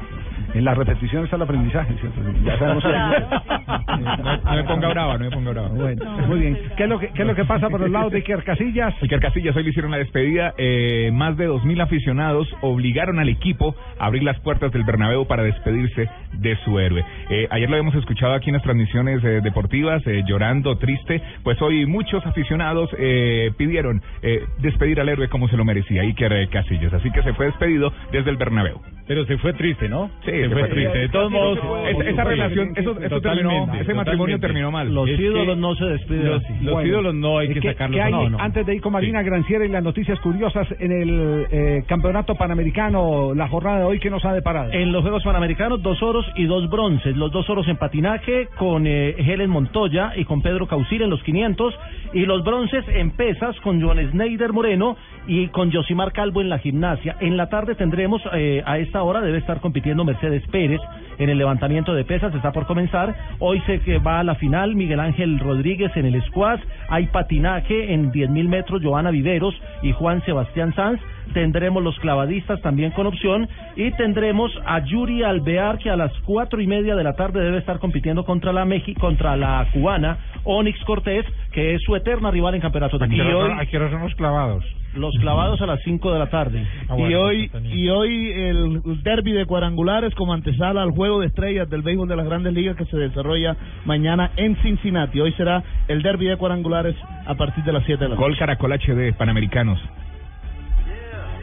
En 0.53 0.65
la 0.65 0.73
repetición 0.73 1.23
está 1.23 1.37
el 1.37 1.43
aprendizaje, 1.43 1.93
¿cierto? 2.01 2.19
Ya 2.43 2.57
sabemos 2.59 2.83
que- 2.83 2.89
No, 2.91 4.37
no 4.43 4.55
me 4.55 4.63
ponga 4.65 4.89
brava, 4.89 5.17
no 5.17 5.23
me 5.25 5.31
ponga 5.31 5.51
brava. 5.51 5.69
Bueno, 5.69 6.05
muy 6.27 6.39
bien. 6.41 6.57
¿Qué 6.75 6.83
es 6.83 6.89
lo 6.89 6.99
que, 6.99 7.07
qué 7.13 7.21
es 7.21 7.27
lo 7.27 7.35
que 7.35 7.45
pasa 7.45 7.69
por 7.69 7.81
el 7.81 7.91
lado 7.93 8.09
de 8.09 8.17
Iker 8.17 8.43
Casillas? 8.43 8.93
Iker 9.01 9.21
Casillas 9.21 9.55
hoy 9.55 9.63
le 9.63 9.69
hicieron 9.69 9.91
la 9.91 9.97
despedida. 9.97 10.53
Eh, 10.57 11.09
más 11.13 11.37
de 11.37 11.47
2.000 11.47 11.81
aficionados 11.81 12.53
obligaron 12.61 13.19
al 13.19 13.29
equipo 13.29 13.75
a 13.97 14.07
abrir 14.07 14.23
las 14.23 14.39
puertas 14.41 14.73
del 14.73 14.83
Bernabéu 14.83 15.25
para 15.25 15.43
despedirse 15.43 16.09
de 16.41 16.55
su 16.65 16.79
héroe. 16.79 17.03
Eh, 17.29 17.47
ayer 17.49 17.69
lo 17.69 17.75
habíamos 17.75 17.95
escuchado 17.95 18.33
aquí 18.33 18.49
en 18.49 18.55
las 18.55 18.63
transmisiones 18.63 19.23
eh, 19.23 19.41
deportivas, 19.43 20.05
eh, 20.07 20.23
llorando, 20.27 20.77
triste. 20.77 21.21
Pues 21.43 21.61
hoy 21.61 21.85
muchos 21.85 22.25
aficionados 22.25 22.89
eh, 22.97 23.51
pidieron 23.57 24.01
eh, 24.21 24.43
despedir 24.59 24.99
al 24.99 25.09
héroe 25.09 25.27
como 25.29 25.47
se 25.47 25.57
lo 25.57 25.63
merecía, 25.65 26.01
Iker 26.01 26.33
eh, 26.33 26.47
Casillas. 26.49 26.93
Así 26.93 27.11
que 27.11 27.21
se 27.23 27.33
fue 27.33 27.45
despedido 27.47 27.93
desde 28.11 28.29
el 28.31 28.37
Bernabéu. 28.37 28.81
Pero 29.07 29.25
se 29.25 29.37
fue 29.39 29.53
triste, 29.53 29.89
¿no? 29.89 30.09
Sí, 30.23 30.31
se, 30.31 30.49
fue 30.49 30.63
triste. 30.69 30.97
De 30.97 31.09
todos 31.09 31.29
modos, 31.31 31.59
esa, 31.89 32.09
esa 32.09 32.23
relación, 32.23 32.69
eso, 32.77 32.97
eso 33.01 33.19
terminó, 33.21 33.73
ese 33.73 33.93
matrimonio 33.93 34.39
terminó 34.39 34.71
mal. 34.71 34.93
Los 34.93 35.09
Es 35.09 35.17
que 35.17 35.23
ídolos 35.25 35.57
no 35.57 35.75
se 35.75 35.85
despiden 35.85 36.29
Los, 36.29 36.43
así. 36.45 36.53
los 36.61 36.73
Bueno, 36.73 36.87
ídolos 36.89 37.15
no 37.15 37.37
hay 37.39 37.49
que 37.49 37.59
¿Qué- 37.59 37.71
sacarlos. 37.73 37.95
qué 37.97 38.01
hay, 38.01 38.11
no, 38.11 38.29
no. 38.29 38.39
Antes 38.39 38.65
de 38.65 38.75
ir 38.75 38.81
con 38.81 38.93
Marina 38.93 39.21
Granciera 39.21 39.65
y 39.65 39.69
las 39.69 39.83
noticias 39.83 40.17
curiosas 40.21 40.65
en 40.79 40.91
el 40.93 41.45
eh, 41.51 41.83
Campeonato 41.87 42.35
Panamericano, 42.35 43.33
la 43.35 43.47
jornada 43.49 43.79
de 43.79 43.85
hoy, 43.85 43.99
¿qué 43.99 44.09
nos 44.09 44.23
ha 44.23 44.33
deparado? 44.33 44.71
En 44.71 44.91
los 44.93 45.01
Juegos 45.01 45.23
Panamericanos, 45.23 45.81
dos 45.81 46.01
oros 46.01 46.25
y 46.35 46.45
dos 46.45 46.69
bronces. 46.69 47.15
Los 47.15 47.31
dos 47.31 47.49
oros 47.49 47.67
en 47.67 47.77
patinaje 47.77 48.47
con 48.57 48.87
eh, 48.87 49.15
Helen 49.17 49.49
Montoya 49.49 50.13
y 50.15 50.25
con 50.25 50.41
Pedro 50.41 50.67
Caucil 50.67 51.01
en 51.01 51.09
los 51.09 51.21
500. 51.23 51.73
Y 52.13 52.25
los 52.25 52.43
bronces 52.43 52.85
en 52.87 53.11
pesas 53.11 53.59
con 53.61 53.81
Joan 53.81 54.11
Sneider 54.11 54.53
Moreno 54.53 54.97
y 55.27 55.47
con 55.47 55.71
Josimar 55.71 56.11
Calvo 56.11 56.41
en 56.41 56.49
la 56.49 56.59
gimnasia. 56.59 57.17
En 57.19 57.37
la 57.37 57.49
tarde 57.49 57.75
tendremos, 57.75 58.21
eh, 58.33 58.63
a 58.65 58.77
esta 58.77 59.03
hora 59.03 59.21
debe 59.21 59.37
estar 59.37 59.59
compitiendo 59.61 60.03
Mercedes 60.03 60.43
Pérez 60.47 60.81
en 61.17 61.29
el 61.29 61.37
levantamiento 61.37 61.93
de 61.93 62.03
pesas, 62.03 62.33
está 62.33 62.51
por 62.51 62.65
comenzar. 62.65 63.15
Hoy 63.39 63.61
se 63.65 63.79
que 63.81 63.99
va 63.99 64.19
a 64.19 64.23
la 64.23 64.35
final 64.35 64.75
Miguel 64.75 64.99
Ángel 64.99 65.39
Rodríguez 65.39 65.91
en 65.95 66.05
el 66.05 66.21
squash. 66.23 66.61
Hay 66.89 67.07
patinaje 67.07 67.93
en 67.93 68.11
10.000 68.11 68.47
metros, 68.47 68.81
Joana 68.83 69.11
Viveros 69.11 69.55
y 69.81 69.91
Juan 69.91 70.23
Sebastián 70.25 70.73
Sanz. 70.75 70.99
Tendremos 71.33 71.81
los 71.81 71.97
clavadistas 71.99 72.61
también 72.61 72.91
con 72.91 73.07
opción 73.07 73.47
y 73.75 73.91
tendremos 73.91 74.51
a 74.65 74.83
Yuri 74.83 75.23
Alvear 75.23 75.77
que 75.77 75.89
a 75.89 75.95
las 75.95 76.11
cuatro 76.25 76.61
y 76.61 76.67
media 76.67 76.95
de 76.95 77.03
la 77.03 77.13
tarde 77.13 77.41
debe 77.41 77.57
estar 77.57 77.79
compitiendo 77.79 78.25
contra 78.25 78.51
la 78.51 78.65
Meji, 78.65 78.95
contra 78.95 79.35
la 79.37 79.67
cubana 79.71 80.17
Onyx 80.43 80.83
Cortés, 80.85 81.25
que 81.51 81.75
es 81.75 81.81
su 81.83 81.95
eterna 81.95 82.31
rival 82.31 82.55
en 82.55 82.61
campeonato 82.61 82.97
de 82.97 83.05
Aquí 83.05 83.15
y 83.15 83.21
hoy 83.21 83.51
aquí 83.59 83.77
son 83.77 84.01
los 84.01 84.15
clavados. 84.15 84.63
los 84.95 85.15
clavados 85.19 85.61
a 85.61 85.65
las 85.65 85.79
5 85.83 86.11
de 86.11 86.19
la 86.19 86.29
tarde. 86.29 86.65
Ah, 86.89 86.97
y 86.97 87.13
hoy 87.13 87.51
y 87.71 87.89
hoy 87.89 88.31
el 88.31 88.81
derby 89.03 89.31
de 89.31 89.45
cuadrangulares 89.45 90.13
como 90.15 90.33
antesala 90.33 90.81
al 90.81 90.91
juego 90.91 91.19
de 91.19 91.27
estrellas 91.27 91.69
del 91.69 91.81
béisbol 91.81 92.07
de 92.07 92.15
las 92.15 92.25
Grandes 92.25 92.53
Ligas 92.53 92.75
que 92.75 92.85
se 92.85 92.97
desarrolla 92.97 93.55
mañana 93.85 94.31
en 94.35 94.55
Cincinnati. 94.57 95.19
Hoy 95.21 95.31
será 95.33 95.63
el 95.87 96.01
derby 96.01 96.25
de 96.27 96.37
cuadrangulares 96.37 96.95
a 97.25 97.35
partir 97.35 97.63
de 97.63 97.71
las 97.71 97.85
7 97.85 98.03
de 98.03 98.09
la 98.09 98.15
Gol 98.15 98.31
noche. 98.31 98.39
Caracol 98.39 98.73
HD, 98.73 99.13
Panamericanos. 99.15 99.79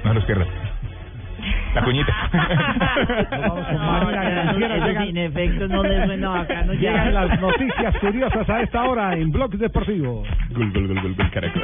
No 0.04 0.14
los 0.14 0.24
pierdas. 0.24 0.48
La 1.74 1.84
cuñita. 1.84 2.12
Esos 4.88 5.08
inefectos 5.08 5.70
no 5.70 5.82
les 5.82 6.06
suenan 6.06 6.36
acá, 6.38 6.62
no 6.62 6.72
Llegan 6.72 7.06
llegan 7.06 7.28
las 7.28 7.40
noticias 7.40 7.96
curiosas 7.98 8.48
a 8.48 8.62
esta 8.62 8.84
hora 8.84 9.14
en 9.14 9.30
Blog 9.30 9.50
Deportivo. 9.52 10.24
Gol, 10.50 10.72
gol, 10.72 10.88
gol, 10.88 11.02
gol, 11.02 11.14
gol, 11.14 11.30
Caracol. 11.30 11.62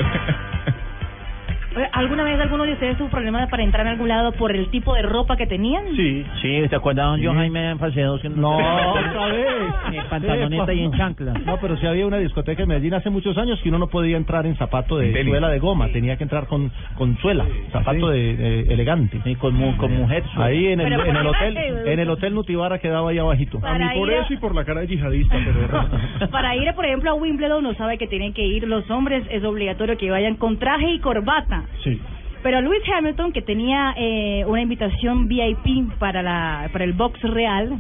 Oye, 1.76 1.88
¿Alguna 1.92 2.24
vez 2.24 2.38
alguno 2.40 2.64
de 2.64 2.72
ustedes 2.74 2.96
tuvo 2.98 3.09
problema 3.09 3.46
para 3.48 3.62
entrar 3.62 3.86
a 3.86 3.90
algún 3.90 4.09
lado 4.09 4.32
por 4.32 4.55
el 4.55 4.68
tipo 4.70 4.94
de 4.94 5.02
ropa 5.02 5.36
que 5.36 5.46
tenían? 5.46 5.84
Sí. 5.96 6.24
Sí, 6.40 6.62
¿te 6.68 6.76
acuerdas, 6.76 7.06
don 7.06 7.24
John 7.24 7.36
Jaime 7.36 7.76
Falsedos? 7.78 8.20
Que 8.20 8.28
No, 8.28 8.56
otra 8.92 9.26
vez. 9.26 9.46
En 9.92 10.05
pantaloneta 10.09 10.72
y 10.72 10.80
en 10.84 10.92
chancla. 10.92 11.32
No, 11.44 11.59
pero 11.60 11.76
si 11.76 11.86
había 11.86 12.06
una 12.06 12.18
discoteca 12.18 12.62
en 12.62 12.68
Medellín 12.68 12.94
hace 12.94 13.10
muchos 13.10 13.36
años 13.38 13.60
que 13.62 13.68
uno 13.70 13.78
no 13.78 13.88
podía 13.88 14.16
entrar 14.16 14.46
en 14.46 14.56
zapato 14.56 14.98
de 14.98 15.24
suela 15.24 15.48
de 15.48 15.59
goma, 15.59 15.88
tenía 15.88 16.16
que 16.16 16.22
entrar 16.24 16.46
con, 16.46 16.70
con 16.96 17.16
suela, 17.18 17.44
zapato 17.72 18.09
de, 18.09 18.36
de 18.36 18.60
elegante. 18.74 19.20
Y 19.24 19.34
con, 19.36 19.55
mu- 19.55 19.76
con 19.76 19.92
mujer. 19.96 20.22
Ahí 20.36 20.68
en 20.68 20.80
el, 20.80 20.88
Pero 20.90 21.05
en 21.06 21.16
el 21.16 21.26
hotel, 21.26 21.56
en 21.86 21.98
el 21.98 22.10
hotel 22.10 22.34
Nutibara 22.34 22.78
quedaba 22.78 23.10
ahí 23.10 23.18
abajito. 23.18 23.59
A 23.59 23.72
mí 23.74 23.78
Para 23.80 23.94
por 23.94 24.09
ir 24.10 24.14
a- 24.14 24.20
eso 24.22 24.32
y 24.32 24.36
por 24.36 24.55
la 24.55 24.64
cara 24.64 24.80
de 24.82 24.86
yihadista, 24.86 25.36
pero 25.44 26.28
Para 26.30 26.55
ir, 26.56 26.72
por 26.74 26.84
ejemplo, 26.84 27.10
a 27.10 27.14
Wimbledon, 27.14 27.64
uno 27.66 27.74
sabe 27.74 27.98
que 27.98 28.06
tienen 28.06 28.32
que 28.32 28.42
ir 28.46 28.66
los 28.68 28.88
hombres, 28.90 29.24
es 29.30 29.42
obligatorio 29.44 29.96
que 29.98 30.10
vayan 30.10 30.36
con 30.36 30.59
traje 30.59 30.88
y 30.92 30.98
corbata. 31.01 31.64
Sí. 31.82 32.01
Pero 32.43 32.61
Lewis 32.61 32.82
Hamilton, 32.95 33.32
que 33.32 33.43
tenía 33.43 33.95
eh, 33.97 34.45
una 34.47 34.61
invitación 34.61 35.28
VIP 35.28 35.95
para 35.99 36.23
la 36.23 36.69
para 36.73 36.85
el 36.85 36.93
box 36.93 37.20
real, 37.23 37.78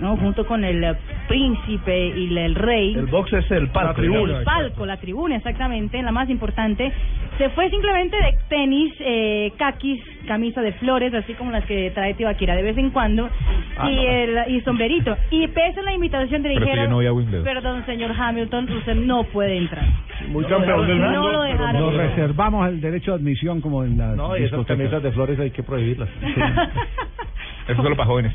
¿no? 0.00 0.16
Junto 0.16 0.44
con 0.46 0.64
el 0.64 0.82
eh, 0.82 0.94
príncipe 1.28 2.08
y 2.08 2.26
el, 2.28 2.38
el 2.38 2.54
rey. 2.56 2.94
El 2.94 3.06
box 3.06 3.32
es 3.32 3.50
el 3.50 3.68
palco. 3.68 4.00
El 4.02 4.42
palco, 4.44 4.86
la 4.86 4.96
tribuna, 4.96 5.36
exactamente, 5.36 6.02
la 6.02 6.12
más 6.12 6.28
importante. 6.28 6.92
Se 7.38 7.50
fue 7.50 7.68
simplemente 7.70 8.16
de 8.16 8.38
tenis, 8.48 8.92
eh, 8.98 9.52
caquis, 9.58 10.02
camisa 10.26 10.62
de 10.62 10.72
flores, 10.72 11.12
así 11.14 11.34
como 11.34 11.50
las 11.50 11.64
que 11.66 11.90
trae 11.90 12.14
Tibaquira 12.14 12.56
de 12.56 12.62
vez 12.62 12.78
en 12.78 12.90
cuando, 12.90 13.28
Ah, 13.76 13.90
y, 13.90 13.96
no. 13.96 14.02
el, 14.02 14.56
y 14.56 14.60
sombrerito. 14.62 15.16
Y 15.30 15.46
pese 15.48 15.80
a 15.80 15.82
la 15.82 15.92
invitación 15.92 16.42
le 16.42 16.48
dijeron, 16.48 16.90
no 16.90 17.44
perdón, 17.44 17.84
señor 17.84 18.12
Hamilton, 18.18 18.70
usted 18.72 18.94
no 18.94 19.24
puede 19.24 19.58
entrar. 19.58 19.84
Muy 20.28 20.44
campeón 20.44 20.86
del 20.86 20.98
mundo, 20.98 21.22
No 21.22 21.30
lo 21.30 21.42
dejaron. 21.42 21.80
Nos 21.80 21.94
reservamos 21.94 22.68
el 22.68 22.80
derecho 22.80 23.12
de 23.12 23.16
admisión 23.18 23.60
como 23.60 23.84
en 23.84 23.98
las 23.98 24.16
No, 24.16 24.36
y 24.36 24.44
esas 24.44 24.66
camisas 24.66 25.02
de 25.02 25.12
flores 25.12 25.38
hay 25.38 25.50
que 25.50 25.62
prohibirlas. 25.62 26.08
Eso 26.20 27.72
es 27.72 27.76
solo 27.76 27.96
para 27.96 28.06
jóvenes. 28.06 28.32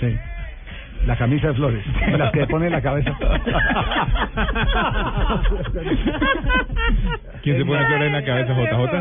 Sí. 0.00 0.16
La 1.06 1.16
camisa 1.16 1.48
de 1.48 1.54
flores, 1.54 1.84
las 2.18 2.32
que 2.32 2.46
pone 2.46 2.66
en 2.66 2.72
la 2.72 2.82
cabeza. 2.82 3.16
¿Quién 7.42 7.58
se 7.58 7.64
pone 7.64 7.86
flores 7.86 8.06
en 8.06 8.12
la 8.12 8.24
cabeza, 8.24 8.52
JJ? 8.52 8.98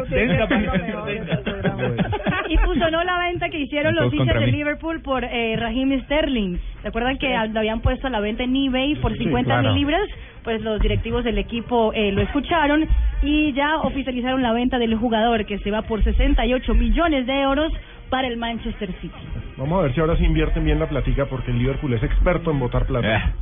Y 2.49 2.57
funcionó 2.57 3.03
la 3.03 3.19
venta 3.19 3.49
que 3.49 3.59
hicieron 3.59 3.95
los 3.95 4.13
hinchas 4.13 4.39
de 4.39 4.45
mí. 4.45 4.51
Liverpool 4.51 5.01
por 5.01 5.23
eh, 5.23 5.55
Raheem 5.57 6.01
Sterling. 6.03 6.57
¿Se 6.81 6.87
acuerdan 6.87 7.17
que 7.17 7.29
lo 7.51 7.59
habían 7.59 7.81
puesto 7.81 8.07
a 8.07 8.09
la 8.09 8.19
venta 8.19 8.43
en 8.43 8.55
eBay 8.55 8.95
por 8.95 9.11
Sí, 9.13 9.19
50 9.19 9.45
claro. 9.45 9.73
mil 9.73 9.81
libras? 9.81 10.07
Pues 10.43 10.61
los 10.61 10.79
directivos 10.79 11.23
del 11.23 11.37
equipo 11.37 11.91
eh, 11.93 12.11
lo 12.11 12.21
escucharon 12.21 12.87
y 13.21 13.51
ya 13.53 13.77
oficializaron 13.77 14.41
la 14.41 14.53
venta 14.53 14.79
del 14.79 14.95
jugador 14.95 15.45
que 15.45 15.59
se 15.59 15.71
va 15.71 15.81
por 15.81 16.03
68 16.03 16.73
millones 16.73 17.25
de 17.25 17.41
euros 17.41 17.73
para 18.09 18.27
el 18.27 18.37
Manchester 18.37 18.89
City. 19.01 19.13
Vamos 19.57 19.79
a 19.79 19.81
ver 19.83 19.93
si 19.93 19.99
ahora 19.99 20.15
se 20.15 20.23
invierten 20.23 20.63
bien 20.63 20.79
la 20.79 20.87
platica 20.87 21.25
porque 21.25 21.51
el 21.51 21.59
Liverpool 21.59 21.93
es 21.93 22.03
experto 22.03 22.51
en 22.51 22.59
botar 22.59 22.85
plata. 22.85 23.33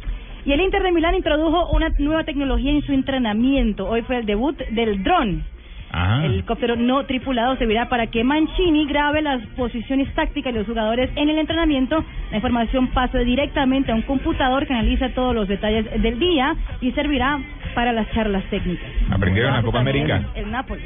Y 0.46 0.52
el 0.52 0.62
Inter 0.62 0.84
de 0.84 0.92
Milán 0.92 1.16
introdujo 1.16 1.70
una 1.72 1.90
nueva 2.00 2.24
tecnología 2.24 2.72
en 2.72 2.82
su 2.84 2.94
entrenamiento. 2.94 3.88
Hoy 3.88 4.02
fue 4.04 4.18
el 4.18 4.26
debut 4.26 4.58
del 4.70 5.04
dron. 5.04 5.44
Ah. 5.92 6.22
El 6.24 6.34
helicóptero 6.34 6.76
no 6.76 7.06
tripulado 7.06 7.56
servirá 7.58 7.88
para 7.90 8.08
que 8.08 8.24
Mancini 8.24 8.86
grabe 8.86 9.22
las 9.22 9.46
posiciones 9.56 10.14
tácticas 10.14 10.54
de 10.54 10.60
los 10.60 10.68
jugadores 10.68 11.10
en 11.16 11.30
el 11.30 11.38
entrenamiento. 11.38 12.04
La 12.32 12.38
información 12.38 12.88
pasa 12.88 13.20
directamente 13.20 13.92
a 13.92 13.96
un 13.96 14.02
computador 14.02 14.66
que 14.68 14.74
analiza 14.74 15.10
todos 15.10 15.34
los 15.34 15.48
detalles 15.48 15.86
del 16.02 16.20
día 16.20 16.56
y 16.82 16.92
servirá 16.92 17.40
para 17.74 17.92
las 17.92 18.10
charlas 18.12 18.44
técnicas. 18.50 18.88
Aprendieron 19.10 19.52
en 19.52 19.58
la 19.58 19.64
Copa 19.64 19.80
América. 19.80 20.22
El 20.36 20.52
Nápoles. 20.52 20.86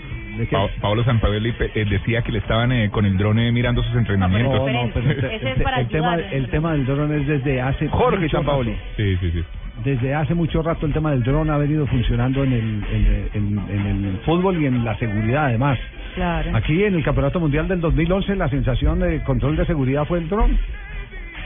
Pa- 0.52 0.68
Pablo 0.80 1.04
Sampaoli 1.04 1.54
eh, 1.60 1.86
decía 1.90 2.22
que 2.22 2.32
le 2.32 2.38
estaban 2.40 2.72
eh, 2.72 2.90
con 2.90 3.06
el 3.06 3.18
drone 3.18 3.52
mirando 3.52 3.84
sus 3.84 3.94
entrenamientos. 3.96 4.54
No, 4.58 4.68
no, 4.72 4.90
pero 4.94 5.12
el, 5.12 5.18
el- 5.20 5.42
el 5.80 5.88
tema, 5.90 6.16
el 6.16 6.50
tema 6.50 6.72
del 6.74 6.86
dron 6.86 7.14
es 7.20 7.28
desde 7.28 7.60
hace 7.62 7.88
Jorge 7.90 8.30
Sampaoli. 8.30 8.74
Sí, 8.96 9.18
sí, 9.20 9.32
sí. 9.32 9.44
Desde 9.84 10.14
hace 10.14 10.36
mucho 10.36 10.62
rato 10.62 10.86
el 10.86 10.94
tema 10.94 11.12
del 11.12 11.24
dron 11.24 11.50
ha 11.50 11.58
venido 11.58 11.86
funcionando 11.88 12.44
en 12.44 12.52
el, 12.54 12.84
en, 12.92 13.60
en- 13.70 13.70
en 13.70 14.06
el 14.06 14.18
fútbol 14.26 14.62
y 14.62 14.66
en 14.66 14.84
la 14.84 14.98
seguridad 14.98 15.46
además. 15.46 15.80
Claro. 16.16 16.56
Aquí 16.56 16.84
en 16.84 16.96
el 16.96 17.04
Campeonato 17.04 17.40
Mundial 17.40 17.68
del 17.68 17.80
2011 17.82 18.36
la 18.36 18.50
sensación 18.50 19.00
de 19.00 19.22
control 19.24 19.56
de 19.56 19.66
seguridad 19.66 20.06
fue 20.06 20.20
el 20.20 20.28
dron. 20.28 20.58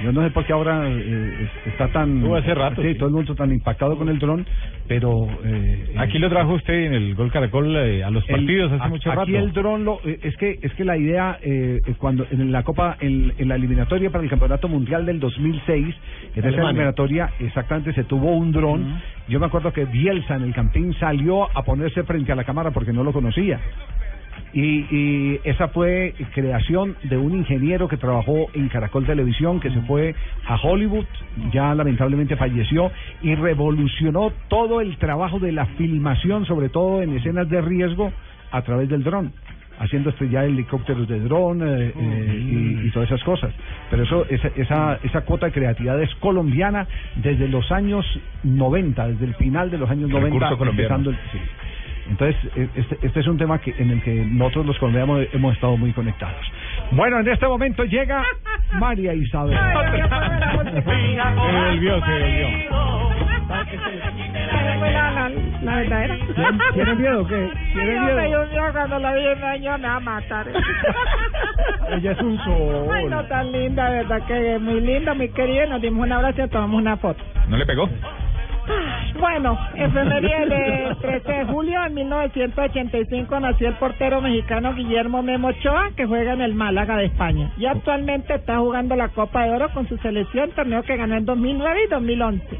Yo 0.01 0.11
no 0.11 0.23
sé 0.23 0.31
por 0.31 0.45
qué 0.45 0.53
ahora 0.53 0.89
eh, 0.89 1.47
es- 1.65 1.71
está 1.73 1.87
tan... 1.89 2.23
Hace 2.33 2.53
rato, 2.55 2.81
Sí, 2.81 2.93
sí. 2.93 2.95
todo 2.97 3.07
el 3.09 3.15
mundo 3.15 3.35
tan 3.35 3.51
impactado 3.51 3.97
con 3.97 4.09
el 4.09 4.19
dron, 4.19 4.45
pero... 4.87 5.27
eh, 5.45 5.93
Aquí 5.97 6.19
lo 6.19 6.29
trajo 6.29 6.53
usted 6.53 6.73
en 6.85 6.93
el 6.93 7.15
Gol 7.15 7.31
Caracol 7.31 7.75
eh, 7.75 8.03
a 8.03 8.09
los 8.09 8.27
el- 8.29 8.35
partidos 8.35 8.71
hace 8.71 8.83
a- 8.83 8.87
mucho 8.87 9.11
aquí 9.11 9.33
rato. 9.33 9.45
el 9.45 9.53
dron 9.53 9.85
lo, 9.85 9.99
eh, 10.05 10.19
es 10.23 10.35
que 10.37 10.59
es 10.61 10.73
que 10.73 10.83
la 10.83 10.97
idea 10.97 11.37
cuando 11.99 12.25
en 12.31 12.51
la 12.51 12.63
Copa 12.63 12.97
en, 12.99 13.33
en 13.37 13.47
la 13.47 13.55
eliminatoria 13.55 14.09
para 14.09 14.23
el 14.23 14.29
Campeonato 14.29 14.67
Mundial 14.67 15.05
del 15.05 15.19
2006 15.19 15.95
en 16.35 16.45
esa 16.45 16.61
eliminatoria 16.69 17.29
exactamente 17.39 17.93
se 17.93 18.03
tuvo 18.03 18.31
un 18.31 18.51
dron. 18.51 19.01
Yo 19.27 19.39
me 19.39 19.45
acuerdo 19.45 19.71
que 19.71 19.85
Bielsa 19.85 20.35
en 20.35 20.43
el 20.43 20.53
campín 20.53 20.93
salió 20.99 21.43
a 21.57 21.63
ponerse 21.63 22.03
frente 22.03 22.31
a 22.31 22.35
la 22.35 22.43
cámara 22.43 22.71
porque 22.71 22.91
no 22.91 23.03
lo 23.03 23.13
conocía. 23.13 23.59
Y, 24.53 24.85
y 24.91 25.39
esa 25.43 25.69
fue 25.69 26.13
creación 26.33 26.95
de 27.03 27.17
un 27.17 27.33
ingeniero 27.33 27.87
que 27.87 27.97
trabajó 27.97 28.47
en 28.53 28.69
Caracol 28.69 29.05
Televisión, 29.05 29.59
que 29.59 29.71
se 29.71 29.81
fue 29.81 30.15
a 30.45 30.55
Hollywood, 30.55 31.05
ya 31.51 31.73
lamentablemente 31.73 32.35
falleció, 32.35 32.91
y 33.21 33.35
revolucionó 33.35 34.31
todo 34.49 34.81
el 34.81 34.97
trabajo 34.97 35.39
de 35.39 35.51
la 35.51 35.65
filmación, 35.65 36.45
sobre 36.45 36.69
todo 36.69 37.01
en 37.01 37.17
escenas 37.17 37.49
de 37.49 37.61
riesgo, 37.61 38.11
a 38.51 38.61
través 38.61 38.87
del 38.89 39.03
dron 39.03 39.33
haciendo 39.79 40.11
estrellar 40.11 40.45
helicópteros 40.45 41.07
de 41.07 41.19
dron 41.21 41.61
eh, 41.61 41.93
eh, 41.95 42.79
y, 42.83 42.87
y 42.87 42.91
todas 42.91 43.09
esas 43.09 43.23
cosas. 43.23 43.53
Pero 43.89 44.03
eso, 44.03 44.25
esa, 44.29 44.47
esa, 44.55 44.99
esa 45.03 45.21
cuota 45.21 45.47
de 45.47 45.51
creatividad 45.51 46.01
es 46.01 46.13
colombiana 46.15 46.87
desde 47.15 47.47
los 47.47 47.71
años 47.71 48.05
90, 48.43 49.07
desde 49.09 49.25
el 49.25 49.35
final 49.35 49.71
de 49.71 49.77
los 49.77 49.89
años 49.89 50.11
Recurso 50.11 50.29
90, 50.29 50.57
colombiano. 50.57 50.95
empezando 50.95 51.09
el, 51.09 51.15
sí. 51.31 51.39
Entonces, 52.09 52.35
eh, 52.55 52.67
este, 52.75 52.97
este 53.01 53.19
es 53.21 53.27
un 53.27 53.37
tema 53.37 53.59
que 53.59 53.73
en 53.77 53.89
el 53.91 54.01
que 54.03 54.13
nosotros 54.13 54.65
los 54.65 54.77
colombianos 54.79 55.25
hemos, 55.33 55.53
estado 55.53 55.77
muy 55.77 55.91
conectados. 55.93 56.35
Bueno, 56.91 57.19
en 57.19 57.27
este 57.29 57.47
momento 57.47 57.83
llega 57.85 58.23
María 58.79 59.13
Isabel. 59.13 59.57
Se 60.73 60.81
volvió, 60.81 61.95
se 62.05 62.11
volvió. 62.11 62.47
La, 64.93 65.11
la, 65.11 65.29
la 65.61 65.75
verdadera. 65.77 66.15
¿Tienen- 66.35 66.59
tienen 66.73 66.97
miedo 67.01 67.21
o 67.21 67.27
qué? 67.27 67.49
¿Tienen 67.73 67.93
Sí, 67.93 67.97
hombre, 67.97 68.27
miedo? 68.27 68.45
Yo, 68.45 68.55
yo 68.55 68.71
cuando 68.73 68.99
la 68.99 69.13
vi 69.13 69.27
en 69.27 69.43
año 69.43 69.77
me 69.77 69.87
va 69.87 69.95
a 69.95 69.99
matar. 69.99 70.47
Ella 71.91 72.11
es 72.11 72.19
un 72.21 72.37
sol. 72.43 72.87
Ay, 72.93 73.05
no 73.05 73.23
tan 73.25 73.51
linda, 73.51 73.89
verdad 73.89 74.21
que 74.27 74.55
es 74.55 74.61
muy 74.61 74.81
linda, 74.81 75.13
muy 75.13 75.29
querida. 75.29 75.65
Nos 75.67 75.81
dimos 75.81 76.05
un 76.05 76.11
abrazo 76.11 76.43
y 76.43 76.49
tomamos 76.49 76.81
una 76.81 76.97
foto. 76.97 77.23
¿No 77.47 77.57
le 77.57 77.65
pegó? 77.65 77.89
Bueno, 79.23 79.57
efeméride 79.73 80.47
del 80.47 80.97
13 80.97 81.31
de 81.31 81.45
julio 81.45 81.81
de 81.81 81.89
1985 81.91 83.39
nació 83.39 83.69
el 83.69 83.75
portero 83.75 84.19
mexicano 84.19 84.73
Guillermo 84.75 85.23
Memo 85.23 85.47
Ochoa, 85.47 85.91
que 85.95 86.05
juega 86.05 86.33
en 86.33 86.41
el 86.41 86.53
Málaga 86.53 86.97
de 86.97 87.05
España. 87.05 87.49
Y 87.55 87.65
actualmente 87.65 88.35
está 88.35 88.57
jugando 88.57 88.97
la 88.97 89.07
Copa 89.07 89.45
de 89.45 89.51
Oro 89.51 89.69
con 89.73 89.87
su 89.87 89.95
selección, 89.99 90.51
torneo 90.51 90.83
que 90.83 90.97
ganó 90.97 91.15
en 91.15 91.23
2009 91.23 91.79
y 91.85 91.89
2011. 91.89 92.59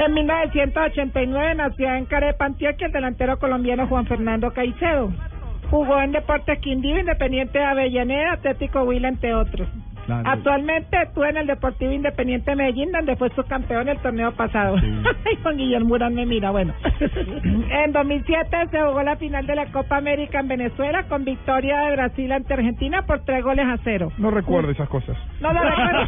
En 0.00 0.12
1989 0.12 1.54
nació 1.54 1.94
en 1.94 2.06
Carepa, 2.06 2.46
Antioquia, 2.46 2.88
el 2.88 2.92
delantero 2.92 3.38
colombiano 3.38 3.86
Juan 3.86 4.06
Fernando 4.06 4.52
Caicedo. 4.52 5.12
Jugó 5.70 6.00
en 6.00 6.10
Deportes 6.10 6.58
Quindío, 6.58 6.98
Independiente 6.98 7.60
de 7.60 7.64
Avellaneda, 7.64 8.32
Atlético 8.32 8.82
Huila, 8.82 9.06
entre 9.06 9.34
otros. 9.34 9.68
Claro. 10.06 10.28
Actualmente 10.28 10.96
estuvo 11.02 11.24
en 11.24 11.36
el 11.36 11.46
Deportivo 11.46 11.92
Independiente 11.92 12.50
de 12.50 12.56
Medellín, 12.56 12.90
donde 12.92 13.16
fue 13.16 13.28
subcampeón 13.30 13.88
el 13.88 13.98
torneo 13.98 14.32
pasado. 14.32 14.76
Ay, 15.26 15.36
Juan 15.42 15.56
Guillermo 15.56 15.94
Urán 15.94 16.14
me 16.14 16.26
mira, 16.26 16.50
bueno. 16.50 16.72
en 17.44 17.92
2007 17.92 18.56
se 18.70 18.80
jugó 18.80 19.02
la 19.02 19.16
final 19.16 19.46
de 19.46 19.54
la 19.54 19.66
Copa 19.66 19.96
América 19.98 20.40
en 20.40 20.48
Venezuela 20.48 21.04
con 21.04 21.24
victoria 21.24 21.80
de 21.82 21.92
Brasil 21.92 22.32
ante 22.32 22.54
Argentina 22.54 23.02
por 23.06 23.20
tres 23.24 23.42
goles 23.44 23.66
a 23.66 23.76
cero. 23.84 24.10
No 24.18 24.30
recuerdo 24.30 24.70
esas 24.70 24.88
cosas. 24.88 25.16
No 25.40 25.52
lo 25.52 25.60
recuerdo. 25.68 26.06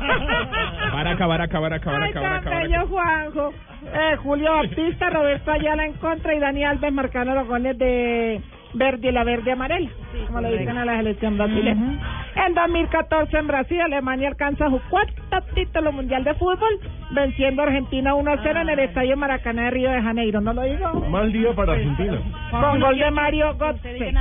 Baraca, 0.92 1.26
baraca, 1.26 1.58
baraca, 1.60 1.90
Ay, 1.90 1.94
baraca, 2.00 2.14
tan 2.14 2.22
baraca, 2.22 2.50
baraca. 2.50 2.58
bello 2.68 2.86
Juanjo. 2.88 3.52
Eh, 3.94 4.16
Julio 4.22 4.52
Baptista, 4.52 5.10
Roberto 5.10 5.50
Ayala 5.50 5.86
en 5.86 5.94
contra 5.94 6.34
y 6.34 6.38
Dani 6.38 6.64
Alves 6.64 6.92
marcando 6.92 7.34
los 7.34 7.46
goles 7.48 7.76
de 7.78 8.40
verde 8.74 9.08
y 9.08 9.12
la 9.12 9.24
verde 9.24 9.52
amarela, 9.52 9.90
como 10.26 10.40
le 10.40 10.58
dicen 10.58 10.78
a 10.78 10.84
la 10.84 10.96
selección 10.96 11.36
brasileña. 11.36 12.22
En 12.34 12.54
2014 12.54 13.36
en 13.36 13.46
Brasil, 13.46 13.80
Alemania 13.80 14.28
alcanza 14.28 14.68
su 14.70 14.80
cuarto 14.88 15.14
título 15.54 15.92
mundial 15.92 16.24
de 16.24 16.34
fútbol, 16.34 16.80
venciendo 17.10 17.62
a 17.62 17.66
Argentina 17.66 18.14
1-0 18.14 18.62
en 18.62 18.68
el 18.70 18.78
Estadio 18.78 19.16
Maracaná 19.16 19.64
de 19.64 19.70
Río 19.70 19.90
de 19.90 20.02
Janeiro. 20.02 20.40
¿No 20.40 20.52
lo 20.54 20.62
digo? 20.62 20.92
Mal 21.10 21.32
día 21.32 21.52
para 21.54 21.72
Argentina. 21.74 22.18
Con 22.50 22.80
gol 22.80 22.98
de 22.98 23.10
Mario 23.10 23.56
Götze. 23.58 24.12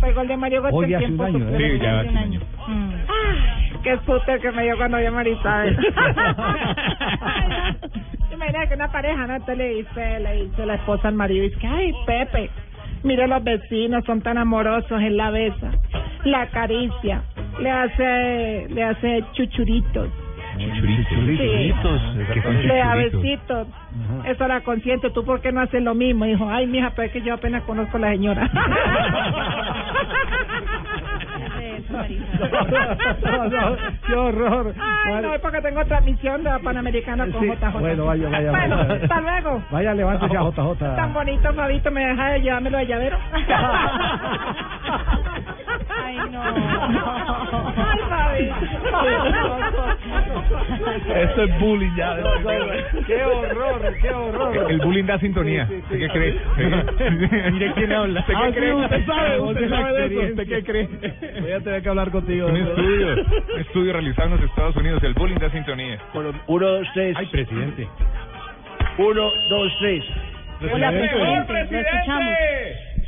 Fue 0.00 0.12
gol 0.14 0.26
de 0.26 0.36
Mario 0.36 0.62
Götze 0.62 0.76
Hoy 0.76 0.94
en 0.94 0.96
hace 0.96 1.12
un 1.12 1.20
año, 1.20 1.48
¿eh? 1.48 1.58
Sí, 1.58 1.78
ya 1.80 2.00
hace 2.00 2.08
un 2.08 2.16
año. 2.16 2.40
Ah, 2.66 3.34
qué 3.84 3.96
scooter 3.98 4.40
que 4.40 4.50
me 4.50 4.64
dio 4.64 4.76
cuando 4.76 4.98
vi 4.98 5.06
a 5.06 5.10
Marisabel. 5.12 5.78
Imagina 8.32 8.66
que 8.66 8.74
una 8.74 8.90
pareja, 8.90 9.26
¿no? 9.26 9.34
Entonces 9.34 9.58
le 9.58 9.68
dice, 9.74 10.20
le 10.20 10.42
dice 10.44 10.66
la 10.66 10.74
esposa 10.74 11.06
al 11.06 11.14
marido, 11.14 11.44
dice 11.44 11.58
que, 11.58 11.66
ay, 11.68 11.92
Pepe, 12.04 12.50
mire 13.04 13.26
los 13.28 13.42
vecinos, 13.42 14.04
son 14.04 14.20
tan 14.22 14.38
amorosos, 14.38 15.00
él 15.02 15.16
la 15.16 15.30
besa, 15.30 15.70
la 16.24 16.42
acaricia, 16.42 17.22
le 17.60 17.70
hace, 17.70 18.66
le 18.70 18.84
hace 18.84 19.24
chuchuritos, 19.32 20.08
Chuchuritos. 20.58 22.00
¿Qué 22.32 22.42
son 22.42 22.66
le 22.66 22.76
da 22.76 22.92
chuchuritos? 22.94 23.22
besitos. 23.22 23.66
Eso 24.26 24.48
la 24.48 24.60
consiente, 24.60 25.10
¿tú 25.10 25.24
por 25.24 25.40
qué 25.40 25.50
no 25.50 25.60
haces 25.60 25.82
lo 25.82 25.94
mismo? 25.94 26.24
Dijo, 26.26 26.48
ay, 26.48 26.66
mija, 26.66 26.90
pero 26.94 27.06
es 27.06 27.12
que 27.12 27.22
yo 27.22 27.34
apenas 27.34 27.62
conozco 27.64 27.96
a 27.96 28.00
la 28.00 28.10
señora. 28.12 28.50
No, 31.92 33.48
no, 33.48 33.76
qué 34.06 34.14
horror. 34.14 34.74
Ay, 34.78 35.12
Vale. 35.12 35.28
no, 35.28 35.34
es 35.34 35.40
porque 35.40 35.60
tengo 35.60 35.84
transmisión 35.84 36.42
de 36.44 36.50
la 36.50 36.58
Panamericana 36.58 37.26
con 37.30 37.42
Sí, 37.42 37.48
JJ. 37.50 37.78
bueno, 37.80 38.06
vaya, 38.06 38.28
vaya, 38.28 38.50
Bueno, 38.50 38.76
vaya. 38.76 38.94
hasta 39.02 39.20
luego. 39.20 39.62
Vaya, 39.70 39.94
levántese 39.94 40.36
a 40.36 40.40
Tan 40.40 40.52
JJ. 40.52 41.12
bonito, 41.12 41.52
Fabito, 41.54 41.90
me 41.90 42.06
deja 42.06 42.28
de 42.30 42.40
llevármelo 42.40 42.78
de 42.78 42.86
llavero. 42.86 43.18
Ay, 46.18 46.30
no. 46.30 46.42
Esto 51.14 51.42
es 51.44 51.58
bullying 51.60 51.94
ya. 51.96 52.16
Qué 53.06 53.24
horror, 53.24 53.94
qué 54.00 54.10
horror. 54.10 54.70
El 54.70 54.78
bullying 54.80 55.04
da 55.04 55.18
sintonía. 55.18 55.68
¿Usted 55.70 55.98
qué 55.98 56.08
cree? 56.08 56.34
Mire 57.50 57.72
quién 57.74 57.92
habla. 57.92 58.20
¿Usted 58.20 58.34
Ah, 58.36 58.42
qué 58.48 58.52
sí, 58.52 58.58
cree? 58.60 58.74
usted 58.74 59.06
sabe, 59.06 59.40
usted 59.40 59.68
sabe 59.68 59.92
de 59.92 60.06
eso. 60.06 60.20
¿Usted 60.30 60.48
qué 60.48 60.64
cree? 60.64 60.88
Voy 61.40 61.52
a 61.52 61.60
tener 61.60 61.82
que 61.82 61.88
hablar 61.88 62.10
contigo. 62.10 62.48
Un 62.48 62.56
estudio, 62.56 63.14
un 63.54 63.60
estudio 63.60 63.92
realizado 63.92 64.28
en 64.28 64.36
los 64.40 64.50
Estados 64.50 64.76
Unidos. 64.76 65.02
El 65.02 65.14
bullying 65.14 65.38
da 65.38 65.50
sintonía. 65.50 65.98
Uno, 66.14 66.32
dos, 66.48 66.86
tres. 66.94 67.16
Ay, 67.18 67.26
presidente. 67.26 67.88
Uno, 68.98 69.22
dos, 69.50 69.72
tres. 69.80 70.04
Hola, 70.72 70.90
presidente, 70.90 71.80
escuchamos. 71.80 72.34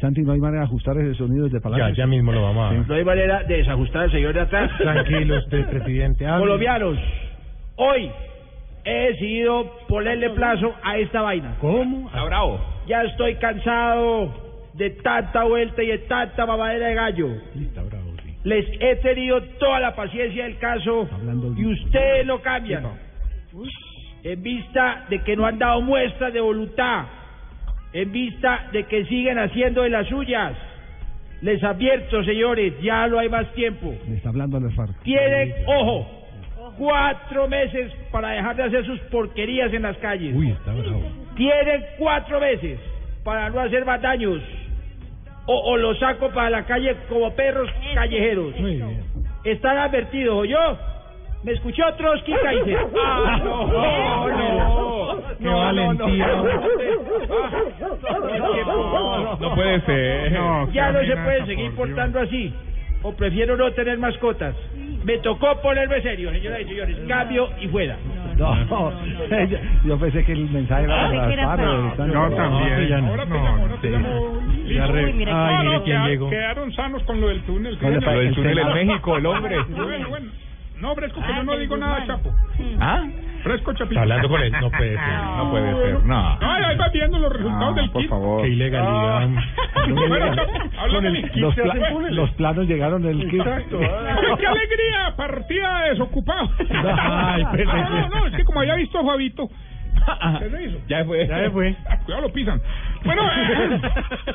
Santi, 0.05 0.21
no 0.21 0.33
hay 0.33 0.41
manera 0.41 0.61
de 0.61 0.67
ajustar 0.67 0.99
ese 0.99 1.15
sonido 1.15 1.45
desde 1.45 1.63
Palacio. 1.63 1.89
Ya, 1.89 1.95
ya 1.95 2.07
mismo 2.07 2.31
lo 2.31 2.43
vamos 2.43 2.71
a... 2.71 2.75
No 2.75 2.95
hay 2.95 3.05
manera 3.05 3.43
de 3.45 3.57
desajustar 3.57 4.03
al 4.03 4.11
señor 4.11 4.35
de 4.35 4.41
atrás. 4.41 4.71
Tranquilo 4.79 5.39
usted, 5.39 5.67
presidente. 5.67 6.27
hable. 6.27 6.43
Colombianos, 6.43 6.99
hoy 7.77 8.11
he 8.85 8.93
decidido 9.13 9.65
ponerle 9.89 10.29
plazo 10.31 10.75
a 10.83 10.99
esta 10.99 11.23
vaina. 11.23 11.57
¿Cómo? 11.59 12.09
Está 12.09 12.23
bravo. 12.25 12.61
Ya 12.87 13.03
estoy 13.05 13.37
cansado 13.37 14.31
de 14.75 14.91
tanta 14.91 15.45
vuelta 15.45 15.83
y 15.83 15.87
de 15.87 15.99
tanta 16.01 16.45
mamadera 16.45 16.89
de 16.89 16.95
gallo. 16.95 17.29
Está 17.59 17.83
bravo, 17.85 18.13
sí. 18.23 18.35
Les 18.45 18.67
he 18.81 18.97
tenido 18.97 19.43
toda 19.59 19.81
la 19.81 19.97
paciencia 19.97 20.45
del 20.45 20.59
caso 20.59 21.09
y 21.57 21.65
ustedes 21.65 22.27
lo 22.27 22.43
cambian. 22.43 22.85
En 24.23 24.43
vista 24.43 25.07
de 25.09 25.21
que 25.21 25.35
no 25.35 25.47
han 25.47 25.59
dado 25.59 25.81
muestras 25.81 26.31
de 26.35 26.43
voluntad, 26.43 27.07
en 27.95 28.11
vista 28.11 28.67
de 28.73 28.85
que 28.85 29.05
siguen 29.07 29.39
haciendo 29.39 29.83
de 29.83 29.89
las 29.89 30.07
suyas, 30.09 30.53
les 31.41 31.63
advierto, 31.63 32.25
señores, 32.25 32.75
ya 32.83 33.07
no 33.07 33.21
hay 33.21 33.29
más 33.29 33.51
tiempo. 33.53 33.95
Le 34.09 34.17
está 34.17 34.31
hablando 34.31 34.57
a 34.57 34.61
las 34.61 34.75
FARC. 34.75 35.01
Tienen, 35.03 35.55
ojo, 35.67 36.27
cuatro 36.77 37.47
meses 37.47 37.93
para 38.11 38.31
dejar 38.31 38.57
de 38.57 38.65
hacer 38.65 38.85
sus 38.85 38.99
porquerías 39.11 39.73
en 39.73 39.83
las 39.83 39.97
calles. 39.99 40.35
Uy, 40.35 40.51
está 40.51 40.75
bravo. 40.75 41.03
Tienen 41.37 41.85
cuatro 41.97 42.41
meses 42.41 42.81
para 43.23 43.49
no 43.51 43.61
hacer 43.61 43.85
más 43.85 44.03
daños. 44.03 44.43
O, 45.47 45.73
o 45.73 45.77
los 45.77 45.99
saco 45.99 46.31
para 46.31 46.51
la 46.51 46.65
calle 46.65 46.97
como 47.09 47.33
perros 47.35 47.71
callejeros. 47.95 48.59
Muy 48.59 48.77
bien. 48.77 49.03
Están 49.45 49.79
advertidos, 49.79 50.35
¿o 50.35 50.45
yo? 50.45 50.79
¿Me 51.45 51.53
escuchó 51.53 51.83
Trotsky 51.99 52.33
Kaiser? 52.43 52.79
Ah, 53.05 53.39
no, 53.45 53.67
no, 53.69 54.29
no. 54.29 55.23
Qué 55.39 55.49
valentía. 55.49 56.27
No, 58.67 59.37
No 59.39 59.55
puede 59.55 59.81
ser. 59.83 60.33
ya 60.73 60.93
no 60.93 61.01
se 61.01 61.17
puede 61.17 61.47
seguir 61.47 61.71
portando 61.75 62.21
así. 62.21 62.53
O 63.03 63.13
prefiero 63.15 63.57
no 63.59 63.71
tener 63.73 63.99
mascotas. 63.99 64.55
Me 65.05 65.19
tocó 65.19 65.61
ponerme 65.61 66.01
serio, 66.01 66.31
señoras 66.33 66.61
y 66.63 66.65
señores. 66.65 66.97
Cambio 67.07 67.51
y 67.61 67.69
fuera. 67.69 67.97
No, 68.39 68.57
yo 69.85 69.99
pensé 69.99 70.25
que 70.25 70.33
el 70.33 70.49
mensaje 70.49 70.85
era 70.85 70.97
para 70.97 71.75
las 71.75 71.93
están- 71.93 72.11
Yo 72.11 72.31
también. 72.37 73.05
no. 73.05 73.11
Ahora 73.11 73.27
te 73.27 73.29
No, 73.29 73.45
llamo, 73.45 73.63
ahora 73.63 73.77
te 73.83 73.89
sí. 73.89 73.93
llamo. 73.93 74.09
Ay, 74.67 74.79
No, 74.79 75.13
mire 75.13 75.33
no, 75.77 75.83
quién 75.85 76.05
llegó. 76.07 76.31
Quedaron 76.31 76.73
sanos 76.73 77.03
con 77.05 77.21
lo 77.21 77.29
del 77.29 77.43
túnel. 77.43 77.77
Con 77.79 77.93
Lo 77.95 78.01
del 78.01 78.27
el 78.29 78.35
túnel 78.35 78.59
en. 78.59 78.73
México, 78.87 79.17
el 79.19 79.27
hombre. 79.27 79.57
Bueno, 79.69 80.09
bueno. 80.09 80.31
No, 80.85 80.95
Fresco, 80.95 81.21
que 81.21 81.27
Ah, 81.33 81.37
yo 81.39 81.43
no 81.45 81.53
del 81.53 81.61
digo 81.63 81.77
nada. 81.79 82.07
Chapo. 82.07 82.31
¿Ah? 82.79 83.05
Fresco, 83.43 83.73
Chapito. 83.73 83.91
Está 83.93 84.03
hablando 84.03 84.29
con 84.29 84.43
él. 84.43 84.53
No 84.61 84.71
puede 84.71 84.91
ser. 84.97 85.19
No 85.37 85.51
puede 85.51 85.75
ser. 85.75 86.05
No. 86.05 86.39
No, 86.39 86.51
ahí 86.53 86.77
vas 86.77 86.93
viendo 86.93 87.19
los 87.19 87.33
resultados 87.33 87.75
No, 87.75 87.81
del 87.81 87.91
por 87.91 88.01
kit. 88.03 88.11
favor. 88.11 88.43
Qué 88.43 88.49
ilegalidad. 88.49 89.29
Bueno, 89.87 90.35
Chapo, 90.35 90.53
habla 90.79 90.95
Con 90.95 91.07
el 91.07 91.31
Los, 91.37 91.55
los 92.13 92.31
planos 92.33 92.67
llegaron 92.67 93.03
del 93.03 93.19
kit. 93.31 93.41
Exacto. 93.41 93.81
Ay, 93.81 94.35
¡Qué 94.39 94.47
alegría! 94.47 95.15
Partida 95.17 95.81
desocupado. 95.91 96.51
Ay, 96.99 97.45
pero- 97.53 97.73
no, 97.73 97.91
no, 97.91 98.09
no, 98.09 98.27
es 98.27 98.35
que 98.35 98.45
como 98.45 98.61
había 98.61 98.75
visto 98.77 98.99
a 98.99 99.05
Fabito. 99.05 99.49
¿Qué 100.39 100.51
se 100.51 100.65
hizo? 100.65 100.79
Ya 100.89 101.05
fue. 101.05 101.27
Ya 101.27 101.51
fue. 101.51 101.77
Ah, 101.89 101.99
Cuidado, 102.05 102.23
lo 102.29 102.33
pisan. 102.33 102.61
Bueno, 103.05 103.23
eh, 103.23 103.81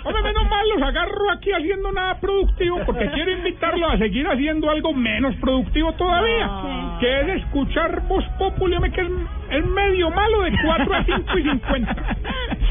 hombre, 0.04 0.22
menos 0.24 0.50
mal 0.50 0.70
los 0.70 0.82
agarro 0.82 1.32
aquí 1.32 1.52
haciendo 1.52 1.92
nada 1.92 2.20
productivo 2.20 2.80
porque 2.86 3.10
quiero 3.12 3.32
invitarlos 3.32 3.94
a 3.94 3.98
seguir 3.98 4.28
haciendo 4.28 4.70
algo 4.70 4.94
menos 4.94 5.36
productivo 5.38 5.94
todavía, 5.94 6.98
que 7.00 7.22
es 7.22 7.28
escuchar 7.44 8.02
Voz 8.08 8.24
Populi, 8.38 8.76
hombre, 8.76 8.92
que 8.92 9.02
es, 9.02 9.10
es 9.52 9.66
medio 9.66 10.10
malo 10.12 10.42
de 10.44 10.52
4 10.64 10.94
a 10.96 11.04
5 11.04 11.38
y 11.38 11.44
50. 11.44 11.96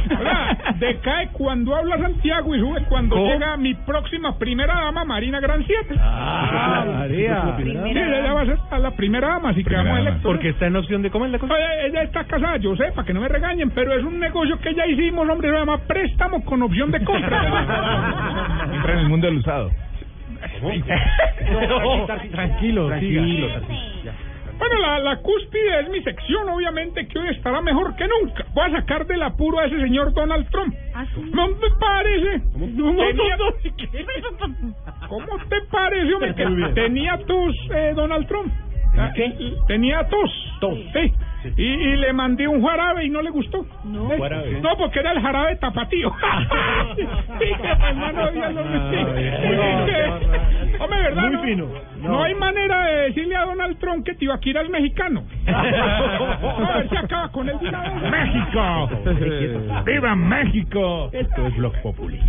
¿Verdad? 0.09 0.59
Decae 0.78 1.28
cuando 1.32 1.76
habla 1.76 1.98
Santiago 1.98 2.55
y 2.55 2.60
sube 2.60 2.82
cuando 2.88 3.16
¿Cómo? 3.16 3.30
llega 3.30 3.56
mi 3.59 3.74
próxima 3.74 4.38
primera 4.38 4.74
dama, 4.74 5.05
Marina 5.05 5.38
Grancieta. 5.40 5.94
Ah, 6.00 6.84
María. 6.86 7.55
Sí, 7.59 7.62
ella 7.98 8.32
va 8.32 8.40
a 8.42 8.46
ser 8.46 8.59
a 8.70 8.78
la 8.78 8.90
primera 8.92 9.28
dama, 9.28 9.50
así 9.50 9.59
que 9.62 9.64
Primera 9.70 9.84
vamos 9.84 9.96
a 9.98 9.98
dama. 10.05 10.10
electos. 10.10 10.32
Porque 10.32 10.48
está 10.50 10.66
en 10.66 10.76
opción 10.76 11.02
de 11.02 11.10
comer 11.10 11.30
la 11.30 11.38
cosa. 11.38 11.55
Oye, 11.55 11.86
ella 11.88 12.02
está 12.02 12.24
casada, 12.24 12.56
yo 12.56 12.74
sé, 12.76 12.90
para 12.92 13.06
que 13.06 13.12
no 13.12 13.20
me 13.20 13.28
regañen, 13.28 13.70
pero 13.70 13.92
es 13.94 14.02
un 14.02 14.18
negocio 14.18 14.59
que 14.60 14.74
ya 14.74 14.86
hicimos, 14.86 15.28
hombre, 15.28 15.50
se 15.50 15.56
llama 15.59 15.78
préstamo 15.78 16.42
con 16.44 16.62
opción 16.62 16.90
de 16.90 17.05
compra. 17.05 18.68
Entra 18.74 18.92
en 18.94 18.98
el 19.00 19.09
mundo 19.09 19.26
del 19.26 19.36
usado. 19.38 19.70
Tranquilo, 22.32 22.86
Tranquilo, 22.88 23.48
Bueno, 24.59 24.78
la, 24.80 24.98
la 24.98 25.16
cúspide 25.18 25.80
es 25.80 25.89
mi 25.89 26.02
sección, 26.02 26.48
obviamente, 26.48 27.06
que 27.06 27.18
hoy 27.18 27.28
estará 27.28 27.60
mejor 27.60 27.94
que 27.97 28.06
nunca. 28.09 28.44
Voy 28.55 28.64
a 28.64 28.70
sacar 28.80 29.06
del 29.06 29.22
apuro 29.22 29.59
a 29.60 29.66
ese 29.66 29.80
señor 29.80 30.12
Donald 30.14 30.48
Trump. 30.51 30.74
¿No 31.32 31.48
te 31.51 31.66
parece? 31.78 32.43
No, 32.56 32.93
no, 32.93 33.12
no. 33.36 33.44
¿Cómo 35.09 35.26
te 35.48 35.60
parece, 35.70 36.14
hombre, 36.14 36.35
que 36.35 36.43
tenía 36.74 37.18
tos 37.26 37.55
eh, 37.74 37.93
Donald 37.94 38.26
Trump? 38.26 38.52
Ah, 38.97 39.12
Tenía 39.68 40.09
tos. 40.09 40.30
Sí. 40.93 41.12
Y, 41.56 41.62
y 41.62 41.97
le 41.97 42.12
mandé 42.12 42.48
un 42.48 42.62
jarabe 42.65 43.05
y 43.05 43.10
no 43.10 43.23
le 43.23 43.31
gustó. 43.31 43.65
No, 43.85 44.09
Jarabe. 44.10 44.60
no 44.60 44.77
porque 44.77 44.98
era 45.01 45.12
el 45.12 45.20
jarabe 45.20 45.56
tapatío. 45.56 46.09
Hombre, 50.81 51.02
¿verdad? 51.02 51.23
Muy 51.23 51.32
no? 51.32 51.43
fino. 51.43 51.69
No. 52.02 52.23
hay 52.23 52.35
manera 52.35 52.86
de 52.86 52.97
decirle 53.09 53.36
a 53.36 53.44
Donald 53.44 53.78
Trump 53.78 54.05
que 54.05 54.15
Tibaquira 54.15 54.62
es 54.62 54.70
mexicano. 54.70 55.23
No, 55.47 55.56
a 56.69 56.77
ver 56.78 56.89
si 56.89 56.97
acaba 56.97 57.31
con 57.31 57.48
él 57.48 57.59
de 57.60 57.69
una 57.69 57.82
vez. 57.82 58.10
¡México! 58.10 59.82
¡Viva 59.85 60.15
México! 60.15 61.10
Esto 61.12 61.47
es 61.47 61.56
Blog 61.56 61.81
Populi. 61.82 62.20